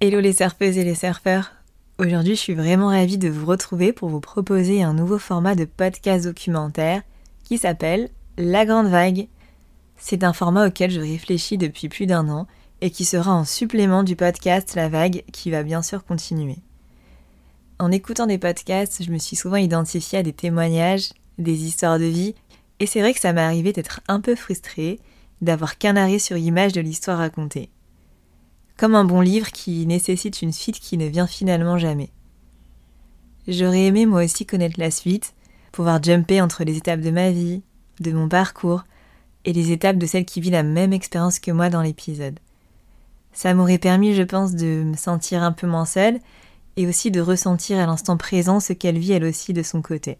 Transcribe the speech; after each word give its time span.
Hello 0.00 0.20
les 0.20 0.32
surfeuses 0.32 0.78
et 0.78 0.84
les 0.84 0.94
surfeurs. 0.94 1.50
Aujourd'hui, 1.98 2.36
je 2.36 2.40
suis 2.40 2.54
vraiment 2.54 2.86
ravie 2.86 3.18
de 3.18 3.28
vous 3.28 3.44
retrouver 3.44 3.92
pour 3.92 4.08
vous 4.08 4.20
proposer 4.20 4.84
un 4.84 4.94
nouveau 4.94 5.18
format 5.18 5.56
de 5.56 5.64
podcast 5.64 6.24
documentaire 6.24 7.02
qui 7.42 7.58
s'appelle 7.58 8.08
La 8.36 8.64
Grande 8.64 8.86
Vague. 8.86 9.26
C'est 9.96 10.22
un 10.22 10.32
format 10.32 10.68
auquel 10.68 10.92
je 10.92 11.00
réfléchis 11.00 11.58
depuis 11.58 11.88
plus 11.88 12.06
d'un 12.06 12.28
an 12.28 12.46
et 12.80 12.90
qui 12.90 13.04
sera 13.04 13.34
en 13.34 13.44
supplément 13.44 14.04
du 14.04 14.14
podcast 14.14 14.76
La 14.76 14.88
Vague 14.88 15.24
qui 15.32 15.50
va 15.50 15.64
bien 15.64 15.82
sûr 15.82 16.04
continuer. 16.04 16.58
En 17.80 17.90
écoutant 17.90 18.28
des 18.28 18.38
podcasts, 18.38 19.02
je 19.02 19.10
me 19.10 19.18
suis 19.18 19.34
souvent 19.34 19.56
identifiée 19.56 20.20
à 20.20 20.22
des 20.22 20.32
témoignages, 20.32 21.10
des 21.38 21.64
histoires 21.64 21.98
de 21.98 22.04
vie, 22.04 22.36
et 22.78 22.86
c'est 22.86 23.00
vrai 23.00 23.14
que 23.14 23.20
ça 23.20 23.32
m'est 23.32 23.40
arrivé 23.40 23.72
d'être 23.72 24.00
un 24.06 24.20
peu 24.20 24.36
frustrée, 24.36 25.00
d'avoir 25.40 25.76
qu'un 25.76 25.96
arrêt 25.96 26.20
sur 26.20 26.36
image 26.36 26.72
de 26.72 26.80
l'histoire 26.80 27.18
racontée 27.18 27.68
comme 28.78 28.94
un 28.94 29.04
bon 29.04 29.20
livre 29.20 29.50
qui 29.50 29.84
nécessite 29.86 30.40
une 30.40 30.52
suite 30.52 30.78
qui 30.78 30.96
ne 30.96 31.06
vient 31.06 31.26
finalement 31.26 31.76
jamais. 31.76 32.10
J'aurais 33.48 33.86
aimé 33.86 34.06
moi 34.06 34.24
aussi 34.24 34.46
connaître 34.46 34.78
la 34.78 34.90
suite, 34.90 35.34
pouvoir 35.72 36.02
jumper 36.02 36.40
entre 36.40 36.64
les 36.64 36.76
étapes 36.76 37.00
de 37.00 37.10
ma 37.10 37.30
vie, 37.30 37.62
de 38.00 38.12
mon 38.12 38.28
parcours, 38.28 38.84
et 39.44 39.52
les 39.52 39.72
étapes 39.72 39.98
de 39.98 40.06
celle 40.06 40.24
qui 40.24 40.40
vit 40.40 40.50
la 40.50 40.62
même 40.62 40.92
expérience 40.92 41.40
que 41.40 41.50
moi 41.50 41.70
dans 41.70 41.82
l'épisode. 41.82 42.38
Ça 43.32 43.52
m'aurait 43.52 43.78
permis, 43.78 44.14
je 44.14 44.22
pense, 44.22 44.54
de 44.54 44.84
me 44.84 44.96
sentir 44.96 45.42
un 45.42 45.52
peu 45.52 45.66
moins 45.66 45.86
seule, 45.86 46.20
et 46.76 46.86
aussi 46.86 47.10
de 47.10 47.20
ressentir 47.20 47.78
à 47.78 47.86
l'instant 47.86 48.16
présent 48.16 48.60
ce 48.60 48.72
qu'elle 48.72 48.98
vit 48.98 49.12
elle 49.12 49.24
aussi 49.24 49.52
de 49.52 49.64
son 49.64 49.82
côté. 49.82 50.18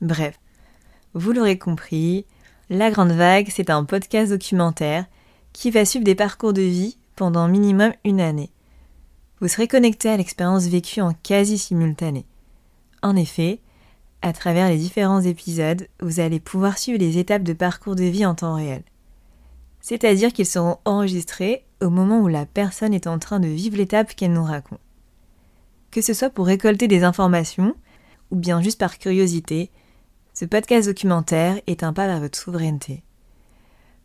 Bref, 0.00 0.40
vous 1.14 1.32
l'aurez 1.32 1.58
compris, 1.58 2.26
La 2.70 2.90
Grande 2.90 3.12
Vague, 3.12 3.48
c'est 3.54 3.70
un 3.70 3.84
podcast 3.84 4.32
documentaire 4.32 5.06
qui 5.52 5.70
va 5.70 5.84
suivre 5.84 6.04
des 6.04 6.16
parcours 6.16 6.52
de 6.52 6.62
vie 6.62 6.97
pendant 7.18 7.48
minimum 7.48 7.92
une 8.04 8.20
année. 8.20 8.52
Vous 9.40 9.48
serez 9.48 9.66
connecté 9.66 10.08
à 10.08 10.16
l'expérience 10.16 10.68
vécue 10.68 11.00
en 11.00 11.12
quasi 11.12 11.58
simultané. 11.58 12.24
En 13.02 13.16
effet, 13.16 13.58
à 14.22 14.32
travers 14.32 14.68
les 14.68 14.78
différents 14.78 15.20
épisodes, 15.20 15.88
vous 16.00 16.20
allez 16.20 16.38
pouvoir 16.38 16.78
suivre 16.78 17.00
les 17.00 17.18
étapes 17.18 17.42
de 17.42 17.52
parcours 17.54 17.96
de 17.96 18.04
vie 18.04 18.24
en 18.24 18.36
temps 18.36 18.54
réel. 18.54 18.84
C'est-à-dire 19.80 20.32
qu'ils 20.32 20.46
seront 20.46 20.78
enregistrés 20.84 21.64
au 21.82 21.90
moment 21.90 22.20
où 22.20 22.28
la 22.28 22.46
personne 22.46 22.94
est 22.94 23.08
en 23.08 23.18
train 23.18 23.40
de 23.40 23.48
vivre 23.48 23.76
l'étape 23.76 24.14
qu'elle 24.14 24.32
nous 24.32 24.44
raconte. 24.44 24.80
Que 25.90 26.00
ce 26.00 26.14
soit 26.14 26.30
pour 26.30 26.46
récolter 26.46 26.86
des 26.86 27.02
informations 27.02 27.74
ou 28.30 28.36
bien 28.36 28.62
juste 28.62 28.78
par 28.78 28.96
curiosité, 28.96 29.72
ce 30.34 30.44
podcast 30.44 30.86
documentaire 30.86 31.60
est 31.66 31.82
un 31.82 31.92
pas 31.92 32.06
vers 32.06 32.20
votre 32.20 32.38
souveraineté. 32.38 33.02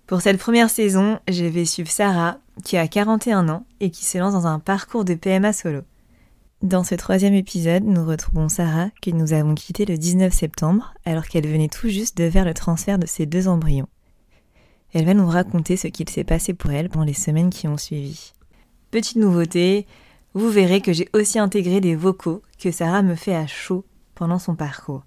Pour 0.05 0.21
cette 0.21 0.37
première 0.37 0.69
saison, 0.69 1.19
je 1.29 1.45
vais 1.45 1.63
suivre 1.63 1.89
Sarah, 1.89 2.37
qui 2.65 2.75
a 2.75 2.87
41 2.87 3.47
ans 3.47 3.65
et 3.79 3.89
qui 3.89 4.03
se 4.03 4.17
lance 4.17 4.33
dans 4.33 4.47
un 4.47 4.59
parcours 4.59 5.05
de 5.05 5.13
PMA 5.13 5.53
solo. 5.53 5.81
Dans 6.61 6.83
ce 6.83 6.95
troisième 6.95 7.33
épisode, 7.33 7.83
nous 7.83 8.05
retrouvons 8.05 8.49
Sarah, 8.49 8.89
que 9.01 9.11
nous 9.11 9.31
avons 9.31 9.55
quittée 9.55 9.85
le 9.85 9.97
19 9.97 10.33
septembre, 10.33 10.93
alors 11.05 11.25
qu'elle 11.25 11.47
venait 11.47 11.69
tout 11.69 11.87
juste 11.87 12.17
de 12.17 12.29
faire 12.29 12.43
le 12.43 12.53
transfert 12.53 12.99
de 12.99 13.05
ses 13.05 13.25
deux 13.25 13.47
embryons. 13.47 13.87
Elle 14.93 15.05
va 15.05 15.13
nous 15.13 15.27
raconter 15.27 15.77
ce 15.77 15.87
qu'il 15.87 16.09
s'est 16.09 16.23
passé 16.25 16.53
pour 16.53 16.71
elle 16.71 16.89
pendant 16.89 17.05
les 17.05 17.13
semaines 17.13 17.49
qui 17.49 17.67
ont 17.67 17.77
suivi. 17.77 18.33
Petite 18.91 19.17
nouveauté, 19.17 19.87
vous 20.33 20.49
verrez 20.49 20.81
que 20.81 20.93
j'ai 20.93 21.09
aussi 21.13 21.39
intégré 21.39 21.79
des 21.79 21.95
vocaux 21.95 22.43
que 22.59 22.71
Sarah 22.71 23.01
me 23.03 23.15
fait 23.15 23.35
à 23.35 23.47
chaud 23.47 23.85
pendant 24.15 24.39
son 24.39 24.55
parcours. 24.55 25.03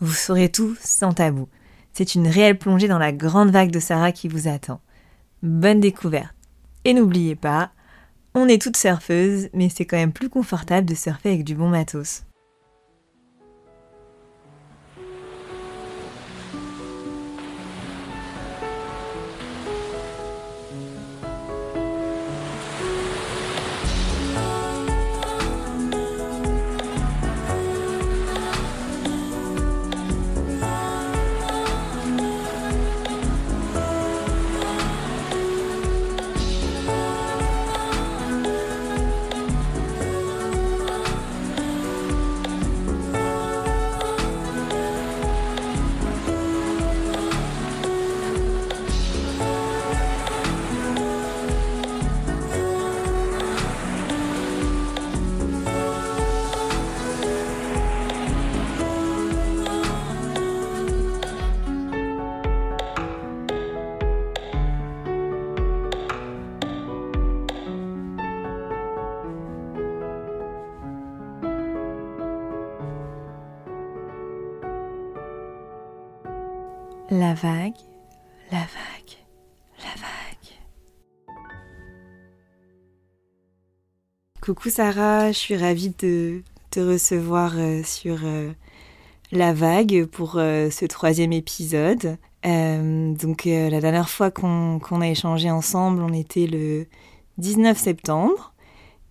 Vous 0.00 0.12
saurez 0.12 0.48
tout 0.48 0.76
sans 0.80 1.12
tabou. 1.12 1.48
C'est 1.92 2.14
une 2.14 2.28
réelle 2.28 2.58
plongée 2.58 2.88
dans 2.88 2.98
la 2.98 3.12
grande 3.12 3.50
vague 3.50 3.70
de 3.70 3.80
Sarah 3.80 4.12
qui 4.12 4.28
vous 4.28 4.48
attend. 4.48 4.80
Bonne 5.42 5.80
découverte. 5.80 6.34
Et 6.84 6.94
n'oubliez 6.94 7.36
pas, 7.36 7.70
on 8.34 8.48
est 8.48 8.60
toutes 8.60 8.76
surfeuses, 8.76 9.50
mais 9.52 9.68
c'est 9.68 9.84
quand 9.84 9.96
même 9.96 10.12
plus 10.12 10.28
confortable 10.28 10.88
de 10.88 10.94
surfer 10.94 11.30
avec 11.30 11.44
du 11.44 11.54
bon 11.54 11.68
matos. 11.68 12.24
La 77.22 77.34
vague, 77.34 77.74
la 78.50 78.58
vague, 78.58 79.14
la 79.78 79.94
vague. 79.94 80.50
Coucou 84.40 84.70
Sarah, 84.70 85.30
je 85.30 85.38
suis 85.38 85.56
ravie 85.56 85.94
de 86.00 86.42
te 86.70 86.80
recevoir 86.80 87.52
euh, 87.54 87.84
sur 87.84 88.18
euh, 88.24 88.50
La 89.30 89.52
Vague 89.52 90.06
pour 90.06 90.34
euh, 90.34 90.68
ce 90.70 90.84
troisième 90.84 91.32
épisode. 91.32 92.18
donc 92.42 93.44
la 93.44 93.80
dernière 93.80 94.08
fois 94.08 94.32
qu'on 94.32 94.80
a 94.80 95.08
échangé 95.08 95.48
ensemble, 95.48 96.02
on 96.02 96.12
était 96.12 96.48
le 96.48 96.86
19 97.38 97.78
septembre 97.78 98.52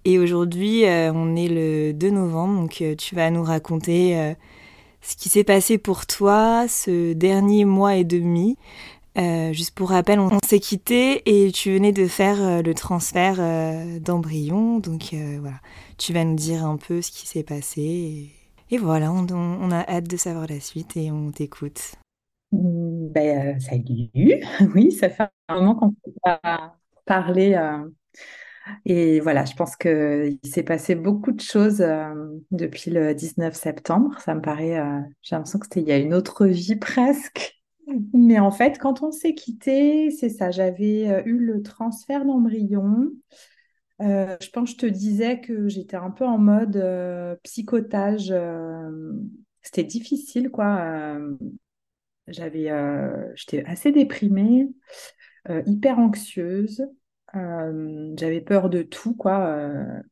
et 0.03 0.19
aujourd'hui 0.19 0.83
on 0.83 1.37
est 1.37 1.47
le 1.47 1.93
2 1.93 2.09
novembre, 2.09 2.59
donc 2.59 2.83
tu 2.97 3.15
vas 3.15 3.31
nous 3.31 3.43
raconter 3.43 4.35
ce 5.01 5.15
qui 5.15 5.29
s'est 5.29 5.43
passé 5.43 5.77
pour 5.77 6.05
toi 6.05 6.67
ce 6.67 7.13
dernier 7.13 7.65
mois 7.65 7.95
et 7.95 8.03
demi. 8.03 8.57
Euh, 9.17 9.51
juste 9.51 9.75
pour 9.75 9.89
rappel, 9.89 10.19
on, 10.19 10.29
s'est 10.45 10.59
quitté 10.59 11.21
et 11.25 11.51
tu 11.51 11.73
venais 11.73 11.91
de 11.91 12.07
faire 12.07 12.41
euh, 12.41 12.61
le 12.61 12.73
transfert 12.73 13.35
euh, 13.39 13.99
d'embryon. 13.99 14.79
Donc 14.79 15.13
voilà, 15.39 15.57
tu 15.97 16.13
vas 16.13 16.23
nous 16.23 16.35
dire 16.35 16.65
un 16.65 16.77
peu 16.77 17.01
ce 17.01 17.11
qui 17.11 17.27
s'est 17.27 17.43
passé. 17.43 18.31
Et, 18.69 18.77
voilà, 18.77 19.11
on, 19.11 19.71
a 19.71 19.79
hâte 19.89 20.07
de 20.07 20.15
savoir 20.15 20.47
la 20.47 20.61
suite 20.61 20.95
et 20.95 21.11
on 21.11 21.31
t'écoute. 21.31 21.95
Mmh, 22.53 23.09
ben, 23.09 23.59
salut, 23.59 24.09
oui, 24.75 24.91
ça 24.93 25.09
fait 25.09 25.27
un 25.49 25.55
moment 25.55 25.75
qu'on 25.75 25.91
peut 25.91 26.13
pas 26.23 26.77
parler 27.05 27.55
et 28.85 29.19
voilà, 29.19 29.45
je 29.45 29.53
pense 29.53 29.75
qu'il 29.75 30.39
s'est 30.43 30.63
passé 30.63 30.95
beaucoup 30.95 31.31
de 31.31 31.41
choses 31.41 31.81
euh, 31.81 32.13
depuis 32.51 32.91
le 32.91 33.13
19 33.13 33.53
septembre. 33.53 34.19
Ça 34.19 34.35
me 34.35 34.41
paraît, 34.41 34.79
euh, 34.79 34.99
j'ai 35.21 35.35
l'impression 35.35 35.59
que 35.59 35.65
c'était 35.65 35.81
il 35.81 35.87
y 35.87 35.91
a 35.91 35.97
une 35.97 36.13
autre 36.13 36.45
vie 36.45 36.75
presque. 36.79 37.61
Mais 38.13 38.39
en 38.39 38.51
fait, 38.51 38.77
quand 38.77 39.03
on 39.03 39.11
s'est 39.11 39.33
quitté, 39.33 40.11
c'est 40.11 40.29
ça, 40.29 40.51
j'avais 40.51 41.09
euh, 41.09 41.21
eu 41.25 41.37
le 41.37 41.61
transfert 41.61 42.25
d'embryon. 42.25 43.11
je 43.99 44.49
pense 44.51 44.69
que 44.69 44.81
je 44.81 44.87
te 44.87 44.91
disais 44.91 45.41
que 45.41 45.67
j'étais 45.67 45.97
un 45.97 46.11
peu 46.11 46.25
en 46.25 46.37
mode 46.37 46.83
psychotage. 47.43 48.33
c'était 49.61 49.83
difficile, 49.83 50.49
quoi. 50.49 51.17
j'avais, 52.27 52.71
j'étais 53.35 53.63
assez 53.65 53.91
déprimée, 53.91 54.69
hyper 55.67 55.99
anxieuse. 55.99 56.83
J'avais 57.33 58.41
peur 58.41 58.69
de 58.69 58.81
tout, 58.81 59.15
quoi, 59.15 59.65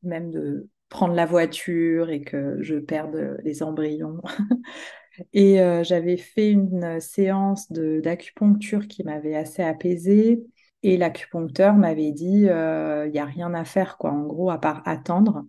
même 0.04 0.32
de 0.32 0.70
prendre 0.90 1.14
la 1.14 1.26
voiture 1.26 2.10
et 2.10 2.22
que 2.22 2.62
je 2.62 2.76
perde 2.76 3.38
les 3.44 3.62
embryons. 3.62 4.22
et 5.34 5.58
j'avais 5.84 6.18
fait 6.18 6.52
une 6.52 7.00
séance 7.00 7.72
d'acupuncture 7.72 8.88
qui 8.88 9.04
m'avait 9.04 9.36
assez 9.36 9.62
apaisée. 9.64 10.44
Et 10.82 10.96
l'acupuncteur 10.96 11.76
m'avait 11.76 12.14
dit, 12.14 12.44
il 12.44 13.12
n'y 13.12 13.20
a 13.20 13.26
rien 13.26 13.54
à 13.54 13.66
faire, 13.66 13.98
quoi, 13.98 14.12
en 14.12 14.26
gros, 14.26 14.50
à 14.50 14.60
part 14.60 14.82
attendre. 14.86 15.46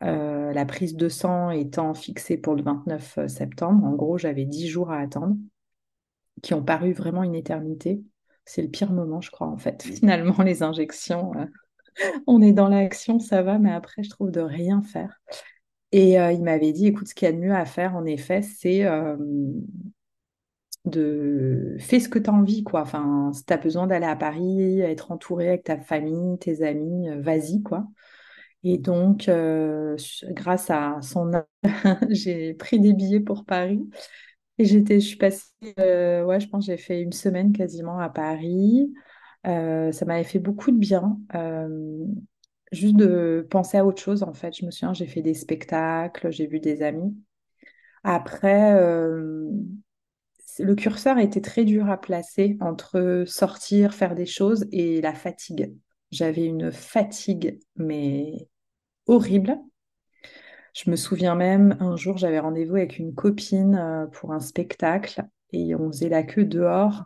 la 0.00 0.64
prise 0.66 0.94
de 0.94 1.08
sang 1.08 1.50
étant 1.50 1.94
fixée 1.94 2.36
pour 2.36 2.54
le 2.54 2.62
29 2.62 3.26
septembre, 3.26 3.84
en 3.84 3.94
gros, 3.94 4.18
j'avais 4.18 4.44
10 4.44 4.68
jours 4.68 4.92
à 4.92 4.98
attendre, 4.98 5.36
qui 6.42 6.54
ont 6.54 6.62
paru 6.62 6.92
vraiment 6.92 7.24
une 7.24 7.34
éternité 7.34 8.02
c'est 8.52 8.62
le 8.62 8.68
pire 8.68 8.92
moment, 8.92 9.22
je 9.22 9.30
crois, 9.30 9.46
en 9.46 9.56
fait, 9.56 9.82
finalement, 9.82 10.42
les 10.42 10.62
injections. 10.62 11.32
Euh. 11.36 11.46
On 12.26 12.42
est 12.42 12.52
dans 12.52 12.68
l'action, 12.68 13.18
ça 13.18 13.42
va, 13.42 13.58
mais 13.58 13.72
après, 13.72 14.02
je 14.02 14.10
trouve 14.10 14.30
de 14.30 14.40
rien 14.40 14.82
faire. 14.82 15.20
Et 15.92 16.20
euh, 16.20 16.32
il 16.32 16.42
m'avait 16.42 16.72
dit, 16.72 16.86
écoute, 16.86 17.08
ce 17.08 17.14
qu'il 17.14 17.26
y 17.26 17.28
a 17.30 17.32
de 17.32 17.38
mieux 17.38 17.54
à 17.54 17.64
faire, 17.64 17.96
en 17.96 18.04
effet, 18.04 18.42
c'est 18.42 18.84
euh, 18.84 19.16
de 20.84 21.76
fais 21.78 22.00
ce 22.00 22.08
que 22.08 22.18
tu 22.18 22.28
as 22.28 22.32
envie, 22.32 22.64
quoi. 22.64 22.82
Enfin, 22.82 23.30
si 23.34 23.44
tu 23.44 23.52
as 23.52 23.56
besoin 23.56 23.86
d'aller 23.86 24.06
à 24.06 24.16
Paris, 24.16 24.80
être 24.80 25.12
entouré 25.12 25.48
avec 25.48 25.64
ta 25.64 25.78
famille, 25.78 26.38
tes 26.38 26.62
amis, 26.62 27.08
euh, 27.08 27.20
vas-y, 27.20 27.62
quoi. 27.62 27.86
Et 28.64 28.78
donc, 28.78 29.28
grâce 30.30 30.70
à 30.70 30.98
son 31.02 31.32
j'ai 32.10 32.54
pris 32.54 32.78
des 32.78 32.92
billets 32.92 33.20
pour 33.20 33.44
Paris. 33.44 33.88
J'étais, 34.64 35.00
je 35.00 35.06
suis 35.06 35.16
passée, 35.16 35.44
ouais, 35.78 36.40
je 36.40 36.48
pense 36.48 36.66
j'ai 36.66 36.76
fait 36.76 37.00
une 37.02 37.12
semaine 37.12 37.52
quasiment 37.52 37.98
à 37.98 38.08
Paris. 38.08 38.92
ça 39.44 40.04
m'avait 40.06 40.24
fait 40.24 40.38
beaucoup 40.38 40.70
de 40.70 40.78
bien 40.78 41.18
juste 42.72 42.96
de 42.96 43.46
penser 43.50 43.76
à 43.78 43.84
autre 43.86 44.00
chose 44.02 44.22
en 44.22 44.32
fait. 44.32 44.56
Je 44.56 44.64
me 44.66 44.70
souviens, 44.70 44.94
j'ai 44.94 45.06
fait 45.06 45.22
des 45.22 45.34
spectacles, 45.34 46.30
j'ai 46.30 46.46
vu 46.46 46.60
des 46.60 46.82
amis. 46.82 47.14
Après, 48.04 48.72
euh, 48.74 49.48
le 50.58 50.74
curseur 50.74 51.18
était 51.18 51.40
très 51.40 51.64
dur 51.64 51.88
à 51.90 52.00
placer 52.00 52.56
entre 52.60 53.24
sortir, 53.26 53.94
faire 53.94 54.14
des 54.14 54.26
choses 54.26 54.66
et 54.72 55.00
la 55.00 55.14
fatigue. 55.14 55.74
J'avais 56.10 56.44
une 56.44 56.70
fatigue, 56.72 57.58
mais 57.76 58.48
horrible. 59.06 59.58
Je 60.74 60.90
me 60.90 60.96
souviens 60.96 61.34
même, 61.34 61.76
un 61.80 61.96
jour, 61.96 62.16
j'avais 62.16 62.38
rendez-vous 62.38 62.76
avec 62.76 62.98
une 62.98 63.14
copine 63.14 63.76
euh, 63.76 64.06
pour 64.06 64.32
un 64.32 64.40
spectacle 64.40 65.22
et 65.52 65.74
on 65.74 65.90
faisait 65.90 66.08
la 66.08 66.22
queue 66.22 66.44
dehors 66.44 67.04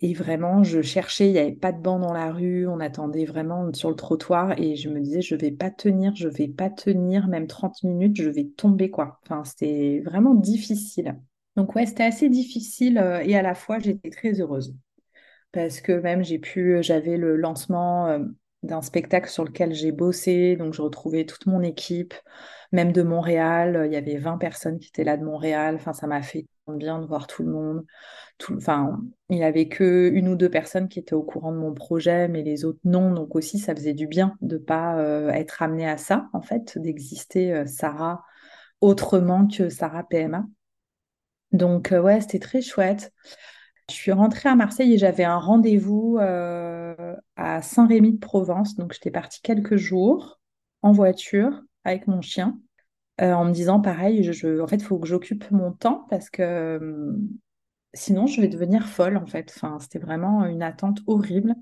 et 0.00 0.14
vraiment, 0.14 0.62
je 0.62 0.80
cherchais, 0.80 1.28
il 1.28 1.32
n'y 1.32 1.38
avait 1.38 1.52
pas 1.56 1.72
de 1.72 1.80
banc 1.82 1.98
dans 1.98 2.12
la 2.12 2.30
rue, 2.32 2.68
on 2.68 2.78
attendait 2.78 3.24
vraiment 3.24 3.72
sur 3.74 3.90
le 3.90 3.96
trottoir 3.96 4.56
et 4.60 4.76
je 4.76 4.88
me 4.88 5.00
disais, 5.00 5.22
je 5.22 5.34
vais 5.34 5.50
pas 5.50 5.70
tenir, 5.72 6.14
je 6.14 6.28
vais 6.28 6.46
pas 6.46 6.70
tenir 6.70 7.26
même 7.26 7.48
30 7.48 7.82
minutes, 7.82 8.16
je 8.16 8.30
vais 8.30 8.44
tomber 8.44 8.90
quoi. 8.90 9.18
Enfin, 9.24 9.42
c'était 9.44 10.00
vraiment 10.04 10.34
difficile. 10.34 11.18
Donc 11.56 11.74
ouais, 11.74 11.84
c'était 11.86 12.04
assez 12.04 12.28
difficile 12.28 12.98
euh, 12.98 13.20
et 13.24 13.36
à 13.36 13.42
la 13.42 13.56
fois, 13.56 13.80
j'étais 13.80 14.10
très 14.10 14.40
heureuse 14.40 14.76
parce 15.52 15.80
que 15.80 15.92
même 15.92 16.24
j'ai 16.24 16.38
pu, 16.38 16.78
j'avais 16.82 17.16
le 17.16 17.36
lancement 17.36 18.08
euh, 18.08 18.20
d'un 18.62 18.82
spectacle 18.82 19.30
sur 19.30 19.44
lequel 19.44 19.74
j'ai 19.74 19.92
bossé, 19.92 20.56
donc 20.56 20.74
je 20.74 20.82
retrouvais 20.82 21.24
toute 21.24 21.46
mon 21.46 21.62
équipe, 21.62 22.14
même 22.72 22.92
de 22.92 23.02
Montréal, 23.02 23.84
il 23.86 23.92
y 23.92 23.96
avait 23.96 24.18
20 24.18 24.38
personnes 24.38 24.78
qui 24.78 24.88
étaient 24.88 25.04
là 25.04 25.16
de 25.16 25.24
Montréal, 25.24 25.76
enfin 25.76 25.92
ça 25.92 26.06
m'a 26.06 26.22
fait 26.22 26.46
bien 26.66 26.98
de 26.98 27.06
voir 27.06 27.26
tout 27.26 27.42
le 27.42 27.50
monde 27.50 27.84
enfin, 28.56 29.00
il 29.28 29.36
n'y 29.36 29.44
avait 29.44 29.68
que 29.68 30.10
une 30.12 30.28
ou 30.28 30.36
deux 30.36 30.50
personnes 30.50 30.88
qui 30.88 30.98
étaient 30.98 31.14
au 31.14 31.22
courant 31.22 31.52
de 31.52 31.58
mon 31.58 31.74
projet, 31.74 32.28
mais 32.28 32.42
les 32.42 32.64
autres 32.64 32.80
non. 32.84 33.12
Donc 33.12 33.34
aussi, 33.34 33.58
ça 33.58 33.74
faisait 33.74 33.94
du 33.94 34.06
bien 34.06 34.36
de 34.40 34.56
ne 34.56 34.62
pas 34.62 34.98
euh, 34.98 35.28
être 35.30 35.62
amené 35.62 35.88
à 35.88 35.96
ça, 35.98 36.28
en 36.32 36.42
fait, 36.42 36.78
d'exister 36.78 37.52
euh, 37.52 37.66
Sarah 37.66 38.24
autrement 38.80 39.46
que 39.46 39.68
Sarah 39.68 40.04
PMA. 40.04 40.44
Donc 41.52 41.92
euh, 41.92 42.00
ouais, 42.00 42.20
c'était 42.20 42.38
très 42.38 42.62
chouette. 42.62 43.12
Je 43.90 43.94
suis 43.94 44.12
rentrée 44.12 44.48
à 44.48 44.54
Marseille 44.54 44.94
et 44.94 44.98
j'avais 44.98 45.24
un 45.24 45.38
rendez-vous 45.38 46.18
à 46.18 47.62
Saint-Rémy-de-Provence. 47.62 48.76
Donc 48.76 48.92
j'étais 48.92 49.10
partie 49.10 49.40
quelques 49.42 49.76
jours 49.76 50.40
en 50.82 50.92
voiture 50.92 51.62
avec 51.84 52.06
mon 52.06 52.20
chien. 52.20 52.58
en 53.20 53.44
me 53.44 53.52
disant 53.52 53.80
pareil, 53.80 54.28
en 54.60 54.66
fait, 54.66 54.76
il 54.76 54.84
faut 54.84 54.98
que 54.98 55.08
j'occupe 55.08 55.50
mon 55.50 55.72
temps 55.72 56.06
parce 56.10 56.30
que 56.30 57.16
sinon 57.94 58.26
je 58.26 58.40
vais 58.40 58.48
devenir 58.48 58.86
folle 58.86 59.16
en 59.16 59.26
fait. 59.26 59.52
Enfin, 59.56 59.78
c'était 59.80 59.98
vraiment 59.98 60.44
une 60.44 60.62
attente 60.62 61.00
horrible. 61.06 61.54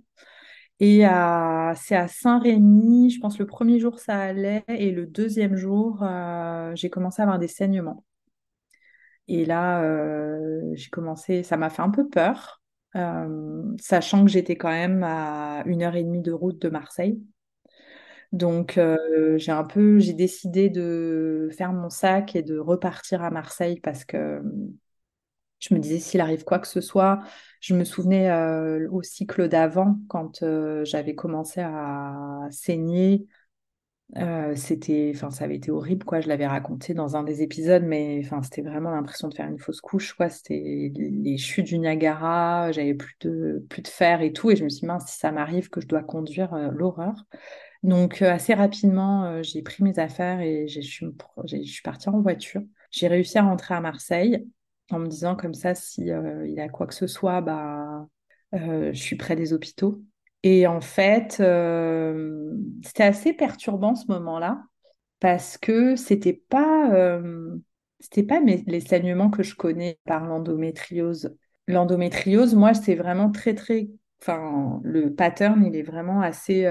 Et 0.79 1.00
c'est 1.00 1.96
à 1.96 2.08
Saint-Rémy, 2.08 3.11
je 3.11 3.20
pense 3.20 3.38
le 3.38 3.46
premier 3.46 3.79
jour 3.79 3.99
ça 3.99 4.19
allait 4.19 4.64
et 4.69 4.90
le 4.90 5.06
deuxième 5.06 5.56
jour 5.56 6.02
euh, 6.02 6.72
j'ai 6.75 6.90
commencé 6.90 7.22
à 7.22 7.25
avoir 7.25 7.38
des 7.38 7.49
saignements. 7.49 8.05
Et 9.28 9.44
là 9.44 9.82
euh, 9.82 10.61
j'ai 10.75 10.88
commencé, 10.90 11.43
ça 11.43 11.56
m'a 11.56 11.70
fait 11.70 11.82
un 11.82 11.90
peu 11.90 12.08
peur, 12.08 12.62
euh, 12.96 13.62
sachant 13.81 14.25
que 14.25 14.31
j'étais 14.31 14.56
quand 14.56 14.70
même 14.70 15.02
à 15.05 15.62
une 15.67 15.82
heure 15.82 15.96
et 15.96 16.05
demie 16.05 16.23
de 16.23 16.32
route 16.32 16.61
de 16.61 16.69
Marseille. 16.69 17.20
Donc 18.32 18.78
j'ai 19.37 19.52
un 19.52 19.64
peu, 19.64 19.99
j'ai 19.99 20.12
décidé 20.12 20.69
de 20.69 21.49
faire 21.56 21.73
mon 21.73 21.88
sac 21.90 22.37
et 22.37 22.43
de 22.43 22.58
repartir 22.58 23.23
à 23.23 23.31
Marseille 23.31 23.81
parce 23.81 24.05
que 24.05 24.43
je 25.58 25.75
me 25.75 25.81
disais, 25.81 25.99
s'il 25.99 26.20
arrive 26.20 26.44
quoi 26.44 26.58
que 26.58 26.69
ce 26.69 26.81
soit, 26.81 27.20
je 27.61 27.75
me 27.75 27.84
souvenais 27.84 28.31
euh, 28.31 28.88
au 28.90 29.02
cycle 29.02 29.49
d'avant, 29.49 29.99
quand 30.08 30.43
euh, 30.43 30.84
j'avais 30.84 31.14
commencé 31.14 31.61
à 31.61 32.46
saigner. 32.50 33.26
C'était, 34.55 35.12
enfin, 35.14 35.31
ça 35.31 35.44
avait 35.44 35.56
été 35.56 35.70
horrible, 35.70 36.05
quoi. 36.05 36.20
Je 36.20 36.29
l'avais 36.29 36.47
raconté 36.47 36.94
dans 36.94 37.17
un 37.17 37.23
des 37.23 37.43
épisodes, 37.43 37.82
mais 37.85 38.20
enfin, 38.25 38.41
c'était 38.43 38.62
vraiment 38.62 38.91
l'impression 38.91 39.29
de 39.29 39.35
faire 39.35 39.49
une 39.49 39.58
fausse 39.58 39.81
couche, 39.81 40.14
quoi. 40.14 40.29
C'était 40.31 40.93
les 40.94 41.37
chutes 41.38 41.67
du 41.67 41.79
Niagara, 41.79 42.73
j'avais 42.73 42.94
plus 42.94 43.17
de, 43.20 43.67
plus 43.69 43.82
de 43.82 43.88
fer 43.88 44.23
et 44.23 44.32
tout, 44.32 44.50
et 44.50 44.56
je 44.56 44.64
me 44.64 44.69
suis 44.69 44.81
dit, 44.81 44.87
mince, 44.87 45.06
si 45.11 45.19
ça 45.19 45.32
m'arrive 45.32 45.69
que 45.70 45.81
je 45.81 45.87
dois 45.87 46.03
conduire, 46.03 46.55
l'horreur. 46.73 47.14
Donc, 47.82 48.23
assez 48.23 48.55
rapidement, 48.55 49.43
j'ai 49.43 49.62
pris 49.62 49.82
mes 49.82 49.99
affaires 49.99 50.41
et 50.41 50.67
je 50.69 50.81
suis, 50.81 51.06
je 51.47 51.82
partie 51.82 52.08
en 52.08 52.20
voiture. 52.20 52.62
J'ai 52.91 53.08
réussi 53.08 53.38
à 53.38 53.43
rentrer 53.43 53.75
à 53.75 53.81
Marseille 53.81 54.47
en 54.91 54.99
me 55.00 55.08
disant 55.08 55.37
comme 55.37 55.55
ça, 55.55 55.75
si 55.75 56.03
il 56.03 56.55
y 56.55 56.61
a 56.61 56.69
quoi 56.69 56.87
que 56.87 56.94
ce 56.94 57.06
soit, 57.06 57.41
bah, 57.43 58.06
je 58.53 58.93
suis 58.94 59.17
près 59.17 59.37
des 59.37 59.53
hôpitaux. 59.53 60.00
Et 60.48 60.69
en 60.69 60.81
fait, 60.81 61.38
euh, 61.40 62.56
c'était 62.84 63.02
assez 63.02 63.32
perturbant 63.32 63.96
ce 63.96 64.06
moment-là 64.12 64.62
parce 65.19 65.58
que 65.58 65.96
c'était 65.96 66.40
pas, 66.48 67.20
c'était 67.98 68.22
pas 68.22 68.38
les 68.40 68.81
saignements 68.81 69.28
que 69.28 69.43
je 69.43 69.56
connais 69.56 69.98
par 70.04 70.25
l'endométriose. 70.25 71.34
L'endométriose, 71.66 72.54
moi, 72.54 72.75
c'est 72.75 72.94
vraiment 72.94 73.32
très 73.32 73.54
très, 73.54 73.88
enfin, 74.22 74.78
le 74.84 75.12
pattern, 75.12 75.64
il 75.64 75.75
est 75.75 75.82
vraiment 75.82 76.20
assez 76.20 76.70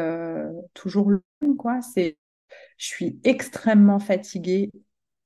toujours 0.73 1.09
le 1.09 1.21
même, 1.41 1.57
quoi. 1.57 1.81
C'est, 1.81 2.17
je 2.77 2.85
suis 2.85 3.19
extrêmement 3.25 3.99
fatiguée 3.99 4.71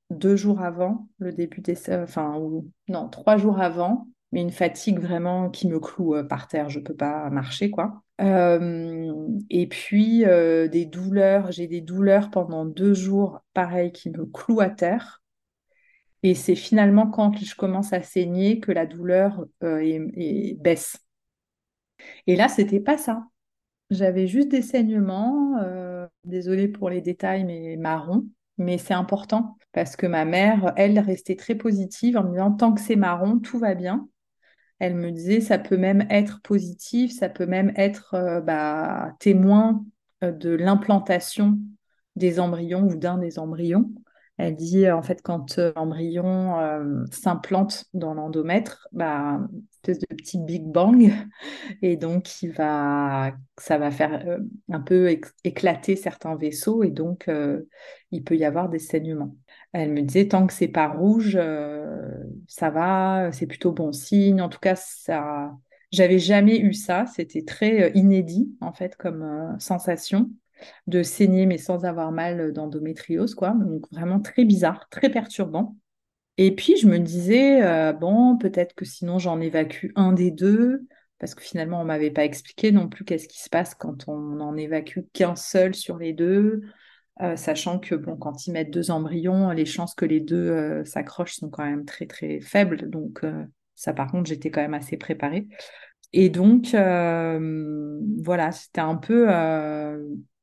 deux 0.09 0.35
jours 0.35 0.61
avant 0.61 1.07
le 1.19 1.31
début 1.33 1.61
des... 1.61 1.77
Enfin, 1.91 2.35
ou, 2.39 2.71
non, 2.87 3.09
trois 3.09 3.37
jours 3.37 3.59
avant, 3.59 4.07
mais 4.31 4.41
une 4.41 4.51
fatigue 4.51 4.99
vraiment 4.99 5.49
qui 5.49 5.67
me 5.67 5.79
cloue 5.79 6.15
euh, 6.15 6.23
par 6.23 6.47
terre. 6.47 6.69
Je 6.69 6.79
peux 6.79 6.95
pas 6.95 7.29
marcher, 7.29 7.69
quoi. 7.69 8.01
Et 8.19 9.67
puis, 9.67 10.23
des 10.25 10.85
douleurs. 10.85 11.51
J'ai 11.51 11.67
des 11.67 11.81
douleurs 11.81 12.29
pendant 12.31 12.65
deux 12.65 12.93
jours, 12.93 13.39
pareil, 13.53 13.91
qui 13.91 14.09
me 14.09 14.25
clouent 14.25 14.61
à 14.61 14.69
terre. 14.69 15.21
Et 16.21 16.35
c'est 16.35 16.55
finalement 16.55 17.07
quand 17.07 17.37
je 17.37 17.55
commence 17.55 17.93
à 17.93 18.01
saigner 18.01 18.59
que 18.59 18.71
la 18.71 18.85
douleur 18.85 19.45
baisse. 19.61 20.97
Et 22.27 22.35
là, 22.35 22.47
c'était 22.49 22.79
pas 22.79 22.97
ça. 22.97 23.23
J'avais 23.89 24.27
juste 24.27 24.49
des 24.49 24.61
saignements. 24.61 25.55
désolée 26.25 26.67
pour 26.67 26.89
les 26.89 27.01
détails, 27.01 27.45
mais 27.45 27.77
marron 27.77 28.25
mais 28.59 28.77
c'est 28.77 28.93
important 28.93 29.57
parce 29.71 29.95
que 29.95 30.05
ma 30.05 30.25
mère, 30.25 30.73
elle, 30.75 30.99
restait 30.99 31.35
très 31.35 31.55
positive 31.55 32.17
en 32.17 32.23
me 32.23 32.31
disant 32.31 32.51
tant 32.51 32.73
que 32.73 32.81
c'est 32.81 32.95
marron, 32.95 33.39
tout 33.39 33.57
va 33.57 33.73
bien. 33.73 34.07
Elle 34.79 34.95
me 34.95 35.11
disait 35.11 35.41
ça 35.41 35.57
peut 35.59 35.77
même 35.77 36.07
être 36.09 36.41
positif, 36.41 37.11
ça 37.11 37.29
peut 37.29 37.45
même 37.45 37.73
être 37.75 38.13
euh, 38.13 38.41
bah, 38.41 39.13
témoin 39.19 39.85
euh, 40.23 40.31
de 40.31 40.49
l'implantation 40.51 41.59
des 42.15 42.39
embryons 42.39 42.87
ou 42.87 42.95
d'un 42.95 43.17
des 43.17 43.39
embryons. 43.39 43.91
Elle 44.37 44.55
dit 44.55 44.89
en 44.89 45.01
fait 45.01 45.21
quand 45.21 45.59
euh, 45.59 45.73
l'embryon 45.75 46.55
s'implante 47.11 47.85
dans 47.93 48.13
l'endomètre, 48.13 48.87
bah, 48.93 49.41
espèce 49.73 49.99
de 49.99 50.15
petit 50.15 50.37
Big 50.37 50.65
Bang 50.65 51.11
et 51.81 51.97
donc 51.97 52.27
ça 52.27 53.77
va 53.77 53.91
faire 53.91 54.37
un 54.69 54.79
peu 54.79 55.09
éclater 55.43 55.97
certains 55.97 56.35
vaisseaux 56.35 56.83
et 56.83 56.91
donc 56.91 57.29
il 58.11 58.23
peut 58.23 58.37
y 58.37 58.45
avoir 58.45 58.69
des 58.69 58.79
saignements. 58.79 59.35
Elle 59.71 59.91
me 59.91 60.01
disait 60.01 60.27
tant 60.27 60.47
que 60.47 60.53
c'est 60.53 60.67
pas 60.67 60.87
rouge, 60.87 61.39
ça 62.47 62.69
va, 62.69 63.31
c'est 63.31 63.47
plutôt 63.47 63.71
bon 63.71 63.91
signe. 63.91 64.41
En 64.41 64.49
tout 64.49 64.59
cas, 64.59 64.75
ça, 64.75 65.51
j'avais 65.91 66.19
jamais 66.19 66.59
eu 66.59 66.73
ça. 66.73 67.05
C'était 67.05 67.43
très 67.43 67.91
inédit 67.93 68.51
en 68.61 68.73
fait 68.73 68.95
comme 68.95 69.55
sensation 69.59 70.31
de 70.87 71.03
saigner 71.03 71.45
mais 71.45 71.57
sans 71.57 71.85
avoir 71.85 72.11
mal 72.11 72.51
d'endométriose, 72.51 73.35
quoi. 73.35 73.51
Donc 73.51 73.85
vraiment 73.91 74.19
très 74.19 74.45
bizarre, 74.45 74.87
très 74.89 75.09
perturbant. 75.09 75.75
Et 76.37 76.55
puis 76.55 76.77
je 76.77 76.87
me 76.87 76.99
disais, 76.99 77.61
euh, 77.63 77.91
bon, 77.91 78.37
peut-être 78.37 78.73
que 78.73 78.85
sinon 78.85 79.19
j'en 79.19 79.41
évacue 79.41 79.87
un 79.95 80.13
des 80.13 80.31
deux, 80.31 80.87
parce 81.17 81.35
que 81.35 81.43
finalement 81.43 81.81
on 81.81 81.85
m'avait 81.85 82.11
pas 82.11 82.23
expliqué 82.23 82.71
non 82.71 82.87
plus 82.87 83.03
qu'est-ce 83.03 83.27
qui 83.27 83.41
se 83.41 83.49
passe 83.49 83.75
quand 83.75 84.07
on 84.07 84.17
n'en 84.17 84.55
évacue 84.55 84.99
qu'un 85.11 85.35
seul 85.35 85.75
sur 85.75 85.97
les 85.97 86.13
deux, 86.13 86.61
euh, 87.21 87.35
sachant 87.35 87.79
que 87.79 87.95
bon, 87.95 88.15
quand 88.15 88.47
ils 88.47 88.53
mettent 88.53 88.71
deux 88.71 88.91
embryons, 88.91 89.51
les 89.51 89.65
chances 89.65 89.93
que 89.93 90.05
les 90.05 90.21
deux 90.21 90.49
euh, 90.49 90.85
s'accrochent 90.85 91.35
sont 91.35 91.49
quand 91.49 91.65
même 91.65 91.83
très 91.85 92.05
très 92.05 92.39
faibles. 92.39 92.89
Donc 92.89 93.25
ça 93.75 93.93
par 93.93 94.11
contre 94.11 94.29
j'étais 94.29 94.51
quand 94.51 94.61
même 94.61 94.73
assez 94.73 94.97
préparée. 94.97 95.47
Et 96.11 96.29
donc, 96.29 96.69
voilà, 96.73 98.51
c'était 98.51 98.81
un 98.81 98.95
peu 98.95 99.27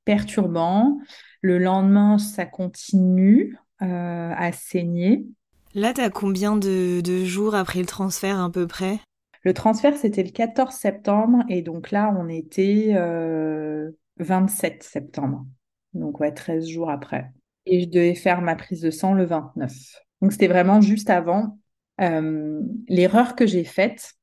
perturbant. 0.04 0.98
Le 1.40 1.58
lendemain, 1.58 2.18
ça 2.18 2.46
continue 2.46 3.56
à 3.80 4.52
saigner. 4.52 5.26
Là, 5.74 5.92
tu 5.92 6.00
as 6.00 6.10
combien 6.10 6.56
de, 6.56 7.02
jours 7.24 7.56
après 7.56 7.80
le 7.80 7.86
transfert 7.86 8.40
à 8.40 8.48
peu 8.48 8.68
près? 8.68 9.00
Le 9.42 9.52
transfert, 9.54 9.96
c'était 9.96 10.22
le 10.22 10.30
14 10.30 10.72
septembre 10.72 11.42
et 11.48 11.62
donc 11.62 11.90
là, 11.90 12.14
on 12.16 12.28
était 12.28 12.94
27 14.18 14.84
septembre. 14.84 15.46
Donc 15.96 16.20
ouais, 16.20 16.32
13 16.32 16.66
jours 16.68 16.90
après. 16.90 17.30
Et 17.66 17.82
je 17.82 17.88
devais 17.88 18.14
faire 18.14 18.42
ma 18.42 18.54
prise 18.54 18.80
de 18.80 18.90
sang 18.90 19.12
le 19.12 19.24
29. 19.24 19.72
Donc 20.22 20.32
c'était 20.32 20.48
vraiment 20.48 20.80
juste 20.80 21.10
avant. 21.10 21.58
L'erreur 21.98 23.34
que 23.34 23.46
j'ai 23.46 23.64
faite, 23.64 24.16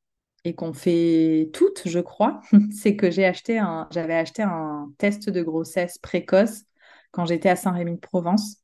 et 0.46 0.56
qu'on 0.56 0.74
fait 0.74 1.50
toutes, 1.54 1.84
je 1.86 2.00
crois, 2.00 2.42
c'est 2.72 2.96
que 2.96 3.10
j'ai 3.10 3.26
acheté 3.26 3.58
un, 3.58 3.88
j'avais 3.92 4.16
acheté 4.16 4.44
un 4.44 4.92
test 4.98 5.30
de 5.30 5.42
grossesse 5.42 5.98
précoce 5.98 6.64
quand 7.12 7.26
j'étais 7.26 7.50
à 7.50 7.56
Saint-Rémy-de-Provence. 7.56 8.58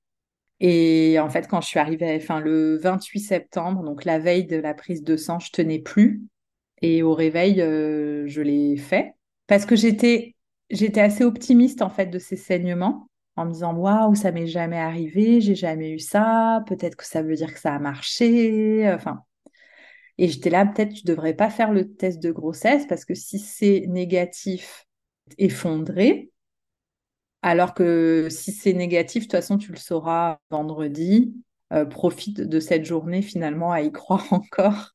Et 0.60 1.18
en 1.20 1.30
fait, 1.30 1.48
quand 1.48 1.62
je 1.62 1.68
suis 1.68 1.80
arrivée, 1.80 2.18
enfin, 2.22 2.42
le 2.42 2.78
28 2.78 3.20
septembre, 3.20 3.84
donc 3.84 4.04
la 4.04 4.20
veille 4.20 4.46
de 4.46 4.58
la 4.58 4.74
prise 4.74 5.04
de 5.04 5.16
sang, 5.16 5.40
je 5.40 5.52
tenais 5.52 5.80
plus. 5.80 6.22
Et 6.82 7.02
au 7.02 7.14
réveil, 7.14 7.62
euh, 7.62 8.28
je 8.28 8.42
l'ai 8.42 8.76
fait. 8.76 9.14
Parce 9.48 9.66
que 9.66 9.76
j'étais, 9.78 10.36
j'étais 10.70 11.02
assez 11.02 11.24
optimiste, 11.24 11.82
en 11.82 11.90
fait, 11.90 12.08
de 12.08 12.20
ces 12.20 12.36
saignements, 12.36 13.08
en 13.36 13.46
me 13.46 13.52
disant, 13.52 13.74
waouh, 13.76 14.16
ça 14.16 14.32
m'est 14.32 14.48
jamais 14.48 14.78
arrivé, 14.80 15.42
j'ai 15.42 15.56
jamais 15.56 15.92
eu 15.92 16.00
ça, 16.00 16.64
peut-être 16.68 16.96
que 16.96 17.06
ça 17.06 17.22
veut 17.22 17.36
dire 17.36 17.54
que 17.54 17.60
ça 17.60 17.74
a 17.74 17.80
marché. 17.80 18.92
Enfin, 18.94 19.24
et 20.20 20.28
j'étais 20.28 20.50
là, 20.50 20.66
peut-être 20.66 20.94
tu 20.94 21.06
devrais 21.06 21.34
pas 21.34 21.50
faire 21.50 21.72
le 21.72 21.94
test 21.94 22.22
de 22.22 22.32
grossesse 22.32 22.86
parce 22.88 23.06
que 23.06 23.14
si 23.14 23.40
c'est 23.40 23.86
négatif, 23.88 24.86
effondré. 25.38 26.30
Alors 27.42 27.74
que 27.74 28.28
si 28.30 28.52
c'est 28.52 28.74
négatif, 28.74 29.24
de 29.24 29.28
toute 29.28 29.40
façon, 29.40 29.58
tu 29.58 29.72
le 29.72 29.78
sauras 29.78 30.40
vendredi. 30.50 31.34
Euh, 31.72 31.86
profite 31.86 32.42
de 32.42 32.60
cette 32.60 32.84
journée 32.84 33.22
finalement 33.22 33.72
à 33.72 33.82
y 33.82 33.92
croire 33.94 34.26
encore. 34.34 34.94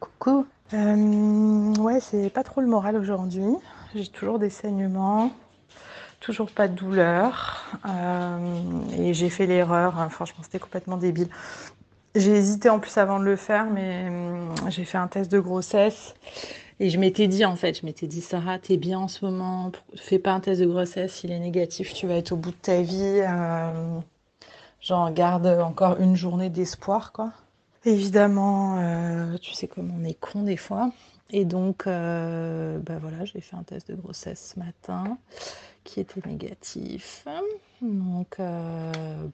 Coucou. 0.00 0.46
Euh, 0.72 1.74
ouais, 1.74 2.00
c'est 2.00 2.30
pas 2.30 2.44
trop 2.44 2.62
le 2.62 2.66
moral 2.66 2.96
aujourd'hui. 2.96 3.44
J'ai 3.94 4.06
toujours 4.06 4.38
des 4.38 4.50
saignements, 4.50 5.32
toujours 6.20 6.50
pas 6.50 6.68
de 6.68 6.74
douleur. 6.74 7.64
Euh, 7.86 8.80
et 8.98 9.14
j'ai 9.14 9.30
fait 9.30 9.46
l'erreur, 9.46 9.98
hein, 9.98 10.08
franchement, 10.10 10.42
c'était 10.42 10.58
complètement 10.58 10.96
débile, 10.96 11.28
j'ai 12.14 12.32
hésité 12.32 12.70
en 12.70 12.80
plus 12.80 12.96
avant 12.98 13.20
de 13.20 13.24
le 13.24 13.36
faire, 13.36 13.66
mais 13.70 14.08
hum, 14.08 14.54
j'ai 14.68 14.84
fait 14.84 14.98
un 14.98 15.08
test 15.08 15.30
de 15.32 15.40
grossesse. 15.40 16.14
Et 16.80 16.90
je 16.90 16.98
m'étais 16.98 17.28
dit, 17.28 17.44
en 17.44 17.56
fait, 17.56 17.80
je 17.80 17.86
m'étais 17.86 18.06
dit, 18.06 18.20
Sarah, 18.22 18.58
t'es 18.58 18.76
bien 18.76 19.00
en 19.00 19.08
ce 19.08 19.24
moment, 19.24 19.72
fais 19.96 20.18
pas 20.18 20.32
un 20.32 20.40
test 20.40 20.60
de 20.60 20.66
grossesse, 20.66 21.14
s'il 21.14 21.32
est 21.32 21.40
négatif, 21.40 21.94
tu 21.94 22.06
vas 22.06 22.16
être 22.16 22.32
au 22.32 22.36
bout 22.36 22.50
de 22.52 22.56
ta 22.56 22.82
vie. 22.82 23.20
Euh, 23.22 24.00
J'en 24.80 25.10
garde 25.10 25.46
encore 25.46 26.00
une 26.00 26.16
journée 26.16 26.50
d'espoir, 26.50 27.12
quoi. 27.12 27.32
Évidemment, 27.84 28.78
euh, 28.80 29.36
tu 29.38 29.52
sais 29.54 29.66
comme 29.68 29.92
on 29.98 30.04
est 30.04 30.18
con 30.18 30.42
des 30.42 30.56
fois. 30.56 30.90
Et 31.30 31.44
donc, 31.44 31.86
euh, 31.86 32.78
bah 32.78 32.98
voilà, 33.00 33.24
j'ai 33.24 33.40
fait 33.40 33.56
un 33.56 33.62
test 33.62 33.90
de 33.90 33.96
grossesse 33.96 34.54
ce 34.54 34.58
matin 34.58 35.18
qui 35.84 36.00
était 36.00 36.26
négatif. 36.26 37.24
Donc, 37.82 38.36
bon, 38.38 39.30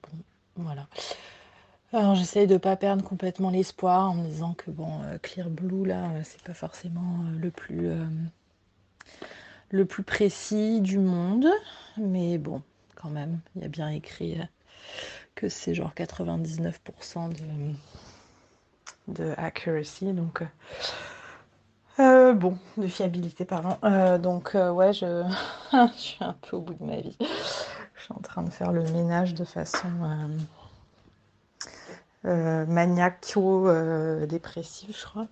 voilà. 0.57 0.87
Alors 1.95 2.15
j'essaye 2.15 2.45
de 2.45 2.57
pas 2.57 2.75
perdre 2.75 3.05
complètement 3.05 3.49
l'espoir 3.49 4.11
en 4.11 4.15
me 4.15 4.27
disant 4.27 4.53
que 4.53 4.69
bon, 4.69 5.01
euh, 5.03 5.17
Clear 5.21 5.49
Blue 5.49 5.85
là, 5.85 6.09
euh, 6.09 6.21
c'est 6.25 6.41
pas 6.41 6.53
forcément 6.53 7.23
euh, 7.23 7.39
le 7.39 7.51
plus 7.51 7.89
le 9.71 9.85
plus 9.85 10.03
précis 10.03 10.81
du 10.81 10.99
monde, 10.99 11.47
mais 11.97 12.37
bon, 12.37 12.61
quand 12.95 13.09
même, 13.09 13.39
il 13.55 13.61
y 13.61 13.65
a 13.65 13.69
bien 13.69 13.89
écrit 13.89 14.37
que 15.35 15.47
c'est 15.47 15.73
genre 15.73 15.93
99% 15.95 17.29
de, 19.07 19.13
de 19.13 19.33
accuracy, 19.37 20.11
donc 20.11 20.43
bon, 21.97 22.57
de 22.77 22.87
fiabilité, 22.87 23.45
pardon. 23.45 23.77
donc 24.19 24.51
ouais, 24.53 24.93
je, 24.93 25.23
je 25.73 25.97
suis 25.97 26.23
un 26.23 26.35
peu 26.41 26.57
au 26.57 26.61
bout 26.61 26.73
de 26.73 26.83
ma 26.83 26.97
vie. 26.97 27.17
Je 27.19 28.03
suis 28.03 28.13
en 28.13 28.21
train 28.21 28.43
de 28.43 28.51
faire 28.51 28.71
le 28.71 28.83
ménage 28.83 29.33
de 29.33 29.43
façon 29.43 29.87
euh, 32.25 32.65
maniaco-dépressif, 32.65 34.99
je 34.99 35.05
crois, 35.05 35.27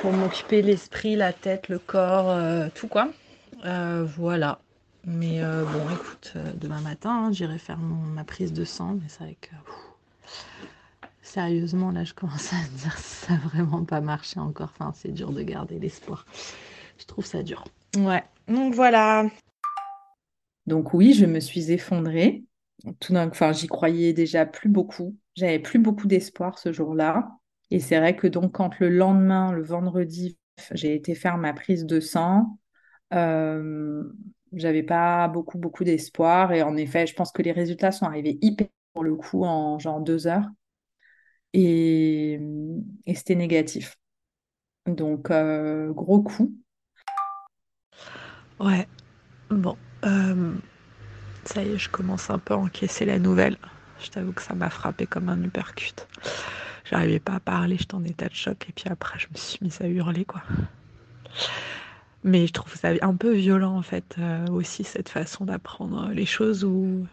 pour 0.00 0.12
m'occuper 0.12 0.62
l'esprit, 0.62 1.16
la 1.16 1.32
tête, 1.32 1.68
le 1.68 1.80
corps, 1.80 2.30
euh, 2.30 2.68
tout 2.74 2.86
quoi. 2.86 3.08
Euh, 3.64 4.06
voilà. 4.16 4.60
Mais 5.04 5.40
bon, 5.40 5.94
écoute, 5.94 6.34
demain 6.56 6.80
matin, 6.80 7.10
hein, 7.10 7.32
j'irai 7.32 7.58
faire 7.58 7.78
ma 7.78 8.24
prise 8.24 8.52
de 8.52 8.64
sang, 8.64 8.96
mais 9.00 9.08
c'est 9.08 9.22
vrai 9.24 9.36
que. 9.40 9.50
Sérieusement, 11.28 11.90
là, 11.90 12.04
je 12.04 12.14
commence 12.14 12.52
à 12.52 12.56
me 12.56 12.78
dire 12.78 12.96
ça 12.98 13.34
n'a 13.34 13.38
vraiment 13.38 13.84
pas 13.84 14.00
marché 14.00 14.40
encore. 14.40 14.72
Enfin, 14.78 14.92
c'est 14.94 15.12
dur 15.12 15.32
de 15.32 15.42
garder 15.42 15.78
l'espoir. 15.78 16.24
Je 16.98 17.04
trouve 17.04 17.24
ça 17.24 17.42
dur. 17.42 17.64
Ouais. 17.96 18.24
Donc 18.48 18.74
voilà. 18.74 19.26
Donc 20.66 20.94
oui, 20.94 21.14
je 21.14 21.26
me 21.26 21.40
suis 21.40 21.70
effondrée. 21.70 22.44
Tout 23.00 23.14
enfin, 23.16 23.52
j'y 23.52 23.66
croyais 23.66 24.12
déjà 24.12 24.46
plus 24.46 24.68
beaucoup. 24.68 25.16
J'avais 25.34 25.58
plus 25.58 25.78
beaucoup 25.78 26.06
d'espoir 26.06 26.58
ce 26.58 26.72
jour-là. 26.72 27.30
Et 27.70 27.80
c'est 27.80 27.98
vrai 27.98 28.16
que 28.16 28.26
donc 28.26 28.52
quand 28.52 28.78
le 28.78 28.88
lendemain, 28.88 29.52
le 29.52 29.62
vendredi, 29.62 30.38
j'ai 30.72 30.94
été 30.94 31.14
faire 31.14 31.36
ma 31.38 31.52
prise 31.52 31.84
de 31.84 32.00
sang, 32.00 32.58
euh, 33.14 34.02
j'avais 34.52 34.82
pas 34.82 35.28
beaucoup 35.28 35.58
beaucoup 35.58 35.84
d'espoir. 35.84 36.52
Et 36.52 36.62
en 36.62 36.76
effet, 36.76 37.06
je 37.06 37.14
pense 37.14 37.32
que 37.32 37.42
les 37.42 37.52
résultats 37.52 37.92
sont 37.92 38.06
arrivés 38.06 38.38
hyper 38.40 38.68
pour 38.94 39.04
le 39.04 39.14
coup 39.14 39.44
en 39.44 39.78
genre 39.78 40.00
deux 40.00 40.26
heures. 40.26 40.48
Et, 41.60 42.40
c'était 43.14 43.34
négatif. 43.34 43.98
Donc 44.86 45.30
euh, 45.30 45.92
gros 45.92 46.22
coup. 46.22 46.54
Ouais. 48.60 48.86
Bon. 49.50 49.76
Euh, 50.04 50.54
ça 51.44 51.64
y 51.64 51.70
est, 51.70 51.78
je 51.78 51.88
commence 51.88 52.30
un 52.30 52.38
peu 52.38 52.54
à 52.54 52.58
encaisser 52.58 53.04
la 53.04 53.18
nouvelle. 53.18 53.56
Je 54.00 54.08
t'avoue 54.10 54.32
que 54.32 54.42
ça 54.42 54.54
m'a 54.54 54.70
frappé 54.70 55.06
comme 55.06 55.28
un 55.28 55.42
uppercut. 55.42 56.06
J'arrivais 56.84 57.18
pas 57.18 57.34
à 57.34 57.40
parler, 57.40 57.76
j'étais 57.76 57.96
en 57.96 58.04
état 58.04 58.28
de 58.28 58.34
choc 58.34 58.64
et 58.68 58.72
puis 58.72 58.88
après 58.88 59.18
je 59.18 59.26
me 59.26 59.36
suis 59.36 59.58
mise 59.60 59.80
à 59.80 59.88
hurler 59.88 60.24
quoi. 60.24 60.42
Mais 62.22 62.46
je 62.46 62.52
trouve 62.52 62.74
ça 62.76 62.90
un 63.00 63.16
peu 63.16 63.32
violent 63.32 63.76
en 63.76 63.82
fait 63.82 64.14
euh, 64.18 64.46
aussi 64.46 64.84
cette 64.84 65.08
façon 65.08 65.44
d'apprendre 65.44 66.10
les 66.12 66.26
choses 66.26 66.64
où 66.64 67.06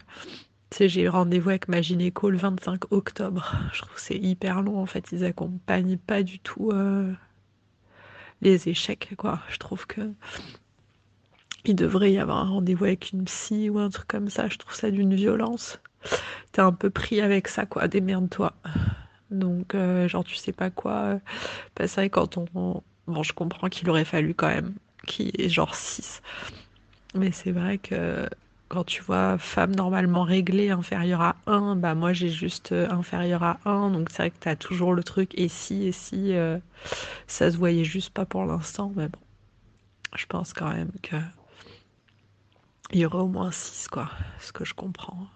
j'ai 0.80 1.08
rendez-vous 1.08 1.50
avec 1.50 1.68
ma 1.68 1.82
gynéco 1.82 2.30
le 2.30 2.38
25 2.38 2.92
octobre. 2.92 3.54
Je 3.74 3.82
trouve 3.82 3.98
c'est 3.98 4.18
hyper 4.18 4.62
long 4.62 4.80
en 4.80 4.86
fait, 4.86 5.08
ils 5.12 5.26
accompagnent 5.26 5.98
pas 5.98 6.24
du 6.24 6.40
tout 6.40 6.72
euh, 6.72 7.14
les 8.42 8.70
échecs 8.70 9.14
quoi. 9.18 9.40
Je 9.50 9.58
trouve 9.58 9.88
que 9.88 10.12
il 11.66 11.76
devrait 11.76 12.12
y 12.12 12.20
avoir 12.20 12.38
un 12.38 12.50
rendez-vous 12.50 12.86
avec 12.86 13.12
une 13.12 13.26
psy 13.26 13.70
ou 13.70 13.80
un 13.80 13.90
truc 13.90 14.08
comme 14.08 14.30
ça. 14.30 14.48
Je 14.50 14.58
trouve 14.58 14.76
ça 14.76 14.92
d'une 14.92 15.16
violence 15.16 15.80
t'es 16.52 16.62
un 16.62 16.72
peu 16.72 16.90
pris 16.90 17.22
avec 17.22 17.48
ça, 17.48 17.66
quoi. 17.66 17.88
Démerde-toi. 17.88 18.54
Donc, 19.32 19.76
euh, 19.76 20.08
genre, 20.08 20.24
tu 20.24 20.36
sais 20.36 20.52
pas 20.52 20.70
quoi. 20.70 21.20
Bah, 21.76 21.88
c'est 21.88 22.02
vrai, 22.02 22.10
quand 22.10 22.38
on. 22.38 22.84
Bon, 23.08 23.24
je 23.24 23.34
comprends 23.34 23.70
qu'il 23.70 23.90
aurait 23.90 24.06
fallu 24.06 24.34
quand 24.34 24.48
même 24.48 24.74
qu'il 25.06 25.28
y 25.28 25.44
ait 25.44 25.50
genre 25.50 25.76
6. 25.76 26.22
Mais 27.16 27.32
c'est 27.32 27.52
vrai 27.52 27.78
que 27.78 28.28
quand 28.76 28.84
tu 28.84 29.02
vois 29.04 29.38
femme 29.38 29.74
normalement 29.74 30.24
réglée 30.24 30.70
inférieure 30.70 31.22
à 31.22 31.38
1, 31.48 31.78
bah 31.78 31.96
moi 31.96 32.12
j'ai 32.12 32.28
juste 32.28 32.74
euh, 32.74 32.90
inférieur 32.90 33.42
à 33.42 33.58
1. 33.64 33.90
Donc 33.90 34.10
c'est 34.10 34.18
vrai 34.18 34.32
que 34.32 34.38
t'as 34.38 34.58
toujours 34.58 34.94
le 34.94 35.02
truc 35.02 35.32
et 35.40 35.48
si, 35.48 35.88
et 35.88 35.94
si. 35.94 36.34
Euh, 36.34 36.60
ça 37.26 37.50
se 37.52 37.58
voyait 37.58 37.86
juste 37.86 38.10
pas 38.10 38.26
pour 38.26 38.46
l'instant. 38.46 38.92
Mais 38.98 39.08
bon, 39.08 39.20
je 40.16 40.26
pense 40.26 40.52
quand 40.52 40.74
même 40.74 40.92
que. 41.02 41.16
Il 42.92 43.00
y 43.00 43.06
aurait 43.06 43.20
au 43.20 43.28
moins 43.28 43.52
6, 43.52 43.88
quoi. 43.88 44.12
Ce 44.42 44.52
que 44.52 44.66
je 44.66 44.74
comprends. 44.74 45.28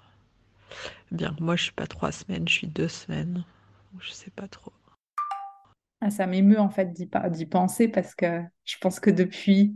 Bien, 1.12 1.34
moi 1.39 1.55
je 1.55 1.63
suis 1.63 1.72
pas 1.72 1.88
trois 1.88 2.12
semaines, 2.12 2.46
je 2.46 2.53
suis 2.53 2.67
deux 2.67 2.89
semaines. 2.89 3.46
Je 4.01 4.12
sais 4.12 4.31
pas 4.31 4.50
trop. 4.50 4.74
Ah, 6.01 6.10
ça 6.10 6.27
m'émeut 6.27 6.60
en 6.60 6.69
fait 6.69 6.91
d'y 6.91 7.46
penser 7.46 7.88
parce 7.88 8.15
que 8.15 8.41
je 8.65 8.77
pense 8.79 9.00
que 9.00 9.10
depuis, 9.10 9.75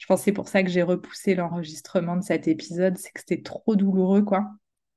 je 0.00 0.06
pense 0.08 0.24
c'est 0.24 0.32
pour 0.32 0.48
ça 0.48 0.64
que 0.64 0.70
j'ai 0.70 0.82
repoussé 0.82 1.36
l'enregistrement 1.36 2.16
de 2.18 2.24
cet 2.24 2.48
épisode, 2.48 2.98
c'est 2.98 3.12
que 3.12 3.20
c'était 3.20 3.42
trop 3.44 3.76
douloureux 3.76 4.22
quoi. 4.24 4.50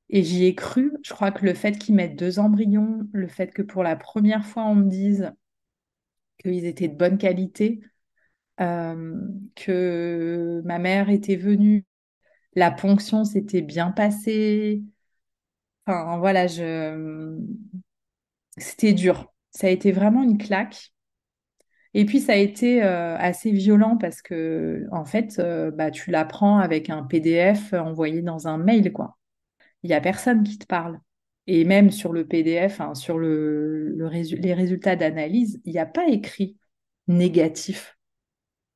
Et 0.10 0.24
j'y 0.24 0.45
ai 0.45 0.55
cru. 0.55 0.93
Je 1.03 1.13
crois 1.13 1.31
que 1.31 1.45
le 1.45 1.53
fait 1.55 1.77
qu'ils 1.79 1.95
mettent 1.95 2.17
deux 2.17 2.39
embryons, 2.39 3.01
le 3.13 3.27
fait 3.27 3.50
que 3.53 3.62
pour 3.63 3.83
la 3.83 3.95
première 3.98 4.45
fois 4.48 4.65
on 4.65 4.75
me 4.75 4.89
dise 4.89 5.31
qu'ils 6.39 6.65
étaient 6.65 6.88
de 6.88 6.95
bonne 6.98 7.17
qualité, 7.17 7.81
euh, 8.62 9.15
que 9.55 10.62
ma 10.65 10.79
mère 10.79 11.10
était 11.10 11.36
venue, 11.38 11.86
la 12.55 12.72
ponction 12.72 13.25
s'était 13.25 13.63
bien 13.63 13.91
passée, 13.91 14.83
Enfin, 15.86 16.17
voilà, 16.19 16.48
je... 16.48 17.38
c'était 18.57 18.93
dur. 18.93 19.31
Ça 19.51 19.67
a 19.67 19.69
été 19.69 19.91
vraiment 19.91 20.24
une 20.24 20.38
claque. 20.38 20.93
Et 21.94 22.06
puis, 22.06 22.20
ça 22.20 22.34
a 22.34 22.36
été 22.38 22.82
assez 22.82 23.52
violent 23.52 23.98
parce 23.98 24.22
que, 24.22 24.86
en 24.92 25.06
fait, 25.06 25.42
bah, 25.76 25.92
tu 25.92 26.12
l'apprends 26.12 26.58
avec 26.60 26.90
un 26.90 27.04
PDF 27.04 27.74
envoyé 27.74 28.22
dans 28.22 28.48
un 28.48 28.58
mail, 28.58 28.92
quoi. 28.94 29.18
Il 29.84 29.90
n'y 29.90 29.94
a 29.96 30.02
personne 30.02 30.44
qui 30.44 30.58
te 30.58 30.66
parle. 30.66 31.00
Et 31.48 31.66
même 31.66 31.92
sur 31.92 32.14
le 32.14 32.26
PDF, 32.28 32.82
sur 32.96 33.18
le, 33.20 33.96
les 34.38 34.54
résultats 34.54 34.96
d'analyse, 34.96 35.62
il 35.66 35.74
n'y 35.74 35.80
a 35.80 35.86
pas 35.86 36.08
écrit 36.08 36.58
négatif. 37.08 37.98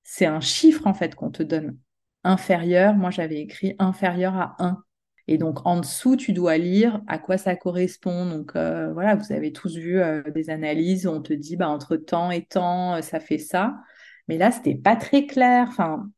C'est 0.03 0.25
un 0.25 0.41
chiffre, 0.41 0.87
en 0.87 0.93
fait, 0.93 1.15
qu'on 1.15 1.31
te 1.31 1.43
donne. 1.43 1.77
Inférieur, 2.23 2.95
moi 2.95 3.11
j'avais 3.11 3.39
écrit 3.41 3.75
inférieur 3.79 4.35
à 4.35 4.55
1. 4.59 4.83
Et 5.27 5.37
donc 5.37 5.65
en 5.65 5.79
dessous, 5.81 6.15
tu 6.15 6.31
dois 6.33 6.57
lire 6.57 7.01
à 7.07 7.19
quoi 7.19 7.37
ça 7.37 7.55
correspond. 7.55 8.25
Donc 8.29 8.55
euh, 8.55 8.93
voilà, 8.93 9.15
vous 9.15 9.33
avez 9.33 9.51
tous 9.51 9.75
vu 9.75 9.99
euh, 9.99 10.23
des 10.31 10.49
analyses 10.49 11.05
où 11.05 11.11
on 11.11 11.21
te 11.21 11.33
dit 11.33 11.57
bah, 11.57 11.67
entre 11.69 11.97
temps 11.97 12.31
et 12.31 12.45
temps, 12.45 12.95
euh, 12.95 13.01
ça 13.01 13.19
fait 13.19 13.37
ça. 13.37 13.75
Mais 14.27 14.37
là, 14.37 14.51
c'était 14.51 14.75
pas 14.75 14.95
très 14.95 15.25
clair. 15.25 15.67
Enfin, 15.69 16.09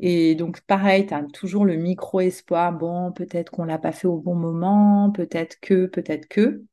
et 0.00 0.34
donc 0.34 0.60
pareil, 0.62 1.06
tu 1.06 1.14
as 1.14 1.22
toujours 1.24 1.64
le 1.66 1.76
micro-espoir. 1.76 2.72
Bon, 2.72 3.12
peut-être 3.12 3.50
qu'on 3.50 3.64
l'a 3.64 3.78
pas 3.78 3.92
fait 3.92 4.08
au 4.08 4.18
bon 4.18 4.34
moment, 4.34 5.10
peut-être 5.12 5.60
que, 5.60 5.86
peut-être 5.86 6.26
que. 6.28 6.64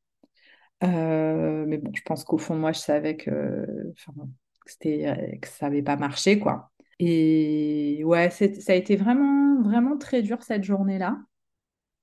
mais 0.82 1.78
bon, 1.78 1.92
je 1.94 2.02
pense 2.02 2.24
qu'au 2.24 2.38
fond, 2.38 2.56
moi, 2.56 2.72
je 2.72 2.80
savais 2.80 3.16
que, 3.16 3.66
c'était, 4.66 5.38
que 5.40 5.48
ça 5.48 5.66
n'avait 5.66 5.82
pas 5.82 5.96
marché, 5.96 6.38
quoi. 6.38 6.72
Et 6.98 8.02
ouais, 8.04 8.30
ça 8.30 8.72
a 8.72 8.74
été 8.74 8.96
vraiment, 8.96 9.62
vraiment 9.62 9.96
très 9.98 10.22
dur 10.22 10.42
cette 10.42 10.64
journée-là. 10.64 11.18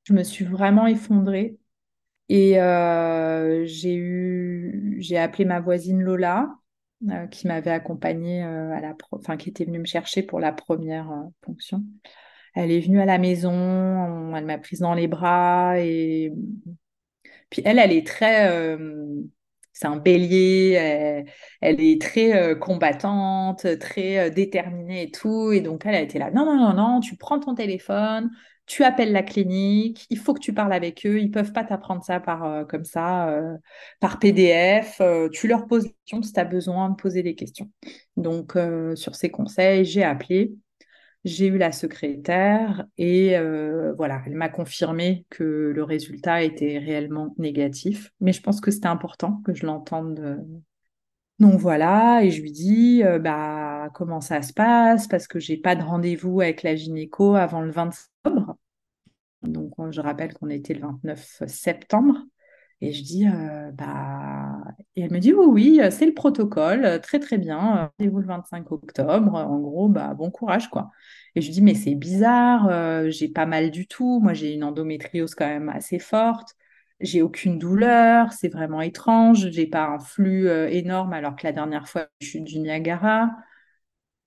Je 0.03 0.13
me 0.13 0.23
suis 0.23 0.45
vraiment 0.45 0.87
effondrée. 0.87 1.57
Et 2.29 2.61
euh, 2.61 3.65
j'ai 3.65 3.95
eu, 3.95 4.97
j'ai 4.99 5.17
appelé 5.17 5.45
ma 5.45 5.59
voisine 5.59 6.01
Lola, 6.01 6.55
euh, 7.09 7.25
qui 7.27 7.47
m'avait 7.47 7.71
accompagnée 7.71 8.43
euh, 8.43 8.71
à 8.71 8.81
la, 8.81 8.95
enfin 9.11 9.35
qui 9.35 9.49
était 9.49 9.65
venue 9.65 9.79
me 9.79 9.85
chercher 9.85 10.21
pour 10.21 10.39
la 10.39 10.51
première 10.51 11.11
ponction. 11.41 11.83
Elle 12.53 12.71
est 12.71 12.81
venue 12.81 13.01
à 13.01 13.05
la 13.05 13.17
maison, 13.17 14.35
elle 14.35 14.45
m'a 14.45 14.57
prise 14.59 14.79
dans 14.79 14.93
les 14.93 15.07
bras 15.07 15.79
et 15.79 16.31
puis 17.49 17.61
elle, 17.65 17.79
elle 17.79 17.91
est 17.91 18.05
très, 18.05 18.77
c'est 19.73 19.87
un 19.87 19.97
bélier, 19.97 21.25
elle, 21.61 21.81
est 21.81 22.01
très 22.01 22.57
combattante, 22.59 23.65
très 23.79 24.29
déterminée 24.31 25.03
et 25.03 25.11
tout. 25.11 25.51
Et 25.51 25.61
donc, 25.61 25.85
elle 25.85 25.95
a 25.95 26.01
été 26.01 26.19
là, 26.19 26.31
non, 26.31 26.45
non, 26.45 26.57
non, 26.57 26.73
non, 26.73 26.99
tu 26.99 27.15
prends 27.15 27.39
ton 27.39 27.55
téléphone, 27.55 28.29
tu 28.69 28.83
appelles 28.83 29.11
la 29.11 29.23
clinique, 29.23 30.05
il 30.09 30.17
faut 30.17 30.33
que 30.33 30.39
tu 30.39 30.53
parles 30.53 30.73
avec 30.73 31.05
eux, 31.05 31.19
ils 31.19 31.31
peuvent 31.31 31.51
pas 31.51 31.63
t'apprendre 31.63 32.03
ça 32.03 32.19
par, 32.19 32.45
euh, 32.45 32.65
comme 32.65 32.85
ça, 32.85 33.35
par 33.99 34.19
PDF. 34.19 35.01
tu 35.33 35.47
leur 35.47 35.67
poses 35.67 35.83
des 35.83 35.89
questions 35.89 36.21
si 36.21 36.33
tu 36.33 36.39
as 36.39 36.45
besoin 36.45 36.89
de 36.89 36.95
poser 36.95 37.23
des 37.23 37.35
questions. 37.35 37.69
Donc, 38.15 38.57
sur 38.95 39.15
ces 39.15 39.29
conseils, 39.29 39.85
j'ai 39.85 40.03
appelé. 40.03 40.53
J'ai 41.25 41.47
eu 41.47 41.57
la 41.57 41.71
secrétaire 41.73 42.85
et 42.97 43.37
euh, 43.37 43.93
voilà, 43.97 44.21
elle 44.25 44.35
m'a 44.35 44.47
confirmé 44.47 45.25
que 45.29 45.43
le 45.75 45.83
résultat 45.83 46.43
était 46.43 46.77
réellement 46.77 47.35
négatif. 47.37 48.13
Mais 48.21 48.31
je 48.31 48.41
pense 48.41 48.61
que 48.61 48.71
c'était 48.71 48.87
important 48.87 49.41
que 49.45 49.53
je 49.53 49.65
l'entende. 49.65 50.19
Euh. 50.19 50.37
Donc 51.39 51.59
voilà, 51.59 52.21
et 52.23 52.31
je 52.31 52.41
lui 52.41 52.51
dis 52.51 53.03
euh, 53.03 53.19
bah 53.19 53.89
comment 53.93 54.21
ça 54.21 54.41
se 54.41 54.53
passe? 54.53 55.07
Parce 55.07 55.27
que 55.27 55.39
j'ai 55.39 55.57
pas 55.57 55.75
de 55.75 55.83
rendez-vous 55.83 56.41
avec 56.41 56.63
la 56.63 56.75
gynéco 56.75 57.35
avant 57.35 57.61
le 57.61 57.71
20 57.71 57.91
octobre. 58.25 58.48
Donc 59.43 59.73
je 59.91 60.01
rappelle 60.01 60.33
qu'on 60.33 60.49
était 60.49 60.73
le 60.73 60.81
29 60.81 61.43
septembre. 61.47 62.17
Et 62.81 62.93
je 62.93 63.03
dis, 63.03 63.27
euh, 63.27 63.71
bah, 63.73 64.57
et 64.95 65.01
elle 65.01 65.11
me 65.11 65.19
dit, 65.19 65.33
oui, 65.33 65.45
oui, 65.79 65.91
c'est 65.91 66.05
le 66.05 66.13
protocole, 66.13 67.01
très 67.01 67.19
très 67.19 67.37
bien, 67.37 67.91
rendez-vous 67.99 68.19
le 68.19 68.25
25 68.27 68.71
octobre, 68.71 69.33
en 69.35 69.59
gros, 69.59 69.89
bah, 69.89 70.13
bon 70.13 70.31
courage, 70.31 70.69
quoi. 70.69 70.89
Et 71.35 71.41
je 71.41 71.51
dis, 71.51 71.61
mais 71.61 71.75
c'est 71.75 71.95
bizarre, 71.95 72.69
euh, 72.69 73.09
j'ai 73.09 73.27
pas 73.27 73.45
mal 73.45 73.71
du 73.71 73.85
tout, 73.85 74.21
moi 74.21 74.33
j'ai 74.33 74.53
une 74.53 74.63
endométriose 74.63 75.35
quand 75.35 75.47
même 75.47 75.67
assez 75.69 75.99
forte, 75.99 76.55
j'ai 77.01 77.21
aucune 77.21 77.59
douleur, 77.59 78.31
c'est 78.31 78.47
vraiment 78.49 78.81
étrange, 78.81 79.49
j'ai 79.51 79.67
pas 79.67 79.85
un 79.87 79.99
flux 79.99 80.47
euh, 80.47 80.69
énorme 80.69 81.11
alors 81.13 81.35
que 81.35 81.45
la 81.45 81.51
dernière 81.53 81.87
fois, 81.89 82.07
je 82.21 82.27
suis 82.27 82.41
du 82.41 82.59
Niagara. 82.59 83.29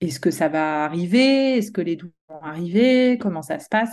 Est-ce 0.01 0.19
que 0.19 0.31
ça 0.31 0.49
va 0.49 0.83
arriver? 0.85 1.57
Est-ce 1.57 1.71
que 1.71 1.81
les 1.81 1.95
douleurs 1.95 2.13
vont 2.29 2.41
arriver? 2.41 3.17
Comment 3.19 3.41
ça 3.41 3.59
se 3.59 3.69
passe? 3.69 3.91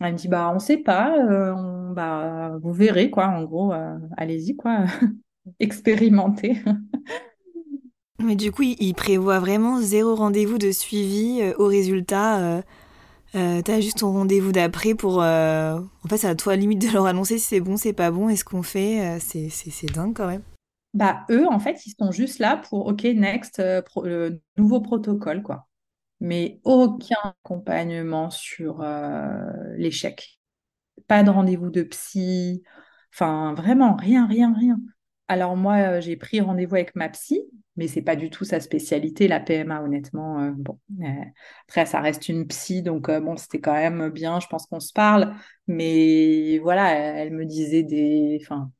Elle 0.00 0.12
me 0.14 0.18
dit 0.18 0.28
bah 0.28 0.50
on 0.54 0.58
sait 0.58 0.78
pas, 0.78 1.16
euh, 1.18 1.54
bah 1.92 2.58
vous 2.62 2.72
verrez 2.72 3.10
quoi. 3.10 3.28
En 3.28 3.44
gros, 3.44 3.72
euh, 3.72 3.96
allez-y 4.16 4.56
quoi, 4.56 4.84
expérimentez. 5.60 6.58
Mais 8.22 8.36
du 8.36 8.52
coup, 8.52 8.62
il 8.62 8.94
prévoit 8.94 9.38
vraiment 9.38 9.80
zéro 9.80 10.14
rendez-vous 10.14 10.56
de 10.58 10.70
suivi 10.70 11.40
euh, 11.42 11.52
au 11.58 11.66
résultat. 11.66 12.62
T'as 13.32 13.80
juste 13.80 13.98
ton 13.98 14.12
rendez-vous 14.12 14.52
d'après 14.52 14.94
pour. 14.94 15.18
En 15.18 16.08
fait, 16.08 16.18
c'est 16.18 16.28
à 16.28 16.34
toi 16.36 16.54
limite 16.54 16.86
de 16.86 16.92
leur 16.92 17.06
annoncer 17.06 17.38
si 17.38 17.46
c'est 17.46 17.60
bon, 17.60 17.76
c'est 17.76 17.92
pas 17.92 18.10
bon, 18.12 18.28
et 18.28 18.36
ce 18.36 18.44
qu'on 18.44 18.62
fait. 18.62 19.18
c'est 19.20 19.92
dingue 19.92 20.14
quand 20.14 20.28
même. 20.28 20.42
Bah 20.94 21.24
eux, 21.30 21.46
en 21.48 21.58
fait, 21.58 21.84
ils 21.86 21.94
sont 21.98 22.12
juste 22.12 22.38
là 22.38 22.56
pour 22.56 22.86
OK, 22.86 23.02
next, 23.02 23.60
nouveau 24.56 24.80
protocole 24.80 25.42
quoi 25.42 25.66
mais 26.24 26.58
aucun 26.64 27.16
accompagnement 27.22 28.30
sur 28.30 28.80
euh, 28.80 29.42
l'échec. 29.76 30.40
Pas 31.06 31.22
de 31.22 31.28
rendez-vous 31.28 31.68
de 31.68 31.82
psy, 31.82 32.62
enfin 33.12 33.52
vraiment 33.52 33.94
rien, 33.94 34.26
rien, 34.26 34.54
rien. 34.58 34.78
Alors 35.28 35.54
moi, 35.54 35.74
euh, 35.76 36.00
j'ai 36.00 36.16
pris 36.16 36.40
rendez-vous 36.40 36.76
avec 36.76 36.96
ma 36.96 37.10
psy, 37.10 37.42
mais 37.76 37.88
c'est 37.88 38.00
pas 38.00 38.16
du 38.16 38.30
tout 38.30 38.44
sa 38.44 38.58
spécialité, 38.60 39.28
la 39.28 39.38
PMA, 39.38 39.82
honnêtement. 39.82 40.40
Euh, 40.40 40.52
bon, 40.56 40.78
après, 41.68 41.84
ça 41.84 42.00
reste 42.00 42.30
une 42.30 42.46
psy, 42.46 42.82
donc 42.82 43.10
bon, 43.10 43.36
c'était 43.36 43.60
quand 43.60 43.74
même 43.74 44.08
bien, 44.08 44.40
je 44.40 44.46
pense 44.46 44.64
qu'on 44.66 44.80
se 44.80 44.94
parle, 44.94 45.34
mais 45.66 46.58
voilà, 46.60 46.90
elle, 46.94 47.32
me 47.34 47.44
disait 47.44 47.82
des, 47.82 48.38
enfin, 48.40 48.70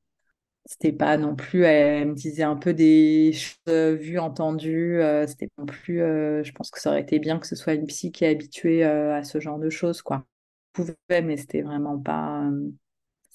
c'était 0.66 0.92
pas 0.92 1.18
non 1.18 1.36
plus, 1.36 1.64
elle, 1.64 2.08
me 2.08 2.14
disait 2.14 2.42
un 2.42 2.56
peu 2.56 2.72
des 2.72 3.32
choses 3.32 3.98
vues, 4.00 4.18
entendues. 4.18 5.00
Euh, 5.00 5.26
c'était 5.26 5.50
non 5.58 5.66
plus, 5.66 6.00
euh, 6.02 6.42
je 6.42 6.52
pense 6.52 6.70
que 6.70 6.80
ça 6.80 6.90
aurait 6.90 7.02
été 7.02 7.18
bien 7.18 7.38
que 7.38 7.46
ce 7.46 7.56
soit 7.56 7.74
une 7.74 7.86
psy 7.86 8.12
qui 8.12 8.24
est 8.24 8.28
habituée 8.28 8.84
euh, 8.84 9.14
à 9.14 9.24
ce 9.24 9.40
genre 9.40 9.58
de 9.58 9.68
choses, 9.68 10.00
quoi. 10.00 10.24
Je 10.76 10.82
pouvais, 10.84 11.22
mais 11.22 11.36
c'était 11.36 11.62
vraiment 11.62 11.98
pas, 11.98 12.50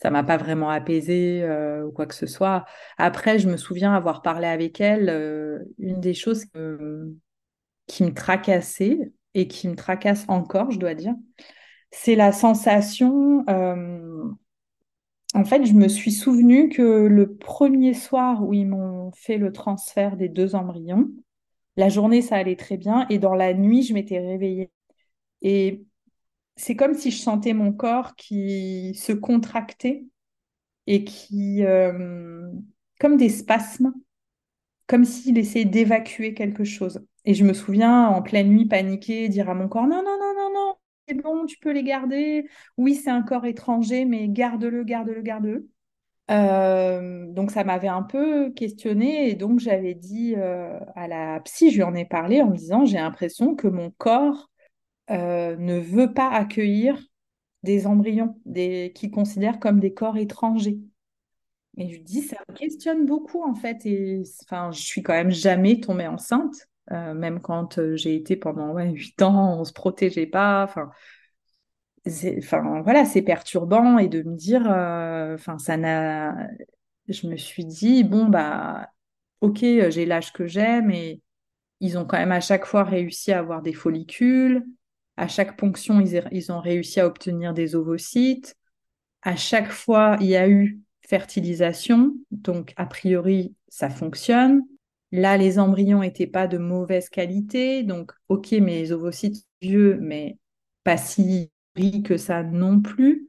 ça 0.01 0.09
m'a 0.09 0.23
pas 0.23 0.37
vraiment 0.37 0.69
apaisée 0.69 1.47
ou 1.85 1.91
quoi 1.91 2.05
que 2.05 2.15
ce 2.15 2.25
soit. 2.25 2.65
Après, 2.97 3.39
je 3.39 3.47
me 3.47 3.55
souviens 3.55 3.93
avoir 3.93 4.21
parlé 4.21 4.47
avec 4.47 4.81
elle. 4.81 5.09
une 5.77 6.01
des 6.01 6.13
choses 6.13 6.45
qui 7.87 8.03
me 8.03 8.13
tracassait 8.13 9.13
et 9.35 9.47
qui 9.47 9.69
me 9.69 9.75
tracasse 9.75 10.25
encore, 10.27 10.71
je 10.71 10.79
dois 10.79 10.95
dire, 10.95 11.13
c'est 11.91 12.15
la 12.15 12.33
sensation 12.33 13.45
en 15.33 15.45
fait, 15.45 15.65
je 15.65 15.73
me 15.73 15.87
suis 15.87 16.11
souvenu 16.11 16.69
que 16.69 16.81
le 16.81 17.35
premier 17.35 17.93
soir 17.93 18.43
où 18.43 18.53
ils 18.53 18.65
m'ont 18.67 19.11
fait 19.11 19.37
le 19.37 19.51
transfert 19.51 20.17
des 20.17 20.29
deux 20.29 20.55
embryons, 20.55 21.09
la 21.77 21.89
journée, 21.89 22.21
ça 22.21 22.35
allait 22.37 22.55
très 22.55 22.77
bien. 22.77 23.07
Et 23.09 23.19
dans 23.19 23.35
la 23.35 23.53
nuit, 23.53 23.83
je 23.83 23.93
m'étais 23.93 24.19
réveillée. 24.19 24.71
Et 25.41 25.83
c'est 26.57 26.75
comme 26.75 26.95
si 26.95 27.11
je 27.11 27.17
sentais 27.21 27.53
mon 27.53 27.73
corps 27.73 28.15
qui 28.15 28.95
se 28.95 29.13
contractait 29.13 30.05
et 30.87 31.03
qui, 31.05 31.63
euh, 31.65 32.51
comme 32.99 33.17
des 33.17 33.29
spasmes, 33.29 33.93
comme 34.87 35.05
s'il 35.05 35.37
essayait 35.37 35.65
d'évacuer 35.65 36.33
quelque 36.33 36.63
chose. 36.63 37.01
Et 37.25 37.33
je 37.33 37.45
me 37.45 37.53
souviens, 37.53 38.07
en 38.07 38.21
pleine 38.21 38.49
nuit, 38.49 38.65
paniquer, 38.67 39.29
dire 39.29 39.49
à 39.49 39.55
mon 39.55 39.67
corps, 39.67 39.87
non, 39.87 40.03
non, 40.03 40.17
non, 40.19 40.28
bon, 41.13 41.45
tu 41.45 41.57
peux 41.59 41.71
les 41.71 41.83
garder. 41.83 42.47
Oui, 42.77 42.95
c'est 42.95 43.09
un 43.09 43.21
corps 43.21 43.45
étranger, 43.45 44.05
mais 44.05 44.27
garde-le, 44.27 44.83
garde-le, 44.83 45.21
garde-le. 45.21 45.69
Euh, 46.29 47.25
donc 47.31 47.49
ça 47.49 47.63
m'avait 47.63 47.87
un 47.87 48.03
peu 48.03 48.51
questionné 48.51 49.29
et 49.29 49.35
donc 49.35 49.59
j'avais 49.59 49.95
dit 49.95 50.35
euh, 50.37 50.79
à 50.95 51.07
la 51.07 51.39
psy, 51.39 51.71
je 51.71 51.77
lui 51.77 51.83
en 51.83 51.95
ai 51.95 52.05
parlé 52.05 52.41
en 52.41 52.51
me 52.51 52.55
disant 52.55 52.85
j'ai 52.85 52.97
l'impression 52.97 53.55
que 53.55 53.67
mon 53.67 53.89
corps 53.89 54.51
euh, 55.09 55.55
ne 55.57 55.79
veut 55.79 56.13
pas 56.13 56.29
accueillir 56.29 57.01
des 57.63 57.87
embryons 57.87 58.39
des, 58.45 58.91
qu'il 58.93 59.09
considère 59.09 59.59
comme 59.59 59.79
des 59.79 59.93
corps 59.93 60.17
étrangers. 60.17 60.77
Et 61.77 61.89
je 61.89 61.95
lui 61.95 62.03
dis 62.03 62.21
ça 62.21 62.37
me 62.47 62.53
questionne 62.53 63.07
beaucoup 63.07 63.41
en 63.43 63.55
fait 63.55 63.83
et 63.87 64.21
enfin 64.43 64.71
je 64.71 64.81
suis 64.81 65.01
quand 65.01 65.13
même 65.13 65.31
jamais 65.31 65.79
tombée 65.79 66.07
enceinte 66.07 66.68
euh, 66.91 67.13
même 67.13 67.41
quand 67.41 67.77
euh, 67.79 67.95
j'ai 67.95 68.15
été 68.15 68.35
pendant 68.35 68.71
ouais, 68.73 68.89
8 68.91 69.21
ans, 69.21 69.59
on 69.59 69.63
se 69.63 69.73
protégeait 69.73 70.25
pas. 70.27 70.63
Enfin, 70.63 70.91
voilà, 72.83 73.05
c'est 73.05 73.21
perturbant 73.21 73.97
et 73.97 74.07
de 74.07 74.23
me 74.23 74.35
dire, 74.35 74.71
euh, 74.71 75.35
enfin 75.35 75.57
ça 75.59 75.77
n'a, 75.77 76.35
je 77.07 77.27
me 77.27 77.35
suis 77.37 77.65
dit 77.65 78.03
bon 78.03 78.25
bah 78.27 78.89
ok, 79.41 79.59
j'ai 79.59 80.05
l'âge 80.05 80.33
que 80.33 80.47
j'ai, 80.47 80.81
mais 80.81 81.21
ils 81.81 81.97
ont 81.97 82.05
quand 82.05 82.17
même 82.17 82.31
à 82.31 82.41
chaque 82.41 82.65
fois 82.65 82.83
réussi 82.83 83.31
à 83.33 83.39
avoir 83.39 83.61
des 83.61 83.73
follicules. 83.73 84.65
À 85.17 85.27
chaque 85.27 85.57
ponction, 85.57 86.01
ils 86.01 86.51
ont 86.51 86.61
réussi 86.61 86.99
à 86.99 87.07
obtenir 87.07 87.53
des 87.53 87.75
ovocytes. 87.75 88.55
À 89.21 89.35
chaque 89.35 89.71
fois, 89.71 90.17
il 90.21 90.27
y 90.27 90.35
a 90.37 90.49
eu 90.49 90.81
fertilisation, 91.01 92.13
donc 92.31 92.73
a 92.77 92.85
priori, 92.85 93.55
ça 93.67 93.89
fonctionne. 93.89 94.63
Là, 95.11 95.37
les 95.37 95.59
embryons 95.59 96.01
n'étaient 96.01 96.27
pas 96.27 96.47
de 96.47 96.57
mauvaise 96.57 97.09
qualité, 97.09 97.83
donc 97.83 98.11
ok, 98.29 98.51
mes 98.53 98.91
ovocytes 98.91 99.45
vieux, 99.61 99.97
mais 100.01 100.37
pas 100.83 100.97
si 100.97 101.51
gris 101.75 102.03
que 102.03 102.17
ça 102.17 102.43
non 102.43 102.79
plus. 102.81 103.27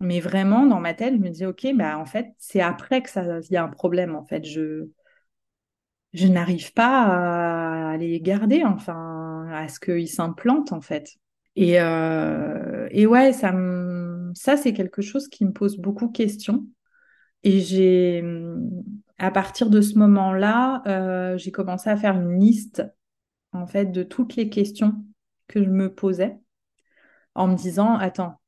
Mais 0.00 0.20
vraiment, 0.20 0.66
dans 0.66 0.80
ma 0.80 0.94
tête, 0.94 1.14
je 1.14 1.18
me 1.20 1.30
disais, 1.30 1.46
ok, 1.46 1.66
bah 1.76 1.98
en 1.98 2.06
fait, 2.06 2.28
c'est 2.38 2.60
après 2.62 3.02
que 3.02 3.10
ça, 3.10 3.40
y 3.50 3.56
a 3.56 3.64
un 3.64 3.68
problème. 3.68 4.16
En 4.16 4.24
fait, 4.24 4.44
je, 4.44 4.88
je 6.12 6.26
n'arrive 6.26 6.72
pas 6.72 7.92
à 7.92 7.96
les 7.96 8.20
garder, 8.20 8.64
enfin, 8.64 9.46
à 9.52 9.68
ce 9.68 9.80
qu'ils 9.80 10.08
s'implantent, 10.08 10.72
en 10.72 10.80
fait. 10.80 11.16
Et, 11.56 11.80
euh, 11.80 12.88
et 12.90 13.06
ouais, 13.06 13.32
ça, 13.32 13.52
ça 14.34 14.56
c'est 14.56 14.72
quelque 14.72 15.02
chose 15.02 15.28
qui 15.28 15.44
me 15.44 15.52
pose 15.52 15.76
beaucoup 15.78 16.06
de 16.08 16.12
questions. 16.12 16.66
Et 17.44 17.60
j'ai, 17.60 18.22
à 19.22 19.30
partir 19.30 19.70
de 19.70 19.80
ce 19.80 19.98
moment-là, 19.98 20.82
euh, 20.86 21.38
j'ai 21.38 21.52
commencé 21.52 21.88
à 21.88 21.96
faire 21.96 22.16
une 22.16 22.40
liste, 22.40 22.84
en 23.52 23.66
fait, 23.66 23.86
de 23.86 24.02
toutes 24.02 24.36
les 24.36 24.50
questions 24.50 24.94
que 25.48 25.62
je 25.64 25.70
me 25.70 25.94
posais, 25.94 26.38
en 27.34 27.48
me 27.48 27.56
disant, 27.56 27.96
attends, 27.96 28.40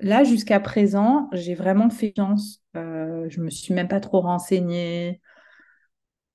là, 0.00 0.24
jusqu'à 0.24 0.60
présent, 0.60 1.28
j'ai 1.32 1.54
vraiment 1.54 1.90
fait 1.90 2.12
chance. 2.16 2.62
Euh, 2.76 3.28
je 3.30 3.40
me 3.40 3.50
suis 3.50 3.74
même 3.74 3.88
pas 3.88 4.00
trop 4.00 4.20
renseignée 4.20 5.20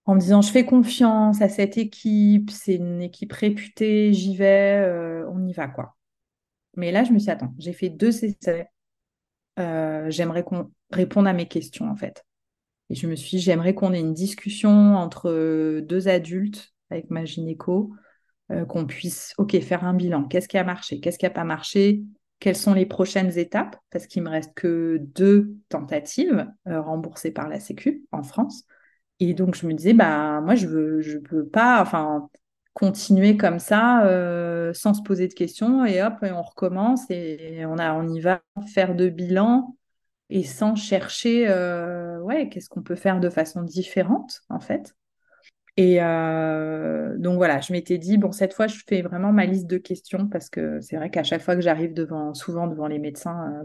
en 0.06 0.16
me 0.16 0.20
disant 0.20 0.42
je 0.42 0.52
fais 0.52 0.66
confiance 0.66 1.42
à 1.42 1.50
cette 1.50 1.78
équipe, 1.78 2.50
c'est 2.52 2.76
une 2.76 3.02
équipe 3.02 3.32
réputée, 3.34 4.14
j'y 4.14 4.36
vais, 4.36 4.84
euh, 4.84 5.30
on 5.32 5.46
y 5.46 5.54
va 5.54 5.68
quoi. 5.68 5.96
Mais 6.78 6.92
là, 6.92 7.04
je 7.04 7.12
me 7.14 7.20
suis 7.20 7.26
dit, 7.28 7.32
attends, 7.32 7.54
j'ai 7.60 7.74
fait 7.74 7.90
deux 7.90 8.26
essais, 8.26 8.70
euh, 9.60 10.10
j'aimerais 10.12 10.44
qu'on 10.44 10.72
réponde 10.92 11.28
à 11.28 11.34
mes 11.34 11.48
questions 11.48 11.90
en 11.90 11.96
fait. 11.96 12.26
Et 12.90 12.96
je 12.96 13.08
me 13.08 13.16
suis 13.16 13.38
dit, 13.38 13.44
j'aimerais 13.44 13.74
qu'on 13.74 13.94
ait 13.94 14.00
une 14.00 14.14
discussion 14.14 14.96
entre 14.96 15.80
deux 15.82 16.08
adultes 16.08 16.74
avec 16.90 17.10
ma 17.10 17.26
gynéco, 17.26 17.94
euh, 18.52 18.66
qu'on 18.66 18.86
puisse, 18.86 19.34
ok, 19.38 19.60
faire 19.62 19.84
un 19.84 19.94
bilan. 19.94 20.24
Qu'est-ce 20.24 20.48
qui 20.48 20.58
a 20.58 20.64
marché? 20.64 21.00
Qu'est-ce 21.00 21.20
qui 21.20 21.26
n'a 21.26 21.30
pas 21.32 21.44
marché? 21.44 22.02
Quelles 22.40 22.56
sont 22.56 22.74
les 22.74 22.86
prochaines 22.86 23.38
étapes? 23.38 23.76
Parce 23.92 24.08
qu'il 24.08 24.24
me 24.24 24.30
reste 24.30 24.54
que 24.56 24.98
deux 25.00 25.56
tentatives 25.68 26.48
remboursées 26.66 27.32
par 27.32 27.48
la 27.48 27.60
Sécu 27.60 28.06
en 28.12 28.24
France. 28.24 28.64
Et 29.20 29.34
donc, 29.34 29.56
je 29.56 29.68
me 29.68 29.74
disais, 29.74 29.94
bah, 29.94 30.42
moi, 30.42 30.56
je 30.56 30.68
veux, 30.68 31.02
je 31.02 31.18
peux 31.18 31.46
pas, 31.46 31.82
enfin, 31.82 32.30
continuer 32.74 33.36
comme 33.36 33.60
ça, 33.60 34.06
euh, 34.06 34.74
sans 34.74 34.94
se 34.94 35.02
poser 35.02 35.28
de 35.28 35.34
questions, 35.34 35.86
et 35.86 36.02
hop, 36.02 36.14
on 36.22 36.42
recommence, 36.42 37.02
et 37.10 37.66
on, 37.66 37.78
a, 37.78 37.94
on 37.94 38.08
y 38.08 38.22
va 38.22 38.42
faire 38.74 38.96
de 38.96 39.10
bilan, 39.10 39.76
et 40.30 40.44
sans 40.44 40.76
chercher, 40.76 41.48
euh, 41.50 42.20
ouais, 42.22 42.50
qu'est-ce 42.50 42.70
qu'on 42.70 42.84
peut 42.84 42.96
faire 42.96 43.20
de 43.20 43.30
façon 43.30 43.64
différente, 43.64 44.42
en 44.50 44.60
fait. 44.60 44.96
Et 45.78 46.02
euh, 46.02 47.18
donc 47.18 47.38
voilà, 47.38 47.62
je 47.62 47.72
m'étais 47.72 47.98
dit, 47.98 48.18
bon, 48.18 48.32
cette 48.32 48.54
fois, 48.54 48.68
je 48.68 48.78
fais 48.88 49.02
vraiment 49.02 49.32
ma 49.32 49.46
liste 49.46 49.68
de 49.68 49.78
questions, 49.78 50.28
parce 50.28 50.50
que 50.50 50.82
c'est 50.82 50.98
vrai 50.98 51.10
qu'à 51.10 51.24
chaque 51.24 51.42
fois 51.42 51.56
que 51.56 51.62
j'arrive 51.62 51.94
devant, 51.94 52.34
souvent 52.34 52.68
devant 52.68 52.88
les 52.88 53.00
médecins, 53.00 53.64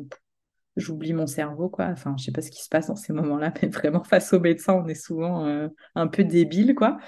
j'oublie 0.76 1.12
mon 1.12 1.26
cerveau, 1.26 1.68
quoi. 1.68 1.86
Enfin, 1.86 2.14
je 2.18 2.24
sais 2.24 2.32
pas 2.32 2.42
ce 2.42 2.50
qui 2.50 2.62
se 2.62 2.68
passe 2.68 2.88
dans 2.88 2.96
ces 2.96 3.12
moments-là, 3.12 3.52
mais 3.62 3.68
vraiment, 3.68 4.04
face 4.04 4.32
aux 4.32 4.40
médecins, 4.40 4.74
on 4.74 4.86
est 4.88 4.94
souvent 4.94 5.46
euh, 5.46 5.68
un 5.94 6.06
peu 6.06 6.24
débile, 6.24 6.74
quoi. 6.74 6.98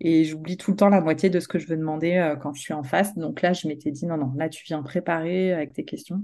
Et 0.00 0.24
j'oublie 0.24 0.56
tout 0.56 0.72
le 0.72 0.76
temps 0.76 0.88
la 0.88 1.00
moitié 1.00 1.30
de 1.30 1.40
ce 1.40 1.48
que 1.48 1.58
je 1.58 1.68
veux 1.68 1.76
demander 1.76 2.16
euh, 2.16 2.36
quand 2.36 2.52
je 2.52 2.60
suis 2.60 2.74
en 2.74 2.82
face. 2.82 3.16
Donc 3.16 3.42
là, 3.42 3.52
je 3.52 3.68
m'étais 3.68 3.90
dit, 3.90 4.06
non, 4.06 4.16
non, 4.16 4.32
là, 4.36 4.48
tu 4.48 4.64
viens 4.64 4.82
préparer 4.82 5.52
avec 5.52 5.72
tes 5.72 5.84
questions. 5.84 6.22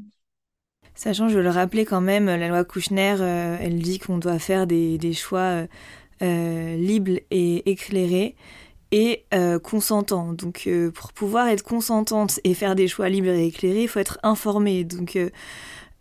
Sachant, 0.94 1.28
je 1.28 1.36
veux 1.36 1.42
le 1.42 1.50
rappeler 1.50 1.84
quand 1.84 2.00
même, 2.00 2.26
la 2.26 2.48
loi 2.48 2.64
Kouchner, 2.64 3.16
euh, 3.20 3.56
elle 3.60 3.80
dit 3.80 3.98
qu'on 3.98 4.18
doit 4.18 4.38
faire 4.38 4.66
des, 4.66 5.12
choix 5.12 5.66
libres 6.20 7.20
et 7.30 7.70
éclairés 7.70 8.36
et 8.92 9.24
consentants. 9.62 10.34
Donc, 10.34 10.68
pour 10.94 11.12
pouvoir 11.12 11.48
être 11.48 11.62
consentante 11.62 12.40
et 12.44 12.52
faire 12.52 12.74
des 12.74 12.88
choix 12.88 13.08
libres 13.08 13.28
et 13.28 13.46
éclairés, 13.46 13.84
il 13.84 13.88
faut 13.88 14.00
être 14.00 14.18
informé. 14.22 14.84
Donc, 14.84 15.16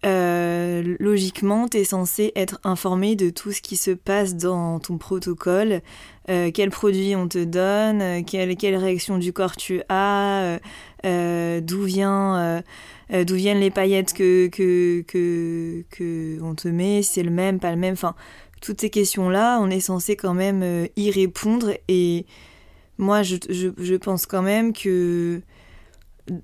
euh, 0.05 0.95
logiquement, 0.99 1.67
tu 1.67 1.77
es 1.77 1.83
censé 1.83 2.31
être 2.35 2.59
informé 2.63 3.15
de 3.15 3.29
tout 3.29 3.51
ce 3.51 3.61
qui 3.61 3.75
se 3.75 3.91
passe 3.91 4.35
dans 4.35 4.79
ton 4.79 4.97
protocole, 4.97 5.81
euh, 6.29 6.51
quels 6.51 6.69
produits 6.69 7.15
on 7.15 7.27
te 7.27 7.43
donne, 7.43 8.01
euh, 8.01 8.21
quelle, 8.25 8.55
quelle, 8.55 8.77
réaction 8.77 9.17
du 9.17 9.33
corps 9.33 9.57
tu 9.57 9.81
as, 9.89 10.59
euh, 11.05 11.61
d'où 11.61 11.83
viennent 11.83 13.59
les 13.59 13.71
paillettes 13.71 14.13
que, 14.13 14.47
que, 14.47 15.01
que, 15.05 15.83
que 15.89 16.41
on 16.41 16.55
te 16.55 16.69
met, 16.69 17.01
c'est 17.01 17.23
le 17.23 17.31
même, 17.31 17.59
pas 17.59 17.71
le 17.71 17.77
même. 17.77 17.93
Enfin, 17.93 18.15
toutes 18.61 18.79
ces 18.79 18.89
questions-là, 18.89 19.59
on 19.61 19.69
est 19.69 19.81
censé 19.81 20.15
quand 20.15 20.33
même 20.33 20.87
y 20.95 21.11
répondre. 21.11 21.73
Et 21.89 22.25
moi, 22.97 23.21
je 23.23 23.95
pense 23.95 24.25
quand 24.25 24.43
même 24.43 24.71
que 24.71 25.41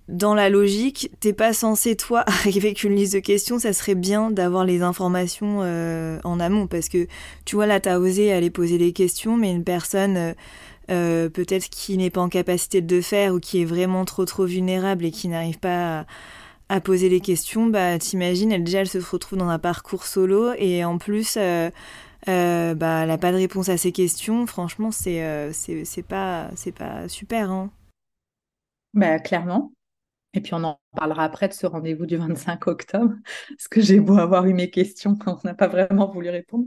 dans 0.08 0.34
la 0.34 0.50
logique, 0.50 1.12
t'es 1.20 1.34
pas 1.34 1.54
censé, 1.54 1.96
toi, 1.96 2.24
arriver 2.28 2.70
avec 2.70 2.84
une 2.84 2.96
liste 2.96 3.14
de 3.14 3.20
questions, 3.20 3.60
ça 3.60 3.74
serait 3.74 3.96
bien 3.96 4.32
d'avoir 4.32 4.66
les 4.66 4.82
informations 4.82 5.60
euh, 5.62 6.20
en 6.24 6.40
amont, 6.40 6.68
parce 6.68 6.90
que, 6.90 7.08
tu 7.46 7.56
vois, 7.56 7.66
là, 7.66 7.80
t'as 7.80 7.98
osé 7.98 8.32
aller 8.32 8.50
poser 8.50 8.78
des 8.78 8.94
questions, 8.94 9.38
mais 9.38 9.52
une 9.52 9.64
personne, 9.64 10.18
euh, 10.18 10.34
euh, 10.92 11.30
peut-être 11.30 11.70
qui 11.70 11.98
n'est 11.98 12.10
pas 12.10 12.22
en 12.22 12.30
capacité 12.30 12.82
de 12.82 12.96
le 12.96 13.02
faire, 13.02 13.34
ou 13.34 13.40
qui 13.40 13.62
est 13.62 13.66
vraiment 13.66 14.06
trop, 14.06 14.26
trop 14.26 14.46
vulnérable 14.46 15.06
et 15.06 15.12
qui 15.12 15.28
n'arrive 15.28 15.60
pas 15.60 16.06
à, 16.70 16.82
poser 16.82 17.10
les 17.10 17.22
questions, 17.22 17.68
bah, 17.68 17.98
t'imagines, 18.00 18.52
elle, 18.52 18.64
déjà, 18.64 18.80
elle 18.80 18.88
se 18.88 18.98
retrouve 18.98 19.40
dans 19.40 19.50
un 19.50 19.60
parcours 19.60 20.06
solo, 20.06 20.54
et 20.58 20.84
en 20.84 20.98
plus... 20.98 21.38
bah, 21.38 21.72
elle 22.28 23.08
n'a 23.08 23.18
pas 23.20 23.32
de 23.32 23.38
réponse 23.38 23.70
à 23.70 23.78
ses 23.78 23.92
questions. 23.92 24.48
Franchement, 24.48 24.92
c'est 24.92 25.22
pas 26.08 26.50
pas 26.76 27.08
super. 27.08 27.52
Hein. 27.52 27.70
Bah, 28.96 29.20
clairement. 29.20 29.74
Et 30.34 30.42
puis 30.42 30.54
on 30.54 30.64
en 30.64 30.80
parlera 30.96 31.24
après 31.24 31.48
de 31.48 31.54
ce 31.54 31.66
rendez-vous 31.66 32.06
du 32.06 32.18
25 32.18 32.68
octobre, 32.68 33.14
parce 33.50 33.68
que 33.70 33.82
j'ai 33.82 34.00
beau 34.00 34.18
avoir 34.18 34.46
eu 34.46 34.54
mes 34.54 34.70
questions, 34.70 35.18
on 35.28 35.38
n'a 35.44 35.54
pas 35.54 35.68
vraiment 35.68 36.08
voulu 36.08 36.30
répondre. 36.30 36.66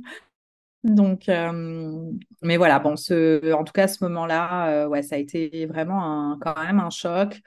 Donc, 0.85 1.29
euh, 1.29 2.12
mais 2.43 2.57
voilà, 2.57 2.79
bon, 2.79 2.97
ce, 2.97 3.53
en 3.53 3.64
tout 3.64 3.73
cas, 3.73 3.88
ce 3.88 4.05
moment-là, 4.05 4.85
euh, 4.85 4.88
ouais, 4.88 5.03
ça 5.03 5.17
a 5.17 5.19
été 5.19 5.67
vraiment 5.67 6.38
quand 6.41 6.57
même 6.62 6.79
un 6.81 6.91
choc. 6.91 7.41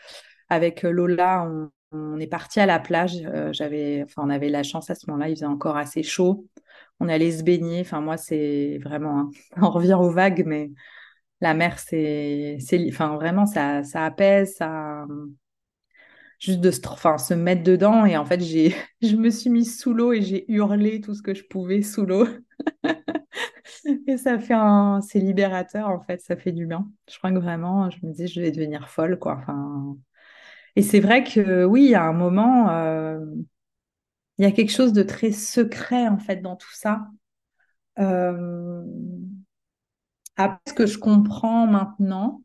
Avec 0.50 0.84
Lola, 0.84 1.50
on, 1.94 2.20
est 2.20 2.28
parti 2.28 2.60
à 2.60 2.66
la 2.66 2.80
plage. 2.80 3.14
Euh, 3.26 3.54
j'avais, 3.54 4.04
enfin, 4.04 4.24
on 4.26 4.30
avait 4.30 4.50
la 4.50 4.64
chance 4.64 4.90
à 4.90 4.96
ce 4.96 5.10
moment-là, 5.10 5.30
il 5.30 5.36
faisait 5.36 5.46
encore 5.46 5.78
assez 5.78 6.04
chaud. 6.04 6.46
On 7.00 7.08
allait 7.10 7.32
se 7.32 7.44
baigner. 7.44 7.82
Enfin, 7.82 8.02
moi, 8.02 8.18
c'est 8.18 8.80
vraiment, 8.84 9.30
on 9.58 9.70
revient 9.70 9.98
aux 10.00 10.12
vagues, 10.12 10.44
mais 10.46 10.72
la 11.42 11.54
mer, 11.54 11.80
c'est, 11.80 12.58
c'est, 12.60 12.86
enfin, 12.90 13.16
vraiment, 13.16 13.46
ça, 13.46 13.84
ça 13.84 14.06
apaise, 14.06 14.56
ça, 14.56 15.06
juste 16.40 16.60
de 16.62 16.72
se, 16.72 16.80
enfin, 16.88 17.18
se 17.18 17.34
mettre 17.34 17.64
dedans. 17.64 18.06
Et 18.06 18.18
en 18.18 18.26
fait, 18.26 18.42
j'ai, 18.42 18.76
je 19.02 19.16
me 19.16 19.30
suis 19.30 19.50
mise 19.50 19.80
sous 19.80 19.94
l'eau 19.94 20.14
et 20.14 20.22
j'ai 20.22 20.52
hurlé 20.52 21.02
tout 21.02 21.14
ce 21.14 21.22
que 21.22 21.34
je 21.34 21.44
pouvais 21.44 21.82
sous 21.82 22.06
l'eau. 22.06 22.28
et 24.08 24.18
ça 24.18 24.40
fait 24.40 24.54
un, 24.54 25.02
c'est 25.02 25.20
libérateur 25.20 25.88
en 25.90 26.00
fait, 26.02 26.22
ça 26.22 26.36
fait 26.36 26.52
du 26.52 26.66
bien. 26.66 26.90
Je 27.10 27.18
crois 27.18 27.32
que 27.32 27.38
vraiment, 27.38 27.90
je 27.90 27.98
me 28.06 28.12
dis, 28.14 28.28
je 28.28 28.42
vais 28.42 28.52
devenir 28.52 28.90
folle 28.90 29.18
quoi. 29.20 29.38
Enfin, 29.42 29.98
et 30.76 30.82
c'est 30.84 31.00
vrai 31.00 31.24
que 31.24 31.66
oui, 31.66 31.96
a 31.96 32.04
un 32.06 32.14
moment, 32.14 32.70
euh, 32.72 33.20
il 34.38 34.44
y 34.46 34.48
a 34.48 34.52
quelque 34.52 34.72
chose 34.72 34.94
de 34.94 35.04
très 35.04 35.32
secret 35.32 36.08
en 36.08 36.18
fait 36.18 36.38
dans 36.38 36.56
tout 36.56 36.74
ça. 36.74 37.08
Euh... 38.00 38.84
Après, 40.36 40.60
ce 40.68 40.74
que 40.74 40.86
je 40.88 40.98
comprends 40.98 41.68
maintenant, 41.68 42.44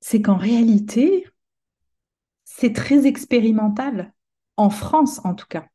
c'est 0.00 0.22
qu'en 0.22 0.36
réalité, 0.38 1.26
c'est 2.44 2.72
très 2.74 3.06
expérimental, 3.06 4.12
en 4.56 4.70
France 4.70 5.20
en 5.24 5.34
tout 5.34 5.46
cas. 5.48 5.66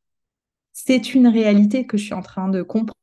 C'est 0.72 1.14
une 1.14 1.28
réalité 1.28 1.86
que 1.86 1.98
je 1.98 2.04
suis 2.06 2.14
en 2.14 2.22
train 2.22 2.48
de 2.48 2.62
comprendre. 2.62 2.94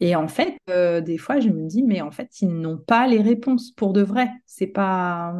Et 0.00 0.14
en 0.14 0.28
fait, 0.28 0.56
euh, 0.70 1.00
des 1.00 1.18
fois, 1.18 1.40
je 1.40 1.48
me 1.48 1.66
dis, 1.66 1.82
mais 1.82 2.00
en 2.00 2.10
fait, 2.12 2.40
ils 2.40 2.48
n'ont 2.50 2.78
pas 2.78 3.06
les 3.08 3.20
réponses 3.20 3.72
pour 3.72 3.92
de 3.92 4.02
vrai. 4.02 4.30
C'est 4.46 4.66
pas. 4.68 5.34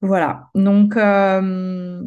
Voilà. 0.00 0.50
Donc, 0.54 0.96
euh, 0.96 2.02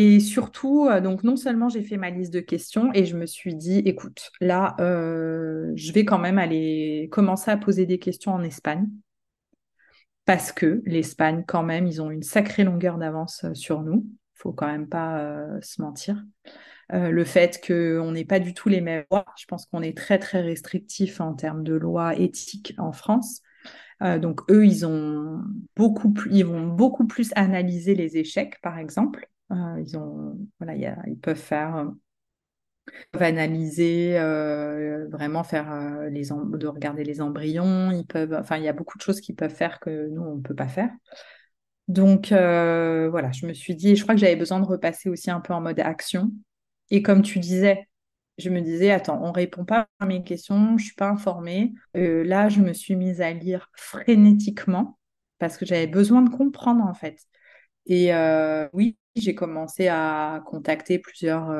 et 0.00 0.20
surtout, 0.20 0.86
euh, 0.86 1.00
donc 1.00 1.24
non 1.24 1.36
seulement 1.36 1.68
j'ai 1.68 1.82
fait 1.82 1.96
ma 1.96 2.10
liste 2.10 2.32
de 2.32 2.40
questions 2.40 2.90
et 2.94 3.04
je 3.04 3.16
me 3.16 3.26
suis 3.26 3.54
dit, 3.54 3.78
écoute, 3.80 4.30
là, 4.40 4.74
je 4.78 5.92
vais 5.92 6.04
quand 6.04 6.18
même 6.18 6.38
aller 6.38 7.08
commencer 7.10 7.50
à 7.50 7.56
poser 7.56 7.86
des 7.86 7.98
questions 7.98 8.32
en 8.32 8.42
Espagne 8.42 8.86
parce 10.28 10.52
que 10.52 10.82
l'Espagne, 10.84 11.42
quand 11.48 11.62
même, 11.62 11.86
ils 11.86 12.02
ont 12.02 12.10
une 12.10 12.22
sacrée 12.22 12.62
longueur 12.62 12.98
d'avance 12.98 13.44
euh, 13.44 13.54
sur 13.54 13.80
nous. 13.80 14.04
Il 14.06 14.42
faut 14.42 14.52
quand 14.52 14.66
même 14.66 14.86
pas 14.86 15.20
euh, 15.20 15.58
se 15.62 15.80
mentir. 15.80 16.22
Euh, 16.92 17.08
le 17.08 17.24
fait 17.24 17.58
qu'on 17.66 18.12
n'ait 18.12 18.26
pas 18.26 18.38
du 18.38 18.52
tout 18.52 18.68
les 18.68 18.82
mêmes 18.82 19.06
lois, 19.10 19.24
je 19.38 19.46
pense 19.46 19.64
qu'on 19.64 19.80
est 19.80 19.96
très 19.96 20.18
très 20.18 20.42
restrictif 20.42 21.22
en 21.22 21.32
termes 21.32 21.64
de 21.64 21.72
lois 21.72 22.14
éthiques 22.14 22.74
en 22.76 22.92
France. 22.92 23.40
donc 24.02 24.42
eux, 24.50 24.66
ils 24.66 24.84
ont 24.84 25.40
beaucoup 25.74 26.12
plus, 26.12 26.30
ils 26.30 26.44
vont 26.44 26.66
beaucoup 26.66 27.06
plus 27.06 27.30
analyser 27.34 27.94
les 27.94 28.18
échecs, 28.18 28.60
par 28.60 28.76
exemple. 28.78 29.30
Ils 29.50 29.96
ont, 29.96 30.38
voilà, 30.58 30.74
ils 31.06 31.18
peuvent 31.18 31.36
faire 31.36 31.90
peuvent 33.12 33.22
analyser, 33.22 34.14
vraiment 35.10 35.44
faire 35.44 35.66
de 36.10 36.66
regarder 36.66 37.04
les 37.04 37.20
embryons. 37.20 37.90
Ils 37.92 38.06
peuvent, 38.06 38.34
enfin, 38.34 38.56
il 38.56 38.64
y 38.64 38.68
a 38.68 38.72
beaucoup 38.72 38.98
de 38.98 39.02
choses 39.02 39.20
qu'ils 39.20 39.36
peuvent 39.36 39.54
faire 39.54 39.80
que 39.80 40.08
nous, 40.08 40.22
on 40.22 40.36
ne 40.36 40.42
peut 40.42 40.54
pas 40.54 40.68
faire. 40.68 40.90
Donc 41.88 42.28
voilà, 42.28 43.32
je 43.32 43.46
me 43.46 43.52
suis 43.52 43.74
dit, 43.74 43.96
je 43.96 44.02
crois 44.02 44.14
que 44.14 44.20
j'avais 44.20 44.36
besoin 44.36 44.60
de 44.60 44.66
repasser 44.66 45.08
aussi 45.08 45.30
un 45.30 45.40
peu 45.40 45.52
en 45.54 45.60
mode 45.60 45.80
action. 45.80 46.30
Et 46.90 47.02
comme 47.02 47.22
tu 47.22 47.38
disais, 47.38 47.86
je 48.38 48.50
me 48.50 48.60
disais, 48.60 48.90
attends, 48.90 49.20
on 49.22 49.32
répond 49.32 49.64
pas 49.64 49.88
à 49.98 50.06
mes 50.06 50.22
questions, 50.22 50.78
je 50.78 50.84
suis 50.86 50.94
pas 50.94 51.08
informée. 51.08 51.72
Euh, 51.96 52.24
là, 52.24 52.48
je 52.48 52.60
me 52.60 52.72
suis 52.72 52.96
mise 52.96 53.20
à 53.20 53.32
lire 53.32 53.70
frénétiquement 53.76 54.98
parce 55.38 55.56
que 55.56 55.66
j'avais 55.66 55.86
besoin 55.86 56.22
de 56.22 56.30
comprendre 56.30 56.84
en 56.84 56.94
fait. 56.94 57.18
Et 57.88 58.14
euh, 58.14 58.68
oui, 58.72 58.96
j'ai 59.16 59.34
commencé 59.34 59.88
à 59.88 60.42
contacter 60.46 60.98
plusieurs 60.98 61.50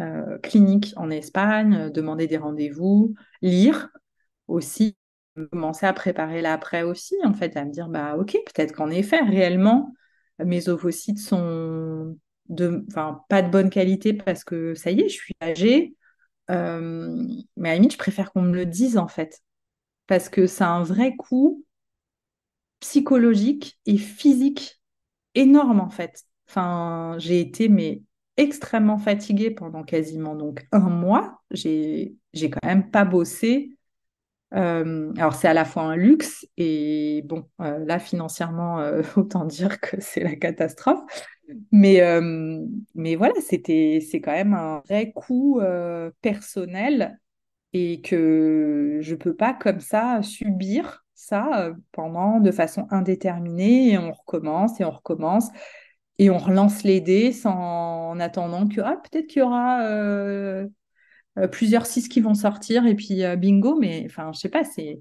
euh, 0.00 0.38
cliniques 0.42 0.92
en 0.96 1.10
Espagne, 1.10 1.90
demander 1.90 2.26
des 2.26 2.36
rendez-vous, 2.38 3.14
lire 3.42 3.90
aussi, 4.46 4.96
commencer 5.52 5.86
à 5.86 5.92
préparer 5.92 6.40
l'après 6.42 6.82
aussi, 6.82 7.16
en 7.24 7.34
fait, 7.34 7.56
à 7.56 7.64
me 7.64 7.70
dire, 7.72 7.88
bah 7.88 8.16
ok, 8.16 8.32
peut-être 8.32 8.72
qu'en 8.72 8.90
effet, 8.90 9.20
réellement, 9.20 9.92
mes 10.44 10.68
ovocytes 10.68 11.18
sont 11.18 12.16
pas 13.28 13.42
de 13.42 13.50
bonne 13.50 13.70
qualité 13.70 14.12
parce 14.14 14.44
que 14.44 14.74
ça 14.74 14.90
y 14.90 15.00
est, 15.00 15.08
je 15.08 15.14
suis 15.14 15.34
âgée. 15.42 15.94
Euh, 16.50 17.26
mais 17.56 17.70
à 17.70 17.72
la 17.72 17.76
limite, 17.76 17.92
je 17.92 17.98
préfère 17.98 18.32
qu'on 18.32 18.42
me 18.42 18.54
le 18.54 18.66
dise 18.66 18.96
en 18.98 19.08
fait. 19.08 19.42
Parce 20.06 20.28
que 20.28 20.46
ça 20.46 20.68
a 20.68 20.70
un 20.70 20.82
vrai 20.84 21.16
coût 21.16 21.64
psychologique 22.80 23.78
et 23.86 23.98
physique 23.98 24.77
énorme 25.34 25.80
en 25.80 25.90
fait. 25.90 26.24
Enfin, 26.48 27.16
j'ai 27.18 27.40
été 27.40 27.68
mais 27.68 28.02
extrêmement 28.36 28.98
fatiguée 28.98 29.50
pendant 29.50 29.82
quasiment 29.82 30.34
donc 30.34 30.66
un 30.72 30.88
mois. 30.88 31.40
J'ai 31.50 32.16
j'ai 32.32 32.50
quand 32.50 32.66
même 32.66 32.90
pas 32.90 33.04
bossé. 33.04 33.76
Euh, 34.54 35.12
alors 35.18 35.34
c'est 35.34 35.48
à 35.48 35.52
la 35.54 35.66
fois 35.66 35.82
un 35.82 35.96
luxe 35.96 36.46
et 36.56 37.22
bon 37.26 37.46
euh, 37.60 37.84
là 37.84 37.98
financièrement 37.98 38.78
autant 39.16 39.44
dire 39.44 39.80
que 39.80 40.00
c'est 40.00 40.24
la 40.24 40.36
catastrophe. 40.36 41.00
Mais, 41.72 42.00
euh, 42.02 42.64
mais 42.94 43.16
voilà, 43.16 43.34
c'était, 43.40 44.00
c'est 44.08 44.20
quand 44.20 44.32
même 44.32 44.54
un 44.54 44.82
vrai 44.86 45.12
coup 45.12 45.60
euh, 45.60 46.10
personnel 46.20 47.18
et 47.72 48.00
que 48.02 48.98
je 49.02 49.14
peux 49.14 49.34
pas 49.34 49.54
comme 49.54 49.80
ça 49.80 50.22
subir 50.22 51.04
ça 51.18 51.60
euh, 51.60 51.74
pendant 51.92 52.40
de 52.40 52.50
façon 52.50 52.86
indéterminée 52.90 53.92
et 53.92 53.98
on 53.98 54.12
recommence 54.12 54.80
et 54.80 54.84
on 54.84 54.90
recommence 54.90 55.48
et 56.18 56.30
on 56.30 56.38
relance 56.38 56.82
les 56.82 57.00
dés 57.00 57.32
sans 57.32 58.10
en 58.10 58.20
attendant 58.20 58.66
que 58.68 58.80
ah, 58.80 58.96
peut-être 58.96 59.26
qu'il 59.28 59.40
y 59.40 59.42
aura 59.42 59.82
plusieurs 61.52 61.86
six 61.86 62.08
qui 62.08 62.20
vont 62.20 62.34
sortir 62.34 62.86
et 62.86 62.94
puis 62.96 63.22
bingo, 63.36 63.78
mais 63.78 64.04
enfin, 64.06 64.32
je 64.32 64.40
sais 64.40 64.48
pas, 64.48 64.64
c'est 64.64 65.00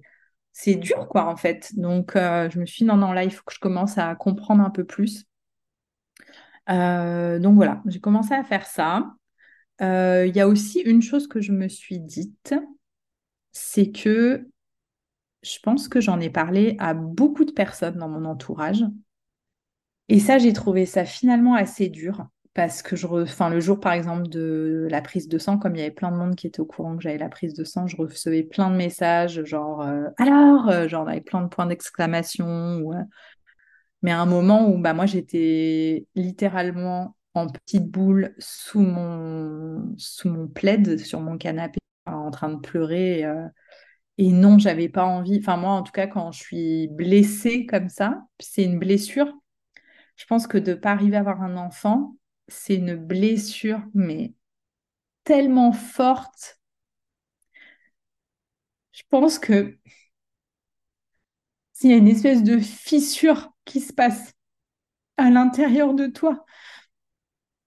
c'est 0.53 0.75
dur 0.75 1.07
quoi 1.07 1.25
en 1.25 1.35
fait. 1.35 1.71
Donc 1.77 2.11
je 2.15 2.59
me 2.59 2.65
suis 2.65 2.83
dit 2.83 2.85
non, 2.85 2.97
non, 2.97 3.11
là, 3.13 3.23
il 3.23 3.31
faut 3.31 3.43
que 3.45 3.53
je 3.53 3.59
commence 3.59 3.97
à 3.97 4.13
comprendre 4.15 4.63
un 4.63 4.69
peu 4.69 4.85
plus. 4.85 5.25
Euh, 6.69 7.39
donc 7.39 7.55
voilà, 7.55 7.81
j'ai 7.85 7.99
commencé 7.99 8.33
à 8.33 8.43
faire 8.43 8.65
ça. 8.65 9.13
Euh, 9.81 10.25
il 10.27 10.35
y 10.35 10.39
a 10.39 10.47
aussi 10.47 10.79
une 10.81 11.01
chose 11.01 11.27
que 11.27 11.39
je 11.41 11.51
me 11.51 11.67
suis 11.67 11.99
dite, 11.99 12.55
c'est 13.51 13.91
que 13.91 14.47
je 15.43 15.59
pense 15.61 15.87
que 15.87 16.01
j'en 16.01 16.19
ai 16.19 16.29
parlé 16.29 16.75
à 16.79 16.93
beaucoup 16.93 17.45
de 17.45 17.51
personnes 17.51 17.97
dans 17.97 18.09
mon 18.09 18.25
entourage. 18.25 18.83
Et 20.09 20.19
ça, 20.19 20.37
j'ai 20.37 20.53
trouvé 20.53 20.85
ça 20.85 21.05
finalement 21.05 21.55
assez 21.55 21.89
dur 21.89 22.27
parce 22.53 22.81
que 22.81 22.95
je 22.95 23.05
enfin, 23.05 23.49
le 23.49 23.59
jour, 23.59 23.79
par 23.79 23.93
exemple, 23.93 24.29
de 24.29 24.87
la 24.89 25.01
prise 25.01 25.27
de 25.27 25.37
sang, 25.37 25.59
comme 25.59 25.75
il 25.75 25.79
y 25.79 25.81
avait 25.81 25.91
plein 25.91 26.11
de 26.11 26.17
monde 26.17 26.35
qui 26.35 26.47
était 26.47 26.59
au 26.59 26.65
courant 26.65 26.97
que 26.97 27.03
j'avais 27.03 27.19
la 27.19 27.29
prise 27.29 27.53
de 27.53 27.63
sang, 27.63 27.85
je 27.85 27.97
recevais 27.97 28.41
plein 28.41 28.71
de 28.71 28.75
messages, 28.75 29.43
genre 29.43 29.81
euh, 29.81 30.05
alors, 30.17 30.87
genre 30.87 31.07
avec 31.07 31.25
plein 31.25 31.43
de 31.43 31.49
points 31.49 31.67
d'exclamation, 31.67 32.79
ou 32.79 32.93
mais 34.01 34.11
à 34.11 34.19
un 34.19 34.25
moment 34.25 34.69
où 34.69 34.77
bah, 34.77 34.93
moi, 34.93 35.05
j'étais 35.05 36.05
littéralement 36.15 37.15
en 37.33 37.47
petite 37.47 37.89
boule 37.89 38.33
sous 38.39 38.81
mon, 38.81 39.93
sous 39.97 40.29
mon 40.29 40.47
plaid, 40.47 40.97
sur 40.99 41.21
mon 41.21 41.37
canapé, 41.37 41.79
en 42.05 42.31
train 42.31 42.49
de 42.49 42.59
pleurer. 42.59 43.25
Euh, 43.25 43.47
et 44.17 44.31
non, 44.31 44.57
j'avais 44.59 44.89
pas 44.89 45.05
envie. 45.05 45.37
Enfin, 45.39 45.57
moi, 45.57 45.71
en 45.71 45.83
tout 45.83 45.91
cas, 45.91 46.07
quand 46.07 46.31
je 46.31 46.39
suis 46.39 46.87
blessée 46.89 47.65
comme 47.65 47.89
ça, 47.89 48.23
c'est 48.39 48.63
une 48.63 48.79
blessure. 48.79 49.31
Je 50.17 50.25
pense 50.25 50.47
que 50.47 50.57
de 50.59 50.71
ne 50.71 50.75
pas 50.77 50.91
arriver 50.91 51.17
à 51.17 51.21
avoir 51.21 51.41
un 51.43 51.57
enfant, 51.57 52.17
c'est 52.47 52.75
une 52.75 52.95
blessure, 52.95 53.81
mais 53.93 54.33
tellement 55.25 55.73
forte. 55.73 56.59
Je 58.91 59.03
pense 59.09 59.39
que 59.39 59.77
s'il 61.73 61.91
y 61.91 61.93
a 61.93 61.97
une 61.97 62.07
espèce 62.09 62.43
de 62.43 62.57
fissure 62.59 63.51
qui 63.65 63.79
se 63.81 63.93
passe 63.93 64.33
à 65.17 65.29
l'intérieur 65.31 65.93
de 65.95 66.07
toi, 66.07 66.45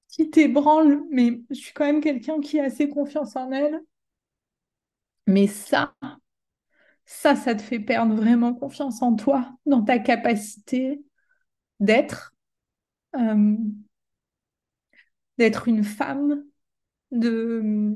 qui 0.08 0.28
t'ébranle, 0.30 1.02
mais 1.10 1.40
je 1.50 1.54
suis 1.54 1.72
quand 1.72 1.84
même 1.86 2.00
quelqu'un 2.02 2.40
qui 2.40 2.60
a 2.60 2.64
assez 2.64 2.88
confiance 2.90 3.34
en 3.36 3.50
elle. 3.52 3.80
Mais 5.26 5.46
ça, 5.46 5.94
ça, 7.12 7.34
ça 7.34 7.56
te 7.56 7.60
fait 7.62 7.80
perdre 7.80 8.14
vraiment 8.14 8.54
confiance 8.54 9.02
en 9.02 9.16
toi, 9.16 9.52
dans 9.66 9.82
ta 9.82 9.98
capacité 9.98 11.02
d'être, 11.80 12.34
euh, 13.16 13.56
d'être 15.38 15.66
une 15.68 15.82
femme, 15.84 16.44
de 17.12 17.94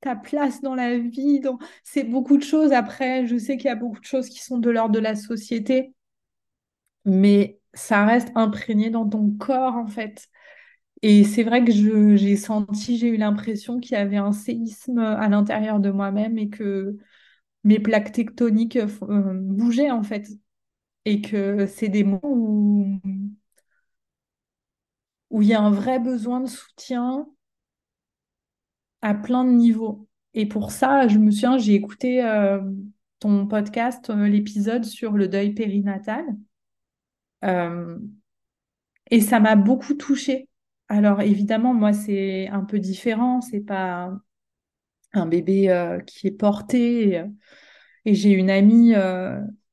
ta 0.00 0.14
place 0.16 0.60
dans 0.60 0.74
la 0.76 0.98
vie, 0.98 1.40
c'est 1.82 2.04
beaucoup 2.04 2.36
de 2.36 2.42
choses. 2.44 2.72
Après, 2.72 3.26
je 3.26 3.36
sais 3.38 3.56
qu'il 3.56 3.66
y 3.66 3.70
a 3.70 3.74
beaucoup 3.76 3.98
de 4.00 4.04
choses 4.04 4.28
qui 4.28 4.40
sont 4.42 4.58
de 4.58 4.70
l'ordre 4.70 4.94
de 4.94 5.00
la 5.00 5.16
société, 5.16 5.94
mais 7.04 7.58
ça 7.74 8.04
reste 8.04 8.30
imprégné 8.34 8.90
dans 8.90 9.08
ton 9.08 9.30
corps, 9.32 9.74
en 9.76 9.86
fait. 9.86 10.28
Et 11.02 11.24
c'est 11.24 11.44
vrai 11.44 11.64
que 11.64 11.72
j'ai 11.72 12.36
senti, 12.36 12.98
j'ai 12.98 13.08
eu 13.08 13.16
l'impression 13.18 13.80
qu'il 13.80 13.92
y 13.92 13.96
avait 13.96 14.16
un 14.18 14.32
séisme 14.32 14.98
à 15.00 15.28
l'intérieur 15.28 15.80
de 15.80 15.90
moi-même 15.90 16.38
et 16.38 16.48
que 16.50 16.96
mes 17.64 17.78
plaques 17.80 18.12
tectoniques 18.12 18.76
euh, 18.76 19.34
bougeaient, 19.34 19.90
en 19.90 20.02
fait. 20.02 20.28
Et 21.06 21.20
que 21.22 21.66
c'est 21.66 21.88
des 21.88 22.04
moments 22.04 22.20
où, 22.24 23.00
il 25.42 25.48
y 25.48 25.54
a 25.54 25.60
un 25.60 25.70
vrai 25.70 25.98
besoin 25.98 26.40
de 26.40 26.48
soutien 26.48 27.26
à 29.02 29.14
plein 29.14 29.44
de 29.44 29.50
niveaux. 29.50 30.08
Et 30.34 30.46
pour 30.46 30.72
ça, 30.72 31.08
je 31.08 31.18
me 31.18 31.30
souviens, 31.30 31.58
j'ai 31.58 31.74
écouté 31.74 32.24
euh, 32.24 32.60
ton 33.20 33.46
podcast, 33.46 34.10
euh, 34.10 34.26
l'épisode 34.26 34.84
sur 34.84 35.12
le 35.12 35.28
deuil 35.28 35.52
périnatal. 35.54 36.24
Euh, 37.44 37.98
et 39.10 39.20
ça 39.20 39.40
m'a 39.40 39.56
beaucoup 39.56 39.94
touchée. 39.94 40.48
Alors 40.88 41.20
évidemment, 41.20 41.74
moi, 41.74 41.92
c'est 41.92 42.48
un 42.48 42.64
peu 42.64 42.78
différent. 42.78 43.40
C'est 43.40 43.60
pas 43.60 44.12
un 45.14 45.26
bébé 45.26 45.98
qui 46.06 46.26
est 46.26 46.32
porté. 46.32 47.22
Et, 48.04 48.14
j'ai 48.14 48.30
une 48.30 48.50
amie, 48.50 48.92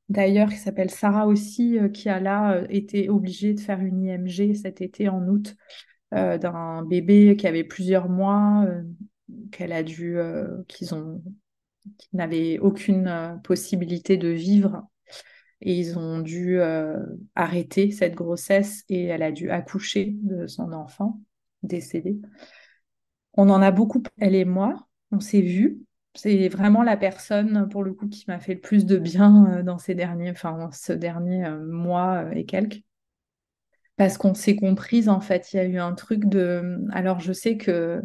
d'ailleurs, 0.10 0.50
qui 0.50 0.56
s'appelle 0.56 0.90
Sarah 0.90 1.28
aussi, 1.28 1.78
qui 1.94 2.10
a 2.10 2.20
là 2.20 2.64
été 2.70 3.10
obligée 3.10 3.54
de 3.54 3.60
faire 3.60 3.80
une 3.80 4.04
IMG 4.04 4.54
cet 4.56 4.82
été 4.82 5.10
en 5.10 5.28
août 5.28 5.56
d'un 6.12 6.84
bébé 6.84 7.36
qui 7.38 7.48
avait 7.48 7.64
plusieurs 7.64 8.10
mois 8.10 8.66
qu'elle 9.52 9.74
a 9.74 9.84
dû, 9.84 10.18
euh, 10.18 10.64
qu'ils 10.68 10.94
ont, 10.94 11.24
n'avaient 12.14 12.60
aucune 12.60 13.08
euh, 13.08 13.36
possibilité 13.38 14.18
de 14.18 14.30
vivre 14.30 14.88
et 15.62 15.78
ils 15.78 15.98
ont 15.98 16.20
dû 16.20 16.60
euh, 16.60 16.98
arrêter 17.36 17.92
cette 17.92 18.16
grossesse 18.16 18.84
et 18.90 19.06
elle 19.06 19.22
a 19.22 19.32
dû 19.32 19.50
accoucher 19.50 20.16
de 20.24 20.48
son 20.48 20.74
enfant 20.74 21.22
décédé. 21.62 22.18
On 23.34 23.50
en 23.50 23.62
a 23.62 23.72
beaucoup, 23.72 24.02
elle 24.18 24.36
et 24.36 24.46
moi, 24.46 24.88
on 25.12 25.19
s'est 25.19 25.41
vus. 25.41 25.80
C'est 26.15 26.50
vraiment 26.50 26.84
la 26.84 26.97
personne, 26.97 27.69
pour 27.69 27.84
le 27.84 27.93
coup, 27.93 28.08
qui 28.10 28.26
m'a 28.28 28.39
fait 28.39 28.56
le 28.56 28.62
plus 28.62 28.86
de 28.86 28.97
bien 28.97 29.63
dans 29.63 29.78
ces 29.78 29.95
derniers, 29.95 30.32
enfin, 30.32 30.69
ce 30.74 30.93
dernier 30.93 31.50
mois 31.50 32.26
et 32.36 32.45
quelques. 32.45 32.84
Parce 33.97 34.17
qu'on 34.17 34.34
s'est 34.34 34.56
comprise, 34.56 35.08
en 35.10 35.21
fait, 35.21 35.54
il 35.54 35.58
y 35.58 35.60
a 35.60 35.65
eu 35.65 35.78
un 35.78 35.93
truc 35.93 36.26
de... 36.26 36.80
Alors, 36.91 37.19
je 37.19 37.34
sais 37.34 37.58
que 37.58 38.02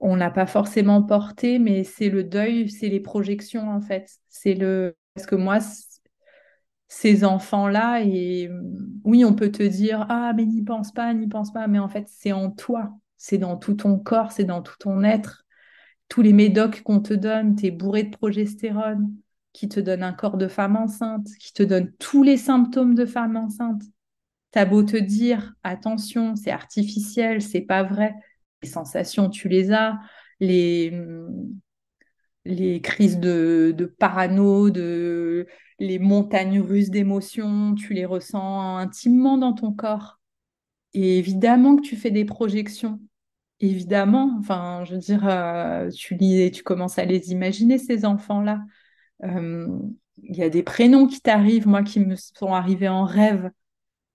on 0.00 0.16
n'a 0.16 0.30
pas 0.30 0.46
forcément 0.46 1.02
porté, 1.02 1.58
mais 1.58 1.84
c'est 1.84 2.10
le 2.10 2.24
deuil, 2.24 2.68
c'est 2.70 2.88
les 2.88 3.00
projections 3.00 3.70
en 3.70 3.80
fait. 3.80 4.10
C'est 4.28 4.54
le 4.54 4.96
parce 5.14 5.26
que 5.26 5.36
moi, 5.36 5.58
ces 6.88 7.24
enfants-là, 7.24 8.02
et 8.04 8.50
oui, 9.04 9.24
on 9.24 9.34
peut 9.34 9.50
te 9.50 9.62
dire 9.62 10.06
ah 10.08 10.32
mais 10.34 10.44
n'y 10.46 10.62
pense 10.62 10.92
pas, 10.92 11.12
n'y 11.14 11.28
pense 11.28 11.52
pas, 11.52 11.66
mais 11.66 11.78
en 11.78 11.88
fait 11.88 12.06
c'est 12.08 12.32
en 12.32 12.50
toi, 12.50 12.92
c'est 13.16 13.38
dans 13.38 13.56
tout 13.56 13.74
ton 13.74 13.98
corps, 13.98 14.32
c'est 14.32 14.44
dans 14.44 14.62
tout 14.62 14.76
ton 14.78 15.02
être. 15.02 15.43
Tous 16.08 16.22
les 16.22 16.32
médocs 16.32 16.82
qu'on 16.82 17.00
te 17.00 17.14
donne, 17.14 17.56
tu 17.56 17.66
es 17.66 17.70
bourré 17.70 18.04
de 18.04 18.16
progestérone, 18.16 19.12
qui 19.52 19.68
te 19.68 19.80
donne 19.80 20.02
un 20.02 20.12
corps 20.12 20.36
de 20.36 20.48
femme 20.48 20.76
enceinte, 20.76 21.28
qui 21.40 21.52
te 21.52 21.62
donne 21.62 21.92
tous 21.98 22.22
les 22.22 22.36
symptômes 22.36 22.94
de 22.94 23.06
femme 23.06 23.36
enceinte. 23.36 23.82
T'as 24.50 24.64
beau 24.64 24.82
te 24.82 24.96
dire 24.96 25.54
attention, 25.62 26.36
c'est 26.36 26.50
artificiel, 26.50 27.42
c'est 27.42 27.62
pas 27.62 27.82
vrai 27.82 28.14
sensations, 28.66 29.30
tu 29.30 29.48
les 29.48 29.72
as, 29.72 29.98
les, 30.40 30.92
les 32.44 32.80
crises 32.80 33.18
de, 33.18 33.74
de 33.76 33.84
parano, 33.86 34.70
de, 34.70 35.46
les 35.78 35.98
montagnes 35.98 36.60
russes 36.60 36.90
d'émotions, 36.90 37.74
tu 37.74 37.94
les 37.94 38.04
ressens 38.04 38.76
intimement 38.76 39.38
dans 39.38 39.52
ton 39.52 39.72
corps. 39.72 40.20
Et 40.92 41.18
évidemment 41.18 41.76
que 41.76 41.82
tu 41.82 41.96
fais 41.96 42.10
des 42.10 42.24
projections. 42.24 43.00
Évidemment, 43.60 44.36
enfin, 44.40 44.84
je 44.84 44.94
veux 44.94 45.00
dire, 45.00 45.26
euh, 45.28 45.88
tu 45.90 46.16
lis, 46.16 46.50
tu 46.50 46.62
commences 46.62 46.98
à 46.98 47.04
les 47.04 47.30
imaginer, 47.32 47.78
ces 47.78 48.04
enfants-là. 48.04 48.60
Euh, 49.24 49.68
il 50.22 50.36
y 50.36 50.42
a 50.42 50.50
des 50.50 50.62
prénoms 50.62 51.06
qui 51.06 51.20
t'arrivent, 51.20 51.68
moi, 51.68 51.82
qui 51.82 52.00
me 52.00 52.16
sont 52.16 52.52
arrivés 52.52 52.88
en 52.88 53.04
rêve. 53.04 53.50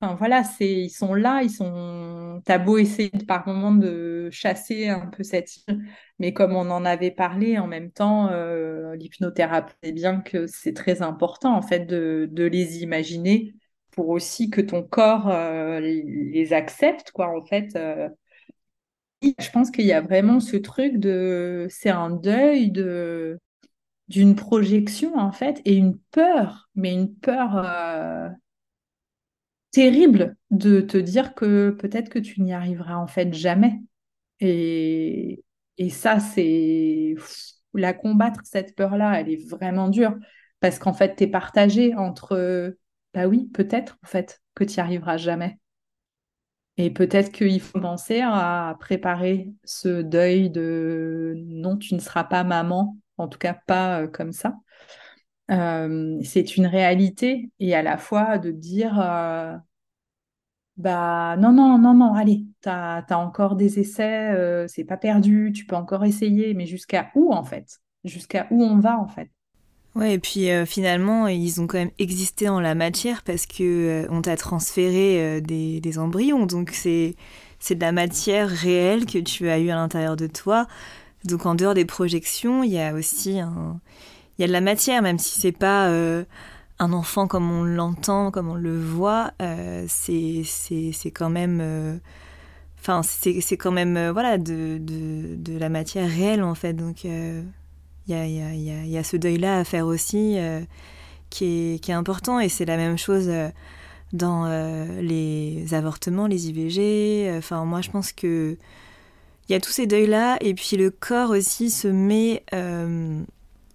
Enfin, 0.01 0.15
voilà, 0.15 0.43
c'est, 0.43 0.71
ils 0.71 0.89
sont 0.89 1.13
là, 1.13 1.41
ils 1.43 1.49
sont. 1.51 2.41
T'as 2.45 2.57
beau 2.57 2.77
essayer 2.77 3.11
par 3.27 3.47
moment 3.47 3.71
de 3.73 4.29
chasser 4.31 4.87
un 4.89 5.07
peu 5.07 5.23
cette 5.23 5.49
mais 6.19 6.33
comme 6.33 6.55
on 6.55 6.69
en 6.71 6.85
avait 6.85 7.11
parlé, 7.11 7.57
en 7.59 7.67
même 7.67 7.91
temps, 7.91 8.29
euh, 8.31 8.95
l'hypnothérapie 8.95 9.73
c'est 9.83 9.91
bien 9.93 10.21
que 10.21 10.47
c'est 10.47 10.73
très 10.73 11.01
important 11.01 11.55
en 11.55 11.61
fait 11.61 11.85
de, 11.85 12.27
de, 12.31 12.43
les 12.45 12.83
imaginer 12.83 13.53
pour 13.91 14.09
aussi 14.09 14.49
que 14.49 14.61
ton 14.61 14.83
corps 14.83 15.29
euh, 15.29 15.79
les 15.79 16.53
accepte, 16.53 17.11
quoi, 17.11 17.29
en 17.37 17.43
fait. 17.45 17.77
Euh. 19.23 19.31
Je 19.39 19.49
pense 19.51 19.71
qu'il 19.71 19.85
y 19.85 19.93
a 19.93 20.01
vraiment 20.01 20.39
ce 20.39 20.55
truc 20.57 20.97
de, 20.97 21.67
c'est 21.69 21.89
un 21.89 22.09
deuil 22.09 22.71
de 22.71 23.39
d'une 24.09 24.35
projection 24.35 25.17
en 25.17 25.31
fait 25.31 25.61
et 25.65 25.75
une 25.75 25.97
peur, 26.11 26.69
mais 26.75 26.93
une 26.93 27.13
peur 27.15 27.65
terrible 29.71 30.35
de 30.51 30.81
te 30.81 30.97
dire 30.97 31.35
que 31.35 31.71
peut-être 31.71 32.09
que 32.09 32.19
tu 32.19 32.41
n'y 32.41 32.53
arriveras 32.53 32.95
en 32.95 33.07
fait 33.07 33.33
jamais. 33.33 33.79
Et, 34.39 35.43
et 35.77 35.89
ça, 35.89 36.19
c'est 36.19 37.15
la 37.73 37.93
combattre, 37.93 38.41
cette 38.45 38.75
peur-là, 38.75 39.19
elle 39.21 39.29
est 39.31 39.49
vraiment 39.49 39.89
dure 39.89 40.15
parce 40.59 40.79
qu'en 40.79 40.93
fait, 40.93 41.15
tu 41.15 41.23
es 41.25 41.27
partagé 41.27 41.95
entre, 41.95 42.77
bah 43.13 43.27
oui, 43.27 43.49
peut-être 43.53 43.97
en 44.03 44.07
fait 44.07 44.41
que 44.55 44.63
tu 44.63 44.75
n'y 44.77 44.81
arriveras 44.81 45.17
jamais. 45.17 45.59
Et 46.81 46.91
peut-être 46.91 47.33
qu'il 47.33 47.59
faut 47.59 47.81
penser 47.81 48.21
à 48.23 48.73
préparer 48.79 49.51
ce 49.65 50.01
deuil 50.01 50.49
de 50.49 51.35
non, 51.35 51.75
tu 51.75 51.93
ne 51.93 51.99
seras 51.99 52.23
pas 52.23 52.45
maman, 52.45 52.97
en 53.17 53.27
tout 53.27 53.37
cas 53.37 53.53
pas 53.53 54.03
euh, 54.03 54.07
comme 54.07 54.31
ça. 54.31 54.55
Euh, 55.51 56.17
c'est 56.23 56.55
une 56.55 56.67
réalité 56.67 57.51
et 57.59 57.75
à 57.75 57.81
la 57.81 57.97
fois 57.97 58.37
de 58.37 58.51
dire 58.51 58.97
euh, 58.97 59.57
bah 60.77 61.35
non, 61.37 61.51
non, 61.51 61.77
non, 61.77 61.93
non, 61.93 62.13
allez, 62.13 62.45
tu 62.61 62.69
as, 62.69 63.05
encore 63.11 63.57
des 63.57 63.79
essais, 63.79 64.31
euh, 64.31 64.65
c'est 64.69 64.85
pas 64.85 64.95
perdu, 64.95 65.51
tu 65.53 65.65
peux 65.65 65.75
encore 65.75 66.05
essayer, 66.05 66.53
mais 66.53 66.65
jusqu'à 66.65 67.11
où 67.13 67.33
en 67.33 67.43
fait? 67.43 67.79
Jusqu'à 68.05 68.47
où 68.51 68.63
on 68.63 68.79
va 68.79 68.97
en 68.97 69.07
fait? 69.07 69.29
Ouais, 69.99 70.13
et 70.13 70.19
puis 70.19 70.49
euh, 70.49 70.65
finalement, 70.65 71.27
ils 71.27 71.61
ont 71.61 71.67
quand 71.67 71.77
même 71.77 71.91
existé 71.99 72.49
en 72.49 72.59
la 72.59 72.73
matière 72.73 73.21
parce 73.21 73.45
que 73.45 73.63
euh, 73.63 74.07
on 74.09 74.21
t'a 74.21 74.37
transféré 74.37 75.41
des, 75.41 75.81
des, 75.81 75.99
embryons, 75.99 76.45
donc 76.45 76.71
c'est 76.71 77.15
c'est 77.59 77.75
de 77.75 77.81
la 77.81 77.91
matière 77.91 78.49
réelle 78.49 79.05
que 79.05 79.19
tu 79.19 79.49
as 79.49 79.59
eu 79.59 79.69
à 79.69 79.75
l'intérieur 79.75 80.15
de 80.15 80.27
toi. 80.27 80.67
Donc 81.25 81.45
en 81.45 81.53
dehors 81.53 81.73
des 81.73 81.85
projections, 81.85 82.63
il 82.63 82.71
y 82.71 82.79
a 82.79 82.93
aussi 82.93 83.31
il 83.33 84.41
y 84.41 84.43
a 84.43 84.47
de 84.47 84.51
la 84.53 84.61
matière, 84.61 85.01
même 85.01 85.19
si 85.19 85.39
c'est 85.39 85.51
pas 85.51 85.89
un 86.79 86.93
enfant 86.93 87.27
comme 87.27 87.51
on 87.51 87.63
l'entend, 87.63 88.31
comme 88.31 88.49
on 88.49 88.55
le 88.55 88.79
voit, 88.79 89.33
euh, 89.41 89.85
c'est 89.87 91.11
quand 91.13 91.29
même... 91.29 91.59
Euh, 91.61 91.97
enfin, 92.79 93.01
c'est 93.03 93.57
quand 93.57 93.71
même 93.71 93.97
euh, 93.97 94.11
voilà, 94.13 94.37
de, 94.37 94.77
de, 94.79 95.35
de, 95.35 95.57
la 95.57 95.67
matière 95.67 96.09
réelle, 96.09 96.41
en 96.41 96.55
fait. 96.55 96.73
Donc, 96.73 97.05
il 98.09 98.15
y 98.15 98.41
a, 98.41 98.53
y, 98.53 98.89
y, 98.89 98.97
a, 98.97 99.03
ce 99.03 99.17
deuil-là 99.17 99.59
à 99.59 99.63
faire 99.63 99.85
aussi 99.85 100.37
qui, 101.29 101.45
est, 101.45 101.79
qui 101.79 101.91
est 101.91 101.93
important. 101.93 102.39
Et 102.39 102.49
c'est 102.49 102.65
la 102.65 102.77
même 102.77 102.97
chose 102.97 103.29
dans 104.13 104.45
les 105.01 105.73
avortements, 105.73 106.27
les 106.27 106.49
IVG. 106.49 107.37
Enfin, 107.37 107.65
moi, 107.65 107.81
je 107.81 107.89
pense 107.89 108.11
que 108.11 108.57
il 109.47 109.53
y 109.53 109.55
a 109.55 109.59
tous 109.59 109.71
ces 109.71 109.87
deuils-là. 109.87 110.37
Et 110.41 110.53
puis, 110.53 110.77
le 110.77 110.91
corps 110.91 111.31
aussi 111.31 111.69
se 111.69 111.87
met 111.87 112.43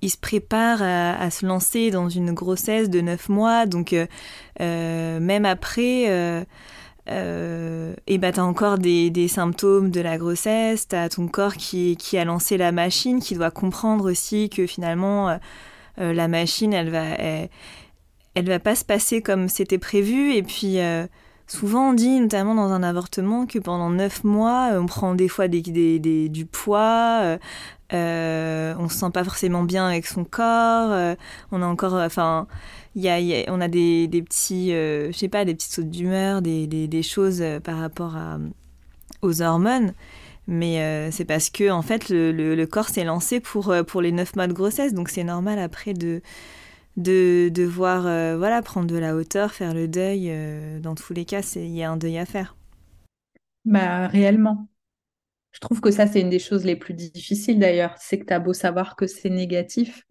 il 0.05 0.11
se 0.11 0.19
prépare 0.19 0.83
à, 0.83 1.31
se 1.31 1.47
lancer 1.47 1.91
dans 1.91 2.11
une 2.11 2.33
grossesse 2.33 2.91
de 2.91 3.01
9 3.01 3.31
mois. 3.31 3.65
Donc, 3.65 3.95
euh, 3.95 4.07
euh, 4.61 5.19
même 5.19 5.47
après, 5.47 6.47
euh, 7.09 7.93
euh 7.93 7.95
et 8.07 8.19
bah, 8.19 8.33
tu 8.33 8.41
as 8.41 8.45
encore 8.45 8.79
des, 8.79 9.29
symptômes 9.29 9.91
de 9.91 10.01
la 10.01 10.19
grossesse. 10.19 10.89
Tu 10.89 10.97
as 10.97 11.09
ton 11.09 11.29
corps 11.29 11.55
qui, 11.55 11.97
qui, 11.97 12.19
a 12.19 12.25
lancé 12.25 12.57
la 12.57 12.73
machine, 12.73 13.21
qui 13.21 13.35
doit 13.35 13.51
comprendre 13.51 14.11
aussi 14.11 14.51
que 14.51 14.67
finalement, 14.67 15.39
la 15.97 16.29
machine, 16.29 16.73
elle 16.73 16.91
va, 16.91 17.05
elle, 17.05 18.47
va 18.47 18.59
pas 18.59 18.75
se 18.75 18.85
passer 18.85 19.23
comme 19.23 19.49
c'était 19.49 19.79
prévu. 19.79 20.35
Et 20.35 20.43
puis. 20.43 20.79
Souvent, 21.47 21.91
on 21.91 21.93
dit, 21.93 22.21
notamment 22.21 22.55
dans 22.55 22.73
un 22.73 22.83
avortement, 22.83 23.45
que 23.45 23.59
pendant 23.59 23.91
9 23.91 24.25
mois, 24.25 24.71
on 24.73 24.87
prend 24.87 25.15
des 25.15 25.29
fois 25.29 25.47
des, 25.47 25.61
des, 25.61 26.29
du 26.31 26.47
poids, 26.47 27.37
euh, 27.93 28.75
on 28.79 28.89
se 28.89 28.97
sent 28.99 29.11
pas 29.13 29.25
forcément 29.25 29.63
bien 29.63 29.87
avec 29.87 30.07
son 30.07 30.25
corps. 30.25 30.91
Euh, 30.91 31.15
on 31.53 31.63
a 31.63 31.67
encore, 31.67 31.95
enfin, 31.95 32.47
y 33.03 33.09
a, 33.09 33.53
on 33.53 33.61
a 33.61 33.69
des, 33.69 34.09
petits, 34.25 34.73
euh, 34.73 35.11
je 35.13 35.19
sais 35.19 35.29
pas, 35.29 35.45
des 35.45 35.55
petites 35.55 35.73
sautes 35.73 35.91
d'humeur, 35.91 36.43
des, 36.43 37.03
choses 37.03 37.43
par 37.63 37.79
rapport 37.79 38.17
aux 39.23 39.43
hormones. 39.43 39.95
Mais 40.47 41.11
c'est 41.11 41.25
parce 41.25 41.49
que 41.51 41.71
en 41.71 41.83
fait 41.83 42.09
le, 42.11 42.65
corps 42.67 42.89
s'est 42.89 43.05
lancé 43.05 43.41
pour, 43.41 43.75
pour 43.87 44.03
les 44.03 44.13
9 44.13 44.37
mois 44.37 44.47
de 44.47 44.53
grossesse, 44.53 44.93
donc 44.93 45.09
c'est 45.09 45.25
normal 45.25 45.59
après 45.59 45.95
de, 45.95 46.21
de 46.97 47.51
devoir 47.53 48.03
voilà, 48.37 48.61
prendre 48.63 48.87
de 48.87 48.97
la 48.97 49.17
hauteur, 49.17 49.53
faire 49.53 49.75
le 49.75 49.89
deuil. 49.89 50.31
dans 50.83 50.95
tous 50.95 51.15
les 51.15 51.25
cas, 51.25 51.41
il 51.57 51.75
y 51.75 51.83
a 51.83 51.91
un 51.91 51.97
deuil 51.97 52.19
à 52.19 52.27
faire. 52.27 52.57
Bah, 53.65 54.09
réellement. 54.09 54.69
Je 55.53 55.61
trouve 55.61 55.81
que 55.81 55.93
ça, 55.93 56.07
c'est 56.07 56.21
une 56.21 56.31
des 56.31 56.41
choses 56.41 56.65
les 56.65 56.77
plus 56.77 56.95
difficiles 56.95 57.61
d'ailleurs. 57.61 57.95
C'est 57.99 58.19
que 58.19 58.27
tu 58.27 58.33
as 58.33 58.41
beau 58.41 58.53
savoir 58.53 58.97
que 58.97 59.07
c'est 59.07 59.31
négatif, 59.31 60.05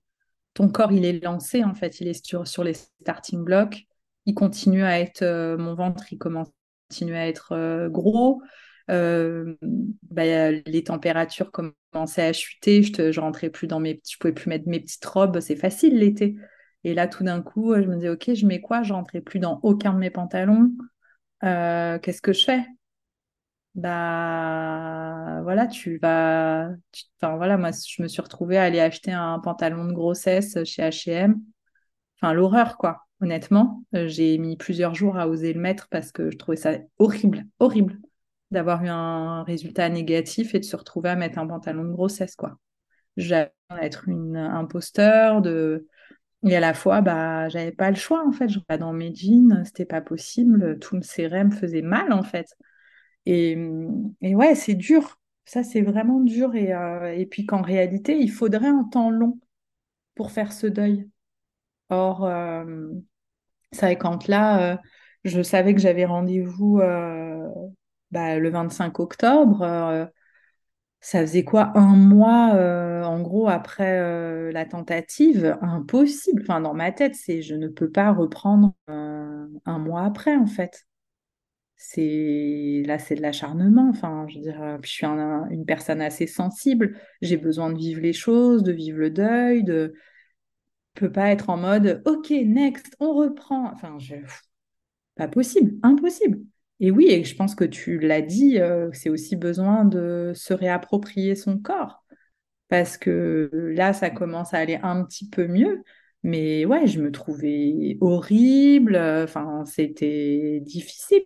ton 0.53 0.69
corps, 0.69 0.91
il 0.91 1.05
est 1.05 1.23
lancé 1.23 1.63
en 1.63 1.73
fait, 1.73 1.99
il 1.99 2.07
est 2.07 2.25
sur, 2.25 2.63
les 2.63 2.73
starting 2.73 3.43
blocks. 3.43 3.85
Il 4.25 4.35
continue 4.35 4.83
à 4.83 4.99
être, 4.99 5.23
euh, 5.23 5.57
mon 5.57 5.75
ventre, 5.75 6.11
il 6.11 6.17
commence, 6.17 6.49
à 7.01 7.27
être 7.27 7.53
euh, 7.53 7.89
gros. 7.89 8.41
Euh, 8.91 9.55
bah, 10.11 10.51
les 10.51 10.83
températures 10.83 11.51
commençaient 11.51 12.27
à 12.27 12.33
chuter. 12.33 12.83
Je, 12.83 13.01
ne 13.01 13.19
rentrais 13.19 13.49
plus 13.49 13.67
dans 13.67 13.79
mes, 13.79 14.01
je 14.09 14.17
pouvais 14.17 14.33
plus 14.33 14.49
mettre 14.49 14.67
mes 14.67 14.79
petites 14.79 15.05
robes. 15.05 15.39
C'est 15.39 15.55
facile 15.55 15.97
l'été. 15.97 16.35
Et 16.83 16.93
là, 16.93 17.07
tout 17.07 17.23
d'un 17.23 17.41
coup, 17.41 17.73
je 17.75 17.87
me 17.87 17.95
disais, 17.95 18.09
ok, 18.09 18.33
je 18.33 18.45
mets 18.45 18.61
quoi? 18.61 18.83
Je 18.83 18.93
rentrais 18.93 19.21
plus 19.21 19.39
dans 19.39 19.59
aucun 19.63 19.93
de 19.93 19.99
mes 19.99 20.09
pantalons. 20.09 20.71
Qu'est-ce 21.41 22.21
que 22.21 22.33
je 22.33 22.45
fais? 22.45 22.65
Bah 23.75 25.41
voilà, 25.43 25.67
tu 25.67 25.97
vas. 25.97 26.69
Enfin 27.21 27.37
voilà, 27.37 27.57
moi 27.57 27.71
je 27.71 28.01
me 28.01 28.07
suis 28.07 28.21
retrouvée 28.21 28.57
à 28.57 28.63
aller 28.63 28.79
acheter 28.79 29.11
un 29.11 29.39
pantalon 29.39 29.85
de 29.85 29.93
grossesse 29.93 30.57
chez 30.63 30.83
HM. 30.83 31.41
Enfin, 32.21 32.33
l'horreur, 32.33 32.77
quoi. 32.77 33.01
Honnêtement, 33.21 33.83
euh, 33.95 34.07
j'ai 34.07 34.37
mis 34.37 34.57
plusieurs 34.57 34.95
jours 34.95 35.17
à 35.17 35.27
oser 35.27 35.53
le 35.53 35.59
mettre 35.61 35.87
parce 35.89 36.11
que 36.11 36.29
je 36.31 36.37
trouvais 36.37 36.57
ça 36.57 36.73
horrible, 36.99 37.45
horrible 37.59 37.99
d'avoir 38.51 38.83
eu 38.83 38.89
un 38.89 39.43
résultat 39.43 39.89
négatif 39.89 40.53
et 40.55 40.59
de 40.59 40.65
se 40.65 40.75
retrouver 40.75 41.09
à 41.09 41.15
mettre 41.15 41.39
un 41.39 41.47
pantalon 41.47 41.83
de 41.85 41.91
grossesse, 41.91 42.35
quoi. 42.35 42.57
J'avais 43.17 43.51
être 43.81 44.07
une 44.09 44.37
imposteur 44.37 45.41
de 45.41 45.87
et 46.45 46.55
à 46.55 46.59
la 46.59 46.73
fois 46.73 47.01
bah 47.01 47.49
j'avais 47.49 47.71
pas 47.71 47.89
le 47.89 47.95
choix 47.95 48.25
en 48.27 48.31
fait 48.31 48.49
je 48.49 48.59
dans 48.77 48.93
mes 48.93 49.13
jeans 49.15 49.63
c'était 49.65 49.85
pas 49.85 50.01
possible 50.01 50.77
tout 50.79 50.95
me 50.97 51.01
serrait 51.01 51.43
me 51.45 51.51
faisait 51.51 51.81
mal 51.81 52.13
en 52.13 52.23
fait 52.23 52.47
et, 53.25 53.57
et 54.21 54.35
ouais, 54.35 54.55
c'est 54.55 54.75
dur. 54.75 55.19
Ça, 55.45 55.63
c'est 55.63 55.81
vraiment 55.81 56.19
dur. 56.21 56.55
Et, 56.55 56.73
euh, 56.73 57.13
et 57.15 57.25
puis 57.25 57.45
qu'en 57.45 57.61
réalité, 57.61 58.17
il 58.19 58.31
faudrait 58.31 58.67
un 58.67 58.83
temps 58.85 59.09
long 59.11 59.39
pour 60.15 60.31
faire 60.31 60.53
ce 60.53 60.67
deuil. 60.67 61.09
Or, 61.89 62.25
euh, 62.25 62.89
c'est 63.71 63.81
vrai, 63.87 63.97
quand 63.97 64.27
là, 64.27 64.73
euh, 64.73 64.77
je 65.25 65.41
savais 65.43 65.73
que 65.75 65.81
j'avais 65.81 66.05
rendez-vous 66.05 66.81
bah, 68.11 68.37
le 68.39 68.49
25 68.49 68.99
octobre. 68.99 70.09
ça 71.01 71.21
faisait 71.21 71.43
quoi? 71.43 71.71
Un 71.77 71.95
mois, 71.95 72.53
en 73.05 73.21
gros, 73.21 73.49
après 73.49 74.51
la 74.51 74.65
tentative? 74.65 75.57
Impossible. 75.61 76.41
Enfin, 76.43 76.61
dans 76.61 76.73
ma 76.73 76.91
tête, 76.91 77.15
c'est 77.15 77.41
je 77.41 77.55
ne 77.55 77.67
peux 77.67 77.89
pas 77.91 78.11
reprendre 78.13 78.73
un 78.87 79.79
mois 79.79 80.03
après, 80.03 80.35
en 80.35 80.47
fait 80.47 80.85
c'est 81.85 82.83
là 82.85 82.97
c'est 82.97 83.15
de 83.15 83.21
l'acharnement 83.21 83.89
enfin 83.89 84.25
je 84.29 84.35
veux 84.37 84.41
dire 84.41 84.61
euh, 84.61 84.77
je 84.81 84.89
suis 84.89 85.05
une 85.05 85.65
personne 85.65 86.01
assez 86.01 86.27
sensible 86.27 86.97
j'ai 87.21 87.37
besoin 87.37 87.71
de 87.71 87.77
vivre 87.77 87.99
les 88.01 88.13
choses 88.13 88.63
de 88.63 88.71
vivre 88.71 88.99
le 88.99 89.09
deuil 89.09 89.63
de 89.63 89.93
peut 90.93 91.11
pas 91.11 91.29
être 91.31 91.49
en 91.49 91.57
mode 91.57 92.01
ok 92.05 92.29
next 92.29 92.95
on 92.99 93.13
reprend 93.13 93.69
enfin 93.73 93.99
je 93.99 94.15
pas 95.15 95.27
possible 95.27 95.75
impossible 95.83 96.39
et 96.79 96.91
oui, 96.91 97.07
et 97.09 97.23
je 97.23 97.35
pense 97.35 97.55
que 97.55 97.63
tu 97.63 97.97
l'as 97.99 98.21
dit, 98.21 98.59
euh, 98.59 98.89
c'est 98.93 99.09
aussi 99.09 99.35
besoin 99.37 99.85
de 99.85 100.33
se 100.35 100.53
réapproprier 100.53 101.35
son 101.35 101.57
corps. 101.57 102.03
Parce 102.69 102.97
que 102.97 103.49
là, 103.53 103.93
ça 103.93 104.09
commence 104.09 104.53
à 104.53 104.59
aller 104.59 104.79
un 104.83 105.03
petit 105.05 105.29
peu 105.29 105.47
mieux. 105.47 105.83
Mais 106.23 106.65
ouais, 106.65 106.87
je 106.87 107.01
me 107.01 107.11
trouvais 107.11 107.97
horrible. 108.01 108.97
Enfin, 108.97 109.65
c'était 109.65 110.61
difficile 110.65 111.23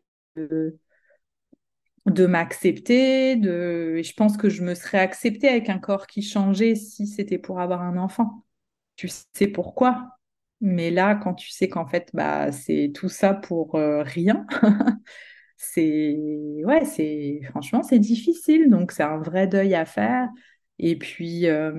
de, 2.06 2.26
m'accepter. 2.26 3.36
De... 3.36 4.02
Je 4.04 4.14
pense 4.14 4.38
que 4.38 4.50
je 4.50 4.64
me 4.64 4.76
serais 4.76 5.00
acceptée 5.00 5.48
avec 5.50 5.70
un 5.70 5.80
corps 5.80 6.08
qui 6.08 6.22
changeait 6.22 6.76
si 6.76 7.08
c'était 7.08 7.38
pour 7.38 7.60
avoir 7.60 7.82
un 7.82 7.98
enfant. 7.98 8.46
Tu 8.96 9.10
sais 9.34 9.48
pourquoi? 9.48 10.18
Mais 10.62 10.92
là, 10.92 11.16
quand 11.16 11.36
tu 11.36 11.52
sais 11.52 11.70
qu'en 11.70 11.86
fait, 11.88 12.10
bah, 12.14 12.52
c'est 12.52 12.92
tout 12.96 13.10
ça 13.10 13.34
pour 13.34 13.76
euh, 13.76 14.02
rien, 14.04 14.46
c'est 15.58 16.18
ouais, 16.66 16.86
c'est 16.86 17.42
franchement 17.50 17.84
c'est 17.84 18.00
difficile. 18.00 18.70
Donc 18.70 18.92
c'est 18.92 19.04
un 19.04 19.18
vrai 19.20 19.48
deuil 19.48 19.76
à 19.76 19.86
faire. 19.86 20.30
Et 20.80 20.98
puis 20.98 21.48
euh, 21.48 21.74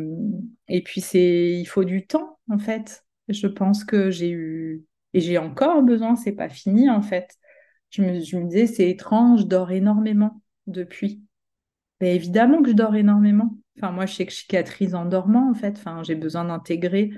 et 0.69 0.83
puis 0.83 1.01
c'est 1.01 1.53
il 1.53 1.65
faut 1.67 1.85
du 1.85 2.07
temps 2.07 2.39
en 2.51 2.59
fait. 2.59 3.05
Je 3.29 3.47
pense 3.47 3.85
que 3.85 4.11
j'ai 4.11 4.31
eu 4.31 4.85
et 5.15 5.21
j'ai 5.21 5.39
encore 5.39 5.83
besoin. 5.83 6.17
C'est 6.17 6.33
pas 6.33 6.49
fini 6.49 6.91
en 6.91 7.03
fait. 7.03 7.37
Je 7.91 8.03
me, 8.03 8.45
disais 8.45 8.67
c'est 8.67 8.91
étrange, 8.91 9.41
je 9.41 9.47
dors 9.47 9.71
énormément 9.71 10.43
depuis. 10.67 11.23
Mais 12.01 12.15
évidemment 12.15 12.63
que 12.63 12.71
je 12.71 12.75
dors 12.75 12.95
énormément. 12.95 13.57
Enfin 13.79 13.93
moi 13.93 14.07
je 14.07 14.15
sais 14.15 14.27
que 14.27 14.33
je 14.33 14.39
cicatrise 14.39 14.95
en 14.95 15.05
dormant 15.05 15.51
en 15.51 15.55
fait. 15.55 15.77
Enfin 15.79 16.03
j'ai 16.03 16.15
besoin 16.15 16.45
d'intégrer 16.45 17.13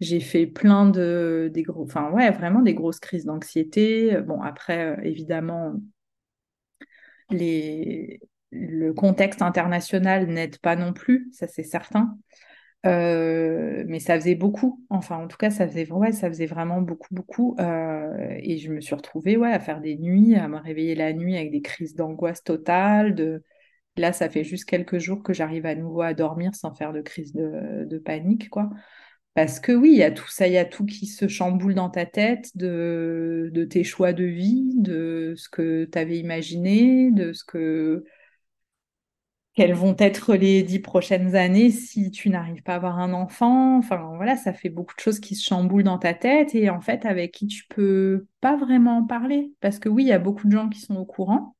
j'ai 0.00 0.20
fait 0.20 0.46
plein 0.46 0.88
de 0.88 1.50
des 1.52 1.62
gros, 1.62 1.84
enfin 1.84 2.10
ouais, 2.10 2.30
vraiment 2.30 2.62
des 2.62 2.74
grosses 2.74 3.00
crises 3.00 3.24
d'anxiété. 3.24 4.20
Bon, 4.22 4.40
après, 4.42 4.96
euh, 4.96 5.02
évidemment, 5.02 5.74
les, 7.30 8.20
le 8.50 8.92
contexte 8.92 9.42
international 9.42 10.26
n'aide 10.26 10.58
pas 10.58 10.76
non 10.76 10.92
plus, 10.92 11.28
ça 11.32 11.46
c'est 11.46 11.64
certain. 11.64 12.18
Euh, 12.86 13.84
mais 13.86 13.98
ça 13.98 14.18
faisait 14.18 14.34
beaucoup. 14.34 14.84
Enfin, 14.90 15.16
en 15.16 15.28
tout 15.28 15.36
cas, 15.36 15.50
ça 15.50 15.66
faisait, 15.66 15.84
vraiment 16.46 16.80
beaucoup, 16.82 17.14
beaucoup. 17.14 17.56
Euh, 17.58 18.36
et 18.40 18.58
je 18.58 18.70
me 18.72 18.80
suis 18.80 18.94
retrouvée 18.94 19.36
ouais, 19.36 19.52
à 19.52 19.60
faire 19.60 19.80
des 19.80 19.96
nuits, 19.96 20.34
à 20.34 20.48
me 20.48 20.58
réveiller 20.58 20.94
la 20.94 21.12
nuit 21.12 21.36
avec 21.36 21.50
des 21.50 21.62
crises 21.62 21.94
d'angoisse 21.94 22.42
totale. 22.44 23.14
De... 23.14 23.42
Là, 23.96 24.12
ça 24.12 24.28
fait 24.28 24.44
juste 24.44 24.66
quelques 24.66 24.98
jours 24.98 25.22
que 25.22 25.32
j'arrive 25.32 25.66
à 25.66 25.74
nouveau 25.74 26.02
à 26.02 26.14
dormir 26.14 26.54
sans 26.54 26.74
faire 26.74 26.92
de 26.92 27.00
crise 27.00 27.32
de, 27.32 27.84
de 27.86 27.98
panique, 27.98 28.50
quoi. 28.50 28.70
Parce 29.34 29.58
que 29.58 29.72
oui, 29.72 29.90
il 29.90 29.98
y 29.98 30.02
a 30.04 30.12
tout 30.12 30.28
ça, 30.28 30.46
il 30.46 30.52
y 30.52 30.58
a 30.58 30.64
tout 30.64 30.84
qui 30.86 31.06
se 31.06 31.26
chamboule 31.26 31.74
dans 31.74 31.90
ta 31.90 32.06
tête 32.06 32.56
de, 32.56 33.50
de 33.52 33.64
tes 33.64 33.82
choix 33.82 34.12
de 34.12 34.24
vie, 34.24 34.70
de 34.76 35.34
ce 35.36 35.48
que 35.48 35.88
tu 35.90 35.98
avais 35.98 36.18
imaginé, 36.18 37.10
de 37.10 37.32
ce 37.32 37.44
que 37.44 38.04
quelles 39.54 39.74
vont 39.74 39.94
être 39.98 40.34
les 40.34 40.62
dix 40.62 40.80
prochaines 40.80 41.36
années 41.36 41.70
si 41.70 42.10
tu 42.10 42.30
n'arrives 42.30 42.62
pas 42.62 42.72
à 42.74 42.76
avoir 42.76 42.98
un 42.98 43.12
enfant? 43.12 43.78
Enfin, 43.78 44.14
voilà, 44.16 44.36
ça 44.36 44.52
fait 44.52 44.68
beaucoup 44.68 44.94
de 44.96 45.00
choses 45.00 45.20
qui 45.20 45.36
se 45.36 45.44
chamboulent 45.44 45.84
dans 45.84 45.98
ta 45.98 46.14
tête 46.14 46.54
et 46.54 46.70
en 46.70 46.80
fait, 46.80 47.06
avec 47.06 47.32
qui 47.32 47.46
tu 47.46 47.64
peux 47.68 48.26
pas 48.40 48.56
vraiment 48.56 48.98
en 48.98 49.04
parler. 49.06 49.52
Parce 49.60 49.78
que 49.78 49.88
oui, 49.88 50.04
il 50.04 50.08
y 50.08 50.12
a 50.12 50.18
beaucoup 50.18 50.46
de 50.48 50.52
gens 50.52 50.68
qui 50.68 50.80
sont 50.80 50.96
au 50.96 51.04
courant, 51.04 51.56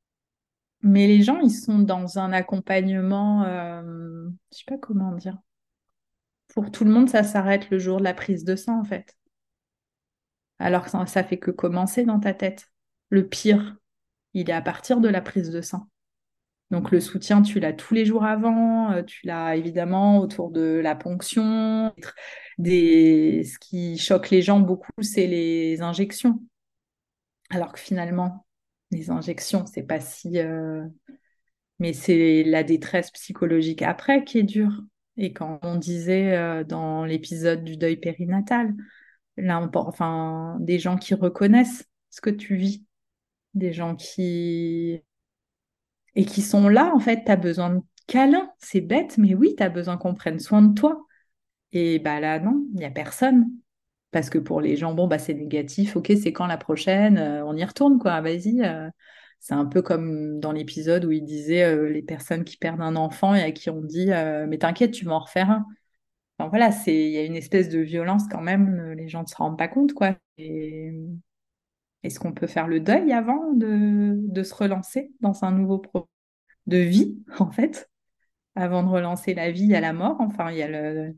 mais 0.82 1.07
les 1.07 1.22
gens, 1.22 1.38
ils 1.40 1.51
sont 1.51 1.78
dans 1.80 2.18
un 2.18 2.32
accompagnement, 2.32 3.45
euh, 3.45 4.28
je 4.53 4.59
sais 4.59 4.64
pas 4.66 4.78
comment 4.78 5.12
dire 5.12 5.38
pour 6.55 6.70
tout 6.70 6.84
le 6.84 6.90
monde, 6.90 7.11
ça 7.11 7.24
s'arrête 7.24 7.68
le 7.70 7.78
jour 7.78 7.99
de 7.99 8.05
la 8.05 8.14
prise 8.14 8.45
de 8.45 8.57
sang, 8.57 8.78
en 8.78 8.84
fait. 8.84 9.16
Alors 10.59 10.84
que 10.84 10.90
ça, 10.90 11.05
ça 11.07 11.24
fait 11.24 11.38
que 11.38 11.51
commencer 11.51 12.05
dans 12.05 12.20
ta 12.20 12.34
tête. 12.34 12.70
Le 13.09 13.26
pire, 13.28 13.76
il 14.34 14.51
est 14.51 14.53
à 14.53 14.62
partir 14.62 15.01
de 15.01 15.09
la 15.09 15.20
prise 15.20 15.51
de 15.51 15.61
sang. 15.61 15.88
Donc 16.71 16.91
le 16.91 17.01
soutien, 17.01 17.43
tu 17.43 17.61
l'as 17.61 17.73
tous 17.73 17.95
les 17.95 18.05
jours 18.05 18.25
avant, 18.25 18.93
euh, 18.93 19.03
tu 19.03 19.27
l'as 19.27 19.57
évidemment 19.57 20.19
autour 20.19 20.51
de 20.51 20.81
la 20.83 20.95
ponction. 20.95 21.93
Ce 22.59 23.59
qui 23.59 23.99
choque 23.99 24.31
les 24.31 24.43
gens 24.43 24.61
beaucoup, 24.61 24.93
c'est 25.01 25.27
les 25.27 25.83
injections. 25.83 26.41
Alors 27.51 27.73
que 27.73 27.81
finalement, 27.81 28.47
les 28.91 29.11
injections, 29.11 29.67
c'est 29.67 29.83
pas 29.83 30.01
si... 30.01 30.39
Euh, 30.39 30.85
mais 31.81 31.93
c'est 31.93 32.45
la 32.45 32.62
détresse 32.62 33.11
psychologique 33.11 33.83
après 33.83 34.25
qui 34.25 34.39
est 34.39 34.45
dure. 34.45 34.83
Et 35.17 35.33
quand 35.33 35.59
on 35.62 35.77
disait 35.77 36.37
euh, 36.37 36.65
dans 36.65 37.05
l'épisode 37.05 37.65
du 37.65 37.77
deuil 37.77 37.97
périnatal, 37.97 38.75
là, 39.37 39.61
on, 39.61 39.71
enfin, 39.79 40.57
des 40.61 40.79
gens 40.79 40.97
qui 40.97 41.15
reconnaissent 41.15 41.85
ce 42.11 42.21
que 42.21 42.31
tu 42.31 42.57
vis, 42.57 42.85
des 43.55 43.73
gens 43.73 43.97
qui 43.97 45.03
et 46.17 46.25
qui 46.25 46.43
sont 46.43 46.69
là, 46.69 46.93
en 46.95 47.01
fait, 47.01 47.25
tu 47.25 47.31
as 47.33 47.37
besoin 47.37 47.71
de 47.71 47.81
câlin, 48.07 48.51
c'est 48.59 48.81
bête, 48.81 49.19
mais 49.19 49.35
oui, 49.35 49.55
tu 49.57 49.62
as 49.62 49.69
besoin 49.69 49.97
qu'on 49.97 50.15
prenne 50.15 50.39
soin 50.39 50.62
de 50.62 50.75
toi. 50.75 51.07
Et 51.73 51.99
bah 51.99 52.21
là, 52.21 52.39
non, 52.41 52.67
il 52.75 52.79
n'y 52.79 52.85
a 52.85 52.91
personne. 52.91 53.51
Parce 54.11 54.31
que 54.31 54.39
pour 54.39 54.61
les 54.61 54.77
gens, 54.77 54.95
bon, 54.95 55.09
bah 55.09 55.19
c'est 55.19 55.35
négatif, 55.35 55.97
ok, 55.97 56.12
c'est 56.23 56.33
quand 56.33 56.47
la 56.47 56.59
prochaine, 56.59 57.19
euh, 57.19 57.45
on 57.45 57.57
y 57.57 57.65
retourne, 57.65 57.99
quoi, 57.99 58.21
vas-y. 58.21 58.62
Euh, 58.65 58.89
c'est 59.41 59.55
un 59.55 59.67
peu 59.67 59.83
comme 59.83 60.41
dans 60.41 60.53
l'épisode 60.53 61.05
où 61.05 61.12
il 61.12 61.25
disait 61.25 61.65
euh, 61.65 61.89
les 61.91 62.03
personnes 62.03 62.45
qui 62.45 62.57
perdent 62.57 62.81
un 62.83 62.97
enfant 62.97 63.35
et 63.35 63.43
à 63.43 63.53
qui 63.53 63.71
on 63.71 63.83
dit 63.83 64.07
mais 64.49 64.59
t'inquiète, 64.59 64.93
tu 64.93 65.05
vas 65.05 65.15
en 65.15 65.21
refaire 65.21 65.51
un. 65.51 65.67
Enfin, 66.39 66.49
voilà, 66.51 66.71
il 66.89 67.11
y 67.11 67.19
a 67.19 67.25
une 67.25 67.37
espèce 67.37 67.69
de 67.69 67.81
violence 67.81 68.25
quand 68.31 68.41
même, 68.43 68.93
les 68.93 69.09
gens 69.09 69.23
ne 69.23 69.29
se 69.29 69.37
rendent 69.37 69.59
pas 69.59 69.69
compte 69.69 69.95
quoi. 69.95 70.17
Est-ce 72.05 72.20
qu'on 72.20 72.32
peut 72.32 72.46
faire 72.46 72.68
le 72.68 72.80
deuil 72.80 73.12
avant 73.12 73.52
de, 73.55 74.42
se 74.42 74.55
relancer 74.55 75.12
dans 75.20 75.44
un 75.44 75.52
nouveau 75.52 75.78
projet 75.78 76.07
de 76.66 76.78
vie 76.78 77.18
en 77.40 77.50
fait, 77.50 77.90
avant 78.55 78.82
de 78.82 78.88
relancer 78.88 79.34
la 79.34 79.50
vie 79.50 79.74
à 79.74 79.80
la 79.80 79.92
mort. 79.92 80.16
Enfin, 80.20 80.50
il 80.50 80.59
y 80.59 80.62
a 80.62 80.68
le 80.68 81.16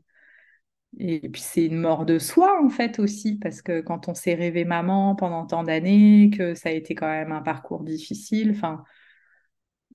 et 0.99 1.29
puis 1.29 1.41
c'est 1.41 1.65
une 1.65 1.77
mort 1.77 2.05
de 2.05 2.17
soi 2.17 2.59
en 2.63 2.69
fait 2.69 2.99
aussi, 2.99 3.37
parce 3.37 3.61
que 3.61 3.81
quand 3.81 4.07
on 4.07 4.13
s'est 4.13 4.33
rêvé 4.33 4.65
maman 4.65 5.15
pendant 5.15 5.45
tant 5.45 5.63
d'années, 5.63 6.31
que 6.35 6.55
ça 6.55 6.69
a 6.69 6.71
été 6.71 6.95
quand 6.95 7.07
même 7.07 7.31
un 7.31 7.41
parcours 7.41 7.83
difficile, 7.83 8.55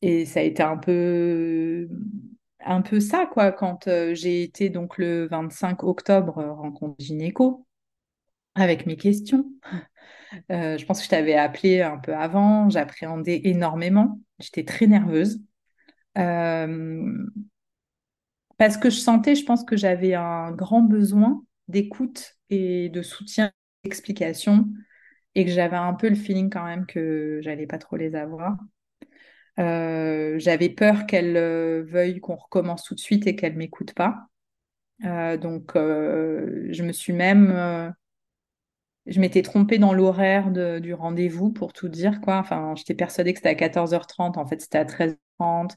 et 0.02 0.24
ça 0.26 0.40
a 0.40 0.42
été 0.42 0.62
un 0.62 0.76
peu, 0.76 1.88
un 2.60 2.82
peu 2.82 3.00
ça 3.00 3.26
quoi. 3.26 3.52
Quand 3.52 3.88
euh, 3.88 4.14
j'ai 4.14 4.42
été 4.42 4.68
donc 4.70 4.98
le 4.98 5.26
25 5.28 5.82
octobre 5.84 6.42
rencontre 6.44 6.96
gynéco 6.98 7.66
avec 8.54 8.86
mes 8.86 8.96
questions, 8.96 9.46
euh, 10.50 10.78
je 10.78 10.84
pense 10.86 10.98
que 10.98 11.04
je 11.04 11.10
t'avais 11.10 11.34
appelé 11.34 11.82
un 11.82 11.98
peu 11.98 12.14
avant, 12.14 12.70
j'appréhendais 12.70 13.42
énormément, 13.44 14.20
j'étais 14.38 14.64
très 14.64 14.86
nerveuse. 14.86 15.40
Parce 18.58 18.76
que 18.76 18.90
je 18.90 18.96
sentais, 18.96 19.34
je 19.34 19.44
pense 19.44 19.64
que 19.64 19.76
j'avais 19.76 20.14
un 20.14 20.52
grand 20.52 20.82
besoin 20.82 21.42
d'écoute 21.68 22.36
et 22.50 22.88
de 22.90 23.02
soutien, 23.02 23.50
d'explication, 23.82 24.68
et 25.34 25.44
que 25.44 25.50
j'avais 25.50 25.76
un 25.76 25.94
peu 25.94 26.08
le 26.08 26.14
feeling 26.14 26.50
quand 26.50 26.64
même 26.64 26.86
que 26.86 27.40
j'allais 27.42 27.66
pas 27.66 27.78
trop 27.78 27.96
les 27.96 28.14
avoir. 28.14 28.56
Euh, 29.58 30.38
j'avais 30.38 30.70
peur 30.70 31.06
qu'elle 31.06 31.36
euh, 31.36 31.82
veuille 31.86 32.20
qu'on 32.20 32.36
recommence 32.36 32.84
tout 32.84 32.94
de 32.94 33.00
suite 33.00 33.26
et 33.26 33.36
qu'elle 33.36 33.56
m'écoute 33.56 33.94
pas. 33.94 34.26
Euh, 35.04 35.36
donc, 35.36 35.72
je 35.74 36.82
me 36.82 36.92
suis 36.92 37.12
même, 37.12 37.94
je 39.06 39.20
m'étais 39.20 39.42
trompée 39.42 39.78
dans 39.78 39.92
l'horaire 39.92 40.50
du 40.50 40.94
rendez-vous 40.94 41.50
pour 41.50 41.72
tout 41.72 41.88
dire 41.88 42.20
quoi. 42.20 42.38
Enfin, 42.38 42.74
j'étais 42.76 42.94
persuadée 42.94 43.32
que 43.32 43.38
c'était 43.38 43.64
à 43.64 43.68
14h30, 43.68 44.38
en 44.38 44.46
fait 44.46 44.60
c'était 44.60 44.78
à 44.78 44.84
13h30. 44.84 45.76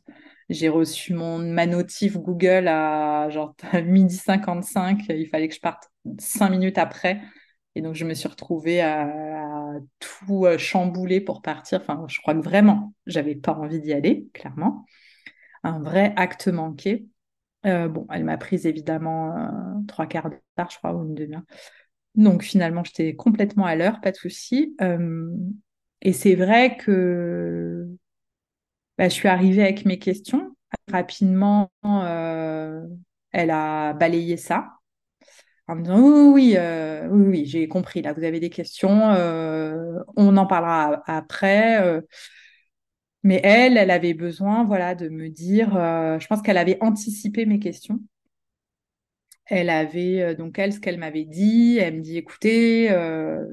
J'ai 0.50 0.70
reçu 0.70 1.14
mon, 1.14 1.40
ma 1.40 1.66
notif 1.66 2.18
Google 2.18 2.68
à 2.68 3.30
genre 3.30 3.56
midi 3.86 4.16
55. 4.16 5.06
Il 5.10 5.28
fallait 5.28 5.48
que 5.48 5.56
je 5.56 5.60
parte 5.60 5.90
cinq 6.20 6.50
minutes 6.50 6.78
après. 6.78 7.22
Et 7.76 7.82
donc, 7.82 7.96
je 7.96 8.06
me 8.06 8.14
suis 8.14 8.28
retrouvée 8.30 8.82
à, 8.82 9.12
tout 10.00 10.46
euh, 10.46 10.58
chambouler 10.58 11.20
pour 11.22 11.42
partir. 11.42 11.82
Enfin, 11.82 12.06
je 12.08 12.20
crois 12.22 12.34
que 12.34 12.40
vraiment, 12.40 12.94
j'avais 13.06 13.36
pas 13.36 13.54
envie 13.54 13.82
d'y 13.82 13.94
aller, 13.94 14.28
clairement. 14.34 14.86
Un 15.64 15.80
vrai 15.82 16.14
acte 16.16 16.48
manqué. 16.48 17.08
Euh, 17.66 17.90
bon, 17.90 18.08
elle 18.12 18.24
m'a 18.24 18.38
prise 18.38 18.66
évidemment 18.66 19.36
euh, 19.36 19.82
trois 19.88 20.06
quarts 20.08 20.30
d'heure, 20.30 20.70
je 20.70 20.78
crois, 20.78 20.94
ou 20.94 21.04
une 21.04 21.16
demi-heure. 21.16 21.44
Donc, 22.16 22.44
finalement, 22.44 22.84
j'étais 22.84 23.16
complètement 23.16 23.66
à 23.66 23.76
l'heure, 23.76 24.02
pas 24.02 24.12
de 24.12 24.18
souci. 24.18 24.76
et 26.02 26.14
c'est 26.14 26.36
vrai 26.36 26.78
que 26.78 27.88
bah, 28.98 29.10
je 29.10 29.14
suis 29.14 29.28
arrivée 29.28 29.64
avec 29.64 29.86
mes 29.86 30.00
questions. 30.00 30.56
Rapidement, 30.92 31.72
euh, 31.86 32.82
elle 33.32 33.52
a 33.52 33.94
balayé 33.94 34.38
ça 34.38 34.72
en 35.68 35.76
me 35.76 35.82
disant 35.84 36.00
oui, 36.00 36.34
oui, 36.34 36.56
euh, 36.58 37.08
oui, 37.10 37.28
oui, 37.28 37.46
j'ai 37.46 37.68
compris. 37.68 38.02
Là, 38.02 38.14
vous 38.14 38.24
avez 38.24 38.40
des 38.40 38.50
questions. 38.50 39.12
Euh, 39.12 40.00
on 40.16 40.38
en 40.38 40.46
parlera 40.46 41.04
après. 41.08 42.02
mais 43.24 43.42
elle, 43.44 43.78
elle 43.78 43.92
avait 43.92 44.14
besoin, 44.14 44.64
voilà, 44.66 44.96
de 44.96 45.10
me 45.10 45.30
dire. 45.30 45.72
je 45.74 46.28
pense 46.28 46.42
qu'elle 46.42 46.58
avait 46.58 46.78
anticipé 46.82 47.46
mes 47.46 47.60
questions. 47.60 48.00
Elle 49.48 49.70
avait 49.70 50.36
donc 50.36 50.58
elle 50.58 50.74
ce 50.74 50.80
qu'elle 50.80 50.98
m'avait 50.98 51.26
dit. 51.26 51.78
Elle 51.80 51.98
me 51.98 52.02
dit 52.02 52.18
écoutez, 52.18 52.90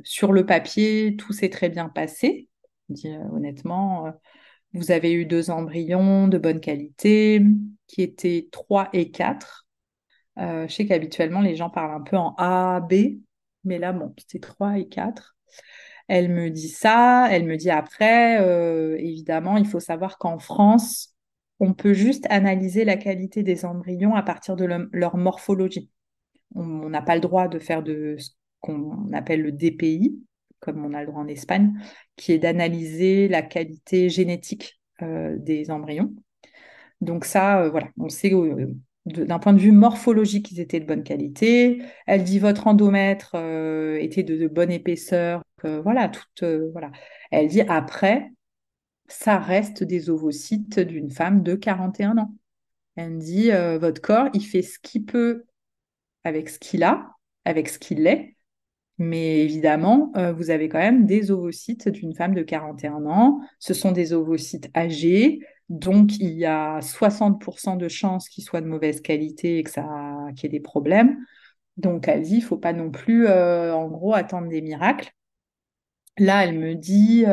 sur 0.04 0.32
le 0.32 0.46
papier, 0.46 1.16
tout 1.16 1.32
s'est 1.32 1.50
très 1.50 1.68
bien 1.68 1.88
passé. 1.88 2.48
Il 2.88 2.94
dit 2.94 3.08
honnêtement, 3.32 4.12
vous 4.72 4.90
avez 4.90 5.12
eu 5.12 5.26
deux 5.26 5.50
embryons 5.50 6.28
de 6.28 6.38
bonne 6.38 6.60
qualité 6.60 7.42
qui 7.86 8.02
étaient 8.02 8.48
3 8.50 8.88
et 8.94 9.10
4. 9.10 9.66
je 10.38 10.66
sais 10.68 10.86
qu'habituellement, 10.86 11.42
les 11.42 11.56
gens 11.56 11.68
parlent 11.70 11.94
un 11.94 12.00
peu 12.00 12.16
en 12.16 12.34
A, 12.38 12.80
B, 12.80 13.20
mais 13.64 13.78
là, 13.78 13.92
bon, 13.92 14.14
c'était 14.18 14.40
3 14.40 14.78
et 14.78 14.88
4. 14.88 15.36
Elle 16.08 16.30
me 16.30 16.50
dit 16.50 16.68
ça, 16.68 17.28
elle 17.30 17.44
me 17.44 17.56
dit 17.56 17.70
après, 17.70 18.42
évidemment, 18.98 19.58
il 19.58 19.66
faut 19.66 19.80
savoir 19.80 20.16
qu'en 20.18 20.38
France, 20.38 21.11
on 21.62 21.74
peut 21.74 21.92
juste 21.94 22.26
analyser 22.28 22.84
la 22.84 22.96
qualité 22.96 23.44
des 23.44 23.64
embryons 23.64 24.16
à 24.16 24.22
partir 24.24 24.56
de 24.56 24.66
leur 24.90 25.16
morphologie. 25.16 25.88
On 26.56 26.88
n'a 26.88 27.02
pas 27.02 27.14
le 27.14 27.20
droit 27.20 27.46
de 27.46 27.60
faire 27.60 27.84
de 27.84 28.16
ce 28.18 28.30
qu'on 28.60 29.12
appelle 29.12 29.42
le 29.42 29.52
DPI, 29.52 30.18
comme 30.58 30.84
on 30.84 30.92
a 30.92 31.00
le 31.02 31.06
droit 31.06 31.22
en 31.22 31.28
Espagne, 31.28 31.72
qui 32.16 32.32
est 32.32 32.40
d'analyser 32.40 33.28
la 33.28 33.42
qualité 33.42 34.08
génétique 34.08 34.80
euh, 35.02 35.36
des 35.38 35.70
embryons. 35.70 36.12
Donc 37.00 37.24
ça, 37.24 37.62
euh, 37.62 37.70
voilà, 37.70 37.90
on 37.96 38.08
sait 38.08 38.34
euh, 38.34 38.66
d'un 39.06 39.38
point 39.38 39.52
de 39.52 39.60
vue 39.60 39.70
morphologique, 39.70 40.50
ils 40.50 40.58
étaient 40.58 40.80
de 40.80 40.86
bonne 40.86 41.04
qualité. 41.04 41.80
Elle 42.08 42.24
dit 42.24 42.40
votre 42.40 42.66
endomètre 42.66 43.36
était 44.00 44.24
de, 44.24 44.48
bonne 44.48 44.72
épaisseur. 44.72 45.44
voilà, 45.62 46.08
toute, 46.08 46.42
voilà. 46.72 46.90
Elle 47.30 47.46
dit 47.46 47.60
après, 47.60 48.32
ça 49.12 49.38
reste 49.38 49.84
des 49.84 50.10
ovocytes 50.10 50.80
d'une 50.80 51.10
femme 51.10 51.42
de 51.42 51.54
41 51.54 52.18
ans. 52.18 52.34
Elle 52.96 53.18
dit, 53.18 53.52
euh, 53.52 53.78
votre 53.78 54.00
corps, 54.00 54.28
il 54.34 54.44
fait 54.44 54.62
ce 54.62 54.78
qu'il 54.78 55.04
peut 55.04 55.44
avec 56.24 56.48
ce 56.48 56.58
qu'il 56.58 56.82
a, 56.82 57.10
avec 57.44 57.68
ce 57.68 57.78
qu'il 57.78 58.06
est. 58.06 58.36
Mais 58.98 59.40
évidemment, 59.40 60.12
euh, 60.16 60.32
vous 60.32 60.50
avez 60.50 60.68
quand 60.68 60.78
même 60.78 61.06
des 61.06 61.30
ovocytes 61.30 61.88
d'une 61.88 62.14
femme 62.14 62.34
de 62.34 62.42
41 62.42 63.06
ans. 63.06 63.40
Ce 63.58 63.74
sont 63.74 63.92
des 63.92 64.12
ovocytes 64.12 64.70
âgés. 64.76 65.40
Donc, 65.68 66.18
il 66.18 66.32
y 66.32 66.44
a 66.44 66.80
60% 66.80 67.76
de 67.76 67.88
chances 67.88 68.28
qu'ils 68.28 68.44
soient 68.44 68.60
de 68.60 68.66
mauvaise 68.66 69.00
qualité 69.00 69.58
et 69.58 69.62
que 69.62 69.70
qu'il 70.32 70.44
y 70.44 70.46
ait 70.46 70.58
des 70.58 70.60
problèmes. 70.60 71.16
Donc, 71.78 72.08
elle 72.08 72.22
dit, 72.22 72.36
il 72.36 72.40
ne 72.40 72.44
faut 72.44 72.58
pas 72.58 72.72
non 72.72 72.90
plus, 72.90 73.26
euh, 73.26 73.74
en 73.74 73.88
gros, 73.88 74.14
attendre 74.14 74.48
des 74.48 74.60
miracles. 74.60 75.10
Là, 76.18 76.44
elle 76.44 76.58
me 76.58 76.74
dit, 76.74 77.24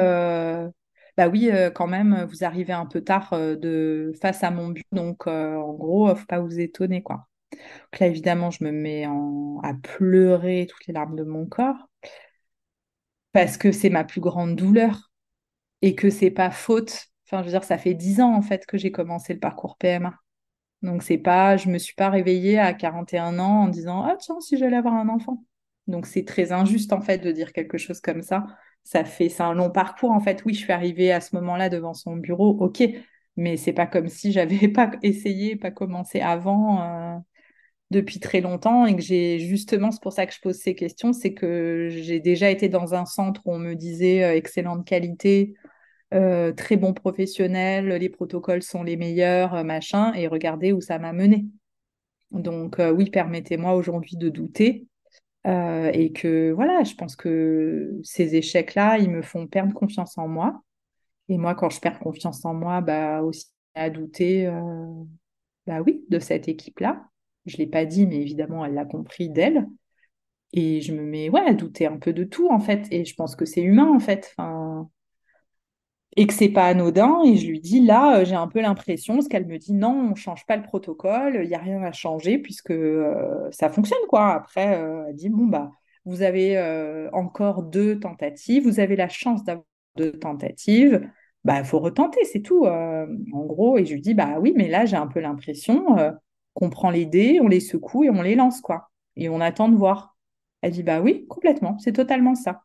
bah 1.19 1.27
oui, 1.27 1.51
euh, 1.51 1.69
quand 1.69 1.85
même, 1.87 2.23
vous 2.31 2.45
arrivez 2.45 2.71
un 2.71 2.85
peu 2.85 3.01
tard 3.03 3.33
euh, 3.33 3.57
de 3.57 4.13
face 4.21 4.41
à 4.41 4.51
mon 4.51 4.69
but, 4.69 4.85
donc 4.93 5.27
euh, 5.27 5.57
en 5.57 5.73
gros, 5.73 6.15
faut 6.15 6.25
pas 6.25 6.39
vous 6.39 6.61
étonner, 6.61 7.03
quoi. 7.03 7.27
Donc 7.51 7.99
là, 7.99 8.07
évidemment, 8.07 8.51
je 8.51 8.63
me 8.63 8.71
mets 8.71 9.03
à 9.05 9.73
pleurer 9.83 10.67
toutes 10.69 10.87
les 10.87 10.93
larmes 10.93 11.17
de 11.17 11.23
mon 11.25 11.45
corps 11.45 11.89
parce 13.33 13.57
que 13.57 13.71
c'est 13.73 13.89
ma 13.89 14.05
plus 14.05 14.21
grande 14.21 14.55
douleur 14.55 15.11
et 15.81 15.95
que 15.95 16.09
c'est 16.09 16.31
pas 16.31 16.51
faute. 16.51 17.07
Enfin, 17.27 17.41
je 17.41 17.47
veux 17.47 17.51
dire, 17.51 17.65
ça 17.65 17.77
fait 17.77 17.95
dix 17.95 18.21
ans 18.21 18.33
en 18.33 18.41
fait 18.41 18.65
que 18.65 18.77
j'ai 18.77 18.91
commencé 18.91 19.33
le 19.33 19.39
parcours 19.39 19.77
PMA. 19.77 20.15
Donc 20.83 21.03
c'est 21.03 21.17
pas, 21.17 21.57
je 21.57 21.69
me 21.69 21.79
suis 21.79 21.95
pas 21.95 22.09
réveillée 22.09 22.59
à 22.59 22.73
41 22.73 23.39
ans 23.39 23.63
en 23.63 23.67
disant 23.67 24.03
ah 24.03 24.15
tiens 24.19 24.39
si 24.41 24.57
j'allais 24.57 24.77
avoir 24.77 24.95
un 24.95 25.09
enfant. 25.09 25.43
Donc 25.87 26.05
c'est 26.07 26.25
très 26.25 26.53
injuste 26.53 26.93
en 26.93 27.01
fait 27.01 27.19
de 27.19 27.31
dire 27.33 27.51
quelque 27.53 27.77
chose 27.77 27.99
comme 28.01 28.21
ça 28.21 28.45
ça 28.83 29.03
fait, 29.03 29.29
un 29.41 29.53
long 29.53 29.69
parcours 29.69 30.11
en 30.11 30.19
fait. 30.19 30.43
Oui, 30.45 30.53
je 30.53 30.59
suis 30.59 30.73
arrivée 30.73 31.11
à 31.11 31.21
ce 31.21 31.35
moment-là 31.35 31.69
devant 31.69 31.93
son 31.93 32.15
bureau, 32.15 32.57
ok, 32.59 32.83
mais 33.35 33.57
c'est 33.57 33.73
pas 33.73 33.87
comme 33.87 34.09
si 34.09 34.31
j'avais 34.31 34.67
pas 34.69 34.91
essayé, 35.03 35.55
pas 35.55 35.71
commencé 35.71 36.19
avant 36.21 36.81
euh, 36.81 37.17
depuis 37.91 38.19
très 38.19 38.41
longtemps 38.41 38.85
et 38.85 38.95
que 38.95 39.01
j'ai 39.01 39.39
justement, 39.39 39.91
c'est 39.91 40.01
pour 40.01 40.13
ça 40.13 40.25
que 40.25 40.33
je 40.33 40.41
pose 40.41 40.57
ces 40.57 40.75
questions, 40.75 41.13
c'est 41.13 41.33
que 41.33 41.87
j'ai 41.89 42.19
déjà 42.19 42.49
été 42.49 42.69
dans 42.69 42.93
un 42.95 43.05
centre 43.05 43.41
où 43.45 43.53
on 43.53 43.59
me 43.59 43.75
disait 43.75 44.23
euh, 44.23 44.35
excellente 44.35 44.85
qualité, 44.85 45.55
euh, 46.13 46.51
très 46.53 46.75
bon 46.77 46.93
professionnel, 46.93 47.87
les 47.89 48.09
protocoles 48.09 48.63
sont 48.63 48.83
les 48.83 48.97
meilleurs, 48.97 49.63
machin, 49.63 50.13
et 50.13 50.27
regardez 50.27 50.73
où 50.73 50.81
ça 50.81 50.99
m'a 50.99 51.13
mené. 51.13 51.45
Donc 52.31 52.77
oui, 52.79 53.09
permettez-moi 53.09 53.73
aujourd'hui 53.73 54.15
de 54.15 54.29
douter, 54.29 54.88
euh, 55.47 55.91
et 55.93 56.11
que 56.11 56.51
voilà, 56.51 56.83
je 56.83 56.95
pense 56.95 57.15
que 57.15 57.99
ces 58.03 58.35
échecs-là, 58.35 58.97
ils 58.97 59.09
me 59.09 59.21
font 59.21 59.47
perdre 59.47 59.73
confiance 59.73 60.17
en 60.17 60.27
moi. 60.27 60.61
Et 61.29 61.37
moi, 61.37 61.55
quand 61.55 61.69
je 61.69 61.79
perds 61.79 61.99
confiance 61.99 62.45
en 62.45 62.53
moi, 62.53 62.81
bah 62.81 63.21
aussi 63.23 63.47
à 63.75 63.89
douter, 63.89 64.47
euh, 64.47 64.85
bah 65.67 65.81
oui, 65.81 66.05
de 66.09 66.19
cette 66.19 66.47
équipe-là. 66.47 67.05
Je 67.45 67.57
l'ai 67.57 67.67
pas 67.67 67.85
dit, 67.85 68.07
mais 68.07 68.17
évidemment, 68.21 68.65
elle 68.65 68.73
l'a 68.73 68.85
compris 68.85 69.29
d'elle. 69.29 69.67
Et 70.53 70.81
je 70.81 70.93
me 70.93 71.03
mets 71.03 71.29
ouais, 71.29 71.41
à 71.41 71.53
douter 71.53 71.85
un 71.87 71.97
peu 71.97 72.13
de 72.13 72.23
tout, 72.23 72.49
en 72.49 72.59
fait. 72.59 72.87
Et 72.91 73.05
je 73.05 73.15
pense 73.15 73.35
que 73.35 73.45
c'est 73.45 73.61
humain, 73.61 73.91
en 73.93 73.99
fait. 73.99 74.33
Et 76.17 76.27
que 76.27 76.33
c'est 76.33 76.49
pas 76.49 76.65
anodin. 76.67 77.21
Et 77.25 77.37
je 77.37 77.47
lui 77.47 77.59
dis 77.59 77.81
là, 77.81 78.19
euh, 78.19 78.25
j'ai 78.25 78.35
un 78.35 78.47
peu 78.47 78.61
l'impression, 78.61 79.15
parce 79.15 79.27
qu'elle 79.27 79.47
me 79.47 79.57
dit 79.57 79.73
non, 79.73 80.09
on 80.11 80.15
change 80.15 80.45
pas 80.45 80.57
le 80.57 80.63
protocole, 80.63 81.39
il 81.43 81.47
n'y 81.49 81.55
a 81.55 81.59
rien 81.59 81.81
à 81.83 81.91
changer 81.91 82.37
puisque 82.39 82.71
euh, 82.71 83.49
ça 83.51 83.69
fonctionne 83.69 83.99
quoi. 84.07 84.33
Après, 84.33 84.77
euh, 84.79 85.05
elle 85.09 85.15
dit 85.15 85.29
bon 85.29 85.45
bah 85.45 85.71
vous 86.05 86.21
avez 86.21 86.57
encore 87.13 87.63
deux 87.63 87.99
tentatives, 87.99 88.63
vous 88.63 88.79
avez 88.79 88.95
la 88.95 89.09
chance 89.09 89.43
d'avoir 89.43 89.65
deux 89.95 90.11
tentatives, 90.13 91.07
bah 91.43 91.59
il 91.59 91.65
faut 91.65 91.79
retenter, 91.79 92.23
c'est 92.25 92.41
tout. 92.41 92.65
en 92.65 93.45
gros, 93.45 93.77
et 93.77 93.85
je 93.85 93.93
lui 93.93 94.01
dis 94.01 94.13
bah 94.15 94.37
oui, 94.39 94.53
mais 94.55 94.69
là 94.69 94.85
j'ai 94.85 94.95
un 94.95 95.07
peu 95.07 95.19
l'impression 95.19 95.85
qu'on 96.53 96.69
prend 96.69 96.89
les 96.89 97.05
dés, 97.05 97.39
on 97.41 97.47
les 97.47 97.59
secoue 97.59 98.05
et 98.05 98.09
on 98.09 98.21
les 98.21 98.35
lance 98.35 98.61
quoi, 98.61 98.89
et 99.17 99.29
on 99.29 99.39
attend 99.41 99.69
de 99.69 99.75
voir. 99.75 100.17
Elle 100.61 100.71
dit 100.71 100.83
bah 100.83 101.01
oui, 101.01 101.27
complètement, 101.27 101.77
c'est 101.79 101.93
totalement 101.93 102.33
ça. 102.35 102.63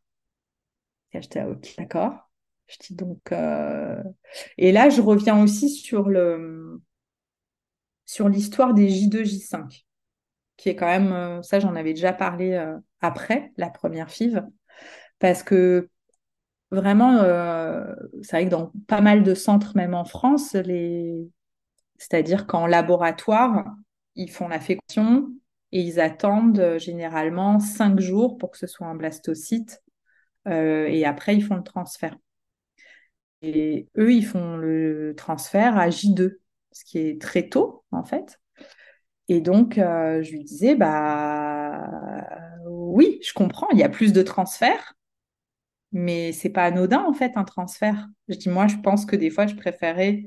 Et 1.13 1.23
j'étais 1.23 1.43
ok, 1.45 1.75
d'accord. 1.79 2.24
Je 2.67 2.77
dis 2.81 2.95
donc. 2.95 3.33
Euh, 3.33 4.03
et 4.59 4.73
là, 4.73 4.89
je 4.89 5.01
reviens 5.01 5.43
aussi 5.43 5.71
sur 5.71 6.09
le 6.09 6.81
sur 8.07 8.29
l'histoire 8.29 8.75
des 8.75 8.89
J2, 8.89 9.25
J5, 9.25 9.87
qui 10.57 10.69
est 10.69 10.77
quand 10.77 10.87
même. 10.87 11.13
Euh, 11.13 11.43
ça, 11.43 11.61
j'en 11.61 11.75
avais 11.75 11.95
déjà 11.95 12.13
parlé 12.13 12.53
euh, 12.53 12.77
après 13.01 13.53
la 13.57 13.71
première 13.71 14.11
FIV, 14.11 14.43
parce 15.19 15.43
que 15.43 15.89
vraiment, 16.71 17.19
c'est 18.23 18.37
vrai 18.37 18.45
que 18.47 18.51
dans 18.51 18.73
pas 18.89 19.01
mal 19.01 19.23
de 19.23 19.35
centres, 19.35 19.77
même 19.77 19.95
en 19.95 20.05
France, 20.05 20.55
les... 20.55 21.31
c'est-à-dire 21.99 22.47
qu'en 22.47 22.67
laboratoire, 22.67 23.65
ils 24.17 24.31
font 24.31 24.49
la 24.49 24.59
fécondation 24.59 25.31
et 25.71 25.83
ils 25.83 26.01
attendent 26.01 26.77
généralement 26.79 27.61
cinq 27.61 28.01
jours 28.01 28.39
pour 28.39 28.51
que 28.51 28.59
ce 28.59 28.67
soit 28.67 28.89
un 28.89 28.97
blastocyte. 28.97 29.83
et 30.47 31.05
après, 31.05 31.37
ils 31.37 31.45
font 31.45 31.57
le 31.57 31.63
transfert. 31.63 32.17
Et 33.45 33.89
eux, 33.99 34.13
ils 34.13 34.25
font 34.25 34.57
le 34.57 35.15
transfert 35.17 35.77
à 35.77 35.91
J2, 35.91 36.41
ce 36.73 36.85
qui 36.85 36.99
est 36.99 37.21
très 37.21 37.49
tôt, 37.49 37.85
en 37.91 38.05
fait. 38.05 38.41
Et 39.29 39.41
donc, 39.41 39.79
euh, 39.79 40.23
je 40.23 40.33
lui 40.33 40.45
disais, 40.45 40.75
bah 40.75 41.87
oui, 42.67 43.21
je 43.23 43.33
comprends, 43.33 43.69
il 43.71 43.79
y 43.79 43.83
a 43.83 43.89
plus 43.89 44.13
de 44.13 44.23
transferts, 44.23 44.95
mais 45.93 46.33
c'est 46.33 46.51
pas 46.51 46.65
anodin, 46.65 47.05
en 47.07 47.13
fait, 47.13 47.33
un 47.37 47.45
transfert. 47.45 48.09
Je 48.29 48.37
dis, 48.37 48.49
moi, 48.49 48.67
je 48.67 48.77
pense 48.77 49.05
que 49.05 49.17
des 49.17 49.31
fois, 49.31 49.47
je 49.47 49.55
préférais 49.55 50.25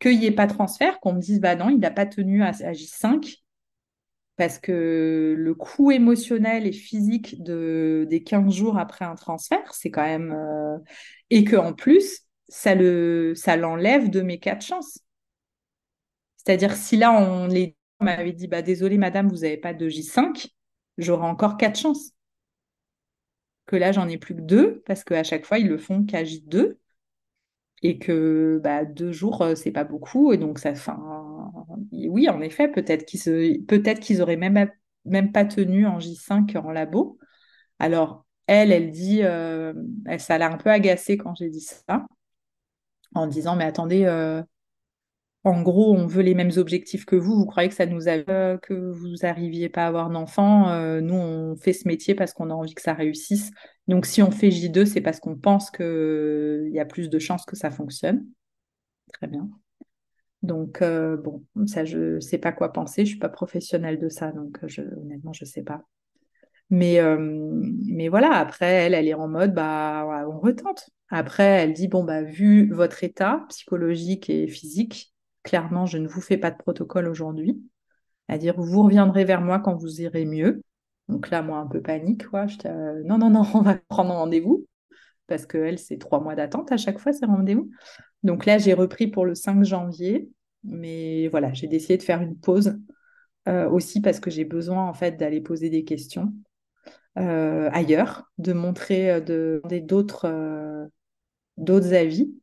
qu'il 0.00 0.18
n'y 0.18 0.26
ait 0.26 0.32
pas 0.32 0.46
transfert, 0.48 0.98
qu'on 1.00 1.14
me 1.14 1.20
dise, 1.20 1.40
bah 1.40 1.56
non, 1.56 1.70
il 1.70 1.78
n'a 1.78 1.90
pas 1.90 2.06
tenu 2.06 2.42
à, 2.42 2.50
J5, 2.50 3.43
parce 4.36 4.58
que 4.58 5.34
le 5.36 5.54
coût 5.54 5.90
émotionnel 5.92 6.66
et 6.66 6.72
physique 6.72 7.42
de, 7.42 8.06
des 8.10 8.22
15 8.22 8.52
jours 8.52 8.78
après 8.78 9.04
un 9.04 9.14
transfert, 9.14 9.74
c'est 9.74 9.90
quand 9.90 10.04
même... 10.04 10.32
Euh, 10.32 10.78
et 11.30 11.44
qu'en 11.44 11.72
plus, 11.72 12.24
ça 12.48 12.74
le 12.74 13.34
ça 13.34 13.56
l'enlève 13.56 14.10
de 14.10 14.20
mes 14.22 14.38
quatre 14.38 14.64
chances. 14.64 14.98
C'est-à-dire 16.36 16.74
si 16.76 16.96
là 16.96 17.12
on 17.12 17.46
les 17.46 17.76
m'avait 18.00 18.32
dit 18.32 18.48
bah 18.48 18.62
désolé 18.62 18.98
madame 18.98 19.28
vous 19.28 19.38
n'avez 19.38 19.56
pas 19.56 19.74
de 19.74 19.88
J5, 19.88 20.48
j'aurais 20.98 21.26
encore 21.26 21.56
quatre 21.56 21.78
chances. 21.78 22.12
Que 23.66 23.76
là 23.76 23.92
j'en 23.92 24.08
ai 24.08 24.18
plus 24.18 24.34
que 24.34 24.40
deux 24.40 24.82
parce 24.86 25.04
qu'à 25.04 25.24
chaque 25.24 25.46
fois 25.46 25.58
ils 25.58 25.68
le 25.68 25.78
font 25.78 26.04
qu'à 26.04 26.22
J2 26.24 26.78
et 27.82 27.98
que 27.98 28.60
bah, 28.62 28.84
deux 28.84 29.12
jours 29.12 29.42
euh, 29.42 29.54
c'est 29.54 29.72
pas 29.72 29.84
beaucoup 29.84 30.32
et 30.32 30.38
donc 30.38 30.58
ça 30.58 30.74
fin 30.74 30.94
oui 31.92 32.28
en 32.28 32.40
effet 32.40 32.68
peut-être 32.68 33.04
qu'ils 33.04 33.20
se... 33.20 34.20
auraient 34.20 34.36
même 34.36 35.32
pas 35.32 35.44
tenu 35.44 35.86
en 35.86 35.98
J5 35.98 36.56
en 36.56 36.70
labo. 36.70 37.18
Alors 37.78 38.24
elle 38.46 38.72
elle 38.72 38.90
dit 38.90 39.20
euh, 39.22 39.72
elle 40.06 40.20
ça 40.20 40.38
l'a 40.38 40.52
un 40.52 40.56
peu 40.56 40.70
agacée 40.70 41.16
quand 41.16 41.34
j'ai 41.34 41.48
dit 41.48 41.60
ça 41.60 42.06
en 43.14 43.26
disant 43.26 43.56
mais 43.56 43.64
attendez, 43.64 44.04
euh, 44.04 44.42
en 45.44 45.60
gros, 45.60 45.94
on 45.94 46.06
veut 46.06 46.22
les 46.22 46.34
mêmes 46.34 46.52
objectifs 46.56 47.04
que 47.04 47.16
vous. 47.16 47.34
Vous 47.36 47.44
croyez 47.44 47.68
que 47.68 47.74
ça 47.74 47.84
nous 47.86 48.08
a 48.08 48.18
que 48.58 48.90
vous 48.90 49.14
n'arriviez 49.22 49.68
pas 49.68 49.84
à 49.84 49.88
avoir 49.88 50.08
d'enfants 50.08 50.70
euh, 50.70 51.02
Nous, 51.02 51.14
on 51.14 51.56
fait 51.56 51.74
ce 51.74 51.86
métier 51.86 52.14
parce 52.14 52.32
qu'on 52.32 52.48
a 52.50 52.54
envie 52.54 52.74
que 52.74 52.80
ça 52.80 52.94
réussisse. 52.94 53.50
Donc, 53.86 54.06
si 54.06 54.22
on 54.22 54.30
fait 54.30 54.48
J2, 54.48 54.86
c'est 54.86 55.02
parce 55.02 55.20
qu'on 55.20 55.36
pense 55.36 55.70
qu'il 55.70 56.70
y 56.72 56.80
a 56.80 56.86
plus 56.86 57.10
de 57.10 57.18
chances 57.18 57.44
que 57.44 57.56
ça 57.56 57.70
fonctionne. 57.70 58.26
Très 59.12 59.26
bien. 59.26 59.50
Donc, 60.44 60.82
euh, 60.82 61.16
bon, 61.16 61.42
ça, 61.66 61.84
je 61.84 62.16
ne 62.16 62.20
sais 62.20 62.38
pas 62.38 62.52
quoi 62.52 62.72
penser. 62.72 63.04
Je 63.04 63.10
ne 63.10 63.12
suis 63.12 63.18
pas 63.18 63.28
professionnelle 63.28 63.98
de 63.98 64.08
ça, 64.08 64.32
donc 64.32 64.58
je, 64.66 64.82
honnêtement, 64.82 65.32
je 65.32 65.44
ne 65.44 65.48
sais 65.48 65.62
pas. 65.62 65.82
Mais, 66.70 66.98
mais 67.86 68.08
voilà, 68.08 68.32
après, 68.32 68.66
elle, 68.66 68.94
elle 68.94 69.06
est 69.06 69.14
en 69.14 69.28
mode, 69.28 69.54
bah, 69.54 70.26
on 70.28 70.40
retente. 70.40 70.90
Après, 71.10 71.44
elle 71.44 71.72
dit, 71.72 71.88
bon, 71.88 72.04
bah, 72.04 72.22
vu 72.22 72.72
votre 72.72 73.04
état 73.04 73.44
psychologique 73.48 74.30
et 74.30 74.48
physique, 74.48 75.14
clairement, 75.42 75.86
je 75.86 75.98
ne 75.98 76.08
vous 76.08 76.20
fais 76.20 76.38
pas 76.38 76.50
de 76.50 76.56
protocole 76.56 77.06
aujourd'hui. 77.08 77.62
À 78.28 78.38
dire, 78.38 78.54
vous 78.58 78.82
reviendrez 78.82 79.24
vers 79.24 79.40
moi 79.40 79.60
quand 79.60 79.76
vous 79.76 80.00
irez 80.00 80.24
mieux. 80.24 80.62
Donc 81.08 81.30
là, 81.30 81.42
moi, 81.42 81.58
un 81.58 81.66
peu 81.66 81.80
panique, 81.82 82.26
quoi. 82.28 82.46
Je 82.46 82.56
euh, 82.66 83.02
non, 83.04 83.18
non, 83.18 83.30
non, 83.30 83.42
on 83.54 83.60
va 83.60 83.76
prendre 83.88 84.12
rendez-vous. 84.12 84.66
Parce 85.26 85.46
que 85.46 85.58
elle, 85.58 85.78
c'est 85.78 85.98
trois 85.98 86.20
mois 86.20 86.34
d'attente 86.34 86.72
à 86.72 86.76
chaque 86.76 86.98
fois, 86.98 87.12
ces 87.12 87.26
rendez-vous. 87.26 87.70
Donc 88.24 88.46
là, 88.46 88.58
j'ai 88.58 88.74
repris 88.74 89.06
pour 89.06 89.24
le 89.26 89.34
5 89.34 89.64
janvier. 89.64 90.28
Mais 90.64 91.28
voilà, 91.28 91.52
j'ai 91.52 91.66
décidé 91.66 91.98
de 91.98 92.02
faire 92.02 92.22
une 92.22 92.36
pause 92.38 92.76
euh, 93.48 93.68
aussi 93.68 94.00
parce 94.00 94.20
que 94.20 94.30
j'ai 94.30 94.44
besoin, 94.44 94.88
en 94.88 94.94
fait, 94.94 95.12
d'aller 95.12 95.40
poser 95.40 95.70
des 95.70 95.84
questions 95.84 96.32
euh, 97.18 97.68
ailleurs, 97.72 98.30
de 98.38 98.52
montrer 98.52 99.20
de, 99.20 99.62
d'autres, 99.82 100.88
d'autres 101.58 101.94
avis. 101.94 102.34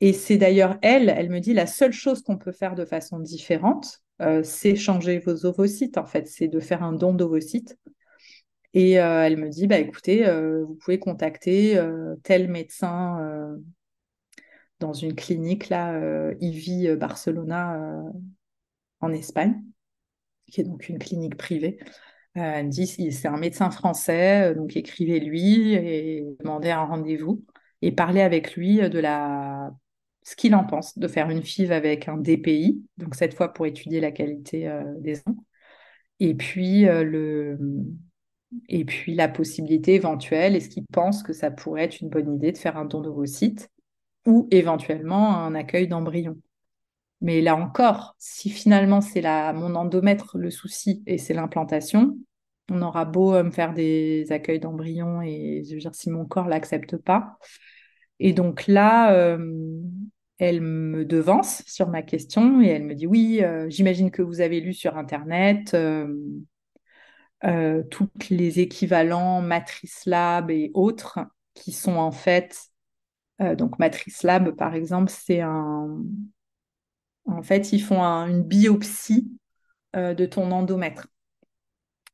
Et 0.00 0.12
c'est 0.12 0.36
d'ailleurs 0.36 0.78
elle, 0.82 1.08
elle 1.10 1.30
me 1.30 1.38
dit 1.38 1.54
la 1.54 1.66
seule 1.66 1.92
chose 1.92 2.22
qu'on 2.22 2.36
peut 2.38 2.52
faire 2.52 2.74
de 2.74 2.84
façon 2.84 3.20
différente, 3.20 4.02
euh, 4.20 4.42
c'est 4.44 4.76
changer 4.76 5.18
vos 5.18 5.46
ovocytes, 5.46 5.98
en 5.98 6.06
fait, 6.06 6.26
c'est 6.28 6.48
de 6.48 6.60
faire 6.60 6.82
un 6.82 6.92
don 6.92 7.14
d'ovocytes. 7.14 7.76
Et 8.74 9.00
euh, 9.00 9.24
elle 9.24 9.36
me 9.36 9.48
dit, 9.48 9.66
bah 9.66 9.78
écoutez, 9.78 10.26
euh, 10.26 10.64
vous 10.64 10.74
pouvez 10.74 10.98
contacter 10.98 11.80
tel 12.22 12.48
médecin 12.48 13.56
dans 14.82 14.92
une 14.92 15.14
clinique 15.14 15.68
là, 15.68 16.32
IVI 16.40 16.96
Barcelona 16.96 18.02
en 19.00 19.12
Espagne, 19.12 19.62
qui 20.50 20.60
est 20.60 20.64
donc 20.64 20.88
une 20.88 20.98
clinique 20.98 21.36
privée. 21.36 21.78
me 22.36 22.68
dit, 22.68 22.86
c'est 22.86 23.28
un 23.28 23.36
médecin 23.38 23.70
français, 23.70 24.54
donc 24.54 24.76
écrivez-lui 24.76 25.74
et 25.74 26.24
demandez 26.40 26.70
un 26.70 26.84
rendez-vous 26.84 27.44
et 27.80 27.92
parlez 27.92 28.20
avec 28.20 28.54
lui 28.54 28.78
de 28.88 28.98
la 28.98 29.72
ce 30.24 30.36
qu'il 30.36 30.54
en 30.54 30.64
pense 30.64 30.98
de 30.98 31.08
faire 31.08 31.30
une 31.30 31.42
FIV 31.42 31.72
avec 31.72 32.08
un 32.08 32.16
DPI, 32.16 32.82
donc 32.96 33.14
cette 33.14 33.34
fois 33.34 33.52
pour 33.52 33.66
étudier 33.66 34.00
la 34.00 34.12
qualité 34.12 34.68
euh, 34.68 34.84
des 35.00 35.18
os, 35.26 35.34
et 36.20 36.34
puis, 36.34 36.86
euh, 36.86 37.02
le, 37.02 37.58
et 38.68 38.84
puis 38.84 39.16
la 39.16 39.28
possibilité 39.28 39.94
éventuelle, 39.94 40.54
est-ce 40.54 40.68
qu'il 40.68 40.86
pense 40.92 41.24
que 41.24 41.32
ça 41.32 41.50
pourrait 41.50 41.82
être 41.82 42.00
une 42.00 42.10
bonne 42.10 42.32
idée 42.32 42.52
de 42.52 42.58
faire 42.58 42.76
un 42.76 42.84
don 42.84 43.00
d'ovocytes 43.00 43.68
ou 44.26 44.48
éventuellement 44.50 45.36
un 45.36 45.54
accueil 45.54 45.88
d'embryon. 45.88 46.36
Mais 47.20 47.40
là 47.40 47.56
encore, 47.56 48.14
si 48.18 48.50
finalement 48.50 49.00
c'est 49.00 49.22
mon 49.52 49.74
endomètre 49.74 50.38
le 50.38 50.50
souci 50.50 51.02
et 51.06 51.18
c'est 51.18 51.34
l'implantation, 51.34 52.18
on 52.70 52.82
aura 52.82 53.04
beau 53.04 53.34
euh, 53.34 53.42
me 53.44 53.50
faire 53.50 53.74
des 53.74 54.26
accueils 54.30 54.60
d'embryons 54.60 55.22
et 55.22 55.62
je 55.64 55.74
veux 55.74 55.80
dire 55.80 55.94
si 55.94 56.10
mon 56.10 56.24
corps 56.24 56.48
l'accepte 56.48 56.96
pas, 56.96 57.38
et 58.18 58.32
donc 58.32 58.66
là, 58.68 59.14
euh, 59.14 59.38
elle 60.38 60.60
me 60.60 61.04
devance 61.04 61.62
sur 61.66 61.88
ma 61.88 62.02
question 62.02 62.62
et 62.62 62.68
elle 62.68 62.84
me 62.84 62.94
dit 62.94 63.06
oui, 63.06 63.40
euh, 63.42 63.68
j'imagine 63.68 64.10
que 64.10 64.22
vous 64.22 64.40
avez 64.40 64.60
lu 64.60 64.74
sur 64.74 64.96
Internet 64.96 65.74
euh, 67.44 67.82
toutes 67.90 68.30
les 68.30 68.60
équivalents 68.60 69.42
Matrice 69.42 70.06
Lab 70.06 70.50
et 70.50 70.70
autres 70.74 71.18
qui 71.54 71.72
sont 71.72 71.96
en 71.96 72.12
fait, 72.12 72.56
donc 73.56 73.78
Matrice 73.78 74.22
Lab 74.22 74.50
par 74.56 74.74
exemple, 74.74 75.10
c'est 75.10 75.40
un... 75.40 76.02
En 77.24 77.42
fait, 77.42 77.72
ils 77.72 77.80
font 77.80 78.02
une 78.02 78.42
biopsie 78.42 79.30
de 79.94 80.26
ton 80.26 80.50
endomètre. 80.50 81.06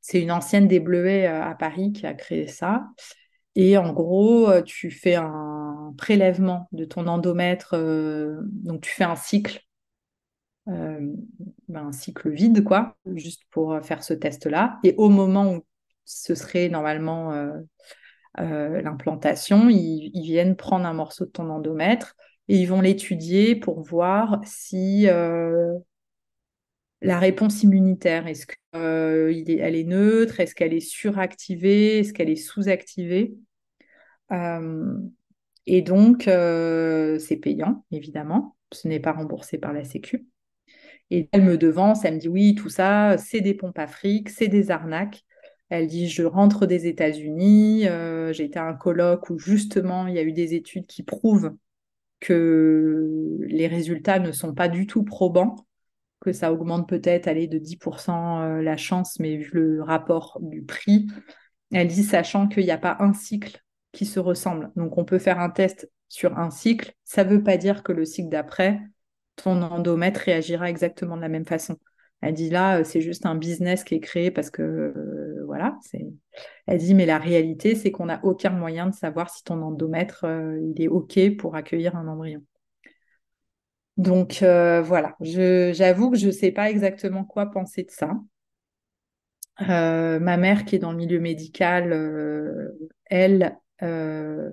C'est 0.01 0.21
une 0.21 0.31
ancienne 0.31 0.67
des 0.67 0.79
Bleuets 0.79 1.25
à 1.25 1.55
Paris 1.55 1.91
qui 1.93 2.05
a 2.05 2.13
créé 2.13 2.47
ça. 2.47 2.87
Et 3.55 3.77
en 3.77 3.91
gros, 3.91 4.49
euh, 4.49 4.61
tu 4.61 4.91
fais 4.91 5.15
un 5.15 5.93
prélèvement 5.97 6.69
de 6.71 6.85
ton 6.85 7.07
endomètre, 7.07 7.73
euh, 7.73 8.39
donc 8.43 8.81
tu 8.81 8.91
fais 8.91 9.03
un 9.03 9.15
cycle, 9.15 9.61
euh, 10.67 11.13
ben, 11.67 11.87
un 11.87 11.91
cycle 11.91 12.29
vide, 12.29 12.63
quoi, 12.63 12.95
juste 13.15 13.43
pour 13.49 13.79
faire 13.81 14.03
ce 14.03 14.13
test-là. 14.13 14.79
Et 14.83 14.93
au 14.97 15.09
moment 15.09 15.53
où 15.53 15.65
ce 16.05 16.35
serait 16.35 16.69
normalement 16.69 17.33
l'implantation, 18.39 19.69
ils, 19.69 20.11
viennent 20.23 20.55
prendre 20.55 20.85
un 20.85 20.93
morceau 20.93 21.25
de 21.25 21.31
ton 21.31 21.49
endomètre 21.49 22.15
et 22.47 22.57
ils 22.57 22.65
vont 22.65 22.81
l'étudier 22.81 23.55
pour 23.55 23.81
voir 23.81 24.41
si 24.45 25.07
la 27.01 27.19
réponse 27.19 27.63
immunitaire, 27.63 28.27
est-ce 28.27 28.47
qu'elle 28.47 29.75
est 29.75 29.83
neutre, 29.83 30.39
est-ce 30.39 30.55
qu'elle 30.55 30.73
est 30.73 30.79
suractivée, 30.79 31.99
est-ce 31.99 32.13
qu'elle 32.13 32.29
est 32.29 32.35
sous-activée 32.35 33.35
euh, 34.31 34.97
et 35.65 35.81
donc, 35.81 36.27
euh, 36.27 37.19
c'est 37.19 37.37
payant, 37.37 37.85
évidemment. 37.91 38.55
Ce 38.71 38.87
n'est 38.87 38.99
pas 38.99 39.11
remboursé 39.11 39.57
par 39.57 39.73
la 39.73 39.83
Sécu. 39.83 40.27
Et 41.11 41.27
elle 41.31 41.43
me 41.43 41.57
devance, 41.57 42.05
elle 42.05 42.15
me 42.15 42.19
dit 42.19 42.27
oui, 42.27 42.55
tout 42.55 42.69
ça, 42.69 43.17
c'est 43.17 43.41
des 43.41 43.55
pompes 43.55 43.79
afriques, 43.79 44.29
c'est 44.29 44.47
des 44.47 44.71
arnaques. 44.71 45.23
Elle 45.69 45.87
dit 45.87 46.09
je 46.09 46.23
rentre 46.23 46.65
des 46.65 46.87
États-Unis, 46.87 47.87
euh, 47.87 48.33
j'ai 48.33 48.45
été 48.45 48.59
à 48.59 48.67
un 48.67 48.73
colloque 48.73 49.29
où 49.29 49.37
justement 49.37 50.07
il 50.07 50.15
y 50.15 50.19
a 50.19 50.23
eu 50.23 50.33
des 50.33 50.53
études 50.55 50.87
qui 50.87 51.03
prouvent 51.03 51.55
que 52.19 53.37
les 53.47 53.67
résultats 53.67 54.19
ne 54.19 54.31
sont 54.31 54.53
pas 54.53 54.67
du 54.67 54.87
tout 54.87 55.03
probants, 55.03 55.55
que 56.19 56.33
ça 56.33 56.51
augmente 56.51 56.89
peut-être 56.89 57.27
aller 57.27 57.47
de 57.47 57.59
10% 57.59 58.61
la 58.61 58.77
chance, 58.77 59.19
mais 59.19 59.37
vu 59.37 59.51
le 59.53 59.83
rapport 59.83 60.37
du 60.41 60.63
prix, 60.63 61.07
elle 61.71 61.87
dit 61.87 62.03
sachant 62.03 62.47
qu'il 62.47 62.63
n'y 62.65 62.71
a 62.71 62.77
pas 62.77 62.97
un 62.99 63.13
cycle 63.13 63.61
qui 63.91 64.05
se 64.05 64.19
ressemblent. 64.19 64.71
Donc, 64.75 64.97
on 64.97 65.05
peut 65.05 65.19
faire 65.19 65.39
un 65.39 65.49
test 65.49 65.89
sur 66.07 66.37
un 66.37 66.49
cycle. 66.49 66.93
Ça 67.03 67.23
ne 67.23 67.29
veut 67.29 67.43
pas 67.43 67.57
dire 67.57 67.83
que 67.83 67.91
le 67.91 68.05
cycle 68.05 68.29
d'après, 68.29 68.79
ton 69.35 69.61
endomètre 69.61 70.21
réagira 70.21 70.69
exactement 70.69 71.15
de 71.15 71.21
la 71.21 71.29
même 71.29 71.45
façon. 71.45 71.77
Elle 72.21 72.33
dit 72.33 72.49
là, 72.49 72.79
euh, 72.79 72.83
c'est 72.83 73.01
juste 73.01 73.25
un 73.25 73.35
business 73.35 73.83
qui 73.83 73.95
est 73.95 73.99
créé 73.99 74.31
parce 74.31 74.49
que 74.49 74.61
euh, 74.61 75.18
Elle 76.67 76.77
dit 76.77 76.93
mais 76.93 77.05
la 77.05 77.17
réalité, 77.17 77.75
c'est 77.75 77.91
qu'on 77.91 78.05
n'a 78.05 78.23
aucun 78.23 78.51
moyen 78.51 78.87
de 78.87 78.93
savoir 78.93 79.29
si 79.29 79.43
ton 79.43 79.61
endomètre 79.61 80.25
euh, 80.25 80.59
il 80.61 80.81
est 80.81 80.87
ok 80.87 81.37
pour 81.37 81.55
accueillir 81.55 81.95
un 81.95 82.07
embryon. 82.07 82.43
Donc 83.97 84.39
voilà, 84.41 85.17
j'avoue 85.19 86.11
que 86.11 86.17
je 86.17 86.27
ne 86.27 86.31
sais 86.31 86.51
pas 86.51 86.69
exactement 86.69 87.25
quoi 87.25 87.47
penser 87.47 87.83
de 87.83 87.91
ça. 87.91 88.13
ma 89.59 90.37
mère 90.37 90.63
qui 90.63 90.75
est 90.77 90.79
dans 90.79 90.91
le 90.91 90.97
milieu 90.97 91.19
médical, 91.19 92.71
elle, 93.05 93.57
euh, 93.81 94.49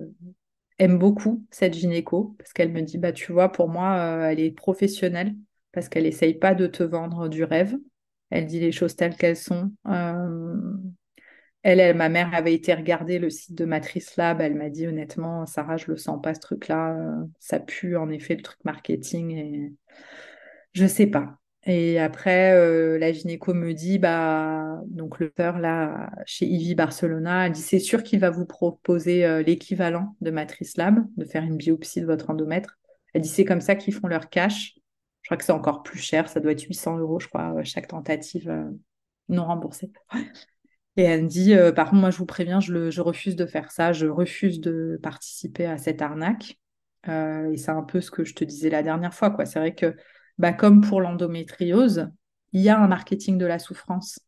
aime 0.79 0.97
beaucoup 0.97 1.45
cette 1.51 1.73
gynéco 1.73 2.35
parce 2.37 2.53
qu'elle 2.53 2.71
me 2.71 2.81
dit 2.81 2.97
bah 2.97 3.11
tu 3.11 3.31
vois 3.33 3.51
pour 3.51 3.67
moi 3.67 3.97
euh, 3.97 4.29
elle 4.29 4.39
est 4.39 4.51
professionnelle 4.51 5.35
parce 5.71 5.89
qu'elle 5.89 6.05
essaye 6.05 6.35
pas 6.35 6.53
de 6.53 6.67
te 6.67 6.83
vendre 6.83 7.27
du 7.27 7.43
rêve 7.43 7.75
elle 8.29 8.45
dit 8.45 8.59
les 8.59 8.71
choses 8.71 8.95
telles 8.95 9.17
qu'elles 9.17 9.35
sont 9.35 9.71
euh, 9.87 10.55
elle, 11.67 11.95
ma 11.95 12.09
mère 12.09 12.33
avait 12.33 12.53
été 12.53 12.73
regarder 12.73 13.19
le 13.19 13.29
site 13.29 13.55
de 13.55 13.65
Matrice 13.65 14.15
Lab 14.15 14.41
elle 14.41 14.55
m'a 14.55 14.69
dit 14.69 14.87
honnêtement 14.87 15.45
Sarah 15.45 15.77
je 15.77 15.87
le 15.87 15.97
sens 15.97 16.21
pas 16.21 16.33
ce 16.33 16.39
truc 16.39 16.67
là 16.67 16.97
ça 17.39 17.59
pue 17.59 17.95
en 17.97 18.09
effet 18.09 18.35
le 18.35 18.41
truc 18.41 18.59
marketing 18.63 19.31
et 19.31 19.73
je 20.73 20.85
sais 20.85 21.07
pas 21.07 21.37
et 21.69 21.99
après, 21.99 22.53
euh, 22.53 22.97
la 22.97 23.11
gynéco 23.11 23.53
me 23.53 23.73
dit, 23.73 23.99
bah, 23.99 24.79
donc 24.85 25.19
le 25.19 25.29
peur 25.29 25.59
là, 25.59 26.09
chez 26.25 26.45
Ivy 26.45 26.75
Barcelona, 26.75 27.45
elle 27.45 27.51
dit, 27.51 27.61
c'est 27.61 27.79
sûr 27.79 28.03
qu'il 28.03 28.21
va 28.21 28.29
vous 28.29 28.45
proposer 28.45 29.25
euh, 29.25 29.43
l'équivalent 29.43 30.15
de 30.21 30.31
Matrice 30.31 30.77
Lab, 30.77 31.05
de 31.17 31.25
faire 31.25 31.43
une 31.43 31.57
biopsie 31.57 31.99
de 31.99 32.05
votre 32.05 32.29
endomètre. 32.29 32.77
Elle 33.13 33.21
dit, 33.21 33.27
c'est 33.27 33.43
comme 33.43 33.59
ça 33.59 33.75
qu'ils 33.75 33.93
font 33.93 34.07
leur 34.07 34.29
cash. 34.29 34.77
Je 35.23 35.27
crois 35.27 35.35
que 35.35 35.43
c'est 35.43 35.51
encore 35.51 35.83
plus 35.83 35.99
cher, 35.99 36.29
ça 36.29 36.39
doit 36.39 36.53
être 36.53 36.61
800 36.61 36.99
euros, 36.99 37.19
je 37.19 37.27
crois, 37.27 37.53
chaque 37.65 37.89
tentative 37.89 38.49
euh, 38.49 38.71
non 39.27 39.43
remboursée. 39.43 39.91
Et 40.97 41.03
elle 41.03 41.23
me 41.23 41.27
dit, 41.27 41.53
par 41.75 41.89
contre, 41.89 42.01
moi, 42.01 42.09
je 42.09 42.17
vous 42.17 42.25
préviens, 42.25 42.59
je, 42.59 43.01
refuse 43.01 43.35
de 43.35 43.45
faire 43.45 43.71
ça, 43.71 43.93
je 43.93 44.07
refuse 44.07 44.59
de 44.59 44.99
participer 45.01 45.65
à 45.65 45.77
cette 45.77 46.01
arnaque. 46.01 46.57
et 47.07 47.57
c'est 47.57 47.71
un 47.71 47.83
peu 47.83 48.01
ce 48.01 48.11
que 48.11 48.25
je 48.25 48.33
te 48.33 48.43
disais 48.43 48.69
la 48.69 48.83
dernière 48.83 49.13
fois, 49.13 49.29
quoi. 49.29 49.45
C'est 49.45 49.59
vrai 49.59 49.75
que 49.75 49.95
bah, 50.37 50.53
comme 50.53 50.81
pour 50.81 51.01
l'endométriose, 51.01 52.09
il 52.53 52.61
y 52.61 52.69
a 52.69 52.79
un 52.79 52.87
marketing 52.87 53.37
de 53.37 53.45
la 53.45 53.59
souffrance. 53.59 54.19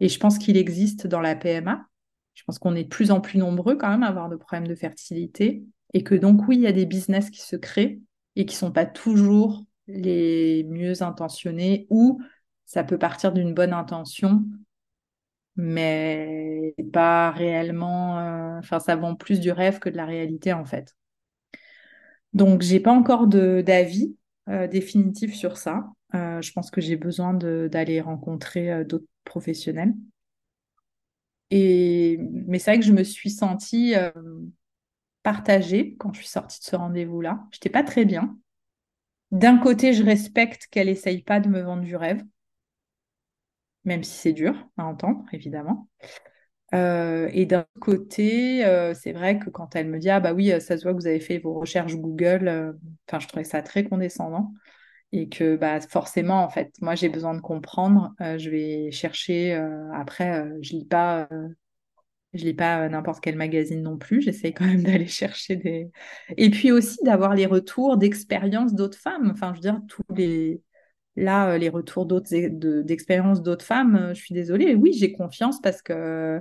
Et 0.00 0.08
je 0.08 0.18
pense 0.18 0.38
qu'il 0.38 0.56
existe 0.56 1.06
dans 1.06 1.20
la 1.20 1.36
PMA. 1.36 1.86
Je 2.34 2.44
pense 2.44 2.58
qu'on 2.58 2.74
est 2.74 2.84
de 2.84 2.88
plus 2.88 3.10
en 3.10 3.20
plus 3.20 3.38
nombreux 3.38 3.76
quand 3.76 3.90
même 3.90 4.02
à 4.02 4.08
avoir 4.08 4.28
de 4.28 4.36
problèmes 4.36 4.66
de 4.66 4.74
fertilité. 4.74 5.64
Et 5.94 6.02
que 6.02 6.14
donc, 6.14 6.48
oui, 6.48 6.56
il 6.56 6.62
y 6.62 6.66
a 6.66 6.72
des 6.72 6.86
business 6.86 7.30
qui 7.30 7.40
se 7.40 7.56
créent 7.56 8.00
et 8.36 8.46
qui 8.46 8.54
ne 8.54 8.58
sont 8.58 8.72
pas 8.72 8.86
toujours 8.86 9.64
les 9.86 10.64
mieux 10.64 11.02
intentionnés 11.02 11.86
ou 11.90 12.20
ça 12.64 12.84
peut 12.84 12.98
partir 12.98 13.32
d'une 13.32 13.52
bonne 13.52 13.72
intention, 13.72 14.44
mais 15.56 16.74
pas 16.92 17.30
réellement. 17.30 18.18
Euh, 18.18 18.58
enfin, 18.58 18.80
ça 18.80 18.96
vend 18.96 19.14
plus 19.14 19.40
du 19.40 19.50
rêve 19.50 19.78
que 19.78 19.88
de 19.88 19.96
la 19.96 20.06
réalité 20.06 20.52
en 20.52 20.64
fait. 20.64 20.94
Donc, 22.32 22.62
j'ai 22.62 22.80
pas 22.80 22.92
encore 22.92 23.26
d'avis 23.26 24.16
euh, 24.48 24.66
définitif 24.66 25.34
sur 25.34 25.56
ça. 25.58 25.86
Euh, 26.14 26.40
je 26.40 26.52
pense 26.52 26.70
que 26.70 26.80
j'ai 26.80 26.96
besoin 26.96 27.34
d'aller 27.34 28.00
rencontrer 28.00 28.84
d'autres 28.84 29.06
professionnels. 29.24 29.92
Et, 31.50 32.18
mais 32.46 32.58
c'est 32.58 32.70
vrai 32.70 32.80
que 32.80 32.86
je 32.86 32.92
me 32.92 33.04
suis 33.04 33.30
sentie 33.30 33.94
partagée 35.22 35.96
quand 35.98 36.12
je 36.14 36.20
suis 36.20 36.28
sortie 36.28 36.60
de 36.60 36.64
ce 36.64 36.76
rendez-vous-là. 36.76 37.44
Je 37.52 37.56
n'étais 37.58 37.70
pas 37.70 37.82
très 37.82 38.04
bien. 38.04 38.36
D'un 39.30 39.58
côté, 39.58 39.92
je 39.92 40.02
respecte 40.02 40.66
qu'elle 40.70 40.88
essaye 40.88 41.22
pas 41.22 41.40
de 41.40 41.48
me 41.48 41.60
vendre 41.60 41.82
du 41.82 41.96
rêve, 41.96 42.22
même 43.84 44.02
si 44.04 44.16
c'est 44.16 44.32
dur 44.32 44.54
à 44.76 44.84
entendre, 44.84 45.24
évidemment. 45.32 45.88
Euh, 46.74 47.28
et 47.32 47.44
d'un 47.44 47.66
côté, 47.80 48.64
euh, 48.64 48.94
c'est 48.94 49.12
vrai 49.12 49.38
que 49.38 49.50
quand 49.50 49.76
elle 49.76 49.88
me 49.88 49.98
dit 49.98 50.08
Ah, 50.10 50.20
bah 50.20 50.32
oui, 50.32 50.52
ça 50.60 50.78
se 50.78 50.82
voit 50.82 50.92
que 50.92 50.98
vous 50.98 51.06
avez 51.06 51.20
fait 51.20 51.38
vos 51.38 51.54
recherches 51.54 51.96
Google, 51.96 52.76
enfin, 53.08 53.20
je 53.20 53.28
trouvais 53.28 53.44
ça 53.44 53.62
très 53.62 53.84
condescendant 53.84 54.52
et 55.12 55.28
que 55.28 55.56
bah, 55.56 55.80
forcément, 55.80 56.42
en 56.42 56.48
fait, 56.48 56.74
moi, 56.80 56.94
j'ai 56.94 57.08
besoin 57.08 57.34
de 57.34 57.40
comprendre. 57.40 58.14
Euh, 58.20 58.38
je 58.38 58.50
vais 58.50 58.90
chercher. 58.90 59.54
Euh, 59.54 59.92
après, 59.92 60.40
euh, 60.40 60.58
je 60.62 60.72
lis 60.72 60.86
pas, 60.86 61.28
je 62.32 62.44
lis 62.44 62.54
pas 62.54 62.88
n'importe 62.88 63.22
quel 63.22 63.36
magazine 63.36 63.82
non 63.82 63.98
plus. 63.98 64.22
J'essaie 64.22 64.52
quand 64.52 64.64
même 64.64 64.82
d'aller 64.82 65.06
chercher 65.06 65.56
des. 65.56 65.90
Et 66.36 66.50
puis 66.50 66.72
aussi 66.72 66.98
d'avoir 67.04 67.34
les 67.34 67.46
retours 67.46 67.96
d'expérience 67.98 68.74
d'autres 68.74 68.98
femmes. 68.98 69.30
Enfin, 69.32 69.52
je 69.52 69.56
veux 69.56 69.62
dire, 69.62 69.80
tous 69.88 70.02
les. 70.14 70.62
Là, 71.16 71.58
les 71.58 71.68
retours 71.68 72.06
d'autres 72.06 72.30
d'expérience 72.82 73.42
d'autres 73.42 73.64
femmes, 73.64 74.12
je 74.14 74.20
suis 74.20 74.34
désolée. 74.34 74.74
Oui, 74.74 74.92
j'ai 74.94 75.12
confiance 75.12 75.60
parce 75.60 75.82
que 75.82 76.40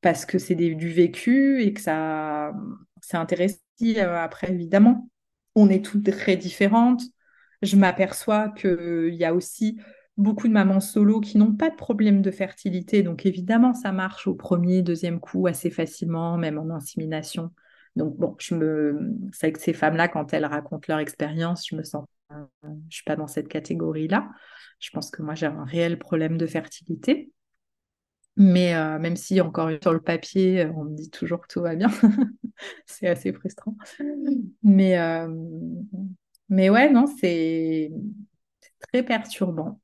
parce 0.00 0.26
que 0.26 0.38
c'est 0.38 0.54
du 0.54 0.88
vécu 0.90 1.62
et 1.62 1.72
que 1.72 1.80
ça 1.80 2.52
c'est 3.02 3.16
intéressant. 3.16 3.58
Après, 3.98 4.50
évidemment, 4.52 5.10
on 5.54 5.68
est 5.68 5.84
toutes 5.84 6.10
très 6.10 6.36
différentes 6.36 7.02
je 7.62 7.76
m'aperçois 7.76 8.48
qu'il 8.50 9.14
y 9.14 9.24
a 9.24 9.34
aussi 9.34 9.78
beaucoup 10.16 10.48
de 10.48 10.52
mamans 10.52 10.80
solo 10.80 11.20
qui 11.20 11.38
n'ont 11.38 11.54
pas 11.54 11.70
de 11.70 11.74
problème 11.76 12.22
de 12.22 12.30
fertilité. 12.30 13.02
Donc 13.02 13.26
évidemment, 13.26 13.74
ça 13.74 13.92
marche 13.92 14.26
au 14.26 14.34
premier, 14.34 14.82
deuxième 14.82 15.20
coup 15.20 15.46
assez 15.46 15.70
facilement, 15.70 16.36
même 16.38 16.58
en 16.58 16.70
insémination. 16.70 17.50
Donc 17.96 18.16
bon, 18.16 18.36
je 18.38 18.54
me, 18.54 19.14
c'est 19.32 19.52
que 19.52 19.60
ces 19.60 19.72
femmes-là, 19.72 20.08
quand 20.08 20.32
elles 20.34 20.44
racontent 20.44 20.84
leur 20.88 20.98
expérience, 20.98 21.66
je 21.68 21.76
me 21.76 21.82
sens, 21.82 22.04
je 22.30 22.96
suis 22.96 23.04
pas 23.04 23.16
dans 23.16 23.26
cette 23.26 23.48
catégorie-là. 23.48 24.28
Je 24.78 24.90
pense 24.90 25.10
que 25.10 25.22
moi 25.22 25.34
j'ai 25.34 25.46
un 25.46 25.64
réel 25.64 25.98
problème 25.98 26.36
de 26.36 26.46
fertilité. 26.46 27.32
Mais 28.38 28.74
euh, 28.74 28.98
même 28.98 29.16
si 29.16 29.40
encore 29.40 29.70
sur 29.82 29.94
le 29.94 30.00
papier, 30.00 30.66
on 30.74 30.84
me 30.84 30.94
dit 30.94 31.08
toujours 31.10 31.40
que 31.40 31.46
tout 31.48 31.62
va 31.62 31.74
bien, 31.74 31.88
c'est 32.86 33.08
assez 33.08 33.32
frustrant. 33.32 33.74
Mais 34.62 34.98
euh, 34.98 35.26
mais 36.48 36.70
ouais, 36.70 36.90
non, 36.90 37.06
c'est 37.06 37.90
très 38.80 39.02
perturbant. 39.02 39.80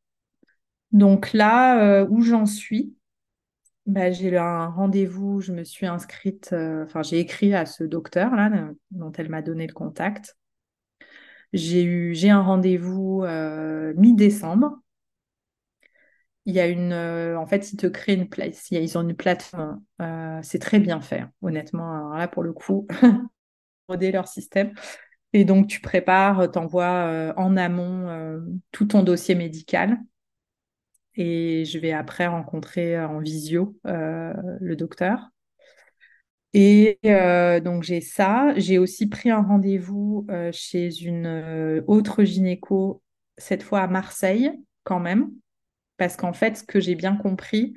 Donc 0.93 1.33
là, 1.33 2.03
euh, 2.03 2.07
où 2.11 2.23
j'en 2.23 2.47
suis, 2.47 2.95
bah, 3.87 4.11
j'ai 4.13 4.37
un 4.37 4.69
rendez-vous, 4.69 5.41
je 5.41 5.53
me 5.53 5.65
suis 5.65 5.87
inscrite, 5.87 6.51
euh, 6.53 6.85
enfin 6.85 7.03
j'ai 7.03 7.19
écrit 7.19 7.55
à 7.55 7.67
ce 7.67 7.85
docteur-là, 7.85 8.51
dont 8.91 9.13
elle 9.13 9.29
m'a 9.29 9.43
donné 9.43 9.67
le 9.67 9.73
contact. 9.73 10.37
J'ai 11.53 11.85
eu, 11.85 12.15
j'ai 12.15 12.31
un 12.31 12.43
rendez-vous 12.43 13.23
euh, 13.25 13.95
mi-décembre. 13.97 14.79
Il 16.45 16.55
y 16.55 16.61
a 16.61 16.67
une, 16.67 16.93
en 16.93 17.47
fait, 17.47 17.73
ils 17.73 17.77
te 17.77 17.87
créent 17.87 18.15
une 18.15 18.29
place, 18.29 18.69
ils 18.73 18.99
ont 18.99 19.03
une 19.03 19.15
plateforme, 19.15 19.81
c'est 20.43 20.59
très 20.59 20.81
bien 20.81 21.01
fait, 21.01 21.25
honnêtement. 21.41 21.93
Alors 21.95 22.17
là, 22.19 22.27
pour 22.29 22.43
le 22.43 22.53
coup, 22.53 22.87
modder 23.89 24.13
leur 24.13 24.29
système. 24.29 24.75
Et 25.35 25.45
donc, 25.47 25.69
tu 25.69 25.81
prépares, 25.81 26.51
tu 26.53 26.59
envoies 26.59 26.85
euh, 27.09 27.35
en 27.37 27.57
amont 27.57 28.09
euh, 28.09 28.41
tout 28.73 28.87
ton 28.87 29.03
dossier 29.05 29.35
médical. 29.37 29.99
Et 31.17 31.65
je 31.65 31.79
vais 31.79 31.93
après 31.93 32.27
rencontrer 32.27 32.99
en 33.01 33.19
visio 33.21 33.77
euh, 33.87 34.33
le 34.61 34.77
docteur. 34.77 35.31
Et 36.55 36.99
donc, 37.65 37.83
j'ai 37.83 38.01
ça. 38.01 38.53
J'ai 38.57 38.79
aussi 38.79 39.09
pris 39.09 39.31
un 39.31 39.43
rendez-vous 39.43 40.27
chez 40.53 41.03
une 41.03 41.83
autre 41.87 42.25
gynéco, 42.25 43.03
cette 43.39 43.63
fois 43.63 43.81
à 43.81 43.87
Marseille, 43.87 44.51
quand 44.85 45.01
même. 45.01 45.31
Parce 45.97 46.17
qu'en 46.17 46.33
fait, 46.33 46.59
ce 46.59 46.65
que 46.65 46.81
j'ai 46.81 46.95
bien 46.95 47.17
compris, 47.17 47.75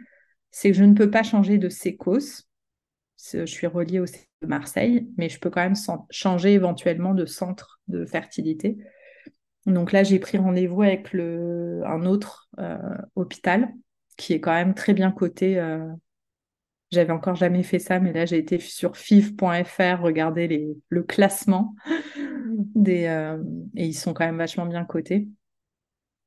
c'est 0.51 0.71
que 0.71 0.77
je 0.77 0.83
ne 0.83 0.93
peux 0.93 1.09
pas 1.09 1.23
changer 1.23 1.57
de 1.57 1.69
sécos. 1.69 2.43
Je 3.33 3.45
suis 3.45 3.67
reliée 3.67 3.99
au 3.99 4.05
de 4.05 4.47
Marseille, 4.47 5.07
mais 5.17 5.29
je 5.29 5.39
peux 5.39 5.49
quand 5.49 5.61
même 5.61 5.75
changer 6.09 6.53
éventuellement 6.53 7.13
de 7.13 7.25
centre 7.25 7.79
de 7.87 8.05
fertilité. 8.05 8.77
Donc 9.65 9.91
là, 9.91 10.03
j'ai 10.03 10.19
pris 10.19 10.37
rendez-vous 10.37 10.81
avec 10.83 11.11
le, 11.13 11.81
un 11.85 12.05
autre 12.05 12.49
euh, 12.59 12.77
hôpital 13.15 13.73
qui 14.17 14.33
est 14.33 14.39
quand 14.39 14.53
même 14.53 14.73
très 14.75 14.93
bien 14.93 15.11
coté. 15.11 15.59
Euh, 16.93 16.95
j'avais 16.95 17.11
encore 17.11 17.35
jamais 17.35 17.63
fait 17.63 17.79
ça, 17.79 17.99
mais 17.99 18.13
là, 18.13 18.25
j'ai 18.25 18.37
été 18.37 18.59
sur 18.59 18.97
fiv.fr 18.97 20.01
regarder 20.01 20.47
les, 20.47 20.67
le 20.89 21.03
classement 21.03 21.75
des, 22.75 23.05
euh, 23.05 23.41
et 23.75 23.85
ils 23.85 23.93
sont 23.93 24.13
quand 24.13 24.25
même 24.25 24.37
vachement 24.37 24.65
bien 24.65 24.85
cotés. 24.85 25.27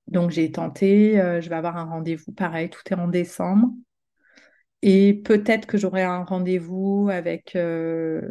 Donc 0.07 0.31
j'ai 0.31 0.51
tenté, 0.51 1.17
je 1.17 1.49
vais 1.51 1.57
avoir 1.57 1.77
un 1.77 1.85
rendez-vous 1.85 2.33
pareil, 2.33 2.71
tout 2.71 2.81
est 2.91 2.95
en 2.95 3.09
décembre. 3.09 3.69
Et 4.83 5.15
peut-être 5.25 5.67
que 5.67 5.77
j'aurai 5.77 6.03
un 6.05 6.25
rendez-vous 6.25 7.09
avec 7.11 7.57
euh, 7.57 8.23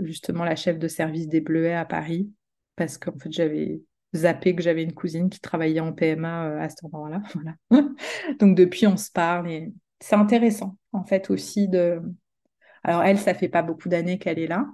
justement 0.00 0.44
la 0.44 0.56
chef 0.56 0.78
de 0.78 0.88
service 0.88 1.28
des 1.28 1.40
Bleuets 1.40 1.74
à 1.74 1.84
Paris, 1.86 2.30
parce 2.76 2.98
qu'en 2.98 3.18
fait, 3.18 3.32
j'avais 3.32 3.80
zappé 4.14 4.54
que 4.54 4.62
j'avais 4.62 4.82
une 4.82 4.92
cousine 4.92 5.30
qui 5.30 5.40
travaillait 5.40 5.80
en 5.80 5.92
PMA 5.92 6.46
euh, 6.46 6.60
à 6.60 6.68
cet 6.68 6.84
endroit-là. 6.84 7.22
Voilà. 7.34 7.88
Donc 8.38 8.56
depuis, 8.56 8.86
on 8.86 8.96
se 8.96 9.10
parle 9.10 9.50
et 9.50 9.72
c'est 10.04 10.16
intéressant, 10.16 10.76
en 10.92 11.04
fait, 11.04 11.30
aussi 11.30 11.68
de. 11.68 12.00
Alors, 12.84 13.02
elle, 13.04 13.18
ça 13.18 13.34
fait 13.34 13.48
pas 13.48 13.62
beaucoup 13.62 13.88
d'années 13.88 14.18
qu'elle 14.18 14.38
est 14.38 14.46
là. 14.48 14.66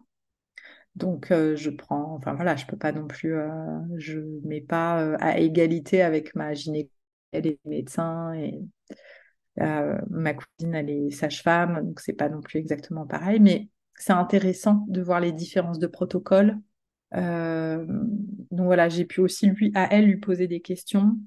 Donc, 0.96 1.30
euh, 1.30 1.56
je 1.56 1.70
prends, 1.70 2.14
enfin 2.16 2.34
voilà, 2.34 2.56
je 2.56 2.66
peux 2.66 2.76
pas 2.76 2.92
non 2.92 3.06
plus, 3.06 3.34
je 3.96 4.18
mets 4.44 4.60
pas 4.60 5.14
à 5.20 5.38
égalité 5.38 6.02
avec 6.02 6.34
ma 6.34 6.52
gynéco, 6.54 6.90
elle 7.32 7.46
est 7.46 7.60
médecin 7.64 8.34
et 8.34 8.60
euh, 9.60 9.98
ma 10.08 10.34
cousine, 10.34 10.74
elle 10.74 10.90
est 10.90 11.10
sage-femme, 11.10 11.84
donc 11.84 12.00
c'est 12.00 12.12
pas 12.14 12.28
non 12.28 12.40
plus 12.40 12.58
exactement 12.58 13.06
pareil, 13.06 13.40
mais 13.40 13.68
c'est 13.96 14.12
intéressant 14.12 14.84
de 14.88 15.02
voir 15.02 15.20
les 15.20 15.32
différences 15.32 15.78
de 15.78 15.86
protocole. 15.86 16.58
Euh, 17.14 17.84
donc 18.50 18.66
voilà, 18.66 18.88
j'ai 18.88 19.04
pu 19.04 19.20
aussi 19.20 19.48
lui, 19.48 19.72
à 19.74 19.92
elle 19.92 20.06
lui 20.06 20.16
poser 20.18 20.46
des 20.46 20.60
questions. 20.60 21.18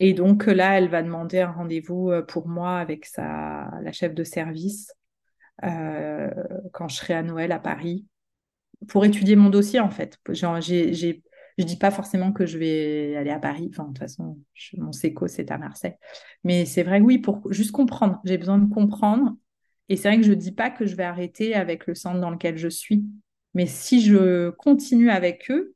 Et 0.00 0.14
donc 0.14 0.46
là, 0.46 0.78
elle 0.78 0.88
va 0.88 1.02
demander 1.02 1.40
un 1.40 1.52
rendez-vous 1.52 2.10
euh, 2.10 2.22
pour 2.22 2.48
moi 2.48 2.78
avec 2.78 3.06
la 3.16 3.92
chef 3.92 4.14
de 4.14 4.24
service 4.24 4.92
quand 5.62 6.88
je 6.88 6.96
serai 6.96 7.12
à 7.12 7.22
Noël 7.22 7.52
à 7.52 7.58
Paris 7.58 8.06
pour 8.88 9.04
étudier 9.04 9.36
mon 9.36 9.50
dossier 9.50 9.78
en 9.78 9.90
fait. 9.90 10.18
J'ai 10.30 11.22
je 11.60 11.64
dis 11.64 11.76
pas 11.76 11.90
forcément 11.90 12.32
que 12.32 12.46
je 12.46 12.58
vais 12.58 13.16
aller 13.16 13.30
à 13.30 13.38
Paris. 13.38 13.68
Enfin, 13.70 13.84
de 13.84 13.88
toute 13.88 13.98
façon, 13.98 14.38
mon 14.78 14.92
séco, 14.92 15.28
c'est 15.28 15.50
à 15.50 15.58
Marseille. 15.58 15.94
Mais 16.42 16.64
c'est 16.64 16.82
vrai, 16.82 17.00
oui, 17.00 17.18
pour 17.18 17.52
juste 17.52 17.72
comprendre. 17.72 18.18
J'ai 18.24 18.38
besoin 18.38 18.58
de 18.58 18.72
comprendre. 18.72 19.36
Et 19.90 19.96
c'est 19.96 20.08
vrai 20.08 20.16
que 20.16 20.24
je 20.24 20.30
ne 20.30 20.36
dis 20.36 20.52
pas 20.52 20.70
que 20.70 20.86
je 20.86 20.96
vais 20.96 21.04
arrêter 21.04 21.54
avec 21.54 21.86
le 21.86 21.94
centre 21.94 22.20
dans 22.20 22.30
lequel 22.30 22.56
je 22.56 22.68
suis. 22.68 23.04
Mais 23.54 23.66
si 23.66 24.00
je 24.00 24.50
continue 24.50 25.10
avec 25.10 25.50
eux, 25.50 25.74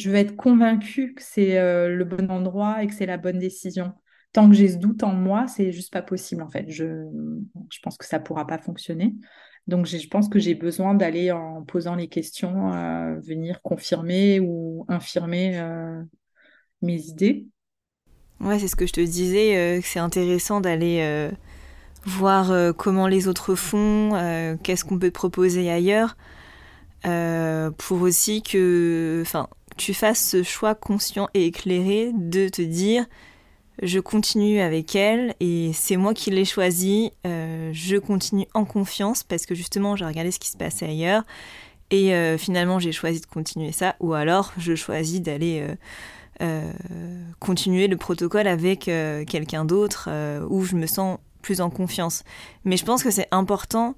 je 0.00 0.10
vais 0.10 0.20
être 0.20 0.36
convaincue 0.36 1.14
que 1.14 1.22
c'est 1.22 1.58
euh, 1.58 1.88
le 1.88 2.04
bon 2.04 2.30
endroit 2.30 2.82
et 2.82 2.86
que 2.86 2.94
c'est 2.94 3.06
la 3.06 3.18
bonne 3.18 3.38
décision. 3.38 3.92
Tant 4.32 4.48
que 4.48 4.54
j'ai 4.54 4.68
ce 4.68 4.78
doute 4.78 5.02
en 5.02 5.12
moi, 5.12 5.46
c'est 5.46 5.72
juste 5.72 5.92
pas 5.92 6.02
possible 6.02 6.42
en 6.42 6.48
fait. 6.48 6.66
Je, 6.68 7.06
pense 7.82 7.96
que 7.96 8.06
ça 8.06 8.18
pourra 8.18 8.46
pas 8.46 8.58
fonctionner. 8.58 9.14
Donc, 9.66 9.86
je 9.86 10.08
pense 10.08 10.28
que 10.28 10.38
j'ai 10.38 10.54
besoin 10.54 10.94
d'aller 10.94 11.30
en 11.30 11.62
posant 11.62 11.94
les 11.94 12.08
questions, 12.08 12.72
euh, 12.72 13.20
venir 13.20 13.60
confirmer 13.62 14.40
ou 14.40 14.84
infirmer 14.88 15.58
euh, 15.58 16.02
mes 16.82 17.00
idées. 17.06 17.46
Ouais, 18.40 18.58
c'est 18.58 18.68
ce 18.68 18.76
que 18.76 18.86
je 18.86 18.92
te 18.92 19.00
disais, 19.00 19.80
c'est 19.82 19.98
intéressant 19.98 20.62
d'aller 20.62 21.30
voir 22.06 22.74
comment 22.74 23.06
les 23.06 23.28
autres 23.28 23.54
font, 23.54 24.56
qu'est-ce 24.62 24.82
qu'on 24.86 24.98
peut 24.98 25.10
proposer 25.10 25.70
ailleurs, 25.70 26.16
pour 27.02 28.00
aussi 28.00 28.42
que 28.42 29.24
tu 29.76 29.94
fasses 29.94 30.30
ce 30.30 30.42
choix 30.42 30.74
conscient 30.74 31.28
et 31.34 31.46
éclairé 31.46 32.12
de 32.14 32.48
te 32.48 32.62
dire 32.62 33.06
je 33.82 33.98
continue 33.98 34.60
avec 34.60 34.94
elle 34.94 35.34
et 35.40 35.70
c'est 35.72 35.96
moi 35.96 36.12
qui 36.12 36.30
l'ai 36.30 36.44
choisi. 36.44 37.12
Euh, 37.26 37.70
je 37.72 37.96
continue 37.96 38.46
en 38.52 38.64
confiance 38.64 39.22
parce 39.22 39.46
que 39.46 39.54
justement 39.54 39.96
j'ai 39.96 40.04
regardé 40.04 40.30
ce 40.30 40.38
qui 40.38 40.48
se 40.48 40.56
passait 40.56 40.86
ailleurs 40.86 41.22
et 41.90 42.14
euh, 42.14 42.36
finalement 42.36 42.78
j'ai 42.78 42.92
choisi 42.92 43.20
de 43.20 43.26
continuer 43.26 43.72
ça 43.72 43.96
ou 44.00 44.12
alors 44.12 44.52
je 44.58 44.74
choisis 44.74 45.22
d'aller 45.22 45.66
euh, 46.42 46.72
continuer 47.38 47.88
le 47.88 47.96
protocole 47.96 48.46
avec 48.46 48.80
quelqu'un 48.84 49.64
d'autre 49.64 50.10
où 50.48 50.64
je 50.64 50.76
me 50.76 50.86
sens 50.86 51.18
plus 51.42 51.60
en 51.62 51.70
confiance. 51.70 52.22
Mais 52.64 52.76
je 52.76 52.84
pense 52.84 53.02
que 53.02 53.10
c'est 53.10 53.28
important 53.30 53.94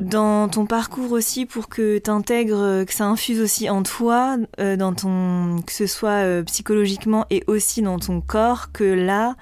dans 0.00 0.48
ton 0.48 0.66
parcours 0.66 1.12
aussi 1.12 1.46
pour 1.46 1.68
que 1.68 1.98
tu 1.98 2.10
intègres, 2.10 2.60
euh, 2.60 2.84
que 2.84 2.92
ça 2.92 3.06
infuse 3.06 3.40
aussi 3.40 3.70
en 3.70 3.82
toi, 3.82 4.36
euh, 4.60 4.76
dans 4.76 4.94
ton, 4.94 5.62
que 5.62 5.72
ce 5.72 5.86
soit 5.86 6.22
euh, 6.22 6.42
psychologiquement 6.42 7.24
et 7.30 7.42
aussi 7.46 7.80
dans 7.80 7.98
ton 7.98 8.20
corps, 8.20 8.72
que 8.72 8.84
là, 8.84 9.36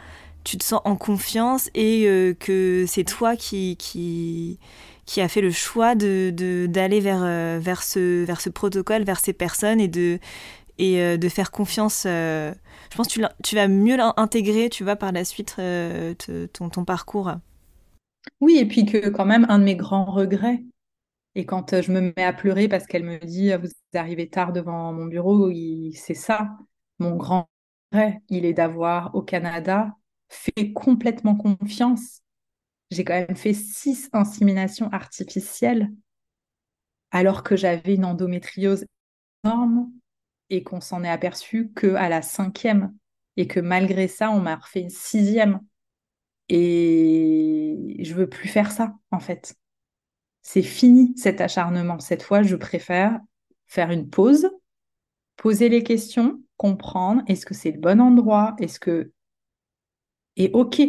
tu 0.44 0.56
te 0.56 0.64
sens 0.64 0.80
en 0.84 0.94
confiance 0.94 1.70
et 1.74 2.06
que 2.38 2.84
c'est 2.86 3.04
toi 3.04 3.34
qui, 3.34 3.76
qui, 3.78 4.58
qui 5.06 5.22
a 5.22 5.28
fait 5.28 5.40
le 5.40 5.50
choix 5.50 5.94
de, 5.94 6.66
d'aller 6.68 7.00
vers, 7.00 7.20
vers, 7.60 7.82
ce, 7.82 8.24
vers 8.24 8.42
ce 8.42 8.50
protocole, 8.50 9.04
vers 9.04 9.20
ces 9.20 9.32
personnes 9.32 9.80
et 9.80 9.88
de, 9.88 10.18
et, 10.76 11.16
de 11.16 11.28
faire 11.30 11.50
confiance. 11.50 12.02
je 12.04 12.52
pense 12.94 13.06
que 13.08 13.12
tu, 13.14 13.24
tu 13.42 13.54
vas 13.54 13.68
mieux 13.68 13.96
l'intégrer, 13.96 14.68
tu 14.68 14.84
vois, 14.84 14.96
par 14.96 15.12
la 15.12 15.24
suite, 15.24 15.56
ton, 16.52 16.68
ton 16.68 16.84
parcours. 16.84 17.30
Oui, 18.40 18.58
et 18.58 18.66
puis 18.66 18.84
que 18.86 19.08
quand 19.08 19.24
même, 19.24 19.46
un 19.48 19.58
de 19.58 19.64
mes 19.64 19.76
grands 19.76 20.04
regrets, 20.04 20.64
et 21.34 21.46
quand 21.46 21.80
je 21.82 21.92
me 21.92 22.00
mets 22.16 22.24
à 22.24 22.32
pleurer 22.32 22.68
parce 22.68 22.86
qu'elle 22.86 23.04
me 23.04 23.18
dit 23.18 23.52
Vous 23.54 23.68
arrivez 23.94 24.28
tard 24.30 24.52
devant 24.52 24.92
mon 24.92 25.06
bureau, 25.06 25.50
c'est 25.94 26.14
ça. 26.14 26.56
Mon 27.00 27.16
grand 27.16 27.48
regret, 27.92 28.22
il 28.30 28.44
est 28.46 28.54
d'avoir 28.54 29.14
au 29.14 29.22
Canada 29.22 29.96
fait 30.28 30.72
complètement 30.74 31.36
confiance. 31.36 32.22
J'ai 32.90 33.04
quand 33.04 33.14
même 33.14 33.36
fait 33.36 33.54
six 33.54 34.10
inséminations 34.14 34.90
artificielles 34.92 35.90
alors 37.10 37.42
que 37.42 37.56
j'avais 37.56 37.94
une 37.94 38.04
endométriose 38.04 38.84
énorme 39.44 39.92
et 40.50 40.62
qu'on 40.64 40.80
s'en 40.80 41.04
est 41.04 41.10
aperçu 41.10 41.72
qu'à 41.74 42.08
la 42.08 42.22
cinquième 42.22 42.94
et 43.36 43.46
que 43.48 43.60
malgré 43.60 44.08
ça, 44.08 44.30
on 44.30 44.40
m'a 44.40 44.56
refait 44.56 44.82
une 44.82 44.90
sixième. 44.90 45.60
Et 46.48 47.96
je 48.00 48.14
veux 48.14 48.28
plus 48.28 48.48
faire 48.48 48.70
ça, 48.72 48.94
en 49.10 49.20
fait. 49.20 49.54
C'est 50.42 50.62
fini 50.62 51.14
cet 51.16 51.40
acharnement. 51.40 51.98
Cette 52.00 52.22
fois, 52.22 52.42
je 52.42 52.56
préfère 52.56 53.18
faire 53.66 53.90
une 53.90 54.10
pause, 54.10 54.50
poser 55.36 55.68
les 55.68 55.82
questions, 55.82 56.42
comprendre 56.56 57.22
est-ce 57.28 57.46
que 57.46 57.54
c'est 57.54 57.72
le 57.72 57.80
bon 57.80 58.00
endroit, 58.00 58.54
est-ce 58.58 58.78
que 58.80 59.12
et 60.36 60.50
OK. 60.52 60.80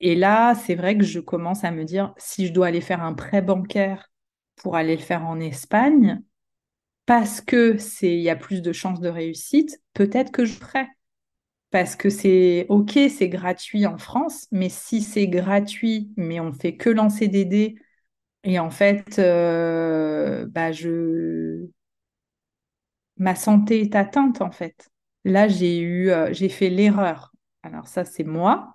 Et 0.00 0.14
là, 0.14 0.54
c'est 0.54 0.74
vrai 0.74 0.96
que 0.98 1.04
je 1.04 1.20
commence 1.20 1.64
à 1.64 1.70
me 1.70 1.84
dire, 1.84 2.12
si 2.18 2.46
je 2.46 2.52
dois 2.52 2.68
aller 2.68 2.80
faire 2.80 3.02
un 3.02 3.14
prêt 3.14 3.42
bancaire 3.42 4.10
pour 4.56 4.76
aller 4.76 4.96
le 4.96 5.02
faire 5.02 5.26
en 5.26 5.40
Espagne, 5.40 6.22
parce 7.06 7.40
que 7.40 7.78
c'est, 7.78 8.14
il 8.14 8.22
y 8.22 8.30
a 8.30 8.36
plus 8.36 8.62
de 8.62 8.72
chances 8.72 9.00
de 9.00 9.08
réussite, 9.08 9.80
peut-être 9.94 10.32
que 10.32 10.44
je 10.44 10.54
ferai. 10.54 10.86
Parce 11.76 11.94
que 11.94 12.08
c'est 12.08 12.64
OK, 12.70 12.92
c'est 13.10 13.28
gratuit 13.28 13.84
en 13.86 13.98
France, 13.98 14.46
mais 14.50 14.70
si 14.70 15.02
c'est 15.02 15.28
gratuit, 15.28 16.10
mais 16.16 16.40
on 16.40 16.54
fait 16.54 16.74
que 16.78 16.88
lancer 16.88 17.28
des 17.28 17.44
dés, 17.44 17.76
et 18.44 18.58
en 18.58 18.70
fait, 18.70 19.18
euh, 19.18 20.46
bah 20.48 20.72
je... 20.72 21.66
ma 23.16 23.34
santé 23.34 23.80
est 23.82 23.94
atteinte, 23.94 24.40
en 24.40 24.50
fait. 24.50 24.88
Là, 25.24 25.48
j'ai 25.48 25.78
eu, 25.78 26.10
euh, 26.10 26.32
j'ai 26.32 26.48
fait 26.48 26.70
l'erreur. 26.70 27.32
Alors 27.62 27.88
ça, 27.88 28.04
c'est 28.04 28.24
moi, 28.24 28.74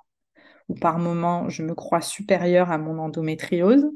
par 0.81 0.99
moments 0.99 1.49
je 1.49 1.63
me 1.63 1.75
crois 1.75 2.01
supérieure 2.01 2.71
à 2.71 2.77
mon 2.77 2.99
endométriose. 2.99 3.87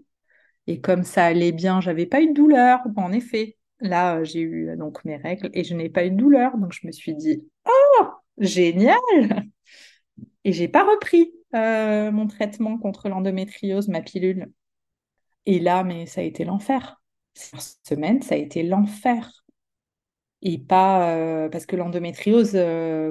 Et 0.67 0.81
comme 0.81 1.03
ça 1.03 1.25
allait 1.25 1.51
bien, 1.53 1.81
j'avais 1.81 2.05
pas 2.07 2.21
eu 2.21 2.29
de 2.29 2.33
douleur. 2.33 2.81
En 2.97 3.11
effet, 3.13 3.57
là, 3.81 4.23
j'ai 4.23 4.41
eu 4.41 4.69
euh, 4.69 4.77
donc 4.77 5.05
mes 5.05 5.17
règles 5.17 5.49
et 5.53 5.63
je 5.63 5.75
n'ai 5.75 5.89
pas 5.89 6.05
eu 6.05 6.11
de 6.11 6.17
douleur. 6.17 6.57
Donc 6.57 6.73
je 6.73 6.87
me 6.87 6.91
suis 6.93 7.15
dit, 7.15 7.43
oh, 7.67 8.05
génial 8.37 8.99
Et 10.43 10.53
j'ai 10.53 10.67
pas 10.67 10.83
repris 10.83 11.33
euh, 11.55 12.11
mon 12.11 12.27
traitement 12.27 12.77
contre 12.77 13.09
l'endométriose, 13.09 13.87
ma 13.87 14.01
pilule. 14.01 14.51
Et 15.45 15.59
là, 15.59 15.83
mais 15.83 16.05
ça 16.05 16.21
a 16.21 16.23
été 16.23 16.45
l'enfer. 16.45 17.01
Cette 17.33 17.87
semaine, 17.87 18.21
ça 18.21 18.35
a 18.35 18.37
été 18.37 18.63
l'enfer. 18.63 19.43
Et 20.41 20.57
pas 20.57 21.09
euh, 21.15 21.49
parce 21.49 21.65
que 21.65 21.75
l'endométriose, 21.75 22.57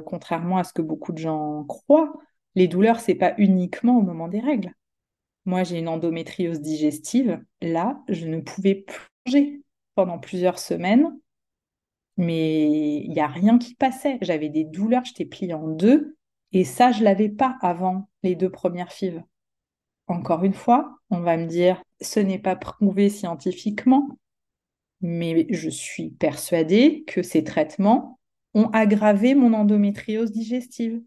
contrairement 0.07 0.59
à 0.59 0.65
ce 0.65 0.73
que 0.73 0.83
beaucoup 0.83 1.13
de 1.13 1.19
gens 1.19 1.65
croient, 1.65 2.13
les 2.55 2.69
douleurs, 2.69 3.01
c'est 3.01 3.15
pas 3.17 3.35
uniquement 3.39 3.99
au 3.99 4.03
moment 4.03 4.29
des 4.29 4.41
règles. 4.41 4.73
Moi, 5.45 5.65
j'ai 5.65 5.79
une 5.79 5.89
endométriose 5.89 6.61
digestive. 6.61 7.43
Là, 7.61 8.03
je 8.09 8.27
ne 8.27 8.41
pouvais 8.41 8.77
plus 8.77 9.09
manger 9.27 9.63
pendant 9.95 10.19
plusieurs 10.19 10.59
semaines, 10.59 11.19
mais 12.17 13.01
il 13.03 13.11
n'y 13.11 13.21
a 13.21 13.27
rien 13.27 13.59
qui 13.59 13.75
passait. 13.75 14.19
J'avais 14.21 14.49
des 14.49 14.65
douleurs, 14.65 15.05
j'étais 15.05 15.25
pliée 15.25 15.55
en 15.55 15.69
deux, 15.69 16.17
et 16.53 16.65
ça, 16.65 16.93
je 16.93 17.03
l'avais 17.03 17.29
pas 17.29 17.57
avant 17.61 18.09
les 18.23 18.37
deux 18.37 18.51
premières 18.51 18.93
fives. 18.93 19.23
Encore 20.07 20.45
une 20.45 20.55
fois, 20.55 20.99
on 21.11 21.21
va 21.21 21.37
me 21.37 21.47
dire, 21.47 21.83
ce 22.01 22.21
n'est 22.21 22.39
pas 22.39 22.57
prouvé 22.57 23.09
scientifiquement, 23.09 24.19
mais 25.01 25.47
je 25.51 25.69
suis 25.69 26.11
persuadée 26.11 27.05
que 27.07 27.23
ces 27.23 27.43
traitements 27.43 28.19
ont 28.55 28.69
aggravé 28.71 29.35
mon 29.35 29.53
endométriose 29.53 30.31
digestive. 30.31 31.03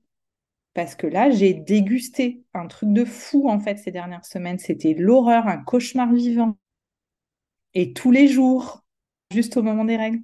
Parce 0.73 0.95
que 0.95 1.07
là, 1.07 1.31
j'ai 1.31 1.53
dégusté 1.53 2.43
un 2.53 2.67
truc 2.67 2.93
de 2.93 3.05
fou, 3.05 3.49
en 3.49 3.59
fait, 3.59 3.77
ces 3.77 3.89
dernières 3.91 4.25
semaines. 4.25 4.59
C'était 4.59 4.93
l'horreur, 4.93 5.47
un 5.47 5.57
cauchemar 5.57 6.13
vivant. 6.13 6.57
Et 7.73 7.93
tous 7.93 8.11
les 8.11 8.27
jours, 8.27 8.83
juste 9.31 9.57
au 9.57 9.63
moment 9.63 9.85
des 9.85 9.97
règles. 9.97 10.21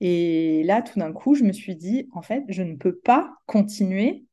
Et 0.00 0.62
là, 0.64 0.82
tout 0.82 0.98
d'un 0.98 1.12
coup, 1.12 1.34
je 1.34 1.44
me 1.44 1.52
suis 1.52 1.76
dit, 1.76 2.08
en 2.12 2.22
fait, 2.22 2.44
je 2.48 2.62
ne 2.62 2.76
peux 2.76 2.96
pas 2.96 3.36
continuer. 3.46 4.26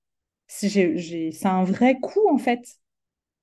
C'est 0.47 1.45
un 1.45 1.63
vrai 1.63 1.99
coup, 1.99 2.27
en 2.29 2.37
fait. 2.37 2.79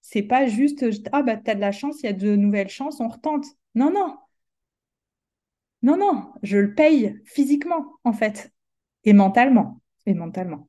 C'est 0.03 0.23
pas 0.23 0.47
juste, 0.49 0.85
ah, 1.13 1.23
bah, 1.23 1.37
t'as 1.39 1.55
de 1.57 1.61
la 1.61 1.73
chance, 1.73 2.01
il 2.03 2.07
y 2.07 2.11
a 2.11 2.13
de 2.15 2.37
nouvelles 2.37 2.69
chances, 2.71 3.01
on 3.01 3.09
retente. 3.09 3.47
Non, 3.75 3.93
non. 3.93 4.19
Non, 5.83 5.97
non, 5.97 6.33
je 6.43 6.59
le 6.59 6.75
paye 6.75 7.21
physiquement, 7.25 7.99
en 8.05 8.13
fait. 8.13 8.53
Et 9.05 9.13
mentalement. 9.13 9.81
Et 10.07 10.15
mentalement. 10.15 10.69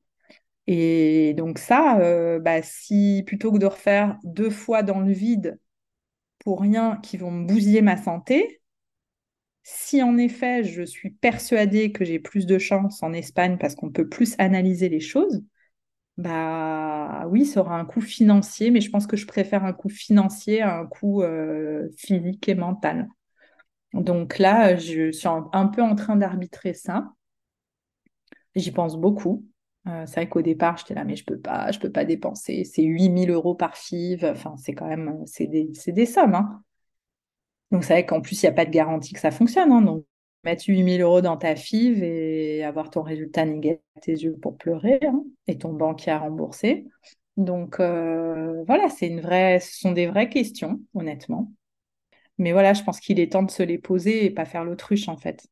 Et 0.68 1.34
donc 1.36 1.58
ça, 1.58 1.98
euh, 2.00 2.40
bah, 2.40 2.62
si 2.62 3.24
plutôt 3.26 3.52
que 3.52 3.58
de 3.58 3.66
refaire 3.66 4.18
deux 4.24 4.50
fois 4.50 4.82
dans 4.84 5.00
le 5.00 5.12
vide 5.12 5.60
pour 6.40 6.60
rien 6.62 6.98
qui 6.98 7.18
vont 7.18 7.32
me 7.32 7.46
bousiller 7.46 7.82
ma 7.82 7.96
santé, 7.98 8.61
si 9.62 10.02
en 10.02 10.16
effet 10.18 10.64
je 10.64 10.82
suis 10.82 11.10
persuadée 11.10 11.92
que 11.92 12.04
j'ai 12.04 12.18
plus 12.18 12.46
de 12.46 12.58
chance 12.58 13.02
en 13.02 13.12
Espagne 13.12 13.58
parce 13.58 13.74
qu'on 13.74 13.90
peut 13.90 14.08
plus 14.08 14.34
analyser 14.38 14.88
les 14.88 15.00
choses, 15.00 15.42
bah 16.18 17.26
oui, 17.28 17.46
ça 17.46 17.60
aura 17.60 17.78
un 17.78 17.84
coût 17.84 18.00
financier, 18.00 18.70
mais 18.70 18.80
je 18.80 18.90
pense 18.90 19.06
que 19.06 19.16
je 19.16 19.26
préfère 19.26 19.64
un 19.64 19.72
coût 19.72 19.88
financier 19.88 20.60
à 20.62 20.78
un 20.78 20.86
coût 20.86 21.22
euh, 21.22 21.88
physique 21.96 22.48
et 22.48 22.54
mental. 22.54 23.08
Donc 23.94 24.38
là, 24.38 24.76
je 24.76 25.12
suis 25.12 25.28
un 25.28 25.66
peu 25.68 25.82
en 25.82 25.94
train 25.94 26.16
d'arbitrer 26.16 26.74
ça. 26.74 27.12
J'y 28.54 28.70
pense 28.70 28.96
beaucoup. 28.96 29.46
Euh, 29.88 30.04
c'est 30.06 30.14
vrai 30.16 30.28
qu'au 30.28 30.42
départ, 30.42 30.76
j'étais 30.76 30.94
là, 30.94 31.04
mais 31.04 31.16
je 31.16 31.24
peux 31.24 31.38
pas, 31.38 31.70
je 31.72 31.78
peux 31.80 31.90
pas 31.90 32.04
dépenser. 32.04 32.64
C'est 32.64 32.82
8000 32.82 33.30
euros 33.30 33.54
par 33.54 33.76
FIV. 33.76 34.24
Enfin, 34.24 34.56
c'est 34.56 34.74
quand 34.74 34.86
même, 34.86 35.22
c'est 35.26 35.46
des, 35.46 35.72
des, 35.88 36.06
sommes. 36.06 36.34
Hein. 36.34 36.62
Donc, 37.72 37.84
c'est 37.84 37.94
vrai 37.94 38.06
qu'en 38.06 38.20
plus, 38.20 38.42
il 38.42 38.46
n'y 38.46 38.50
a 38.50 38.52
pas 38.52 38.66
de 38.66 38.70
garantie 38.70 39.14
que 39.14 39.20
ça 39.20 39.30
fonctionne. 39.30 39.72
Hein. 39.72 39.80
Donc, 39.80 40.04
mettre 40.44 40.64
8000 40.68 41.00
euros 41.00 41.22
dans 41.22 41.36
ta 41.36 41.56
FIV 41.56 42.02
et 42.02 42.64
avoir 42.64 42.90
ton 42.90 43.02
résultat 43.02 43.46
négatif 43.46 43.82
à 43.96 44.00
tes 44.00 44.12
yeux 44.12 44.36
pour 44.36 44.56
pleurer 44.56 45.00
hein, 45.02 45.24
et 45.46 45.56
ton 45.56 45.72
banquier 45.72 46.12
à 46.12 46.18
rembourser. 46.18 46.86
Donc, 47.36 47.80
euh, 47.80 48.62
voilà, 48.66 48.90
c'est 48.90 49.06
une 49.06 49.20
vraie, 49.20 49.58
ce 49.60 49.78
sont 49.80 49.92
des 49.92 50.06
vraies 50.06 50.28
questions, 50.28 50.80
honnêtement. 50.94 51.50
Mais 52.38 52.52
voilà, 52.52 52.74
je 52.74 52.82
pense 52.82 53.00
qu'il 53.00 53.20
est 53.20 53.32
temps 53.32 53.42
de 53.42 53.50
se 53.50 53.62
les 53.62 53.78
poser 53.78 54.26
et 54.26 54.30
pas 54.30 54.44
faire 54.44 54.64
l'autruche, 54.64 55.08
en 55.08 55.16
fait. 55.16 55.46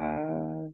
Euh, 0.00 0.68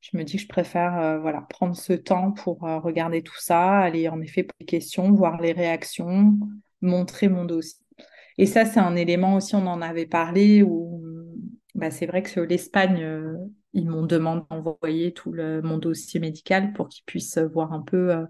je 0.00 0.16
me 0.16 0.24
dis 0.24 0.36
que 0.36 0.42
je 0.42 0.48
préfère 0.48 0.98
euh, 0.98 1.18
voilà, 1.20 1.42
prendre 1.42 1.76
ce 1.76 1.92
temps 1.92 2.32
pour 2.32 2.60
regarder 2.60 3.22
tout 3.22 3.38
ça, 3.38 3.78
aller 3.78 4.08
en 4.08 4.20
effet 4.20 4.42
pour 4.42 4.56
les 4.58 4.66
questions, 4.66 5.12
voir 5.12 5.40
les 5.40 5.52
réactions, 5.52 6.36
montrer 6.80 7.28
mon 7.28 7.44
dossier. 7.44 7.78
Et 8.38 8.46
ça, 8.46 8.64
c'est 8.64 8.80
un 8.80 8.96
élément 8.96 9.36
aussi, 9.36 9.54
on 9.54 9.66
en 9.66 9.82
avait 9.82 10.06
parlé, 10.06 10.62
où 10.62 11.02
bah, 11.74 11.90
c'est 11.90 12.06
vrai 12.06 12.22
que 12.22 12.40
l'Espagne, 12.40 13.02
euh, 13.02 13.36
ils 13.72 13.88
m'ont 13.88 14.04
demandé 14.06 14.42
d'envoyer 14.50 15.12
tout 15.12 15.32
le, 15.32 15.62
mon 15.62 15.78
dossier 15.78 16.20
médical 16.20 16.72
pour 16.72 16.88
qu'ils 16.88 17.04
puissent 17.04 17.38
voir 17.38 17.72
un 17.72 17.82
peu 17.82 18.26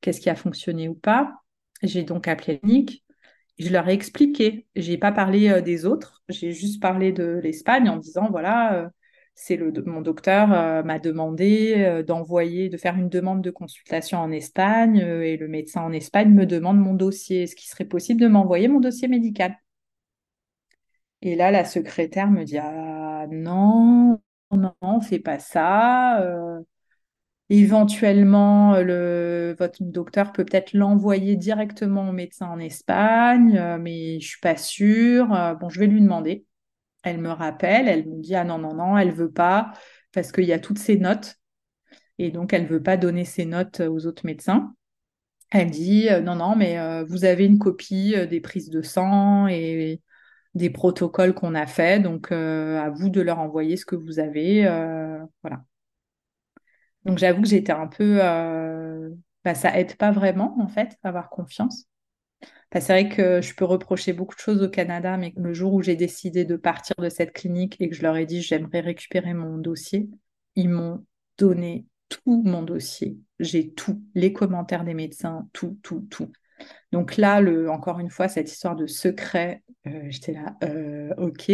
qu'est-ce 0.00 0.20
qui 0.20 0.30
a 0.30 0.36
fonctionné 0.36 0.88
ou 0.88 0.94
pas. 0.94 1.32
J'ai 1.82 2.04
donc 2.04 2.28
appelé 2.28 2.60
Nick. 2.62 3.04
Je 3.58 3.70
leur 3.70 3.88
ai 3.88 3.94
expliqué. 3.94 4.66
Je 4.76 4.90
n'ai 4.90 4.98
pas 4.98 5.12
parlé 5.12 5.62
des 5.62 5.86
autres, 5.86 6.22
j'ai 6.28 6.52
juste 6.52 6.80
parlé 6.80 7.12
de 7.12 7.40
l'Espagne 7.42 7.88
en 7.88 7.96
disant 7.96 8.28
voilà, 8.30 8.90
c'est 9.38 9.58
mon 9.86 10.00
docteur 10.00 10.50
euh, 10.50 10.82
m'a 10.82 10.98
demandé 10.98 11.74
euh, 11.76 12.02
d'envoyer, 12.02 12.70
de 12.70 12.78
faire 12.78 12.96
une 12.96 13.10
demande 13.10 13.42
de 13.42 13.50
consultation 13.50 14.18
en 14.18 14.32
Espagne 14.32 15.02
euh, 15.02 15.22
et 15.22 15.36
le 15.36 15.46
médecin 15.46 15.82
en 15.82 15.92
Espagne 15.92 16.30
me 16.30 16.46
demande 16.46 16.78
mon 16.78 16.94
dossier. 16.94 17.42
Est-ce 17.42 17.54
qu'il 17.54 17.68
serait 17.68 17.84
possible 17.84 18.18
de 18.18 18.28
m'envoyer 18.28 18.66
mon 18.66 18.80
dossier 18.80 19.08
médical? 19.08 19.54
Et 21.20 21.36
là, 21.36 21.50
la 21.50 21.66
secrétaire 21.66 22.30
me 22.30 22.44
dit 22.44 22.56
ah, 22.56 23.26
non, 23.30 24.18
non, 24.52 24.72
on 24.80 25.00
fait 25.02 25.18
pas 25.18 25.38
ça. 25.38 26.26
éventuellement, 27.50 28.80
le, 28.80 29.54
votre 29.58 29.82
docteur 29.82 30.32
peut 30.32 30.44
peut-être 30.46 30.72
l'envoyer 30.72 31.36
directement 31.36 32.08
au 32.08 32.12
médecin 32.12 32.48
en 32.48 32.58
Espagne, 32.58 33.78
mais 33.82 34.18
je 34.18 34.28
suis 34.28 34.40
pas 34.40 34.56
sûre. 34.56 35.28
bon, 35.60 35.68
je 35.68 35.78
vais 35.80 35.86
lui 35.86 36.00
demander. 36.00 36.46
Elle 37.06 37.18
me 37.18 37.30
rappelle, 37.30 37.86
elle 37.86 38.04
me 38.08 38.20
dit 38.20 38.34
ah 38.34 38.42
non 38.42 38.58
non 38.58 38.74
non, 38.74 38.98
elle 38.98 39.12
veut 39.12 39.30
pas 39.30 39.72
parce 40.12 40.32
qu'il 40.32 40.44
y 40.44 40.52
a 40.52 40.58
toutes 40.58 40.78
ses 40.78 40.98
notes 40.98 41.36
et 42.18 42.32
donc 42.32 42.52
elle 42.52 42.66
veut 42.66 42.82
pas 42.82 42.96
donner 42.96 43.24
ses 43.24 43.44
notes 43.44 43.80
aux 43.80 44.06
autres 44.06 44.26
médecins. 44.26 44.74
Elle 45.50 45.70
dit 45.70 46.08
non, 46.24 46.34
non, 46.34 46.56
mais 46.56 47.04
vous 47.04 47.24
avez 47.24 47.46
une 47.46 47.60
copie 47.60 48.16
des 48.28 48.40
prises 48.40 48.70
de 48.70 48.82
sang 48.82 49.46
et 49.46 50.02
des 50.54 50.70
protocoles 50.70 51.34
qu'on 51.34 51.54
a 51.54 51.66
faits, 51.66 52.02
donc 52.02 52.32
à 52.32 52.90
vous 52.90 53.08
de 53.10 53.20
leur 53.20 53.38
envoyer 53.38 53.76
ce 53.76 53.86
que 53.86 53.94
vous 53.94 54.18
avez. 54.18 54.64
voilà. 55.42 55.64
Donc 57.04 57.18
j'avoue 57.18 57.42
que 57.42 57.48
j'étais 57.48 57.72
un 57.72 57.86
peu. 57.86 58.18
Bah, 59.44 59.54
ça 59.54 59.78
aide 59.78 59.96
pas 59.96 60.10
vraiment, 60.10 60.56
en 60.60 60.66
fait, 60.66 60.98
à 61.04 61.08
avoir 61.10 61.30
confiance. 61.30 61.86
C'est 62.72 62.92
vrai 62.92 63.08
que 63.08 63.40
je 63.40 63.54
peux 63.54 63.64
reprocher 63.64 64.12
beaucoup 64.12 64.34
de 64.34 64.40
choses 64.40 64.62
au 64.62 64.68
Canada, 64.68 65.16
mais 65.16 65.32
le 65.36 65.52
jour 65.54 65.72
où 65.74 65.82
j'ai 65.82 65.96
décidé 65.96 66.44
de 66.44 66.56
partir 66.56 66.96
de 66.98 67.08
cette 67.08 67.32
clinique 67.32 67.76
et 67.80 67.88
que 67.88 67.94
je 67.94 68.02
leur 68.02 68.16
ai 68.16 68.26
dit 68.26 68.42
j'aimerais 68.42 68.80
récupérer 68.80 69.34
mon 69.34 69.58
dossier, 69.58 70.08
ils 70.56 70.68
m'ont 70.68 71.04
donné 71.38 71.86
tout 72.08 72.42
mon 72.44 72.62
dossier. 72.62 73.18
J'ai 73.40 73.72
tout, 73.72 74.02
les 74.14 74.32
commentaires 74.32 74.84
des 74.84 74.94
médecins, 74.94 75.48
tout, 75.52 75.78
tout, 75.82 76.06
tout. 76.10 76.30
Donc 76.92 77.16
là, 77.16 77.40
le, 77.40 77.70
encore 77.70 78.00
une 78.00 78.10
fois, 78.10 78.28
cette 78.28 78.50
histoire 78.50 78.76
de 78.76 78.86
secret, 78.86 79.62
euh, 79.86 80.06
j'étais 80.08 80.32
là, 80.32 80.56
euh, 80.64 81.14
ok. 81.18 81.50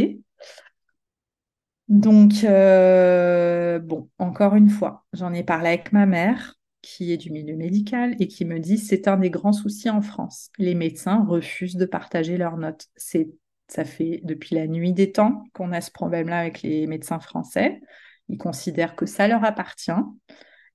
Donc, 1.88 2.32
euh, 2.44 3.78
bon, 3.78 4.08
encore 4.18 4.54
une 4.54 4.70
fois, 4.70 5.04
j'en 5.12 5.32
ai 5.32 5.44
parlé 5.44 5.68
avec 5.68 5.92
ma 5.92 6.06
mère, 6.06 6.54
qui 6.82 7.12
est 7.12 7.16
du 7.16 7.30
milieu 7.30 7.56
médical, 7.56 8.16
et 8.18 8.28
qui 8.28 8.44
me 8.44 8.58
dit 8.58 8.78
c'est 8.78 9.08
un 9.08 9.16
des 9.16 9.30
grands 9.30 9.52
soucis 9.52 9.90
en 9.90 10.02
France. 10.02 10.50
Les 10.58 10.74
médecins 10.74 11.24
refusent 11.24 11.76
de 11.76 11.86
partager 11.86 12.36
leurs 12.36 12.56
notes. 12.56 12.86
C'est, 12.96 13.30
ça 13.68 13.84
fait 13.84 14.20
depuis 14.24 14.54
la 14.54 14.66
nuit 14.66 14.92
des 14.92 15.12
temps 15.12 15.44
qu'on 15.54 15.72
a 15.72 15.80
ce 15.80 15.90
problème-là 15.90 16.40
avec 16.40 16.62
les 16.62 16.86
médecins 16.86 17.20
français. 17.20 17.80
Ils 18.28 18.38
considèrent 18.38 18.96
que 18.96 19.06
ça 19.06 19.28
leur 19.28 19.44
appartient. 19.44 19.92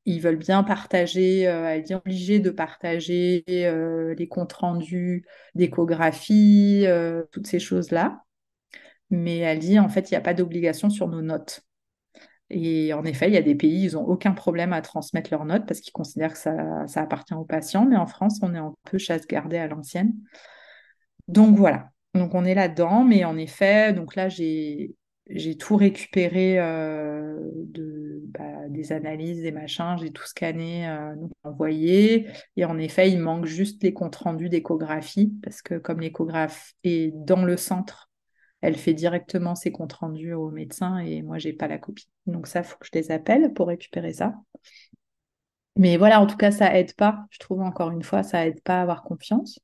Ils 0.06 0.22
veulent 0.22 0.38
bien 0.38 0.64
partager, 0.64 1.48
euh, 1.50 1.68
elle 1.68 1.84
dit 1.84 1.94
obligée 1.94 2.40
de 2.40 2.50
partager 2.50 3.44
euh, 3.50 4.16
les 4.16 4.30
comptes 4.30 4.54
rendus 4.54 5.26
d'échographie, 5.54 6.86
euh, 6.86 7.24
toutes 7.34 7.48
ces 7.48 7.60
choses-là. 7.60 8.24
Mais 9.10 9.40
elle 9.40 9.60
dit 9.60 9.80
en 9.80 9.90
fait, 9.90 10.10
il 10.10 10.14
n'y 10.14 10.18
a 10.18 10.22
pas 10.22 10.34
d'obligation 10.34 10.90
sur 10.90 11.10
nos 11.10 11.22
notes. 11.22 11.67
Et 12.50 12.94
en 12.94 13.04
effet, 13.04 13.28
il 13.28 13.34
y 13.34 13.38
a 13.38 13.42
des 13.42 13.56
pays, 13.56 13.86
ils 13.86 13.94
n'ont 13.94 14.06
aucun 14.06 14.32
problème 14.32 14.72
à 14.72 14.82
transmettre 14.82 15.32
leurs 15.32 15.46
notes 15.46 15.66
parce 15.66 15.82
qu'ils 15.82 15.94
considèrent 15.94 16.34
que 16.34 16.40
ça, 16.40 16.86
appartient 16.96 17.34
aux 17.34 17.44
patients. 17.44 17.86
Mais 17.86 17.98
en 17.98 18.08
France, 18.08 18.40
on 18.42 18.54
est 18.54 18.60
un 18.60 18.74
peu 18.90 18.98
chasse 18.98 19.28
gardée 19.28 19.58
à 19.58 19.68
l'ancienne. 19.68 20.14
Donc 21.28 21.58
voilà. 21.58 21.90
Donc 22.14 22.34
on 22.36 22.46
est 22.46 22.56
là-dedans. 22.56 23.04
Mais 23.04 23.26
en 23.26 23.38
effet, 23.38 23.92
donc 23.92 24.16
là, 24.16 24.30
j'ai 24.30 24.96
tout 25.60 25.76
récupéré 25.76 26.58
euh, 26.60 27.38
bah, 28.28 28.70
des 28.70 28.94
analyses, 28.94 29.42
des 29.42 29.52
machins, 29.52 29.98
j'ai 30.00 30.12
tout 30.12 30.26
scanné, 30.26 30.88
euh, 30.88 31.16
envoyé. 31.44 32.28
Et 32.56 32.64
en 32.64 32.78
effet, 32.78 33.12
il 33.12 33.20
manque 33.20 33.46
juste 33.46 33.84
les 33.84 33.94
comptes 33.94 34.16
rendus 34.16 34.50
d'échographie, 34.50 35.34
parce 35.44 35.62
que 35.62 35.76
comme 35.78 36.00
l'échographe 36.00 36.74
est 36.86 37.12
dans 37.14 37.44
le 37.44 37.58
centre, 37.58 38.07
elle 38.62 38.78
fait 38.78 38.94
directement 38.94 39.56
ses 39.56 39.72
comptes 39.72 39.94
rendus 39.94 40.34
au 40.34 40.50
médecin 40.52 40.98
et 41.00 41.22
moi, 41.22 41.38
j'ai 41.38 41.54
pas 41.54 41.68
la 41.68 41.78
copie. 41.78 42.10
Donc 42.26 42.48
ça, 42.48 42.60
il 42.62 42.66
faut 42.66 42.78
que 42.78 42.88
je 42.88 42.98
les 43.00 43.12
appelle 43.12 43.54
pour 43.54 43.68
récupérer 43.68 44.14
ça. 44.14 44.34
Mais 45.78 45.96
voilà, 45.98 46.20
en 46.22 46.28
tout 46.28 46.36
cas, 46.38 46.52
ça 46.52 46.78
aide 46.78 46.94
pas. 46.96 47.26
Je 47.30 47.40
trouve 47.40 47.62
encore 47.62 47.92
une 47.92 48.04
fois, 48.04 48.24
ça 48.24 48.46
aide 48.46 48.62
pas 48.62 48.80
à 48.80 48.82
avoir 48.82 49.04
confiance. 49.04 49.60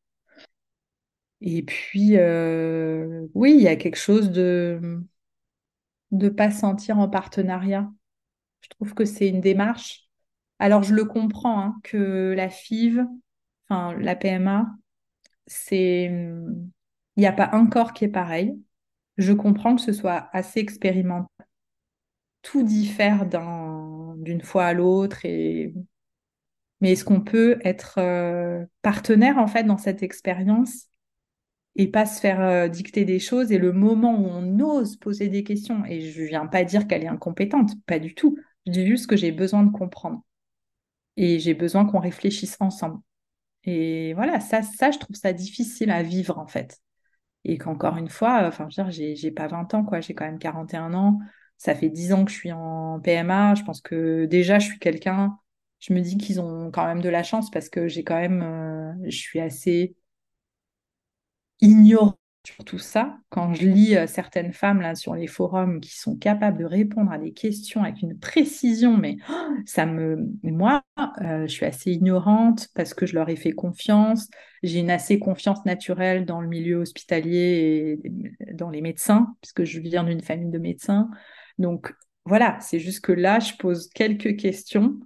Et 1.41 1.61
puis, 1.63 2.17
euh, 2.17 3.27
oui, 3.33 3.53
il 3.55 3.61
y 3.61 3.67
a 3.67 3.75
quelque 3.75 3.97
chose 3.97 4.31
de 4.31 5.03
de 6.11 6.29
pas 6.29 6.51
sentir 6.51 6.99
en 6.99 7.09
partenariat. 7.09 7.91
Je 8.61 8.69
trouve 8.69 8.93
que 8.93 9.05
c'est 9.05 9.29
une 9.29 9.41
démarche. 9.41 10.09
Alors, 10.59 10.83
je 10.83 10.93
le 10.95 11.05
comprends 11.05 11.59
hein, 11.61 11.79
que 11.83 12.33
la 12.37 12.49
FIV, 12.49 13.05
enfin 13.69 13.97
la 13.99 14.15
PMA, 14.15 14.67
c'est 15.47 16.05
il 17.15 17.19
n'y 17.19 17.27
a 17.27 17.31
pas 17.33 17.49
un 17.53 17.67
corps 17.67 17.93
qui 17.93 18.05
est 18.05 18.09
pareil. 18.09 18.55
Je 19.17 19.33
comprends 19.33 19.75
que 19.75 19.81
ce 19.81 19.93
soit 19.93 20.29
assez 20.33 20.59
expérimental. 20.59 21.27
Tout 22.41 22.63
diffère 22.63 23.25
d'une 23.25 24.41
fois 24.41 24.65
à 24.65 24.73
l'autre 24.73 25.25
mais 26.81 26.91
est-ce 26.91 27.05
qu'on 27.05 27.21
peut 27.21 27.59
être 27.63 27.97
euh, 27.99 28.65
partenaire 28.81 29.37
en 29.37 29.47
fait 29.47 29.63
dans 29.63 29.77
cette 29.77 30.03
expérience 30.03 30.89
et 31.75 31.87
pas 31.87 32.05
se 32.05 32.19
faire 32.19 32.41
euh, 32.41 32.67
dicter 32.67 33.05
des 33.05 33.19
choses. 33.19 33.51
Et 33.51 33.57
le 33.57 33.71
moment 33.71 34.19
où 34.19 34.25
on 34.27 34.59
ose 34.59 34.97
poser 34.97 35.29
des 35.29 35.43
questions, 35.43 35.85
et 35.85 36.01
je 36.01 36.21
ne 36.21 36.27
viens 36.27 36.45
pas 36.45 36.63
dire 36.63 36.87
qu'elle 36.87 37.03
est 37.03 37.07
incompétente, 37.07 37.71
pas 37.85 37.99
du 37.99 38.13
tout. 38.15 38.37
Je 38.65 38.71
dis 38.71 38.85
juste 38.85 39.07
que 39.07 39.15
j'ai 39.17 39.31
besoin 39.31 39.63
de 39.63 39.71
comprendre. 39.71 40.23
Et 41.17 41.39
j'ai 41.39 41.53
besoin 41.53 41.85
qu'on 41.85 41.99
réfléchisse 41.99 42.57
ensemble. 42.59 42.99
Et 43.63 44.13
voilà, 44.13 44.39
ça, 44.39 44.61
ça, 44.61 44.91
je 44.91 44.99
trouve 44.99 45.15
ça 45.15 45.33
difficile 45.33 45.91
à 45.91 46.03
vivre 46.03 46.37
en 46.37 46.47
fait. 46.47 46.79
Et 47.45 47.57
qu'encore 47.57 47.97
une 47.97 48.09
fois, 48.09 48.45
enfin, 48.47 48.67
je 48.69 48.81
veux 48.81 48.89
dire, 48.91 49.15
j'ai 49.15 49.31
pas 49.31 49.47
20 49.47 49.73
ans, 49.73 49.83
quoi, 49.83 49.99
j'ai 50.01 50.13
quand 50.15 50.25
même 50.25 50.39
41 50.39 50.93
ans. 50.93 51.19
Ça 51.57 51.75
fait 51.75 51.89
10 51.89 52.13
ans 52.13 52.25
que 52.25 52.31
je 52.31 52.35
suis 52.37 52.51
en 52.51 52.99
PMA. 53.01 53.55
Je 53.55 53.63
pense 53.63 53.81
que 53.81 54.25
déjà, 54.25 54.59
je 54.59 54.67
suis 54.67 54.79
quelqu'un, 54.79 55.37
je 55.79 55.93
me 55.93 55.99
dis 56.01 56.17
qu'ils 56.17 56.39
ont 56.41 56.71
quand 56.71 56.85
même 56.87 57.01
de 57.01 57.09
la 57.09 57.23
chance 57.23 57.51
parce 57.51 57.69
que 57.69 57.87
j'ai 57.87 58.03
quand 58.03 58.15
même, 58.19 58.41
euh, 58.41 58.93
je 59.09 59.17
suis 59.17 59.39
assez 59.39 59.95
ignorant 61.61 62.17
sur 62.45 62.63
tout 62.65 62.79
ça. 62.79 63.17
Quand 63.29 63.53
je 63.53 63.65
lis 63.65 63.95
euh, 63.95 64.05
certaines 64.05 64.51
femmes 64.51 64.81
là 64.81 64.95
sur 64.95 65.15
les 65.15 65.27
forums 65.27 65.79
qui 65.79 65.97
sont 65.97 66.17
capables 66.17 66.57
de 66.57 66.65
répondre 66.65 67.11
à 67.11 67.17
des 67.17 67.31
questions 67.31 67.83
avec 67.83 68.01
une 68.01 68.19
précision, 68.19 68.97
mais 68.97 69.17
oh, 69.29 69.33
ça 69.65 69.85
me, 69.85 70.17
moi, 70.43 70.83
euh, 71.21 71.47
je 71.47 71.51
suis 71.51 71.65
assez 71.65 71.91
ignorante 71.91 72.67
parce 72.75 72.93
que 72.93 73.05
je 73.05 73.15
leur 73.15 73.29
ai 73.29 73.35
fait 73.35 73.53
confiance. 73.53 74.29
J'ai 74.61 74.79
une 74.79 74.91
assez 74.91 75.19
confiance 75.19 75.63
naturelle 75.65 76.25
dans 76.25 76.41
le 76.41 76.47
milieu 76.47 76.77
hospitalier 76.77 77.99
et 78.03 78.53
dans 78.53 78.69
les 78.69 78.81
médecins, 78.81 79.35
puisque 79.41 79.63
je 79.63 79.79
viens 79.79 80.03
d'une 80.03 80.21
famille 80.21 80.51
de 80.51 80.59
médecins. 80.59 81.09
Donc 81.59 81.93
voilà, 82.25 82.57
c'est 82.59 82.79
juste 82.79 83.01
que 83.01 83.11
là, 83.13 83.39
je 83.39 83.53
pose 83.53 83.89
quelques 83.89 84.37
questions. 84.37 84.99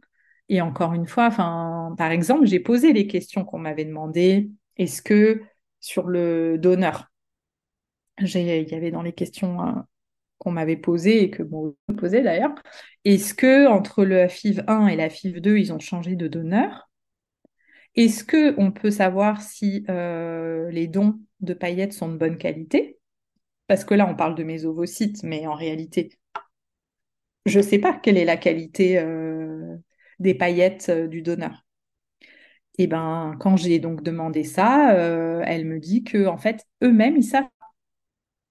Et 0.50 0.62
encore 0.62 0.94
une 0.94 1.08
fois, 1.08 1.30
par 1.30 2.12
exemple, 2.12 2.46
j'ai 2.46 2.60
posé 2.60 2.94
les 2.94 3.06
questions 3.06 3.44
qu'on 3.44 3.60
m'avait 3.60 3.86
demandées. 3.86 4.50
Est-ce 4.78 5.02
que 5.02 5.42
sur 5.80 6.08
le 6.08 6.58
donneur. 6.58 7.12
Il 8.20 8.70
y 8.70 8.76
avait 8.76 8.92
dans 8.92 9.02
les 9.02 9.14
questions 9.14 9.62
euh, 9.62 9.72
qu'on 10.40 10.52
m'avait 10.52 10.78
posées 10.78 11.24
et 11.24 11.30
que 11.30 11.44
bon, 11.44 11.76
posé 11.98 12.22
d'ailleurs. 12.22 12.56
Est-ce 13.06 13.34
que 13.34 13.68
entre 13.68 14.06
le 14.06 14.28
FIV 14.28 14.64
1 14.68 14.88
et 14.88 14.96
la 14.96 15.10
FIV 15.10 15.42
2, 15.42 15.58
ils 15.58 15.74
ont 15.74 15.80
changé 15.80 16.16
de 16.16 16.28
donneur? 16.28 16.90
Est-ce 17.96 18.24
que 18.24 18.54
on 18.60 18.72
peut 18.72 18.92
savoir 18.92 19.42
si 19.42 19.86
euh, 19.90 20.70
les 20.72 20.88
dons 20.88 21.20
de 21.40 21.54
paillettes 21.54 21.94
sont 21.94 22.10
de 22.10 22.18
bonne 22.18 22.38
qualité? 22.38 23.00
Parce 23.68 23.86
que 23.86 23.94
là, 23.96 24.08
on 24.10 24.16
parle 24.16 24.36
de 24.36 24.44
mes 24.44 24.66
ovocytes, 24.66 25.24
mais 25.24 25.48
en 25.48 25.56
réalité, 25.56 26.10
je 27.46 27.60
ne 27.60 27.64
sais 27.64 27.80
pas 27.80 27.94
quelle 27.94 28.18
est 28.18 28.26
la 28.26 28.38
qualité 28.38 29.00
euh, 29.00 29.76
des 30.20 30.36
paillettes 30.36 30.92
du 30.92 31.22
donneur. 31.22 31.66
Et 32.78 32.88
ben, 32.88 33.36
quand 33.40 33.58
j'ai 33.58 33.80
donc 33.80 34.04
demandé 34.04 34.44
ça, 34.44 34.96
euh, 34.96 35.42
elle 35.46 35.66
me 35.66 35.80
dit 35.80 36.04
que 36.04 36.28
en 36.28 36.38
fait, 36.38 36.66
eux-mêmes, 36.84 37.18
ils 37.18 37.24
savent. 37.24 37.46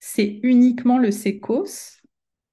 C'est 0.09 0.39
uniquement 0.45 0.99
le 0.99 1.11
SECOS 1.11 2.01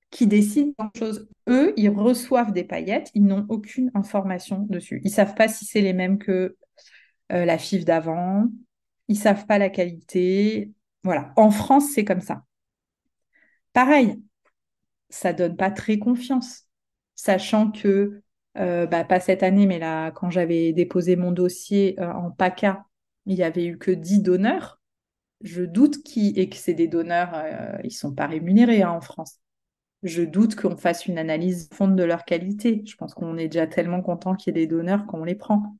qui 0.09 0.25
décide 0.25 0.73
de 0.79 0.99
chose. 0.99 1.29
Eux, 1.47 1.71
ils 1.77 1.87
reçoivent 1.87 2.51
des 2.51 2.63
paillettes, 2.63 3.11
ils 3.13 3.23
n'ont 3.23 3.45
aucune 3.47 3.91
information 3.93 4.65
dessus. 4.67 5.01
Ils 5.03 5.11
savent 5.11 5.35
pas 5.35 5.47
si 5.47 5.63
c'est 5.63 5.81
les 5.81 5.93
mêmes 5.93 6.17
que 6.17 6.57
euh, 7.31 7.45
la 7.45 7.59
FIF 7.59 7.85
d'avant. 7.85 8.47
Ils 9.07 9.19
savent 9.19 9.45
pas 9.45 9.59
la 9.59 9.69
qualité. 9.69 10.71
Voilà. 11.03 11.31
En 11.35 11.51
France, 11.51 11.91
c'est 11.93 12.03
comme 12.03 12.21
ça. 12.21 12.41
Pareil, 13.71 14.19
ça 15.11 15.31
donne 15.31 15.55
pas 15.55 15.69
très 15.69 15.99
confiance, 15.99 16.67
sachant 17.13 17.69
que 17.69 18.23
euh, 18.57 18.87
bah, 18.87 19.03
pas 19.03 19.19
cette 19.19 19.43
année, 19.43 19.67
mais 19.67 19.77
là, 19.77 20.09
quand 20.09 20.31
j'avais 20.31 20.73
déposé 20.73 21.15
mon 21.15 21.31
dossier 21.31 21.99
euh, 21.99 22.11
en 22.13 22.31
PACA, 22.31 22.83
il 23.27 23.35
n'y 23.35 23.43
avait 23.43 23.67
eu 23.67 23.77
que 23.77 23.91
10 23.91 24.23
donneurs. 24.23 24.79
Je 25.43 25.63
doute 25.63 26.03
qui 26.03 26.29
et 26.35 26.49
que 26.49 26.55
c'est 26.55 26.73
des 26.73 26.87
donneurs, 26.87 27.31
euh, 27.35 27.77
ils 27.83 27.87
ne 27.87 27.91
sont 27.91 28.13
pas 28.13 28.27
rémunérés 28.27 28.81
hein, 28.81 28.91
en 28.91 29.01
France. 29.01 29.39
Je 30.01 30.23
doute 30.23 30.55
qu'on 30.55 30.75
fasse 30.75 31.05
une 31.05 31.17
analyse 31.17 31.69
fonde 31.73 31.95
de 31.95 32.03
leur 32.03 32.25
qualité. 32.25 32.81
Je 32.85 32.95
pense 32.95 33.13
qu'on 33.13 33.37
est 33.37 33.47
déjà 33.47 33.67
tellement 33.67 34.01
content 34.01 34.35
qu'il 34.35 34.55
y 34.55 34.59
ait 34.59 34.65
des 34.65 34.67
donneurs 34.67 35.05
qu'on 35.05 35.23
les 35.23 35.35
prend. 35.35 35.77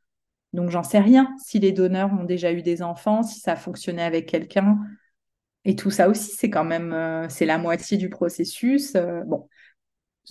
Donc 0.54 0.70
j'en 0.70 0.84
sais 0.84 1.00
rien 1.00 1.34
si 1.44 1.60
les 1.60 1.72
donneurs 1.72 2.12
ont 2.14 2.24
déjà 2.24 2.52
eu 2.52 2.62
des 2.62 2.84
enfants, 2.84 3.24
si 3.24 3.40
ça 3.40 3.54
a 3.54 3.56
fonctionné 3.56 4.04
avec 4.04 4.28
quelqu'un. 4.28 4.80
Et 5.66 5.76
tout 5.76 5.92
ça 5.92 6.10
aussi, 6.10 6.36
c'est 6.36 6.50
quand 6.50 6.66
même, 6.66 7.28
c'est 7.30 7.46
la 7.46 7.58
moitié 7.58 7.98
du 7.98 8.10
processus. 8.10 8.94
bon, 9.26 9.48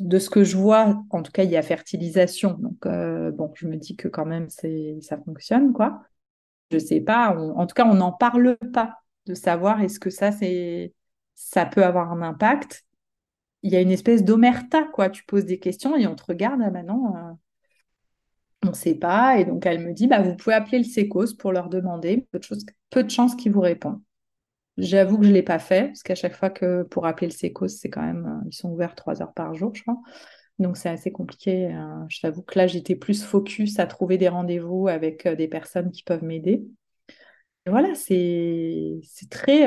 de 0.01 0.18
ce 0.18 0.30
que 0.30 0.45
je 0.45 0.57
vois, 0.57 1.03
en 1.11 1.22
tout 1.22 1.33
cas, 1.33 1.45
il 1.45 1.51
y 1.51 1.57
a 1.57 1.62
fertilisation. 1.62 2.55
Donc, 2.59 2.87
euh, 2.87 3.33
je 3.55 3.66
me 3.66 3.76
dis 3.76 3.97
que 3.97 4.09
quand 4.09 4.24
même, 4.24 4.49
ça 4.49 5.18
fonctionne, 5.24 5.72
quoi. 5.72 6.03
Je 6.70 6.78
sais 6.78 7.01
pas. 7.01 7.37
en 7.37 7.66
tout 7.66 7.74
cas, 7.74 7.87
on 7.87 7.95
n'en 7.95 8.12
parle 8.12 8.57
pas 8.72 9.01
de 9.26 9.34
savoir 9.34 9.82
est-ce 9.82 10.00
que 10.00 10.10
ça, 10.10 10.32
c'est, 10.32 10.92
ça 11.34 11.66
peut 11.66 11.84
avoir 11.84 12.12
un 12.12 12.22
impact. 12.22 12.84
Il 13.62 13.72
y 13.72 13.76
a 13.76 13.80
une 13.80 13.90
espèce 13.90 14.24
d'omerta, 14.24 14.84
quoi. 14.92 15.10
Tu 15.10 15.24
poses 15.24 15.44
des 15.44 15.58
questions 15.58 15.96
et 15.96 16.06
on 16.06 16.16
te 16.16 16.24
regarde, 16.24 16.60
ah 16.64 16.70
ben 16.70 16.86
non. 16.86 17.36
on 18.64 18.68
ne 18.68 18.74
sait 18.74 18.96
pas. 18.96 19.38
Et 19.38 19.44
donc, 19.44 19.66
elle 19.66 19.84
me 19.84 19.92
dit, 19.92 20.08
bah, 20.08 20.20
vous 20.22 20.34
pouvez 20.36 20.54
appeler 20.54 20.78
le 20.78 20.84
SECOS 20.84 21.34
pour 21.38 21.52
leur 21.52 21.68
demander. 21.68 22.26
Peu 22.90 23.04
de, 23.04 23.10
chances 23.10 23.36
qu'ils 23.36 23.52
vous 23.52 23.60
répondent. 23.60 24.00
J'avoue 24.78 25.18
que 25.18 25.24
je 25.24 25.28
ne 25.28 25.34
l'ai 25.34 25.42
pas 25.42 25.58
fait, 25.58 25.88
parce 25.88 26.02
qu'à 26.02 26.14
chaque 26.14 26.34
fois 26.34 26.50
que 26.50 26.82
pour 26.84 27.06
appeler 27.06 27.28
le 27.28 27.32
SECOS, 27.32 27.68
c'est 27.68 27.90
quand 27.90 28.02
même, 28.02 28.26
euh, 28.26 28.48
ils 28.48 28.54
sont 28.54 28.70
ouverts 28.70 28.94
trois 28.94 29.22
heures 29.22 29.34
par 29.34 29.54
jour, 29.54 29.74
je 29.74 29.82
crois. 29.82 30.00
Donc, 30.58 30.76
c'est 30.76 30.88
assez 30.88 31.12
compliqué. 31.12 31.74
Euh, 31.74 32.04
je 32.08 32.20
t'avoue 32.20 32.42
que 32.42 32.58
là, 32.58 32.66
j'étais 32.66 32.96
plus 32.96 33.22
focus 33.22 33.78
à 33.78 33.86
trouver 33.86 34.18
des 34.18 34.28
rendez-vous 34.28 34.88
avec 34.88 35.26
euh, 35.26 35.36
des 35.36 35.48
personnes 35.48 35.90
qui 35.90 36.02
peuvent 36.02 36.24
m'aider. 36.24 36.64
Voilà, 37.66 37.94
c'est 37.94 39.00
très... 39.30 39.66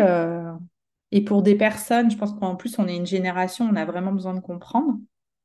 Et 1.11 1.23
pour 1.23 1.43
des 1.43 1.55
personnes, 1.55 2.11
je 2.11 2.17
pense 2.17 2.33
qu'en 2.33 2.55
plus, 2.55 2.77
on 2.79 2.87
est 2.87 2.95
une 2.95 3.05
génération, 3.05 3.65
on 3.65 3.75
a 3.75 3.85
vraiment 3.85 4.11
besoin 4.11 4.33
de 4.33 4.39
comprendre. 4.41 4.97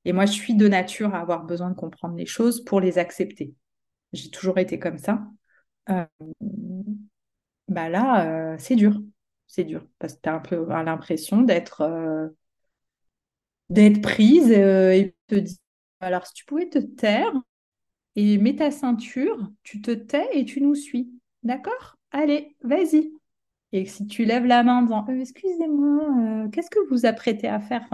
Et 0.05 0.13
moi, 0.13 0.27
je 0.27 0.33
suis 0.33 0.55
de 0.55 0.67
nature 0.69 1.15
à 1.15 1.21
avoir 1.21 1.45
besoin 1.45 1.71
de 1.71 1.75
comprendre 1.77 2.17
les 2.17 2.27
choses 2.27 2.65
pour 2.65 2.81
les 2.81 2.99
accepter. 2.99 3.55
J'ai 4.13 4.31
toujours 4.31 4.59
été 4.59 4.79
comme 4.79 4.99
ça. 4.99 5.23
Euh, 5.91 6.05
bah 7.69 7.89
là, 7.89 8.53
euh, 8.55 8.57
c'est 8.59 8.77
dur. 8.77 9.01
C'est 9.47 9.65
dur 9.65 9.87
parce 9.99 10.15
que 10.15 10.21
tu 10.23 10.29
as 10.29 10.35
un 10.35 10.39
peu 10.41 10.65
l'impression 10.69 11.43
d'être 11.43 11.81
euh, 11.83 12.29
d'être 13.71 14.01
prise 14.03 14.51
et 14.51 15.15
te 15.29 15.35
dire 15.37 15.57
alors 16.01 16.27
si 16.27 16.33
tu 16.35 16.45
pouvais 16.47 16.69
te 16.69 16.79
taire 16.79 17.33
et 18.17 18.39
mets 18.39 18.57
ta 18.57 18.71
ceinture, 18.73 19.39
tu 19.65 19.83
te 19.83 19.91
tais 19.93 20.29
et 20.39 20.45
tu 20.47 20.63
nous 20.63 20.75
suis. 20.77 21.11
D'accord? 21.45 21.99
Allez, 22.13 22.57
vas-y. 22.63 23.13
Et 23.73 23.87
si 23.87 24.07
tu 24.07 24.25
lèves 24.25 24.47
la 24.47 24.63
main 24.63 24.79
en 24.79 24.83
disant 24.83 25.07
excusez-moi, 25.07 26.49
qu'est-ce 26.53 26.71
que 26.71 26.89
vous 26.91 27.07
apprêtez 27.07 27.49
à 27.49 27.61
faire? 27.61 27.89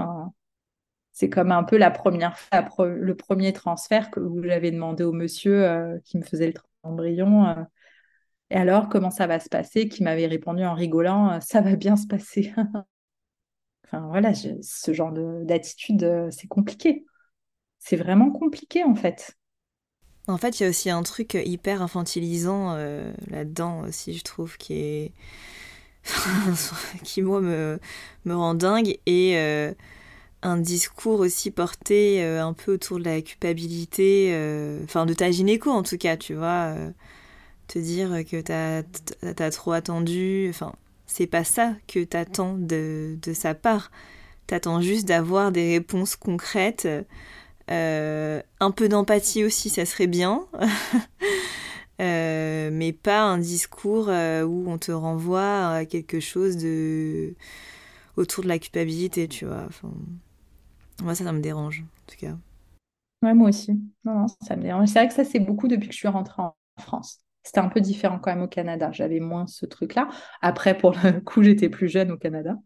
C'est 1.12 1.30
comme 1.30 1.52
un 1.52 1.64
peu 1.64 1.78
la 1.78 1.90
première 1.90 2.36
le 2.78 3.14
premier 3.14 3.52
transfert 3.52 4.10
que 4.10 4.20
vous 4.20 4.42
l'avez 4.42 4.70
demandé 4.70 5.02
au 5.04 5.12
monsieur 5.12 5.64
euh, 5.64 5.98
qui 6.04 6.18
me 6.18 6.22
faisait 6.22 6.48
le 6.48 6.54
embryon. 6.82 7.46
Euh. 7.46 7.64
et 8.50 8.56
alors, 8.56 8.88
comment 8.88 9.10
ça 9.10 9.26
va 9.26 9.40
se 9.40 9.48
passer? 9.48 9.88
Qui 9.88 10.02
m'avait 10.04 10.26
répondu 10.26 10.64
en 10.64 10.74
rigolant, 10.74 11.32
euh, 11.32 11.40
ça 11.40 11.60
va 11.62 11.76
bien 11.76 11.96
se 11.96 12.06
passer. 12.06 12.52
enfin 13.86 14.06
voilà, 14.08 14.32
ce 14.34 14.92
genre 14.92 15.12
d'attitude, 15.12 16.28
c'est 16.30 16.48
compliqué. 16.48 17.04
C'est 17.78 17.96
vraiment 17.96 18.30
compliqué 18.30 18.84
en 18.84 18.94
fait. 18.94 19.35
En 20.28 20.38
fait, 20.38 20.58
il 20.58 20.64
y 20.64 20.66
a 20.66 20.68
aussi 20.68 20.90
un 20.90 21.02
truc 21.02 21.34
hyper 21.34 21.82
infantilisant 21.82 22.76
là-dedans 23.28 23.82
aussi, 23.82 24.14
je 24.14 24.24
trouve, 24.24 24.56
qui 24.56 24.74
est 24.74 25.12
qui 27.04 27.22
moi 27.22 27.40
me, 27.40 27.78
rend 28.26 28.54
dingue 28.54 28.98
et 29.06 29.36
un 30.46 30.56
discours 30.58 31.20
aussi 31.20 31.50
porté 31.50 32.22
euh, 32.22 32.44
un 32.44 32.52
peu 32.52 32.74
autour 32.74 32.98
de 32.98 33.04
la 33.04 33.20
culpabilité, 33.20 34.30
euh, 34.32 34.80
enfin 34.84 35.06
de 35.06 35.14
ta 35.14 35.30
gynéco 35.30 35.70
en 35.70 35.82
tout 35.82 35.98
cas, 35.98 36.16
tu 36.16 36.34
vois. 36.34 36.74
Euh, 36.74 36.90
te 37.68 37.80
dire 37.80 38.24
que 38.30 38.40
t'as 38.40 38.82
as 39.44 39.50
trop 39.50 39.72
attendu, 39.72 40.46
enfin, 40.50 40.72
c'est 41.06 41.26
pas 41.26 41.42
ça 41.42 41.74
que 41.88 42.04
t'attends 42.04 42.54
de, 42.54 43.18
de 43.20 43.32
sa 43.32 43.54
part. 43.54 43.90
T'attends 44.46 44.80
juste 44.80 45.08
d'avoir 45.08 45.50
des 45.50 45.72
réponses 45.72 46.14
concrètes. 46.14 46.86
Un 47.68 48.70
peu 48.70 48.88
d'empathie 48.88 49.44
aussi, 49.44 49.70
ça 49.70 49.86
serait 49.86 50.06
bien. 50.06 50.46
mais 51.98 52.92
pas 52.92 53.22
un 53.22 53.38
discours 53.38 54.08
où 54.08 54.64
on 54.70 54.78
te 54.78 54.92
renvoie 54.92 55.68
à 55.76 55.84
quelque 55.86 56.20
chose 56.20 56.56
de 56.56 57.34
autour 58.16 58.44
de 58.44 58.48
la 58.48 58.58
culpabilité, 58.58 59.28
tu 59.28 59.46
vois. 59.46 59.68
Moi, 61.02 61.14
ça, 61.14 61.24
ça 61.24 61.32
me 61.32 61.40
dérange, 61.40 61.80
en 61.80 62.10
tout 62.10 62.16
cas. 62.18 62.36
Ouais, 63.22 63.34
moi 63.34 63.48
aussi. 63.48 63.72
Non, 64.04 64.20
non, 64.20 64.26
ça 64.42 64.56
me 64.56 64.62
dérange. 64.62 64.88
C'est 64.88 64.98
vrai 64.98 65.08
que 65.08 65.14
ça, 65.14 65.24
c'est 65.24 65.40
beaucoup 65.40 65.68
depuis 65.68 65.88
que 65.88 65.92
je 65.94 65.98
suis 65.98 66.08
rentrée 66.08 66.42
en 66.42 66.54
France. 66.78 67.20
C'était 67.42 67.60
un 67.60 67.68
peu 67.68 67.80
différent 67.80 68.18
quand 68.18 68.30
même 68.32 68.42
au 68.42 68.48
Canada. 68.48 68.90
J'avais 68.92 69.20
moins 69.20 69.46
ce 69.46 69.66
truc-là. 69.66 70.08
Après, 70.42 70.76
pour 70.76 70.92
le 70.92 71.20
coup, 71.24 71.42
j'étais 71.42 71.68
plus 71.68 71.88
jeune 71.88 72.10
au 72.12 72.16
Canada. 72.18 72.56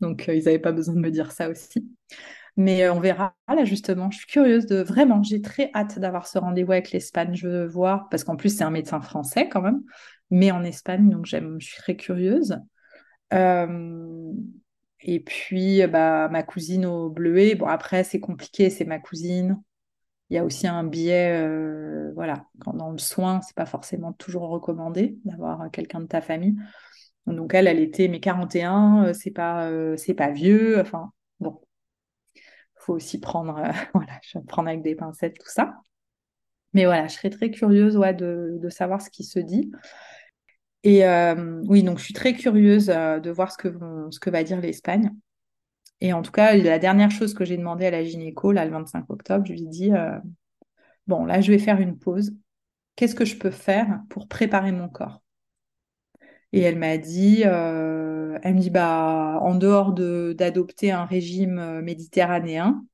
Donc, 0.00 0.28
euh, 0.28 0.34
ils 0.34 0.44
n'avaient 0.44 0.58
pas 0.58 0.72
besoin 0.72 0.94
de 0.94 1.00
me 1.00 1.10
dire 1.10 1.32
ça 1.32 1.48
aussi. 1.48 1.88
Mais 2.56 2.84
euh, 2.84 2.92
on 2.92 3.00
verra. 3.00 3.34
Là, 3.48 3.64
justement, 3.64 4.10
je 4.10 4.18
suis 4.18 4.26
curieuse 4.26 4.66
de 4.66 4.76
vraiment, 4.82 5.22
j'ai 5.22 5.40
très 5.40 5.70
hâte 5.74 5.98
d'avoir 5.98 6.26
ce 6.26 6.38
rendez-vous 6.38 6.72
avec 6.72 6.92
l'Espagne. 6.92 7.34
Je 7.34 7.48
veux 7.48 7.66
voir, 7.66 8.08
parce 8.10 8.24
qu'en 8.24 8.36
plus, 8.36 8.56
c'est 8.56 8.64
un 8.64 8.70
médecin 8.70 9.00
français 9.00 9.48
quand 9.48 9.62
même, 9.62 9.82
mais 10.30 10.50
en 10.50 10.62
Espagne, 10.62 11.08
donc 11.08 11.26
j'aime, 11.26 11.56
je 11.60 11.66
suis 11.66 11.78
très 11.78 11.96
curieuse. 11.96 12.58
Euh, 13.32 14.32
et 15.00 15.20
puis, 15.20 15.86
bah, 15.86 16.28
ma 16.28 16.42
cousine 16.42 16.86
au 16.86 17.10
Bleuet, 17.10 17.54
bon, 17.54 17.66
après, 17.66 18.04
c'est 18.04 18.20
compliqué, 18.20 18.70
c'est 18.70 18.84
ma 18.84 18.98
cousine. 18.98 19.60
Il 20.30 20.36
y 20.36 20.38
a 20.38 20.44
aussi 20.44 20.66
un 20.66 20.84
biais, 20.84 21.32
euh, 21.42 22.12
voilà, 22.14 22.46
quand 22.60 22.74
dans 22.74 22.90
le 22.90 22.98
soin, 22.98 23.40
c'est 23.42 23.56
pas 23.56 23.66
forcément 23.66 24.12
toujours 24.14 24.48
recommandé 24.48 25.18
d'avoir 25.24 25.70
quelqu'un 25.70 26.00
de 26.00 26.06
ta 26.06 26.20
famille. 26.20 26.56
Donc, 27.26 27.54
elle, 27.54 27.66
elle 27.68 27.80
était, 27.80 28.08
mais 28.08 28.20
41, 28.20 29.06
euh, 29.06 29.12
c'est 29.14 29.30
pas, 29.30 29.70
c'est 29.96 30.14
pas 30.14 30.30
vieux. 30.30 30.80
Enfin, 30.80 31.12
faut 32.82 32.94
aussi 32.94 33.20
prendre, 33.20 33.54
voilà, 33.94 34.12
je 34.22 34.38
vais 34.38 34.44
prendre 34.44 34.68
avec 34.68 34.82
des 34.82 34.94
pincettes 34.94 35.38
tout 35.38 35.48
ça. 35.48 35.74
Mais 36.74 36.84
voilà, 36.86 37.06
je 37.06 37.14
serais 37.14 37.30
très 37.30 37.50
curieuse 37.50 37.96
ouais, 37.96 38.14
de, 38.14 38.68
savoir 38.70 39.02
ce 39.02 39.10
qui 39.10 39.24
se 39.24 39.38
dit. 39.38 39.70
Et 40.84 41.06
euh, 41.06 41.62
oui, 41.66 41.82
donc 41.82 41.98
je 41.98 42.04
suis 42.04 42.14
très 42.14 42.34
curieuse 42.34 42.90
euh, 42.90 43.20
de 43.20 43.30
voir 43.30 43.52
ce 43.52 43.58
que, 43.58 44.30
va 44.30 44.42
dire 44.42 44.60
l'Espagne. 44.60 45.10
Et 46.00 46.12
en 46.12 46.22
tout 46.22 46.32
cas, 46.32 46.56
la 46.56 46.78
dernière 46.78 47.10
chose 47.10 47.34
que 47.34 47.44
j'ai 47.44 47.56
demandé 47.56 47.86
à 47.86 47.90
la 47.90 48.02
gynéco, 48.02 48.50
là, 48.50 48.64
le 48.64 48.72
25 48.72 49.08
octobre, 49.10 49.44
je 49.46 49.52
lui 49.52 49.62
ai 49.62 49.66
dit, 49.66 49.92
euh, 49.92 50.18
bon, 51.06 51.24
là, 51.24 51.40
je 51.40 51.52
vais 51.52 51.58
faire 51.58 51.80
une 51.80 51.98
pause. 51.98 52.34
Qu'est-ce 52.96 53.14
que 53.14 53.24
je 53.24 53.36
peux 53.36 53.50
faire 53.50 54.00
pour 54.08 54.26
préparer 54.26 54.72
mon 54.72 54.88
corps? 54.88 55.21
Et 56.52 56.60
elle 56.60 56.78
m'a 56.78 56.98
dit, 56.98 57.42
elle 57.42 58.54
me 58.54 58.58
dit, 58.60 58.70
bah, 58.70 59.38
en 59.40 59.54
dehors 59.54 59.92
d'adopter 59.92 60.92
un 60.92 61.04
régime 61.04 61.80
méditerranéen, 61.80 62.84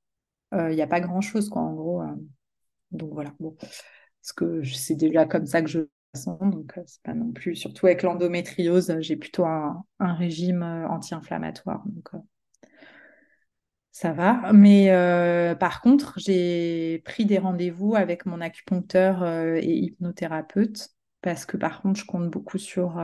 il 0.53 0.75
n'y 0.75 0.83
a 0.83 0.87
pas 0.87 1.01
grand-chose, 1.01 1.49
quoi, 1.49 1.63
en 1.63 1.75
gros. 1.75 2.03
donc 2.93 3.13
voilà, 3.13 3.35
bon. 3.41 3.57
Parce 3.59 4.33
que 4.35 4.63
c'est 4.65 4.95
déjà 4.95 5.27
comme 5.27 5.47
ça 5.47 5.63
que 5.63 5.69
je 5.69 5.89
donc, 6.27 6.77
euh, 6.79 6.83
c'est 6.87 7.03
pas 7.03 7.15
non 7.15 7.33
plus, 7.33 7.55
surtout 7.57 7.87
avec 7.87 8.03
l'endométriose, 8.03 8.97
j'ai 9.01 9.17
plutôt 9.17 9.45
un, 9.45 9.85
régime 10.01 10.63
euh, 10.63 10.89
anti-inflammatoire. 10.89 11.83
Donc, 11.87 12.09
euh, 12.15 12.19
ça 13.93 14.13
va. 14.13 14.53
Mais 14.53 14.89
par 15.59 15.81
contre, 15.81 16.15
j'ai 16.19 17.03
pris 17.05 17.27
des 17.27 17.39
rendez-vous 17.39 17.97
avec 17.97 18.27
mon 18.27 18.41
acupuncteur 18.41 19.25
et 19.57 19.75
hypnothérapeute 19.75 20.91
parce 21.21 21.47
que 21.47 21.57
par 21.57 21.83
contre, 21.83 22.01
je 22.01 22.07
compte 22.07 22.31
beaucoup 22.31 22.59
sur 22.59 23.01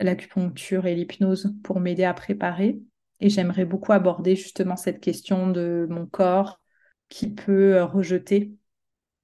l'acupuncture 0.00 0.86
et 0.86 0.94
l'hypnose 0.94 1.54
pour 1.62 1.80
m'aider 1.80 2.04
à 2.04 2.14
préparer. 2.14 2.80
Et 3.20 3.28
j'aimerais 3.28 3.64
beaucoup 3.64 3.92
aborder 3.92 4.36
justement 4.36 4.76
cette 4.76 5.00
question 5.00 5.48
de 5.50 5.86
mon 5.90 6.06
corps 6.06 6.60
qui 7.08 7.30
peut 7.30 7.82
rejeter 7.82 8.54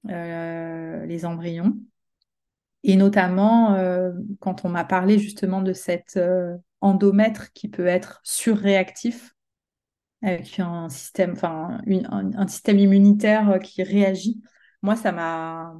les 0.05 1.25
embryons. 1.25 1.75
Et 2.83 2.95
notamment, 2.95 3.75
euh, 3.75 4.11
quand 4.39 4.63
on 4.63 4.69
m'a 4.69 4.85
parlé 4.85 5.19
justement 5.19 5.61
de 5.61 5.73
cet 5.73 6.17
euh, 6.17 6.55
endomètre 6.81 7.51
qui 7.53 7.67
peut 7.67 7.87
être 7.87 8.21
surréactif, 8.23 9.35
avec 10.21 10.59
un 10.59 10.89
système, 10.89 11.31
enfin, 11.31 11.81
un, 11.87 12.47
système 12.47 12.79
immunitaire 12.79 13.51
euh, 13.51 13.57
qui 13.57 13.83
réagit, 13.83 14.41
moi, 14.81 14.95
ça 14.95 15.11
m'a, 15.11 15.73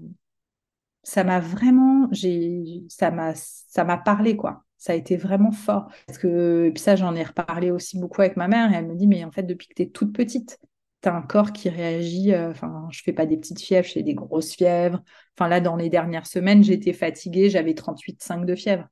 ça 1.10 1.24
m'a 1.24 1.40
vraiment, 1.40 2.08
j'ai, 2.12 2.84
ça 2.88 3.10
m'a, 3.10 3.34
ça 3.36 3.84
m'a 3.84 3.98
parlé, 3.98 4.36
quoi. 4.38 4.64
Ça 4.78 4.94
a 4.94 4.96
été 4.96 5.18
vraiment 5.18 5.52
fort. 5.52 5.90
Parce 6.06 6.20
que, 6.20 6.66
et 6.68 6.72
puis 6.72 6.82
ça, 6.84 6.96
j'en 6.96 7.16
ai 7.16 7.24
reparlé 7.24 7.72
aussi 7.72 7.98
beaucoup 8.00 8.22
avec 8.22 8.38
ma 8.38 8.48
mère, 8.48 8.72
et 8.72 8.76
elle 8.76 8.86
me 8.88 8.96
dit, 8.96 9.08
mais 9.08 9.24
en 9.24 9.32
fait, 9.32 9.42
depuis 9.42 9.68
que 9.68 9.74
tu 9.74 9.82
es 9.82 9.90
toute 9.90 10.14
petite, 10.14 10.60
tu 11.02 11.10
as 11.10 11.16
un 11.16 11.24
corps 11.24 11.52
qui 11.52 11.68
réagit. 11.70 12.32
Euh, 12.34 12.52
enfin, 12.52 12.88
je 12.92 13.02
fais 13.02 13.12
pas 13.12 13.26
des 13.26 13.38
petites 13.38 13.60
fièvres, 13.60 13.88
je 13.88 13.94
fais 13.94 14.04
des 14.04 14.14
grosses 14.14 14.54
fièvres. 14.54 15.02
Enfin, 15.36 15.50
là, 15.50 15.60
dans 15.62 15.76
les 15.76 15.90
dernières 15.90 16.28
semaines, 16.28 16.64
j'étais 16.64 16.94
fatiguée, 16.94 17.50
j'avais 17.50 17.74
38,5 17.74 18.46
de 18.46 18.56
fièvre. 18.56 18.88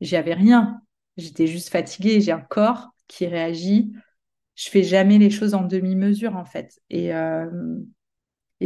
J'avais 0.00 0.34
rien. 0.34 0.80
J'étais 1.16 1.48
juste 1.48 1.70
fatiguée. 1.70 2.20
J'ai 2.20 2.32
un 2.32 2.40
corps 2.40 2.90
qui 3.08 3.26
réagit. 3.26 3.92
Je 4.54 4.70
fais 4.70 4.84
jamais 4.84 5.18
les 5.18 5.30
choses 5.30 5.54
en 5.54 5.62
demi-mesure, 5.64 6.36
en 6.36 6.44
fait. 6.44 6.80
Et, 6.90 7.12
euh, 7.14 7.50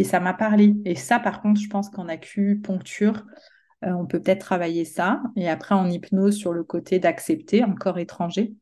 et 0.01 0.05
ça 0.05 0.21
m'a 0.21 0.35
parlé. 0.35 0.75
Et 0.85 0.95
ça, 0.95 1.19
par 1.19 1.43
contre, 1.43 1.61
je 1.61 1.69
pense 1.69 1.91
qu'en 1.91 2.09
acupuncture, 2.09 3.25
euh, 3.85 3.91
on 3.93 4.07
peut 4.07 4.21
peut-être 4.21 4.41
travailler 4.41 4.85
ça. 4.85 5.23
Et 5.37 5.49
après, 5.49 5.75
en 5.75 5.89
hypnose, 5.89 6.37
sur 6.37 6.53
le 6.53 6.65
côté 6.65 6.99
d'accepter 6.99 7.63
un 7.63 7.75
corps 7.75 7.99
étranger 7.99 8.55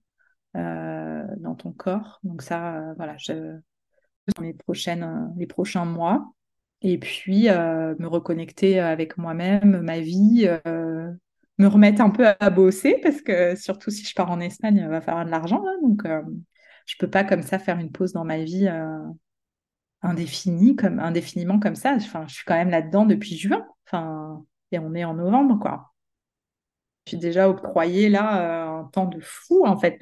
dans 0.55 1.56
ton 1.56 1.73
corps. 1.73 2.20
Donc 2.23 2.43
ça, 2.43 2.94
voilà, 2.97 3.16
je, 3.16 3.59
dans 4.36 4.43
les, 4.43 4.55
prochaines, 4.55 5.02
euh, 5.02 5.27
les 5.36 5.47
prochains 5.47 5.85
mois. 5.85 6.32
Et 6.82 6.98
puis, 6.98 7.48
euh, 7.48 7.94
me 7.98 8.06
reconnecter 8.06 8.78
avec 8.78 9.16
moi-même, 9.16 9.81
ma 9.81 10.01
vie, 10.01 10.47
euh, 10.66 11.11
me 11.59 11.66
remettre 11.66 12.02
un 12.02 12.11
peu 12.11 12.27
à 12.39 12.51
bosser, 12.51 13.01
parce 13.02 13.23
que 13.23 13.55
surtout 13.56 13.90
si 13.90 14.05
je 14.05 14.15
pars 14.15 14.31
en 14.31 14.40
Espagne, 14.40 14.77
il 14.82 14.89
va 14.89 15.01
falloir 15.01 15.24
de 15.24 15.31
l'argent. 15.31 15.62
Hein, 15.66 15.77
donc, 15.82 16.02
je 16.05 16.11
ne 16.11 16.98
peux 16.98 17.09
pas 17.09 17.24
comme 17.24 17.43
ça 17.43 17.59
faire 17.59 17.78
une 17.78 17.90
pause 17.90 18.12
dans 18.12 18.24
ma 18.24 18.39
vie 18.39 18.69
indéfini, 20.05 20.77
comme, 20.77 21.01
indéfiniment 21.01 21.59
comme 21.59 21.75
ça. 21.75 21.95
Enfin, 21.97 22.25
je 22.29 22.35
suis 22.35 22.45
quand 22.45 22.55
même 22.55 22.71
là-dedans 22.71 23.07
depuis 23.07 23.37
juin. 23.37 23.67
Enfin, 23.87 24.45
et 24.73 24.79
on 24.79 24.95
est 24.95 25.05
en 25.05 25.15
novembre, 25.15 25.59
quoi. 25.61 25.93
Je 27.07 27.11
suis 27.13 27.19
déjà 27.19 27.49
octroyé 27.49 28.09
là 28.09 28.69
un 28.79 28.85
temps 28.85 29.07
de 29.07 29.21
fou, 29.21 29.65
en 29.67 29.77
fait. 29.77 29.99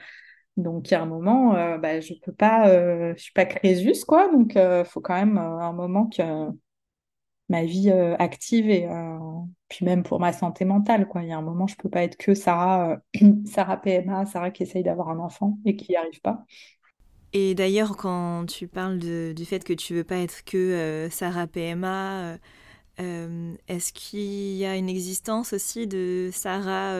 Donc, 0.57 0.91
il 0.91 0.93
y 0.93 0.95
a 0.95 1.03
un 1.03 1.07
moment, 1.07 1.53
bah, 1.79 2.01
je 2.01 2.15
peux 2.23 2.33
pas, 2.33 2.66
je 3.15 3.20
suis 3.23 3.33
pas 3.33 3.47
Crésus, 3.47 4.05
quoi. 4.07 4.31
Donc, 4.31 4.53
il 4.57 4.85
faut 4.87 5.01
quand 5.01 5.15
même 5.15 5.39
un 5.39 5.73
moment 5.73 6.09
que 6.09 6.23
ma 7.49 7.65
vie 7.65 7.91
active 7.91 8.70
et 8.70 8.89
puis 9.69 9.85
même 9.85 10.03
pour 10.03 10.20
ma 10.20 10.33
santé 10.33 10.65
mentale, 10.65 11.07
quoi. 11.09 11.23
Il 11.23 11.29
y 11.29 11.33
a 11.33 11.39
un 11.39 11.43
moment, 11.43 11.66
je 11.66 11.77
peux 11.77 11.91
pas 11.91 12.03
être 12.03 12.16
que 12.16 12.35
Sarah, 12.35 12.99
Sarah 13.47 13.81
PMA, 13.81 14.27
Sarah 14.27 14.51
qui 14.51 14.62
essaye 14.62 14.83
d'avoir 14.83 15.11
un 15.11 15.19
enfant 15.19 15.59
et 15.65 15.77
qui 15.77 15.93
n'y 15.93 15.97
arrive 15.97 16.20
pas. 16.20 16.45
Et 17.32 17.54
d'ailleurs, 17.54 17.96
quand 17.96 18.46
tu 18.46 18.68
parles 18.68 18.98
du 18.98 19.44
fait 19.46 19.64
que 19.64 19.72
tu 19.72 19.94
veux 19.94 20.04
pas 20.04 20.16
être 20.18 20.44
que 20.44 21.09
Sarah 21.10 21.46
PMA, 21.46 22.36
est-ce 22.98 23.92
qu'il 23.92 24.54
y 24.56 24.64
a 24.66 24.76
une 24.76 24.88
existence 24.88 25.52
aussi 25.54 25.86
de 25.86 26.30
Sarah 26.32 26.94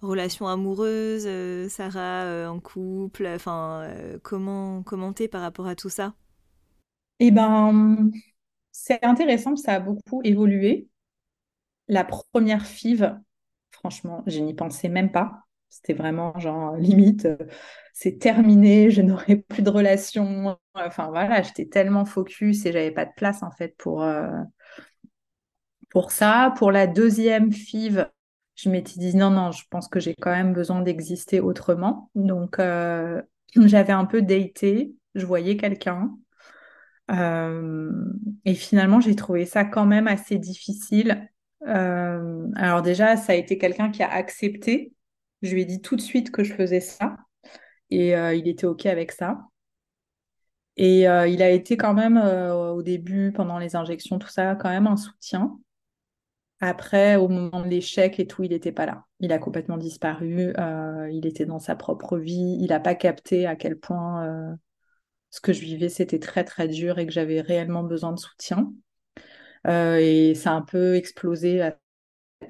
relation 0.00 0.46
amoureuse, 0.48 1.28
Sarah 1.70 2.50
en 2.50 2.60
couple 2.60 3.26
Enfin, 3.34 3.88
comment 4.22 4.82
commenter 4.82 5.28
par 5.28 5.42
rapport 5.42 5.66
à 5.66 5.74
tout 5.76 5.88
ça? 5.90 6.14
Eh 7.18 7.30
ben, 7.30 8.10
c'est 8.72 9.04
intéressant, 9.04 9.56
ça 9.56 9.74
a 9.74 9.80
beaucoup 9.80 10.22
évolué. 10.24 10.88
La 11.88 12.04
première 12.04 12.66
FIV, 12.66 13.20
franchement, 13.70 14.22
je 14.26 14.40
n'y 14.40 14.54
pensais 14.54 14.88
même 14.88 15.12
pas. 15.12 15.44
C'était 15.68 15.94
vraiment 15.94 16.38
genre 16.38 16.76
limite, 16.76 17.26
euh, 17.26 17.36
c'est 17.92 18.18
terminé, 18.18 18.90
je 18.90 19.02
n'aurai 19.02 19.36
plus 19.48 19.62
de 19.62 19.70
relation. 19.70 20.58
Enfin 20.74 21.08
voilà, 21.08 21.42
j'étais 21.42 21.66
tellement 21.66 22.04
focus 22.04 22.66
et 22.66 22.72
j'avais 22.72 22.90
pas 22.90 23.04
de 23.04 23.12
place 23.16 23.42
en 23.42 23.50
fait 23.50 23.76
pour, 23.76 24.02
euh, 24.02 24.28
pour 25.90 26.10
ça. 26.10 26.54
Pour 26.56 26.72
la 26.72 26.86
deuxième 26.86 27.52
FIV, 27.52 28.06
je 28.54 28.70
m'étais 28.70 28.98
dit 28.98 29.16
non, 29.16 29.30
non, 29.30 29.52
je 29.52 29.64
pense 29.70 29.88
que 29.88 30.00
j'ai 30.00 30.14
quand 30.14 30.30
même 30.30 30.52
besoin 30.52 30.80
d'exister 30.82 31.40
autrement. 31.40 32.10
Donc 32.14 32.58
euh, 32.58 33.20
j'avais 33.56 33.92
un 33.92 34.06
peu 34.06 34.22
daté, 34.22 34.94
je 35.14 35.26
voyais 35.26 35.56
quelqu'un. 35.56 36.16
Euh, 37.10 37.90
et 38.44 38.54
finalement, 38.54 39.00
j'ai 39.00 39.16
trouvé 39.16 39.44
ça 39.44 39.64
quand 39.64 39.86
même 39.86 40.06
assez 40.08 40.38
difficile. 40.38 41.28
Alors 41.64 42.82
déjà, 42.82 43.16
ça 43.16 43.34
a 43.34 43.36
été 43.36 43.56
quelqu'un 43.56 43.90
qui 43.90 44.02
a 44.02 44.10
accepté. 44.10 44.94
Je 45.42 45.54
lui 45.54 45.62
ai 45.62 45.64
dit 45.64 45.80
tout 45.80 45.94
de 45.94 46.00
suite 46.00 46.32
que 46.32 46.42
je 46.42 46.54
faisais 46.54 46.80
ça. 46.80 47.16
Et 47.92 48.16
euh, 48.16 48.34
il 48.34 48.48
était 48.48 48.66
OK 48.66 48.86
avec 48.86 49.12
ça. 49.12 49.48
Et 50.76 51.00
il 51.02 51.42
a 51.42 51.50
été 51.50 51.76
quand 51.76 51.92
même, 51.92 52.16
au 52.16 52.82
début, 52.82 53.30
pendant 53.32 53.58
les 53.58 53.76
injections, 53.76 54.18
tout 54.18 54.28
ça, 54.28 54.54
quand 54.56 54.70
même 54.70 54.86
un 54.86 54.96
soutien. 54.96 55.58
Après, 56.60 57.16
au 57.16 57.28
moment 57.28 57.60
de 57.60 57.68
l'échec 57.68 58.18
et 58.18 58.26
tout, 58.26 58.42
il 58.44 58.50
n'était 58.52 58.72
pas 58.72 58.86
là. 58.86 59.04
Il 59.20 59.32
a 59.32 59.38
complètement 59.38 59.76
disparu. 59.76 60.54
il 61.10 61.26
était 61.26 61.44
dans 61.44 61.58
sa 61.58 61.76
propre 61.76 62.16
vie. 62.16 62.56
Il 62.58 62.68
n'a 62.68 62.80
pas 62.80 62.94
capté 62.94 63.46
à 63.46 63.54
quel 63.54 63.78
point 63.78 64.56
ce 65.32 65.40
que 65.40 65.52
je 65.52 65.62
vivais, 65.62 65.88
c'était 65.88 66.18
très, 66.18 66.44
très 66.44 66.68
dur 66.68 66.98
et 66.98 67.06
que 67.06 67.12
j'avais 67.12 67.40
réellement 67.40 67.82
besoin 67.82 68.12
de 68.12 68.18
soutien. 68.18 68.72
Euh, 69.66 69.96
et 69.96 70.34
ça 70.34 70.52
a 70.52 70.54
un 70.54 70.62
peu 70.62 70.94
explosé. 70.94 71.62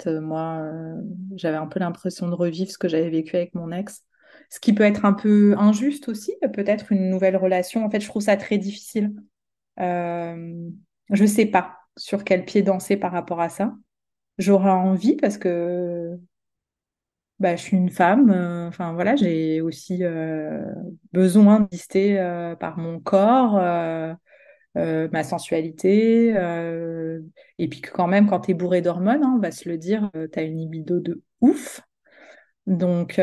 Euh, 0.06 0.20
moi, 0.20 0.58
euh, 0.62 1.00
j'avais 1.36 1.56
un 1.56 1.68
peu 1.68 1.78
l'impression 1.78 2.28
de 2.28 2.34
revivre 2.34 2.70
ce 2.70 2.78
que 2.78 2.88
j'avais 2.88 3.08
vécu 3.08 3.36
avec 3.36 3.54
mon 3.54 3.70
ex. 3.70 4.02
Ce 4.52 4.60
qui 4.60 4.74
peut 4.74 4.84
être 4.84 5.06
un 5.06 5.14
peu 5.14 5.54
injuste 5.56 6.10
aussi, 6.10 6.34
peut-être 6.52 6.92
une 6.92 7.08
nouvelle 7.08 7.38
relation. 7.38 7.86
En 7.86 7.88
fait, 7.88 8.00
je 8.00 8.06
trouve 8.06 8.20
ça 8.20 8.36
très 8.36 8.58
difficile. 8.58 9.14
je 9.78 10.68
ne 11.10 11.26
sais 11.26 11.46
pas 11.46 11.78
sur 11.96 12.22
quel 12.22 12.44
pied 12.44 12.60
danser 12.60 12.98
par 12.98 13.12
rapport 13.12 13.40
à 13.40 13.48
ça. 13.48 13.74
J'aurais 14.36 14.70
envie 14.70 15.16
parce 15.16 15.38
que 15.38 16.18
bah, 17.38 17.56
je 17.56 17.62
suis 17.62 17.78
une 17.78 17.90
femme, 17.90 18.30
euh, 18.30 18.68
enfin 18.68 18.92
voilà, 18.92 19.16
j'ai 19.16 19.62
aussi 19.62 20.04
euh, 20.04 20.62
besoin 21.12 21.60
d'exister 21.60 22.20
euh, 22.20 22.54
par 22.54 22.76
mon 22.76 23.00
corps, 23.00 23.54
ma 24.74 25.24
sensualité, 25.24 26.28
et 27.58 27.68
puis 27.68 27.80
que 27.80 27.90
quand 27.90 28.06
même, 28.06 28.28
quand 28.28 28.40
tu 28.40 28.50
es 28.50 28.54
bourré 28.54 28.82
d'hormones, 28.82 29.24
hein, 29.24 29.34
on 29.36 29.40
va 29.40 29.50
se 29.50 29.68
le 29.68 29.78
dire, 29.78 30.10
tu 30.32 30.38
as 30.38 30.42
une 30.42 30.58
libido 30.58 31.00
de 31.00 31.22
ouf. 31.40 31.80
Donc, 32.66 33.18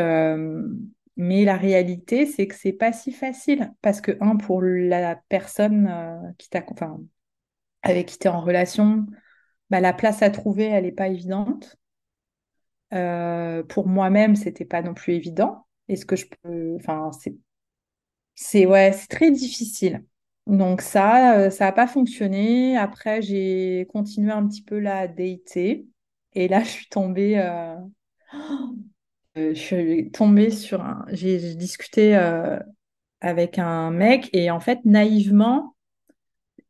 mais 1.22 1.44
la 1.44 1.58
réalité, 1.58 2.26
c'est 2.26 2.48
que 2.48 2.56
c'est 2.56 2.72
pas 2.72 2.94
si 2.94 3.12
facile, 3.12 3.74
parce 3.82 4.00
que, 4.00 4.18
un, 4.22 4.38
pour 4.38 4.62
la 4.62 5.18
personne 5.28 6.34
enfin, 6.72 7.02
avec 7.84 8.08
qui 8.08 8.20
tu 8.20 8.28
es 8.28 8.30
en 8.30 8.40
relation, 8.40 9.06
bah, 9.70 9.82
la 9.82 9.92
place 9.92 10.22
à 10.22 10.30
trouver, 10.30 10.64
elle 10.68 10.86
n'est 10.86 10.94
pas 10.94 11.10
évidente. 11.10 11.78
Euh, 12.94 13.64
pour 13.64 13.86
moi-même, 13.86 14.38
c'était 14.38 14.64
pas 14.64 14.82
non 14.82 14.94
plus 14.94 15.14
évident. 15.14 15.66
Est-ce 15.90 16.06
que 16.06 16.16
je 16.16 16.28
peux. 16.42 16.76
Enfin, 16.78 17.12
c'est. 17.12 17.36
C'est 18.36 18.66
ouais, 18.66 18.92
très 19.10 19.32
difficile. 19.32 20.06
Donc 20.48 20.82
ça, 20.82 21.38
euh, 21.38 21.50
ça 21.50 21.66
n'a 21.66 21.72
pas 21.74 21.88
fonctionné. 21.88 22.78
Après, 22.78 23.22
j'ai 23.22 23.88
continué 23.92 24.32
un 24.32 24.48
petit 24.48 24.62
peu 24.64 24.80
la 24.80 25.10
dater. 25.10 25.86
Et 26.34 26.48
là, 26.48 26.64
je 26.64 26.70
suis 26.70 26.88
tombée. 26.88 27.38
Euh, 27.38 27.76
je 29.54 29.60
suis 29.60 30.12
tombée 30.12 30.52
sur 30.52 30.82
un. 30.82 31.06
J'ai 31.10 31.56
discuté 31.56 32.16
avec 33.22 33.60
un 33.60 33.92
mec 33.92 34.30
et 34.34 34.52
en 34.52 34.60
fait, 34.60 34.80
naïvement, 34.86 35.76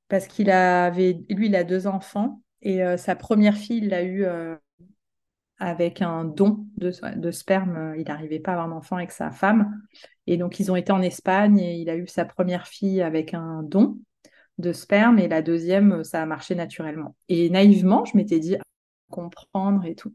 parce 0.08 0.28
qu'il 0.28 0.50
avait. 0.50 1.20
Lui, 1.30 1.48
il 1.48 1.56
a 1.56 1.64
deux 1.64 1.88
enfants. 1.88 2.42
Et 2.62 2.82
sa 2.98 3.16
première 3.16 3.56
fille, 3.56 3.78
il 3.78 3.90
l'a 3.90 4.04
eu 4.04 4.26
avec 5.60 6.02
un 6.02 6.24
don 6.24 6.66
de, 6.78 7.32
sperme. 7.32 7.94
Il 7.98 8.06
n'arrivait 8.08 8.40
pas 8.40 8.52
à 8.52 8.54
avoir 8.56 8.70
d'enfant 8.70 8.96
avec 8.96 9.12
sa 9.12 9.32
femme. 9.32 9.82
Et 10.28 10.38
donc, 10.38 10.60
ils 10.60 10.72
ont 10.72 10.76
été 10.76 10.92
en 10.92 11.02
Espagne 11.02 11.60
et 11.60 11.76
il 11.76 11.90
a 11.90 11.96
eu 11.96 12.08
sa 12.08 12.26
première 12.26 12.68
fille 12.68 13.02
avec 13.02 13.34
un 13.34 13.64
don 13.64 13.98
de 14.60 14.74
sperme 14.74 15.20
et 15.20 15.28
la 15.28 15.42
deuxième, 15.42 16.04
ça 16.04 16.22
a 16.22 16.26
marché 16.26 16.54
naturellement. 16.54 17.16
Et 17.30 17.50
naïvement, 17.50 18.06
je 18.06 18.16
m'étais 18.18 18.40
dit, 18.40 18.58
comprendre 19.10 19.86
et 19.86 19.96
tout. 19.96 20.14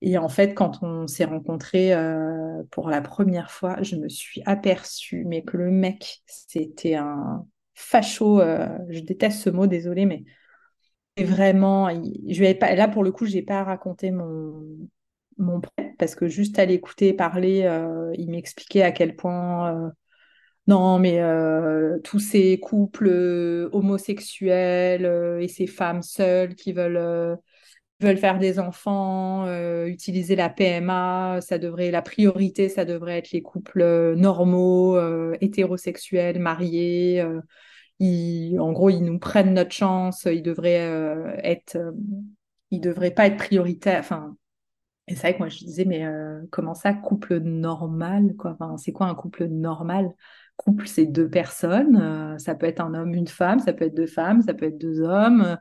Et 0.00 0.16
en 0.16 0.28
fait, 0.28 0.54
quand 0.54 0.82
on 0.82 1.06
s'est 1.06 1.24
rencontrés 1.24 1.92
euh, 1.92 2.62
pour 2.70 2.88
la 2.88 3.00
première 3.02 3.50
fois, 3.50 3.82
je 3.82 3.96
me 3.96 4.08
suis 4.08 4.42
aperçue, 4.46 5.24
mais 5.26 5.42
que 5.42 5.56
le 5.56 5.70
mec, 5.70 6.22
c'était 6.26 6.94
un 6.94 7.44
facho, 7.74 8.40
euh, 8.40 8.68
je 8.90 9.00
déteste 9.00 9.40
ce 9.40 9.50
mot, 9.50 9.66
désolé, 9.66 10.06
mais 10.06 10.24
vraiment, 11.18 11.90
je 11.90 12.52
pas, 12.52 12.74
là 12.76 12.86
pour 12.86 13.02
le 13.02 13.10
coup, 13.10 13.26
j'ai 13.26 13.42
pas 13.42 13.64
raconté 13.64 14.10
mon 14.10 14.64
mon 15.40 15.60
prêt 15.60 15.94
parce 16.00 16.16
que 16.16 16.26
juste 16.26 16.58
à 16.58 16.64
l'écouter 16.64 17.12
parler, 17.12 17.62
euh, 17.62 18.12
il 18.18 18.30
m'expliquait 18.30 18.82
à 18.82 18.90
quel 18.90 19.14
point 19.14 19.92
non, 20.66 20.98
mais 20.98 21.20
tous 22.04 22.18
ces 22.18 22.60
couples 22.60 23.08
homosexuels 23.72 25.38
et 25.40 25.48
ces 25.48 25.66
femmes 25.66 26.02
seules 26.02 26.54
qui 26.54 26.72
veulent 26.72 27.38
veulent 28.00 28.18
faire 28.18 28.38
des 28.38 28.58
enfants, 28.58 29.46
utiliser 29.86 30.36
la 30.36 30.48
PMA, 30.48 31.40
ça 31.40 31.58
devrait 31.58 31.90
la 31.90 32.02
priorité, 32.02 32.68
ça 32.68 32.84
devrait 32.84 33.18
être 33.18 33.32
les 33.32 33.42
couples 33.42 34.14
normaux, 34.16 34.96
hétérosexuels, 35.40 36.38
mariés 36.38 37.24
en 38.58 38.72
gros, 38.72 38.90
ils 38.90 39.02
nous 39.02 39.18
prennent 39.18 39.54
notre 39.54 39.72
chance, 39.72 40.24
ils 40.26 40.42
devraient 40.42 40.86
euh, 40.88 41.32
être, 41.42 41.76
euh, 41.76 41.92
ils 42.70 42.80
devraient 42.80 43.10
pas 43.10 43.26
être 43.26 43.36
prioritaires. 43.36 44.00
Enfin, 44.00 44.36
et 45.08 45.14
c'est 45.14 45.22
vrai 45.22 45.34
que 45.34 45.38
moi 45.38 45.48
je 45.48 45.58
disais, 45.58 45.84
mais 45.84 46.04
euh, 46.06 46.40
comment 46.50 46.74
ça, 46.74 46.92
couple 46.94 47.38
normal, 47.40 48.34
quoi? 48.36 48.52
Enfin, 48.52 48.76
C'est 48.76 48.92
quoi 48.92 49.06
un 49.06 49.14
couple 49.14 49.46
normal? 49.46 50.12
Couple, 50.56 50.88
c'est 50.88 51.06
deux 51.06 51.30
personnes. 51.30 52.36
ça 52.38 52.54
peut 52.54 52.66
être 52.66 52.80
un 52.80 52.94
homme, 52.94 53.14
une 53.14 53.28
femme, 53.28 53.60
ça 53.60 53.72
peut 53.72 53.84
être 53.86 53.94
deux 53.94 54.06
femmes, 54.08 54.42
ça 54.42 54.54
peut 54.54 54.66
être 54.66 54.78
deux 54.78 55.00
hommes. 55.00 55.56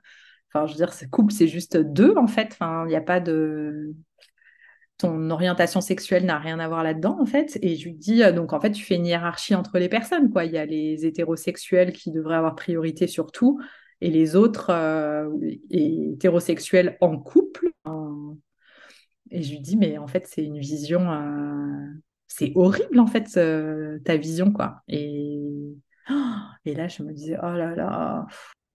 Enfin, 0.58 0.66
je 0.66 0.74
veux 0.74 0.78
dire, 0.78 1.10
couple, 1.12 1.34
c'est 1.34 1.48
juste 1.48 1.78
deux 1.78 2.16
en 2.18 2.28
fait. 2.28 2.50
Enfin, 2.52 2.86
il 2.86 2.90
n'y 2.90 2.96
a 2.96 3.02
pas 3.02 3.20
de 3.20 3.94
ton 4.98 5.30
orientation 5.30 5.80
sexuelle 5.80 6.26
n'a 6.26 6.40
rien 6.40 6.60
à 6.60 6.68
voir 6.68 6.84
là-dedans, 6.84 7.18
en 7.20 7.26
fait. 7.26 7.60
Et 7.62 7.76
je 7.76 7.86
lui 7.86 7.94
dis, 7.94 8.24
euh, 8.24 8.32
donc, 8.32 8.54
en 8.54 8.60
fait, 8.60 8.72
tu 8.72 8.84
fais 8.84 8.96
une 8.96 9.06
hiérarchie 9.06 9.56
entre 9.56 9.78
les 9.78 9.90
personnes, 9.90 10.32
quoi. 10.32 10.46
Il 10.46 10.52
y 10.52 10.58
a 10.58 10.66
les 10.66 11.06
hétérosexuels 11.06 11.94
qui 11.94 12.12
devraient 12.12 12.36
avoir 12.36 12.56
priorité 12.56 13.08
sur 13.08 13.32
tout, 13.32 13.60
et 14.02 14.10
les 14.10 14.36
autres 14.36 14.72
euh, 14.72 15.30
hétérosexuels 15.70 16.98
en 17.02 17.18
couple. 17.18 17.70
Et 19.30 19.44
je 19.44 19.52
lui 19.52 19.60
dis, 19.60 19.78
mais 19.78 19.98
en 19.98 20.08
fait, 20.08 20.26
c'est 20.26 20.44
une 20.44 20.58
vision, 20.58 21.12
euh, 21.12 21.86
c'est 22.28 22.54
horrible, 22.56 23.00
en 23.00 23.08
fait, 23.08 23.26
ta 24.04 24.18
vision, 24.18 24.52
quoi. 24.52 24.82
Et... 24.88 25.42
et 26.66 26.74
là, 26.74 26.88
je 26.88 27.04
me 27.04 27.14
disais, 27.14 27.38
oh 27.38 27.54
là 27.54 27.76
là, 27.76 28.26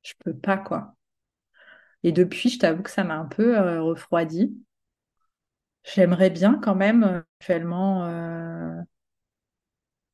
je 0.02 0.12
peux 0.24 0.34
pas, 0.34 0.58
quoi. 0.58 0.94
Et 2.02 2.12
depuis, 2.12 2.50
je 2.50 2.58
t'avoue 2.58 2.82
que 2.82 2.90
ça 2.90 3.04
m'a 3.04 3.16
un 3.16 3.26
peu 3.26 3.58
refroidi. 3.80 4.54
J'aimerais 5.84 6.30
bien 6.30 6.58
quand 6.62 6.74
même 6.74 7.04
euh, 7.04 7.20
actuellement 7.38 8.04
euh, 8.06 8.80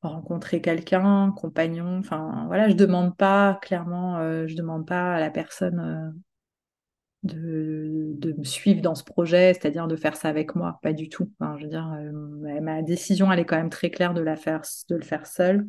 rencontrer 0.01 0.61
quelqu'un, 0.61 1.31
compagnon. 1.37 1.99
Enfin, 1.99 2.45
voilà, 2.47 2.69
je 2.69 2.73
demande 2.75 3.15
pas, 3.17 3.59
clairement, 3.61 4.17
euh, 4.17 4.47
je 4.47 4.55
demande 4.55 4.87
pas 4.87 5.15
à 5.15 5.19
la 5.19 5.29
personne 5.29 6.13
euh, 7.25 8.13
de, 8.17 8.33
me 8.37 8.43
suivre 8.43 8.81
dans 8.81 8.95
ce 8.95 9.03
projet, 9.03 9.53
c'est-à-dire 9.53 9.87
de 9.87 9.95
faire 9.95 10.15
ça 10.15 10.29
avec 10.29 10.55
moi. 10.55 10.79
Pas 10.81 10.93
du 10.93 11.09
tout. 11.09 11.31
Je 11.57 11.63
veux 11.63 11.69
dire, 11.69 11.91
euh, 11.93 12.61
ma 12.61 12.81
décision, 12.81 13.31
elle 13.31 13.39
est 13.39 13.45
quand 13.45 13.57
même 13.57 13.69
très 13.69 13.89
claire 13.91 14.13
de, 14.13 14.21
la 14.21 14.35
faire, 14.35 14.61
de 14.89 14.95
le 14.95 15.03
faire 15.03 15.27
seule. 15.27 15.65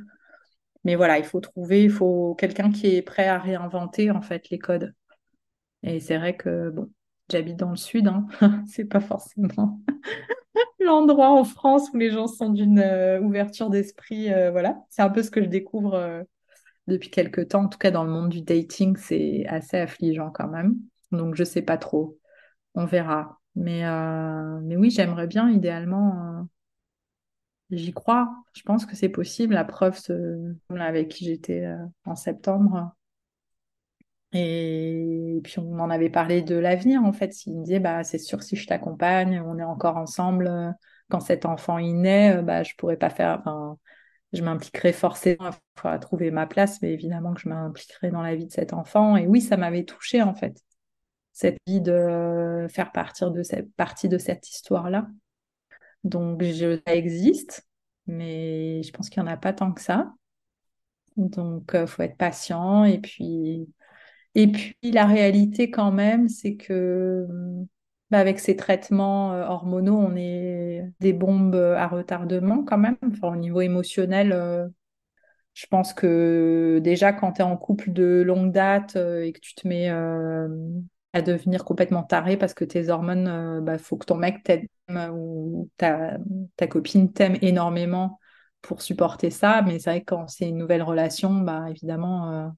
Mais 0.85 0.95
voilà, 0.95 1.19
il 1.19 1.25
faut 1.25 1.41
trouver, 1.41 1.85
il 1.85 1.91
faut 1.91 2.35
quelqu'un 2.37 2.71
qui 2.73 2.95
est 2.97 3.03
prêt 3.03 3.27
à 3.29 3.39
réinventer, 3.39 4.11
en 4.11 4.23
fait, 4.23 4.49
les 4.51 4.59
codes. 4.59 4.95
Et 5.83 6.01
c'est 6.01 6.19
vrai 6.19 6.37
que, 6.37 6.71
bon, 6.71 6.91
j'habite 7.31 7.57
dans 7.57 7.71
le 7.71 7.77
sud, 7.77 8.07
hein. 8.07 8.27
c'est 8.67 8.85
pas 8.85 9.01
forcément 9.01 9.81
l'endroit 10.81 11.31
en 11.31 11.45
France 11.45 11.91
où 11.93 11.99
les 11.99 12.11
gens 12.11 12.27
sont 12.27 12.51
d'une 12.51 12.79
euh, 12.79 13.21
ouverture 13.21 13.71
d'esprit. 13.71 14.33
Euh, 14.33 14.51
voilà, 14.51 14.83
c'est 14.91 15.03
un 15.03 15.11
peu 15.11 15.23
ce 15.23 15.31
que 15.31 15.43
je 15.43 15.49
découvre 15.49 15.95
euh, 15.95 16.23
depuis 16.87 17.11
quelques 17.11 17.49
temps. 17.49 17.65
En 17.65 17.69
tout 17.69 17.79
cas, 17.79 17.91
dans 17.91 18.05
le 18.05 18.11
monde 18.11 18.31
du 18.31 18.43
dating, 18.43 18.97
c'est 18.97 19.47
assez 19.47 19.79
affligeant 19.79 20.31
quand 20.31 20.49
même. 20.49 20.77
Donc, 21.13 21.35
je 21.35 21.45
sais 21.45 21.63
pas 21.63 21.79
trop. 21.79 22.19
On 22.75 22.87
verra. 22.87 23.41
Mais, 23.57 23.83
mais 24.63 24.77
oui, 24.77 24.91
j'aimerais 24.91 25.27
bien, 25.27 25.51
idéalement. 25.51 26.47
J'y 27.71 27.93
crois. 27.93 28.33
Je 28.55 28.63
pense 28.63 28.87
que 28.87 28.95
c'est 28.95 29.09
possible. 29.09 29.55
La 29.55 29.65
preuve, 29.65 29.99
ce... 29.99 30.55
avec 30.71 31.09
qui 31.09 31.25
j'étais 31.25 31.69
en 32.05 32.15
septembre. 32.15 32.95
Et 34.33 35.41
puis 35.43 35.59
on 35.59 35.79
en 35.81 35.91
avait 35.91 36.11
parlé 36.11 36.43
de 36.43 36.55
l'avenir 36.57 37.03
en 37.05 37.13
fait. 37.13 37.47
Il 37.47 37.59
me 37.59 37.65
disait 37.65 37.81
bah 37.81 38.05
c'est 38.05 38.19
sûr 38.19 38.43
si 38.43 38.57
je 38.57 38.67
t'accompagne, 38.67 39.41
on 39.45 39.59
est 39.59 39.65
encore 39.65 39.97
ensemble. 39.97 40.47
Euh, 40.47 40.71
quand 41.11 41.21
cet 41.21 41.45
enfant 41.47 41.79
il 41.79 42.01
naît, 42.01 42.37
euh, 42.37 42.43
bah 42.43 42.63
je 42.63 42.75
pourrais 42.77 42.97
pas 42.97 43.11
faire. 43.11 43.39
Enfin, 43.41 43.77
je 44.33 44.43
m'impliquerai 44.43 44.93
forcément 44.93 45.51
à 45.83 45.99
trouver 45.99 46.31
ma 46.31 46.47
place, 46.47 46.81
mais 46.83 46.93
évidemment 46.93 47.35
que 47.35 47.41
je 47.41 47.49
m'impliquerai 47.49 48.11
dans 48.11 48.23
la 48.23 48.37
vie 48.37 48.47
de 48.47 48.53
cet 48.53 48.73
enfant. 48.73 49.17
Et 49.17 49.27
oui, 49.27 49.41
ça 49.41 49.57
m'avait 49.57 49.85
touché 49.85 50.23
en 50.23 50.35
fait 50.35 50.63
cette 51.33 51.59
vie 51.67 51.81
de 51.81 52.67
faire 52.71 52.93
partir 52.93 53.31
de 53.31 53.43
cette 53.43 53.73
partie 53.75 54.09
de 54.09 54.19
cette 54.19 54.49
histoire-là. 54.49 55.09
Donc 56.05 56.43
je, 56.43 56.81
ça 56.87 56.95
existe, 56.95 57.67
mais 58.07 58.83
je 58.83 58.93
pense 58.93 59.09
qu'il 59.11 59.23
n'y 59.23 59.29
en 59.29 59.33
a 59.33 59.37
pas 59.37 59.53
tant 59.53 59.73
que 59.73 59.81
ça. 59.81 60.13
Donc, 61.17 61.75
euh, 61.75 61.87
faut 61.87 62.03
être 62.03 62.17
patient 62.17 62.85
et 62.85 62.99
puis 62.99 63.69
et 64.35 64.47
puis 64.49 64.77
la 64.83 65.07
réalité 65.07 65.71
quand 65.71 65.93
même, 65.93 66.29
c'est 66.29 66.57
que 66.57 67.27
bah, 68.11 68.19
avec 68.19 68.41
ces 68.41 68.57
traitements 68.57 69.33
euh, 69.35 69.45
hormonaux, 69.47 69.97
on 69.97 70.17
est 70.17 70.85
des 71.01 71.13
bombes 71.13 71.55
à 71.55 71.87
retardement 71.89 72.65
quand 72.65 72.79
même. 72.79 72.97
Enfin, 73.11 73.33
au 73.33 73.37
niveau 73.37 73.61
émotionnel, 73.61 74.33
euh, 74.33 74.69
je 75.55 75.67
pense 75.67 75.93
que 75.93 76.81
déjà 76.83 77.13
quand 77.13 77.35
tu 77.35 77.41
es 77.41 77.45
en 77.45 77.57
couple 77.57 77.93
de 77.93 78.23
longue 78.25 78.53
date 78.53 78.97
euh, 78.97 79.23
et 79.25 79.33
que 79.33 79.41
tu 79.41 79.55
te 79.55 79.67
mets 79.67 79.89
à 81.13 81.23
devenir 81.23 81.65
complètement 81.65 82.05
taré 82.05 82.37
parce 82.37 82.55
que 82.55 82.65
tes 82.65 82.89
hormones, 82.89 83.59
il 83.59 83.65
bah, 83.65 83.79
faut 83.79 83.97
que 83.97 84.07
ton 84.07 84.17
mec 84.17 84.45
t'aime 84.45 84.67
ou 85.13 85.69
ta, 85.77 86.19
ta 86.57 86.67
copine 86.69 87.13
t'aime 87.13 87.37
énormément 87.43 88.21
pour 88.63 88.81
supporter 88.83 89.31
ça. 89.31 89.63
Mais 89.63 89.81
c'est 89.81 89.91
vrai 89.91 90.01
que 90.01 90.15
quand 90.15 90.29
c'est 90.29 90.49
une 90.49 90.59
nouvelle 90.59 90.83
relation, 90.83 91.33
bah, 91.33 91.67
évidemment 91.69 92.53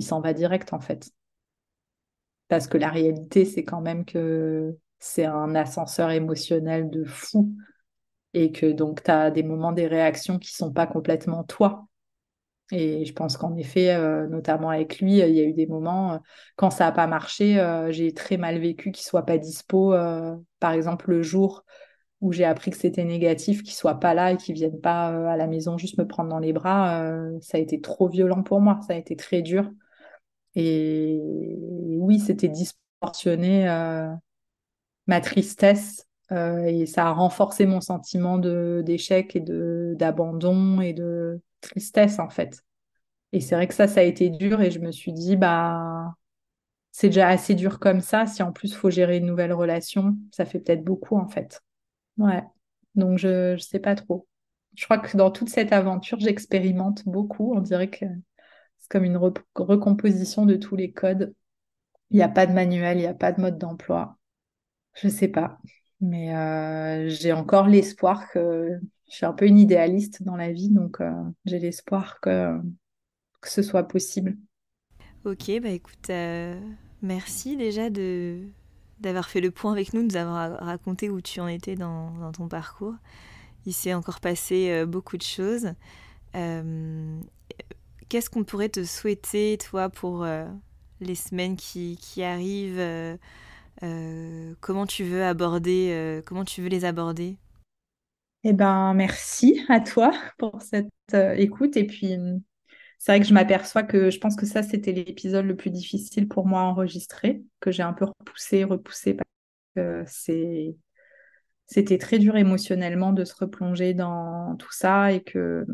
il 0.00 0.04
s'en 0.04 0.20
va 0.20 0.32
direct 0.32 0.72
en 0.72 0.80
fait. 0.80 1.10
Parce 2.48 2.66
que 2.66 2.78
la 2.78 2.88
réalité, 2.88 3.44
c'est 3.44 3.64
quand 3.64 3.80
même 3.80 4.04
que 4.04 4.76
c'est 4.98 5.26
un 5.26 5.54
ascenseur 5.54 6.10
émotionnel 6.10 6.90
de 6.90 7.04
fou 7.04 7.54
et 8.34 8.50
que 8.50 8.66
donc 8.66 9.02
tu 9.02 9.10
as 9.10 9.30
des 9.30 9.42
moments, 9.42 9.72
des 9.72 9.86
réactions 9.86 10.38
qui 10.38 10.52
sont 10.52 10.72
pas 10.72 10.86
complètement 10.86 11.44
toi. 11.44 11.86
Et 12.72 13.04
je 13.04 13.12
pense 13.12 13.36
qu'en 13.36 13.56
effet, 13.56 13.94
euh, 13.94 14.28
notamment 14.28 14.70
avec 14.70 15.00
lui, 15.00 15.18
il 15.18 15.34
y 15.34 15.40
a 15.40 15.44
eu 15.44 15.52
des 15.52 15.66
moments, 15.66 16.14
euh, 16.14 16.18
quand 16.56 16.70
ça 16.70 16.84
n'a 16.84 16.92
pas 16.92 17.06
marché, 17.08 17.58
euh, 17.58 17.90
j'ai 17.90 18.14
très 18.14 18.36
mal 18.36 18.58
vécu 18.58 18.92
qu'il 18.92 19.04
soit 19.04 19.26
pas 19.26 19.38
dispo. 19.38 19.92
par 20.60 20.72
exemple, 20.72 21.10
le 21.10 21.22
jour 21.22 21.64
où 22.20 22.32
j'ai 22.32 22.44
appris 22.44 22.70
que 22.70 22.76
c'était 22.76 23.04
négatif, 23.04 23.62
qu'il 23.62 23.74
soit 23.74 23.98
pas 23.98 24.14
là 24.14 24.32
et 24.32 24.36
qu'il 24.36 24.54
vienne 24.54 24.80
pas 24.80 25.08
à 25.32 25.36
la 25.36 25.46
maison 25.46 25.78
juste 25.78 25.98
me 25.98 26.06
prendre 26.06 26.30
dans 26.30 26.38
les 26.38 26.52
bras, 26.52 27.04
ça 27.40 27.58
a 27.58 27.60
été 27.60 27.80
trop 27.80 28.08
violent 28.08 28.42
pour 28.42 28.60
moi, 28.60 28.80
ça 28.86 28.94
a 28.94 28.96
été 28.96 29.16
très 29.16 29.42
dur. 29.42 29.70
Et 30.54 31.20
oui, 31.98 32.18
c'était 32.18 32.48
disproportionné 32.48 33.68
euh, 33.68 34.12
ma 35.06 35.20
tristesse 35.20 36.06
euh, 36.32 36.64
et 36.64 36.86
ça 36.86 37.06
a 37.06 37.12
renforcé 37.12 37.66
mon 37.66 37.80
sentiment 37.80 38.38
d'échec 38.38 39.36
et 39.36 39.40
d'abandon 39.96 40.80
et 40.80 40.92
de 40.92 41.40
tristesse 41.60 42.18
en 42.18 42.28
fait. 42.28 42.62
Et 43.32 43.40
c'est 43.40 43.54
vrai 43.54 43.68
que 43.68 43.74
ça, 43.74 43.86
ça 43.86 44.00
a 44.00 44.04
été 44.04 44.28
dur 44.30 44.60
et 44.60 44.70
je 44.70 44.80
me 44.80 44.90
suis 44.90 45.12
dit, 45.12 45.36
bah, 45.36 46.14
c'est 46.92 47.08
déjà 47.08 47.28
assez 47.28 47.54
dur 47.54 47.78
comme 47.78 48.00
ça. 48.00 48.26
Si 48.26 48.42
en 48.42 48.52
plus, 48.52 48.74
faut 48.74 48.90
gérer 48.90 49.18
une 49.18 49.26
nouvelle 49.26 49.52
relation, 49.52 50.16
ça 50.32 50.44
fait 50.44 50.58
peut-être 50.60 50.84
beaucoup 50.84 51.16
en 51.16 51.28
fait. 51.28 51.60
Ouais. 52.18 52.42
Donc, 52.94 53.18
je 53.18 53.52
ne 53.52 53.58
sais 53.58 53.78
pas 53.78 53.94
trop. 53.94 54.26
Je 54.76 54.84
crois 54.84 54.98
que 54.98 55.16
dans 55.16 55.30
toute 55.30 55.48
cette 55.48 55.72
aventure, 55.72 56.18
j'expérimente 56.20 57.04
beaucoup. 57.06 57.54
On 57.54 57.60
dirait 57.60 57.90
que 57.90 58.04
comme 58.90 59.04
une 59.04 59.18
recomposition 59.56 60.46
de 60.46 60.56
tous 60.56 60.76
les 60.76 60.92
codes. 60.92 61.34
Il 62.10 62.16
n'y 62.18 62.22
a 62.22 62.28
pas 62.28 62.46
de 62.46 62.52
manuel, 62.52 62.98
il 62.98 63.02
n'y 63.02 63.06
a 63.06 63.14
pas 63.14 63.32
de 63.32 63.40
mode 63.40 63.58
d'emploi. 63.58 64.18
Je 64.94 65.08
ne 65.08 65.12
sais 65.12 65.28
pas. 65.28 65.58
Mais 66.00 66.34
euh, 66.34 67.08
j'ai 67.08 67.32
encore 67.32 67.68
l'espoir 67.68 68.30
que 68.30 68.78
je 69.08 69.14
suis 69.16 69.26
un 69.26 69.32
peu 69.32 69.46
une 69.46 69.58
idéaliste 69.58 70.22
dans 70.22 70.36
la 70.36 70.52
vie, 70.52 70.70
donc 70.70 71.00
euh, 71.00 71.12
j'ai 71.44 71.58
l'espoir 71.58 72.20
que, 72.20 72.58
que 73.40 73.48
ce 73.48 73.62
soit 73.62 73.84
possible. 73.84 74.36
Ok, 75.24 75.50
bah 75.62 75.68
écoute, 75.70 76.10
euh, 76.10 76.58
merci 77.02 77.56
déjà 77.56 77.90
de 77.90 78.40
d'avoir 79.00 79.30
fait 79.30 79.40
le 79.40 79.50
point 79.50 79.72
avec 79.72 79.94
nous, 79.94 80.02
de 80.02 80.08
nous 80.08 80.16
avoir 80.16 80.58
raconté 80.60 81.08
où 81.08 81.22
tu 81.22 81.40
en 81.40 81.48
étais 81.48 81.74
dans, 81.74 82.10
dans 82.18 82.32
ton 82.32 82.48
parcours. 82.48 82.94
Il 83.66 83.74
s'est 83.74 83.94
encore 83.94 84.20
passé 84.20 84.84
beaucoup 84.86 85.16
de 85.18 85.22
choses 85.22 85.74
qu'est-ce 88.10 88.28
qu'on 88.28 88.44
pourrait 88.44 88.68
te 88.68 88.84
souhaiter, 88.84 89.56
toi, 89.56 89.88
pour 89.88 90.24
euh, 90.24 90.44
les 91.00 91.14
semaines 91.14 91.56
qui, 91.56 91.96
arrivent 92.18 92.78
euh, 92.78 93.16
euh, 93.82 94.52
Comment 94.60 94.84
tu 94.84 95.04
veux 95.04 95.24
aborder 95.24 96.20
Comment 96.26 96.44
tu 96.44 96.60
veux 96.60 96.68
les 96.68 96.84
aborder? 96.84 97.38
Eh 98.42 98.52
ben, 98.52 98.92
merci 98.94 99.64
à 99.68 99.80
toi 99.80 100.12
pour 100.36 100.60
cette 100.60 100.88
écoute. 101.36 101.76
Et 101.76 101.86
puis, 101.86 102.16
c'est 102.98 103.12
vrai 103.12 103.20
que 103.20 103.26
je 103.26 103.32
m'aperçois 103.32 103.84
que 103.84 104.10
je 104.10 104.18
pense 104.18 104.36
que 104.36 104.44
ça, 104.44 104.62
c'était 104.62 104.92
l'épisode 104.92 105.46
le 105.46 105.56
plus 105.56 105.70
difficile 105.70 106.28
pour 106.28 106.46
moi 106.46 106.60
à 106.60 106.64
enregistrer, 106.64 107.42
que 107.60 107.70
j'ai 107.70 107.82
un 107.82 107.92
peu 107.92 108.06
repoussé, 108.06 108.64
repoussé 108.64 109.14
parce 109.14 109.30
que 109.76 110.04
c'est 110.06 110.76
c'était 111.66 111.98
très 111.98 112.18
dur 112.18 112.36
émotionnellement 112.36 113.12
de 113.12 113.24
se 113.24 113.34
replonger 113.36 113.94
dans 113.94 114.56
tout 114.56 114.72
ça 114.72 115.12
et 115.12 115.22
que 115.22 115.64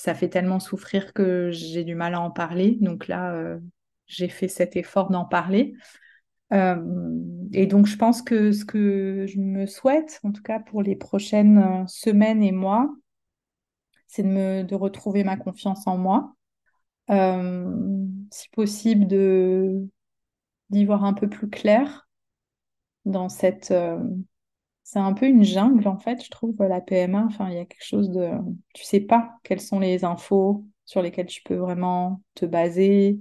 ça 0.00 0.14
fait 0.14 0.30
tellement 0.30 0.60
souffrir 0.60 1.12
que 1.12 1.50
j'ai 1.50 1.84
du 1.84 1.94
mal 1.94 2.14
à 2.14 2.22
en 2.22 2.30
parler. 2.30 2.78
Donc 2.80 3.06
là, 3.06 3.34
euh, 3.34 3.58
j'ai 4.06 4.30
fait 4.30 4.48
cet 4.48 4.74
effort 4.76 5.10
d'en 5.10 5.26
parler. 5.26 5.74
Euh, 6.54 6.82
et 7.52 7.66
donc, 7.66 7.86
je 7.86 7.96
pense 7.96 8.22
que 8.22 8.50
ce 8.50 8.64
que 8.64 9.26
je 9.28 9.38
me 9.38 9.66
souhaite, 9.66 10.18
en 10.22 10.32
tout 10.32 10.40
cas 10.40 10.58
pour 10.58 10.82
les 10.82 10.96
prochaines 10.96 11.58
euh, 11.58 11.86
semaines 11.86 12.42
et 12.42 12.50
mois, 12.50 12.90
c'est 14.06 14.22
de, 14.22 14.62
de 14.62 14.74
retrouver 14.74 15.22
ma 15.22 15.36
confiance 15.36 15.86
en 15.86 15.98
moi. 15.98 16.34
si 18.30 18.48
possible, 18.52 19.06
d'y 20.70 20.84
voir 20.86 21.04
un 21.04 21.12
peu 21.12 21.28
plus 21.28 21.50
clair 21.50 22.08
dans 23.04 23.28
cette, 23.28 23.70
c'est 24.92 24.98
un 24.98 25.12
peu 25.12 25.26
une 25.26 25.44
jungle, 25.44 25.86
en 25.86 25.98
fait, 25.98 26.24
je 26.24 26.30
trouve, 26.30 26.56
la 26.58 26.80
PMA. 26.80 27.24
Enfin, 27.26 27.48
il 27.48 27.54
y 27.54 27.58
a 27.58 27.64
quelque 27.64 27.84
chose 27.84 28.10
de... 28.10 28.28
Tu 28.74 28.82
sais 28.84 28.98
pas 28.98 29.38
quelles 29.44 29.60
sont 29.60 29.78
les 29.78 30.04
infos 30.04 30.64
sur 30.84 31.00
lesquelles 31.00 31.26
tu 31.26 31.42
peux 31.44 31.54
vraiment 31.54 32.22
te 32.34 32.44
baser. 32.44 33.20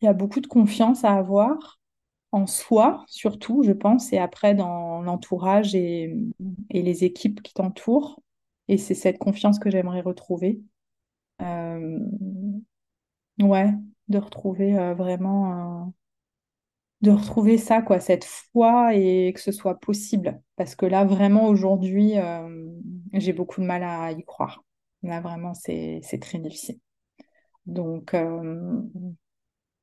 Il 0.00 0.04
y 0.04 0.08
a 0.08 0.12
beaucoup 0.12 0.40
de 0.40 0.46
confiance 0.46 1.02
à 1.04 1.14
avoir 1.14 1.80
en 2.30 2.46
soi, 2.46 3.04
surtout, 3.08 3.64
je 3.64 3.72
pense, 3.72 4.12
et 4.12 4.18
après 4.18 4.54
dans 4.54 5.02
l'entourage 5.02 5.74
et, 5.74 6.14
les 6.70 7.04
équipes 7.04 7.42
qui 7.42 7.54
t'entourent. 7.54 8.22
Et 8.68 8.78
c'est 8.78 8.94
cette 8.94 9.18
confiance 9.18 9.58
que 9.58 9.70
j'aimerais 9.70 10.02
retrouver. 10.02 10.60
Euh, 11.42 11.98
Ouais, 13.40 13.72
de 14.08 14.18
retrouver 14.18 14.78
euh, 14.78 14.94
vraiment 14.94 15.92
de 17.02 17.10
retrouver 17.10 17.58
ça, 17.58 17.82
quoi, 17.82 17.98
cette 18.00 18.24
foi 18.24 18.94
et 18.94 19.32
que 19.34 19.40
ce 19.40 19.52
soit 19.52 19.78
possible. 19.78 20.40
Parce 20.56 20.76
que 20.76 20.86
là, 20.86 21.04
vraiment, 21.04 21.48
aujourd'hui, 21.48 22.16
euh, 22.16 22.68
j'ai 23.12 23.32
beaucoup 23.32 23.60
de 23.60 23.66
mal 23.66 23.82
à 23.82 24.12
y 24.12 24.24
croire. 24.24 24.64
Là, 25.02 25.20
vraiment, 25.20 25.52
c'est 25.54 26.00
très 26.20 26.38
difficile. 26.38 26.78
Donc, 27.66 28.14
euh, 28.14 28.80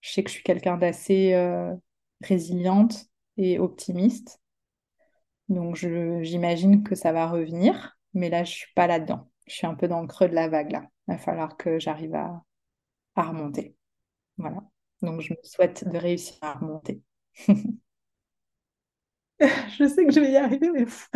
je 0.02 0.12
sais 0.12 0.24
que 0.24 0.30
je 0.30 0.36
suis 0.36 0.44
quelqu'un 0.44 0.78
d'assez 0.78 1.34
euh, 1.34 1.76
résiliente 2.22 3.08
et 3.38 3.60
optimiste. 3.60 4.40
Donc, 5.50 5.76
j'imagine 5.76 6.84
que 6.84 6.96
ça 6.96 7.12
va 7.12 7.28
revenir. 7.28 7.98
Mais 8.14 8.30
là, 8.30 8.44
je 8.46 8.52
suis 8.52 8.74
pas 8.76 8.88
là-dedans. 8.88 9.30
je 9.48 9.56
suis 9.56 9.68
un 9.68 9.76
peu 9.76 9.88
dans 9.88 10.02
le 10.02 10.08
creux 10.08 10.30
de 10.30 10.36
la 10.36 10.48
vague 10.48 10.72
là. 10.72 10.84
Il 11.08 11.14
va 11.14 11.18
falloir 11.18 11.58
que 11.58 11.80
j'arrive 11.80 12.16
à 12.16 12.42
remonter. 13.16 13.76
Voilà. 14.38 14.64
Donc, 15.02 15.22
je 15.22 15.34
me 15.34 15.40
souhaite 15.44 15.88
de 15.88 15.98
réussir 15.98 16.38
à 16.42 16.54
remonter. 16.54 17.02
je 19.40 19.88
sais 19.88 20.06
que 20.06 20.12
je 20.12 20.20
vais 20.20 20.32
y 20.32 20.38
arriver, 20.38 20.70
mais 20.72 20.86
c'est 20.88 21.10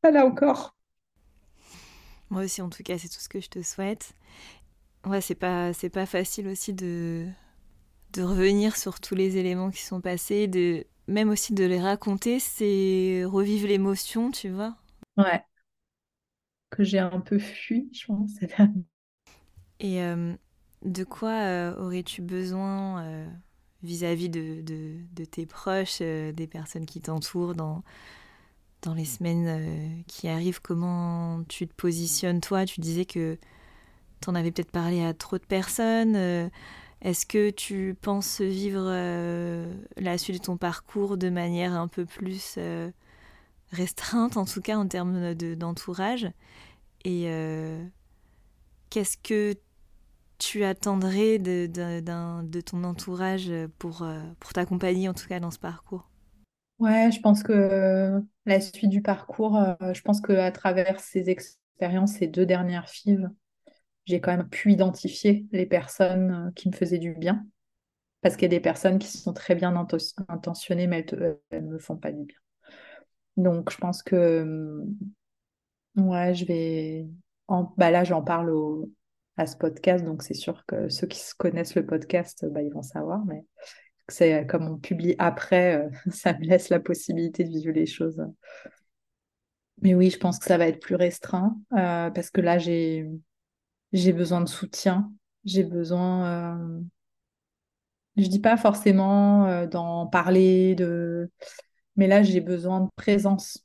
pas 0.00 0.10
là 0.10 0.24
encore. 0.26 0.74
Moi 2.30 2.44
aussi, 2.44 2.60
en 2.62 2.68
tout 2.68 2.82
cas, 2.82 2.98
c'est 2.98 3.08
tout 3.08 3.20
ce 3.20 3.28
que 3.28 3.40
je 3.40 3.48
te 3.48 3.62
souhaite. 3.62 4.12
Ouais, 5.06 5.20
c'est 5.20 5.34
pas, 5.34 5.72
c'est 5.72 5.90
pas 5.90 6.06
facile 6.06 6.48
aussi 6.48 6.74
de, 6.74 7.26
de 8.14 8.22
revenir 8.22 8.76
sur 8.76 9.00
tous 9.00 9.14
les 9.14 9.36
éléments 9.38 9.70
qui 9.70 9.82
sont 9.82 10.00
passés, 10.00 10.48
de 10.48 10.86
même 11.08 11.30
aussi 11.30 11.54
de 11.54 11.64
les 11.64 11.80
raconter, 11.80 12.40
c'est 12.40 13.24
revivre 13.26 13.68
l'émotion, 13.68 14.30
tu 14.30 14.50
vois. 14.50 14.76
Ouais. 15.16 15.44
Que 16.70 16.82
j'ai 16.82 16.98
un 16.98 17.20
peu 17.20 17.38
fui, 17.38 17.90
je 17.92 18.06
pense. 18.06 18.32
Et 19.80 20.02
euh, 20.02 20.34
de 20.84 21.04
quoi 21.04 21.30
euh, 21.42 21.76
aurais-tu 21.76 22.22
besoin 22.22 23.02
euh, 23.04 23.26
vis-à-vis 23.82 24.28
de, 24.28 24.62
de, 24.62 25.24
tes 25.24 25.46
proches, 25.46 26.00
des 26.00 26.48
personnes 26.50 26.86
qui 26.86 27.00
t'entourent 27.00 27.54
dans, 27.54 27.82
dans 28.82 28.94
les 28.94 29.04
semaines 29.04 30.02
qui 30.06 30.28
arrivent 30.28 30.60
Comment 30.60 31.42
tu 31.48 31.66
te 31.68 31.74
positionnes 31.74 32.40
toi? 32.40 32.64
Tu 32.64 32.80
disais 32.80 33.04
que 33.04 33.38
tu 34.20 34.30
en 34.30 34.34
avais 34.34 34.50
peut-être 34.50 34.72
parlé 34.72 35.04
à 35.04 35.14
trop 35.14 35.38
de 35.38 35.44
personnes. 35.44 36.50
Est-ce 37.00 37.26
que 37.26 37.50
tu 37.50 37.96
penses 38.00 38.40
vivre 38.40 38.84
euh, 38.84 39.72
la 39.96 40.18
suite 40.18 40.40
de 40.40 40.44
ton 40.46 40.56
parcours 40.56 41.16
de 41.16 41.30
manière 41.30 41.72
un 41.74 41.86
peu 41.86 42.04
plus 42.04 42.56
euh, 42.58 42.90
restreinte, 43.70 44.36
en 44.36 44.44
tout 44.44 44.60
cas 44.60 44.76
en 44.76 44.88
termes 44.88 45.34
d'entourage? 45.34 46.28
Et 47.04 47.24
euh, 47.26 47.84
qu'est-ce 48.90 49.16
que 49.16 49.54
tu 50.38 50.64
attendrais 50.64 51.38
de, 51.38 52.60
ton 52.60 52.84
entourage 52.84 53.50
pour, 53.78 54.06
pour 54.40 54.52
t'accompagner, 54.52 55.08
en 55.08 55.14
tout 55.14 55.28
cas 55.28 55.40
dans 55.40 55.50
ce 55.50 55.58
parcours? 55.58 56.08
Ouais, 56.78 57.10
je 57.10 57.20
pense 57.20 57.42
que 57.42 58.22
la 58.46 58.60
suite 58.60 58.90
du 58.90 59.02
parcours, 59.02 59.58
je 59.80 60.00
pense 60.02 60.20
qu'à 60.20 60.52
travers 60.52 61.00
ces 61.00 61.28
expériences, 61.28 62.12
ces 62.12 62.28
deux 62.28 62.46
dernières 62.46 62.88
fives, 62.88 63.28
j'ai 64.08 64.20
quand 64.20 64.34
même 64.34 64.48
pu 64.48 64.72
identifier 64.72 65.46
les 65.52 65.66
personnes 65.66 66.48
euh, 66.48 66.50
qui 66.52 66.68
me 66.68 66.74
faisaient 66.74 66.98
du 66.98 67.12
bien. 67.12 67.46
Parce 68.22 68.36
qu'il 68.36 68.44
y 68.44 68.46
a 68.46 68.56
des 68.56 68.60
personnes 68.60 68.98
qui 68.98 69.06
sont 69.06 69.32
très 69.32 69.54
bien 69.54 69.74
intentionnées, 70.28 70.86
mais 70.86 71.06
elles 71.50 71.64
ne 71.64 71.74
me 71.74 71.78
font 71.78 71.96
pas 71.96 72.10
du 72.10 72.24
bien. 72.24 72.36
Donc, 73.36 73.70
je 73.70 73.76
pense 73.76 74.02
que, 74.02 74.16
euh, 74.16 74.84
ouais, 75.96 76.34
je 76.34 76.44
vais. 76.46 77.06
Bah 77.76 77.90
là, 77.90 78.02
j'en 78.02 78.22
parle 78.22 78.50
à 79.38 79.46
ce 79.46 79.56
podcast, 79.56 80.04
donc 80.04 80.22
c'est 80.22 80.34
sûr 80.34 80.64
que 80.66 80.88
ceux 80.88 81.06
qui 81.06 81.20
connaissent 81.38 81.74
le 81.74 81.86
podcast, 81.86 82.44
bah, 82.46 82.62
ils 82.62 82.72
vont 82.72 82.82
savoir, 82.82 83.24
mais 83.24 83.44
c'est 84.08 84.46
comme 84.46 84.68
on 84.68 84.76
publie 84.78 85.14
après, 85.18 85.76
euh, 85.76 85.88
ça 86.10 86.32
me 86.34 86.44
laisse 86.44 86.68
la 86.68 86.80
possibilité 86.80 87.44
de 87.44 87.50
vivre 87.50 87.72
les 87.72 87.86
choses. 87.86 88.22
Mais 89.80 89.94
oui, 89.94 90.10
je 90.10 90.18
pense 90.18 90.38
que 90.38 90.46
ça 90.46 90.58
va 90.58 90.66
être 90.66 90.80
plus 90.80 90.96
restreint 90.96 91.56
parce 91.70 92.30
que 92.30 92.40
là, 92.40 92.58
j'ai 92.58 93.08
j'ai 93.92 94.12
besoin 94.12 94.40
de 94.40 94.48
soutien, 94.48 95.10
j'ai 95.44 95.64
besoin, 95.64 96.56
euh... 96.56 96.80
je 98.16 98.26
dis 98.26 98.40
pas 98.40 98.56
forcément 98.56 99.46
euh, 99.46 99.66
d'en 99.66 100.06
parler, 100.06 100.74
de... 100.74 101.30
mais 101.96 102.06
là 102.06 102.22
j'ai 102.22 102.40
besoin 102.40 102.80
de 102.82 102.88
présence. 102.96 103.64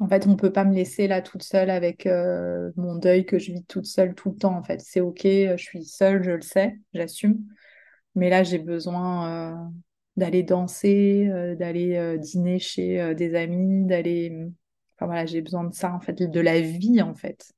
En 0.00 0.08
fait, 0.08 0.26
on 0.26 0.34
peut 0.36 0.52
pas 0.52 0.64
me 0.64 0.74
laisser 0.74 1.06
là 1.08 1.22
toute 1.22 1.42
seule 1.42 1.70
avec 1.70 2.06
euh, 2.06 2.70
mon 2.76 2.96
deuil 2.96 3.26
que 3.26 3.38
je 3.38 3.52
vis 3.52 3.64
toute 3.64 3.86
seule 3.86 4.14
tout 4.14 4.30
le 4.30 4.36
temps. 4.36 4.56
En 4.56 4.62
fait, 4.62 4.80
c'est 4.80 5.00
ok, 5.00 5.20
je 5.24 5.56
suis 5.58 5.84
seule, 5.84 6.22
je 6.24 6.32
le 6.32 6.40
sais, 6.40 6.78
j'assume. 6.94 7.38
Mais 8.14 8.30
là, 8.30 8.42
j'ai 8.42 8.58
besoin 8.58 9.52
euh, 9.52 9.70
d'aller 10.16 10.42
danser, 10.42 11.28
d'aller 11.58 12.18
dîner 12.18 12.58
chez 12.58 13.14
des 13.14 13.34
amis, 13.34 13.84
d'aller. 13.86 14.48
Enfin 14.96 15.06
voilà, 15.06 15.26
j'ai 15.26 15.42
besoin 15.42 15.64
de 15.64 15.74
ça 15.74 15.92
en 15.92 16.00
fait, 16.00 16.14
de 16.14 16.40
la 16.40 16.60
vie 16.60 17.02
en 17.02 17.14
fait. 17.14 17.52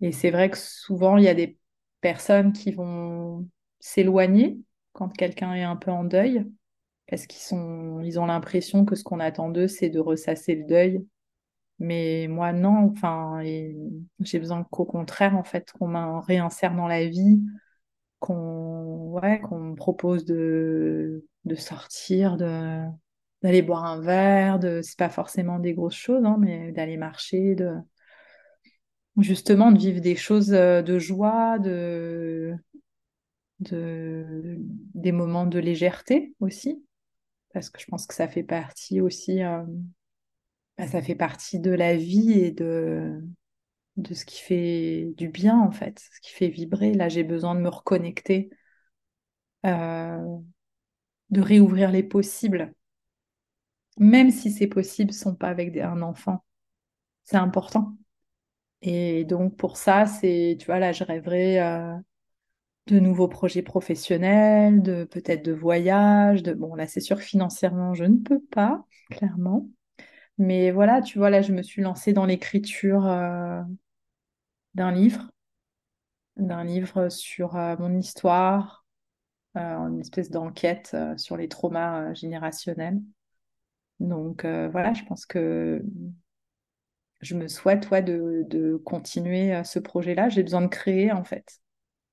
Et 0.00 0.12
c'est 0.12 0.30
vrai 0.30 0.50
que 0.50 0.58
souvent, 0.58 1.16
il 1.16 1.24
y 1.24 1.28
a 1.28 1.34
des 1.34 1.58
personnes 2.00 2.52
qui 2.52 2.72
vont 2.72 3.46
s'éloigner 3.80 4.58
quand 4.92 5.08
quelqu'un 5.10 5.54
est 5.54 5.62
un 5.62 5.76
peu 5.76 5.90
en 5.90 6.04
deuil, 6.04 6.44
parce 7.08 7.26
qu'ils 7.26 7.40
sont, 7.42 8.00
ils 8.02 8.18
ont 8.18 8.26
l'impression 8.26 8.84
que 8.84 8.96
ce 8.96 9.04
qu'on 9.04 9.20
attend 9.20 9.50
d'eux, 9.50 9.68
c'est 9.68 9.90
de 9.90 10.00
ressasser 10.00 10.54
le 10.54 10.64
deuil. 10.64 11.06
Mais 11.80 12.28
moi, 12.28 12.52
non. 12.52 12.90
Enfin, 12.92 13.42
j'ai 14.20 14.38
besoin 14.38 14.64
qu'au 14.64 14.84
contraire, 14.84 15.36
en 15.36 15.44
fait, 15.44 15.72
qu'on 15.72 15.88
me 15.88 16.20
réinsère 16.20 16.74
dans 16.76 16.88
la 16.88 17.06
vie, 17.06 17.40
qu'on 18.20 19.10
ouais, 19.20 19.40
me 19.40 19.74
propose 19.76 20.24
de, 20.26 21.26
de 21.46 21.54
sortir, 21.56 22.36
de 22.36 22.84
d'aller 23.42 23.62
boire 23.62 23.84
un 23.86 24.00
verre, 24.00 24.58
de 24.58 24.80
c'est 24.82 24.98
pas 24.98 25.10
forcément 25.10 25.58
des 25.60 25.74
grosses 25.74 25.96
choses, 25.96 26.24
hein, 26.26 26.36
mais 26.40 26.72
d'aller 26.72 26.96
marcher, 26.98 27.54
de 27.54 27.74
justement 29.20 29.70
de 29.72 29.78
vivre 29.78 30.00
des 30.00 30.16
choses 30.16 30.52
euh, 30.52 30.82
de 30.82 30.98
joie, 30.98 31.58
de, 31.60 32.54
de, 33.60 34.56
des 34.94 35.12
moments 35.12 35.46
de 35.46 35.58
légèreté 35.58 36.34
aussi, 36.40 36.82
parce 37.54 37.70
que 37.70 37.80
je 37.80 37.86
pense 37.86 38.06
que 38.06 38.14
ça 38.14 38.28
fait 38.28 38.42
partie 38.44 39.00
aussi, 39.00 39.42
euh, 39.42 39.62
bah, 40.80 40.86
ça 40.88 41.02
fait 41.02 41.14
partie 41.14 41.60
de 41.60 41.70
la 41.70 41.96
vie 41.96 42.32
et 42.32 42.50
de, 42.52 43.20
de 43.96 44.14
ce 44.14 44.24
qui 44.26 44.40
fait 44.40 45.14
du 45.18 45.28
bien 45.28 45.58
en 45.60 45.72
fait, 45.72 46.00
ce 46.00 46.20
qui 46.20 46.32
fait 46.32 46.48
vibrer. 46.48 46.94
Là, 46.94 47.08
j'ai 47.10 47.24
besoin 47.24 47.54
de 47.56 47.60
me 47.60 47.68
reconnecter, 47.70 48.50
euh, 49.66 50.40
de 51.30 51.40
réouvrir 51.40 51.90
les 51.90 52.04
possibles, 52.04 52.72
même 53.98 54.30
si 54.30 54.50
ces 54.50 54.66
possibles 54.66 55.12
sont 55.12 55.34
pas 55.34 55.48
avec 55.48 55.76
un 55.76 56.02
enfant. 56.02 56.44
C'est 57.24 57.36
important. 57.36 57.96
Et 58.82 59.24
donc 59.24 59.56
pour 59.56 59.76
ça, 59.76 60.06
c'est, 60.06 60.56
tu 60.60 60.66
vois, 60.66 60.78
là, 60.80 60.92
je 60.92 61.04
rêverais 61.04 61.60
euh, 61.60 61.96
de 62.88 63.00
nouveaux 63.00 63.28
projets 63.28 63.62
professionnels, 63.62 64.82
de 64.82 65.04
peut-être 65.04 65.44
de 65.44 65.52
voyages. 65.52 66.42
De... 66.42 66.54
Bon, 66.54 66.74
là, 66.74 66.86
c'est 66.88 67.00
sûr 67.00 67.20
financièrement, 67.20 67.94
je 67.94 68.04
ne 68.04 68.18
peux 68.18 68.40
pas, 68.40 68.84
clairement. 69.10 69.68
Mais 70.40 70.72
voilà, 70.72 71.02
tu 71.02 71.18
vois, 71.18 71.30
là, 71.30 71.40
je 71.42 71.52
me 71.52 71.62
suis 71.62 71.82
lancée 71.82 72.12
dans 72.12 72.26
l'écriture 72.26 73.06
euh, 73.06 73.62
d'un 74.74 74.90
livre, 74.90 75.30
d'un 76.36 76.64
livre 76.64 77.08
sur 77.08 77.56
euh, 77.56 77.76
mon 77.78 77.96
histoire, 77.96 78.84
une 79.54 80.00
espèce 80.00 80.30
d'enquête 80.30 80.96
sur 81.16 81.36
les 81.36 81.48
traumas 81.48 82.14
générationnels. 82.14 83.00
Donc 84.00 84.44
voilà, 84.44 84.94
je 84.94 85.04
pense 85.04 85.26
que 85.26 85.82
je 87.20 87.34
me 87.34 87.48
souhaite 87.48 87.90
de, 87.90 88.44
de 88.48 88.76
continuer 88.76 89.54
euh, 89.54 89.64
ce 89.64 89.78
projet-là. 89.78 90.28
J'ai 90.28 90.42
besoin 90.42 90.62
de 90.62 90.66
créer, 90.68 91.12
en 91.12 91.24
fait. 91.24 91.60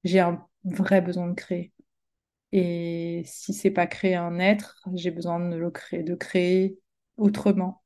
J'ai 0.04 0.20
un 0.20 0.46
vrai 0.64 1.02
besoin 1.02 1.28
de 1.28 1.34
créer. 1.34 1.74
Et 2.54 3.24
si 3.26 3.54
c'est 3.54 3.72
pas 3.72 3.88
créer 3.88 4.16
un 4.16 4.40
être, 4.40 4.82
j'ai 4.96 5.12
besoin 5.12 5.40
de 5.40 5.56
le 5.58 5.72
créer, 5.72 6.04
de 6.04 6.16
créer 6.16 6.80
autrement 7.18 7.84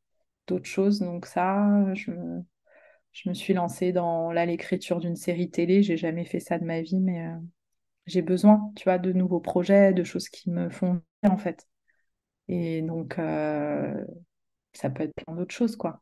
d'autres 0.48 0.66
choses. 0.66 1.00
Donc 1.00 1.26
ça, 1.26 1.94
je 1.96 2.12
me, 2.12 2.44
je 3.14 3.30
me 3.30 3.34
suis 3.34 3.54
lancée 3.54 3.92
dans 3.94 4.32
l'écriture 4.32 5.00
d'une 5.00 5.16
série 5.16 5.52
télé. 5.52 5.84
J'ai 5.84 5.98
jamais 5.98 6.26
fait 6.26 6.40
ça 6.40 6.60
de 6.60 6.66
ma 6.66 6.82
vie, 6.82 7.00
mais 7.00 7.28
euh, 7.28 7.36
j'ai 8.08 8.22
besoin, 8.24 8.72
tu 8.76 8.86
vois, 8.86 9.00
de 9.00 9.14
nouveaux 9.14 9.42
projets, 9.42 9.94
de 9.94 10.04
choses 10.04 10.30
qui 10.30 10.52
me 10.52 10.70
font 10.70 11.02
en 11.24 11.38
fait. 11.38 11.68
Et 12.50 12.82
donc, 12.82 13.20
euh, 13.20 13.94
ça 14.74 14.90
peut 14.90 15.04
être 15.04 15.16
plein 15.16 15.36
d'autres 15.36 15.56
choses, 15.56 15.76
quoi 15.78 16.02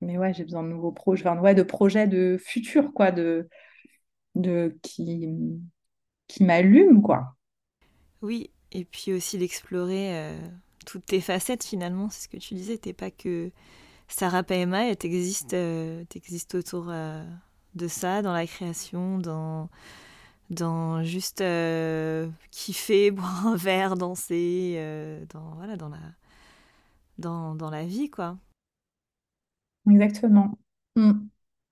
mais 0.00 0.18
ouais, 0.18 0.32
j'ai 0.34 0.44
besoin 0.44 0.62
de 0.62 0.68
nouveaux 0.68 0.92
projets, 0.92 1.24
de 1.54 1.62
projets 1.62 2.06
de 2.08 2.36
futur, 2.38 2.92
quoi, 2.94 3.12
de, 3.12 3.48
de 4.34 4.78
qui, 4.82 5.28
qui 6.28 6.44
m'allument, 6.44 7.02
quoi. 7.02 7.36
Oui, 8.22 8.50
et 8.72 8.84
puis 8.84 9.12
aussi 9.12 9.38
d'explorer 9.38 10.16
euh, 10.16 10.38
toutes 10.86 11.06
tes 11.06 11.20
facettes 11.20 11.64
finalement, 11.64 12.08
c'est 12.10 12.24
ce 12.24 12.28
que 12.28 12.36
tu 12.36 12.54
disais, 12.54 12.78
t'es 12.78 12.92
pas 12.92 13.10
que 13.10 13.50
Sarah 14.08 14.42
Paema, 14.42 14.88
et 14.88 14.96
t'existes 14.96 15.54
euh, 15.54 16.04
autour 16.54 16.86
euh, 16.88 17.24
de 17.74 17.88
ça, 17.88 18.22
dans 18.22 18.32
la 18.32 18.46
création, 18.46 19.18
dans, 19.18 19.68
dans 20.50 21.02
juste 21.04 21.44
kiffer, 22.50 23.10
boire 23.12 23.46
un 23.46 23.56
verre, 23.56 23.96
danser, 23.96 24.80
dans, 25.32 25.54
voilà, 25.54 25.76
dans, 25.76 27.70
la, 27.70 27.84
vie, 27.84 28.10
quoi. 28.10 28.36
Exactement. 29.88 30.58
Mm. 30.96 31.12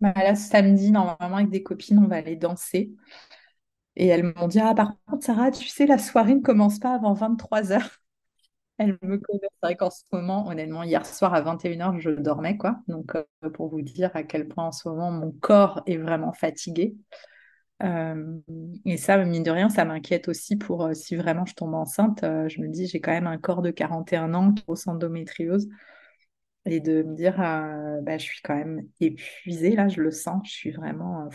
Bah, 0.00 0.12
là, 0.14 0.36
samedi, 0.36 0.92
normalement, 0.92 1.36
avec 1.36 1.50
des 1.50 1.62
copines, 1.62 1.98
on 1.98 2.06
va 2.06 2.16
aller 2.16 2.36
danser. 2.36 2.94
Et 3.96 4.06
elles 4.06 4.32
m'ont 4.36 4.46
dit, 4.46 4.60
ah, 4.60 4.74
par 4.74 4.94
contre, 5.06 5.24
Sarah, 5.24 5.50
tu 5.50 5.66
sais, 5.66 5.84
la 5.86 5.98
soirée 5.98 6.36
ne 6.36 6.40
commence 6.40 6.78
pas 6.78 6.94
avant 6.94 7.14
23 7.14 7.72
Elle 8.78 8.96
me 9.02 9.18
connaît. 9.18 9.40
C'est 9.42 9.66
vrai 9.66 9.76
qu'en 9.76 9.90
ce 9.90 10.02
moment, 10.12 10.46
honnêtement, 10.48 10.84
hier 10.84 11.04
soir 11.04 11.34
à 11.34 11.40
21h, 11.40 11.98
je 11.98 12.10
dormais, 12.10 12.56
quoi. 12.56 12.78
Donc, 12.86 13.16
euh, 13.16 13.50
pour 13.50 13.68
vous 13.68 13.82
dire 13.82 14.10
à 14.14 14.22
quel 14.22 14.46
point 14.48 14.66
en 14.66 14.72
ce 14.72 14.88
moment, 14.88 15.10
mon 15.10 15.32
corps 15.32 15.82
est 15.86 15.96
vraiment 15.96 16.32
fatigué. 16.32 16.94
Euh, 17.82 18.38
et 18.84 18.96
ça, 18.96 19.18
mine 19.24 19.42
de 19.42 19.50
rien, 19.50 19.68
ça 19.68 19.84
m'inquiète 19.84 20.28
aussi 20.28 20.56
pour 20.56 20.84
euh, 20.86 20.94
si 20.94 21.16
vraiment 21.16 21.44
je 21.44 21.54
tombe 21.54 21.74
enceinte. 21.74 22.20
je 22.22 22.60
me 22.60 22.68
dis, 22.68 22.86
j'ai 22.86 23.00
quand 23.00 23.12
même 23.12 23.26
un 23.26 23.38
corps 23.38 23.62
de 23.62 23.70
41 23.70 24.32
ans 24.34 24.52
qui 24.52 24.62
grosse 24.64 24.86
endométriose. 24.86 25.68
Et 26.66 26.80
de 26.80 27.02
me 27.02 27.14
dire, 27.16 27.36
bah, 28.02 28.18
je 28.18 28.24
suis 28.24 28.42
quand 28.42 28.54
même 28.54 28.86
épuisée, 29.00 29.74
là, 29.74 29.88
je 29.88 30.02
le 30.02 30.10
sens, 30.10 30.42
je 30.44 30.52
suis 30.52 30.70
vraiment. 30.70 31.28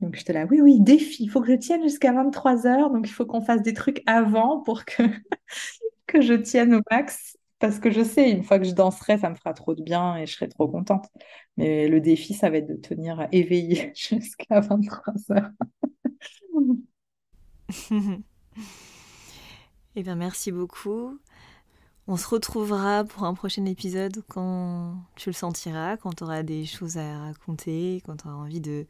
Donc 0.00 0.16
j'étais 0.16 0.32
là, 0.32 0.46
oui, 0.50 0.60
oui, 0.60 0.80
défi, 0.80 1.24
il 1.24 1.28
faut 1.28 1.40
que 1.40 1.48
je 1.48 1.56
tienne 1.58 1.82
jusqu'à 1.82 2.12
23 2.12 2.66
heures, 2.66 2.90
donc 2.90 3.08
il 3.08 3.12
faut 3.12 3.26
qu'on 3.26 3.40
fasse 3.40 3.62
des 3.62 3.74
trucs 3.74 4.02
avant 4.06 4.60
pour 4.62 4.84
que 4.84 5.02
que 6.14 6.22
je 6.22 6.34
tienne 6.34 6.74
au 6.74 6.80
max 6.90 7.36
parce 7.58 7.78
que 7.78 7.90
je 7.90 8.02
sais, 8.04 8.30
une 8.30 8.44
fois 8.44 8.58
que 8.58 8.64
je 8.66 8.72
danserai, 8.74 9.18
ça 9.18 9.30
me 9.30 9.36
fera 9.36 9.54
trop 9.54 9.74
de 9.74 9.82
bien 9.82 10.16
et 10.16 10.26
je 10.26 10.34
serai 10.34 10.48
trop 10.48 10.68
contente. 10.68 11.06
Mais 11.56 11.88
le 11.88 12.00
défi, 12.00 12.34
ça 12.34 12.50
va 12.50 12.58
être 12.58 12.68
de 12.68 12.74
tenir 12.76 13.26
éveillée 13.32 13.92
jusqu'à 13.96 14.60
23 14.60 15.14
heures. 15.32 15.50
eh 19.96 20.02
bien, 20.02 20.14
merci 20.16 20.52
beaucoup. 20.52 21.18
On 22.08 22.16
se 22.16 22.28
retrouvera 22.28 23.04
pour 23.04 23.24
un 23.24 23.34
prochain 23.34 23.64
épisode 23.66 24.22
quand 24.28 24.96
tu 25.16 25.30
le 25.30 25.34
sentiras, 25.34 25.96
quand 25.96 26.14
tu 26.14 26.24
auras 26.24 26.42
des 26.42 26.66
choses 26.66 26.98
à 26.98 27.18
raconter, 27.20 28.02
quand 28.06 28.18
tu 28.18 28.28
auras 28.28 28.36
envie 28.36 28.60
de, 28.60 28.86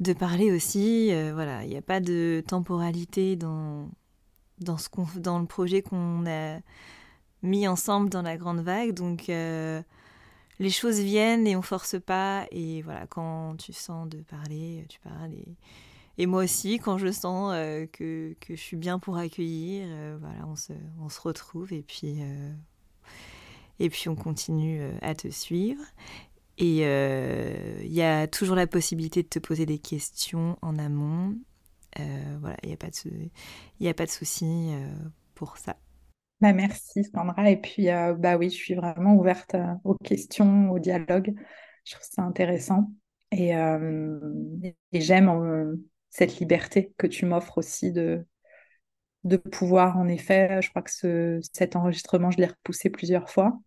de 0.00 0.12
parler 0.12 0.52
aussi. 0.52 1.12
Euh, 1.12 1.32
voilà, 1.34 1.64
il 1.64 1.70
n'y 1.70 1.76
a 1.76 1.82
pas 1.82 2.00
de 2.00 2.42
temporalité 2.46 3.36
dans, 3.36 3.88
dans, 4.60 4.78
ce 4.78 4.88
dans 5.16 5.38
le 5.38 5.46
projet 5.46 5.82
qu'on 5.82 6.26
a 6.26 6.60
mis 7.42 7.66
ensemble 7.66 8.10
dans 8.10 8.22
la 8.22 8.36
grande 8.36 8.60
vague. 8.60 8.92
Donc 8.92 9.28
euh, 9.28 9.82
les 10.58 10.70
choses 10.70 11.00
viennent 11.00 11.46
et 11.46 11.56
on 11.56 11.62
force 11.62 11.96
pas. 12.00 12.46
Et 12.50 12.82
voilà, 12.82 13.06
quand 13.06 13.56
tu 13.56 13.72
sens 13.72 14.08
de 14.08 14.18
parler, 14.18 14.84
tu 14.88 15.00
parles. 15.00 15.32
Et, 16.18 16.26
moi 16.26 16.44
aussi, 16.44 16.78
quand 16.78 16.98
je 16.98 17.10
sens 17.10 17.52
euh, 17.54 17.86
que, 17.86 18.36
que, 18.40 18.54
je 18.54 18.60
suis 18.60 18.76
bien 18.76 18.98
pour 18.98 19.16
accueillir, 19.16 19.86
euh, 19.88 20.18
voilà, 20.20 20.46
on 20.46 20.54
se, 20.54 20.74
on 21.00 21.08
se, 21.08 21.18
retrouve 21.18 21.72
et 21.72 21.82
puis, 21.82 22.18
et 23.78 23.88
puis 23.88 24.10
on 24.10 24.16
continue 24.16 24.82
à 25.00 25.14
te 25.14 25.28
suivre. 25.28 25.82
Et 26.58 26.82
il 26.82 27.92
y 27.92 28.02
a 28.02 28.26
toujours 28.26 28.54
la 28.54 28.66
possibilité 28.66 29.22
de 29.22 29.28
te 29.28 29.38
poser 29.38 29.64
des 29.64 29.78
questions 29.78 30.58
en 30.60 30.78
amont. 30.78 31.36
Euh, 31.98 32.36
voilà, 32.40 32.56
il 32.62 32.68
n'y 32.68 32.74
a 32.74 32.76
pas 32.76 32.90
de, 32.90 34.06
de 34.06 34.10
souci 34.10 34.70
euh, 34.72 34.92
pour 35.34 35.56
ça. 35.58 35.76
Bah 36.40 36.52
merci 36.52 37.04
Sandra. 37.04 37.50
Et 37.50 37.56
puis, 37.58 37.90
euh, 37.90 38.14
bah 38.14 38.36
oui, 38.36 38.50
je 38.50 38.54
suis 38.54 38.74
vraiment 38.74 39.14
ouverte 39.14 39.56
aux 39.84 39.94
questions, 39.96 40.70
au 40.70 40.78
dialogue. 40.78 41.34
Je 41.84 41.94
trouve 41.94 42.06
ça 42.08 42.22
intéressant. 42.22 42.90
Et, 43.32 43.52
et 44.92 45.00
j'aime 45.00 45.78
cette 46.08 46.38
liberté 46.38 46.92
que 46.98 47.06
tu 47.06 47.26
m'offres 47.26 47.58
aussi 47.58 47.92
de, 47.92 48.26
de 49.24 49.36
pouvoir, 49.36 49.98
en 49.98 50.08
effet, 50.08 50.60
je 50.62 50.70
crois 50.70 50.82
que 50.82 50.90
ce, 50.90 51.40
cet 51.52 51.76
enregistrement, 51.76 52.30
je 52.30 52.38
l'ai 52.38 52.46
repoussé 52.46 52.90
plusieurs 52.90 53.30
fois. 53.30 53.60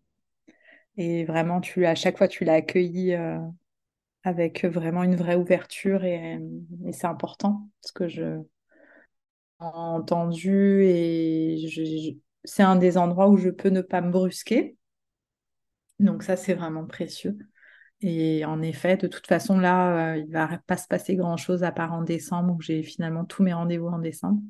Et 0.96 1.24
vraiment, 1.24 1.60
tu, 1.60 1.86
à 1.86 1.94
chaque 1.94 2.18
fois, 2.18 2.28
tu 2.28 2.44
l'as 2.44 2.54
accueilli 2.54 3.16
avec 4.24 4.64
vraiment 4.64 5.02
une 5.02 5.16
vraie 5.16 5.36
ouverture 5.36 6.04
et, 6.04 6.40
c'est 6.92 7.06
important 7.06 7.68
parce 7.80 7.92
que 7.92 8.08
je 8.08 8.40
entendu 9.58 10.82
et 10.84 11.66
c'est 12.44 12.62
un 12.62 12.76
des 12.76 12.98
endroits 12.98 13.28
où 13.28 13.36
je 13.36 13.50
peux 13.50 13.68
ne 13.68 13.80
pas 13.80 14.00
me 14.00 14.10
brusquer. 14.10 14.76
Donc 16.00 16.22
ça, 16.22 16.36
c'est 16.36 16.54
vraiment 16.54 16.84
précieux. 16.84 17.38
Et 18.00 18.44
en 18.44 18.60
effet, 18.60 18.96
de 18.96 19.06
toute 19.06 19.26
façon, 19.26 19.58
là, 19.58 20.16
il 20.16 20.26
il 20.26 20.32
va 20.32 20.58
pas 20.66 20.76
se 20.76 20.88
passer 20.88 21.16
grand-chose 21.16 21.62
à 21.62 21.72
part 21.72 21.92
en 21.92 22.02
décembre 22.02 22.54
où 22.54 22.60
j'ai 22.60 22.82
finalement 22.82 23.24
tous 23.24 23.42
mes 23.42 23.54
rendez-vous 23.54 23.86
en 23.86 23.98
décembre. 23.98 24.42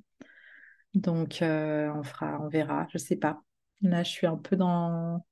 Donc 0.94 1.42
euh, 1.42 1.92
on 1.94 2.02
fera, 2.02 2.40
on 2.40 2.48
verra, 2.48 2.86
je 2.92 2.98
sais 2.98 3.16
pas. 3.16 3.42
Là, 3.82 4.02
je 4.02 4.10
suis 4.10 4.26
un 4.26 4.36
peu 4.36 4.56
dans 4.56 5.24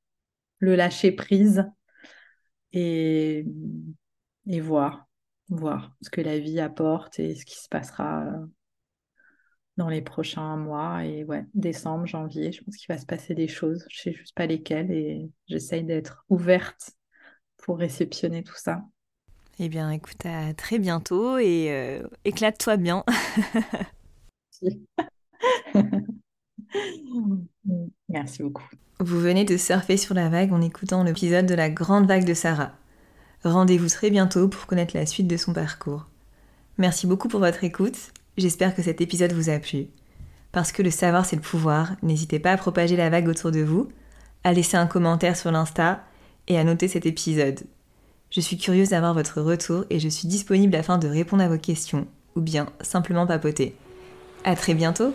le 0.58 0.76
lâcher 0.76 1.12
prise 1.12 1.64
et 2.72 3.44
et 4.46 4.60
voir, 4.60 5.06
voir 5.48 5.94
ce 6.00 6.10
que 6.10 6.20
la 6.20 6.38
vie 6.38 6.60
apporte 6.60 7.18
et 7.18 7.34
ce 7.34 7.44
qui 7.44 7.58
se 7.58 7.68
passera 7.68 8.24
euh, 8.24 8.46
dans 9.76 9.88
les 9.88 10.02
prochains 10.02 10.56
mois. 10.56 11.04
Et 11.04 11.24
ouais, 11.24 11.44
décembre, 11.54 12.06
janvier, 12.06 12.52
je 12.52 12.62
pense 12.62 12.76
qu'il 12.76 12.92
va 12.92 12.98
se 12.98 13.06
passer 13.06 13.34
des 13.34 13.48
choses. 13.48 13.86
Je 13.88 14.00
sais 14.00 14.12
juste 14.12 14.34
pas 14.34 14.46
lesquelles 14.46 14.90
et 14.90 15.30
j'essaye 15.46 15.84
d'être 15.84 16.24
ouverte 16.28 16.92
pour 17.58 17.78
réceptionner 17.78 18.42
tout 18.42 18.56
ça. 18.56 18.82
Eh 19.58 19.68
bien, 19.68 19.90
écoute, 19.90 20.24
à 20.24 20.54
très 20.54 20.78
bientôt 20.78 21.36
et 21.38 21.68
euh, 21.70 22.02
éclate-toi 22.24 22.78
bien. 22.78 23.04
Merci 28.08 28.42
beaucoup. 28.42 28.64
Vous 28.98 29.20
venez 29.20 29.44
de 29.44 29.56
surfer 29.56 29.96
sur 29.96 30.14
la 30.14 30.28
vague 30.28 30.52
en 30.52 30.60
écoutant 30.60 31.04
l'épisode 31.04 31.46
de 31.46 31.54
la 31.54 31.70
grande 31.70 32.06
vague 32.06 32.24
de 32.24 32.34
Sarah. 32.34 32.72
Rendez-vous 33.44 33.88
très 33.88 34.10
bientôt 34.10 34.48
pour 34.48 34.66
connaître 34.66 34.96
la 34.96 35.06
suite 35.06 35.26
de 35.26 35.36
son 35.36 35.52
parcours. 35.52 36.06
Merci 36.78 37.06
beaucoup 37.06 37.28
pour 37.28 37.40
votre 37.40 37.64
écoute, 37.64 37.96
j'espère 38.36 38.74
que 38.74 38.82
cet 38.82 39.00
épisode 39.00 39.32
vous 39.32 39.50
a 39.50 39.58
plu. 39.58 39.88
Parce 40.52 40.70
que 40.70 40.82
le 40.82 40.90
savoir 40.90 41.24
c'est 41.24 41.36
le 41.36 41.42
pouvoir, 41.42 41.92
n'hésitez 42.02 42.38
pas 42.38 42.52
à 42.52 42.56
propager 42.56 42.96
la 42.96 43.10
vague 43.10 43.28
autour 43.28 43.50
de 43.50 43.60
vous, 43.60 43.88
à 44.44 44.52
laisser 44.52 44.76
un 44.76 44.86
commentaire 44.86 45.36
sur 45.36 45.50
l'Insta 45.50 46.04
et 46.46 46.58
à 46.58 46.64
noter 46.64 46.88
cet 46.88 47.04
épisode. 47.04 47.60
Je 48.30 48.40
suis 48.40 48.56
curieuse 48.56 48.90
d'avoir 48.90 49.12
votre 49.12 49.40
retour 49.40 49.84
et 49.90 49.98
je 49.98 50.08
suis 50.08 50.28
disponible 50.28 50.76
afin 50.76 50.98
de 50.98 51.08
répondre 51.08 51.42
à 51.42 51.48
vos 51.48 51.58
questions 51.58 52.06
ou 52.36 52.40
bien 52.40 52.68
simplement 52.80 53.26
papoter. 53.26 53.74
À 54.44 54.54
très 54.56 54.74
bientôt! 54.74 55.12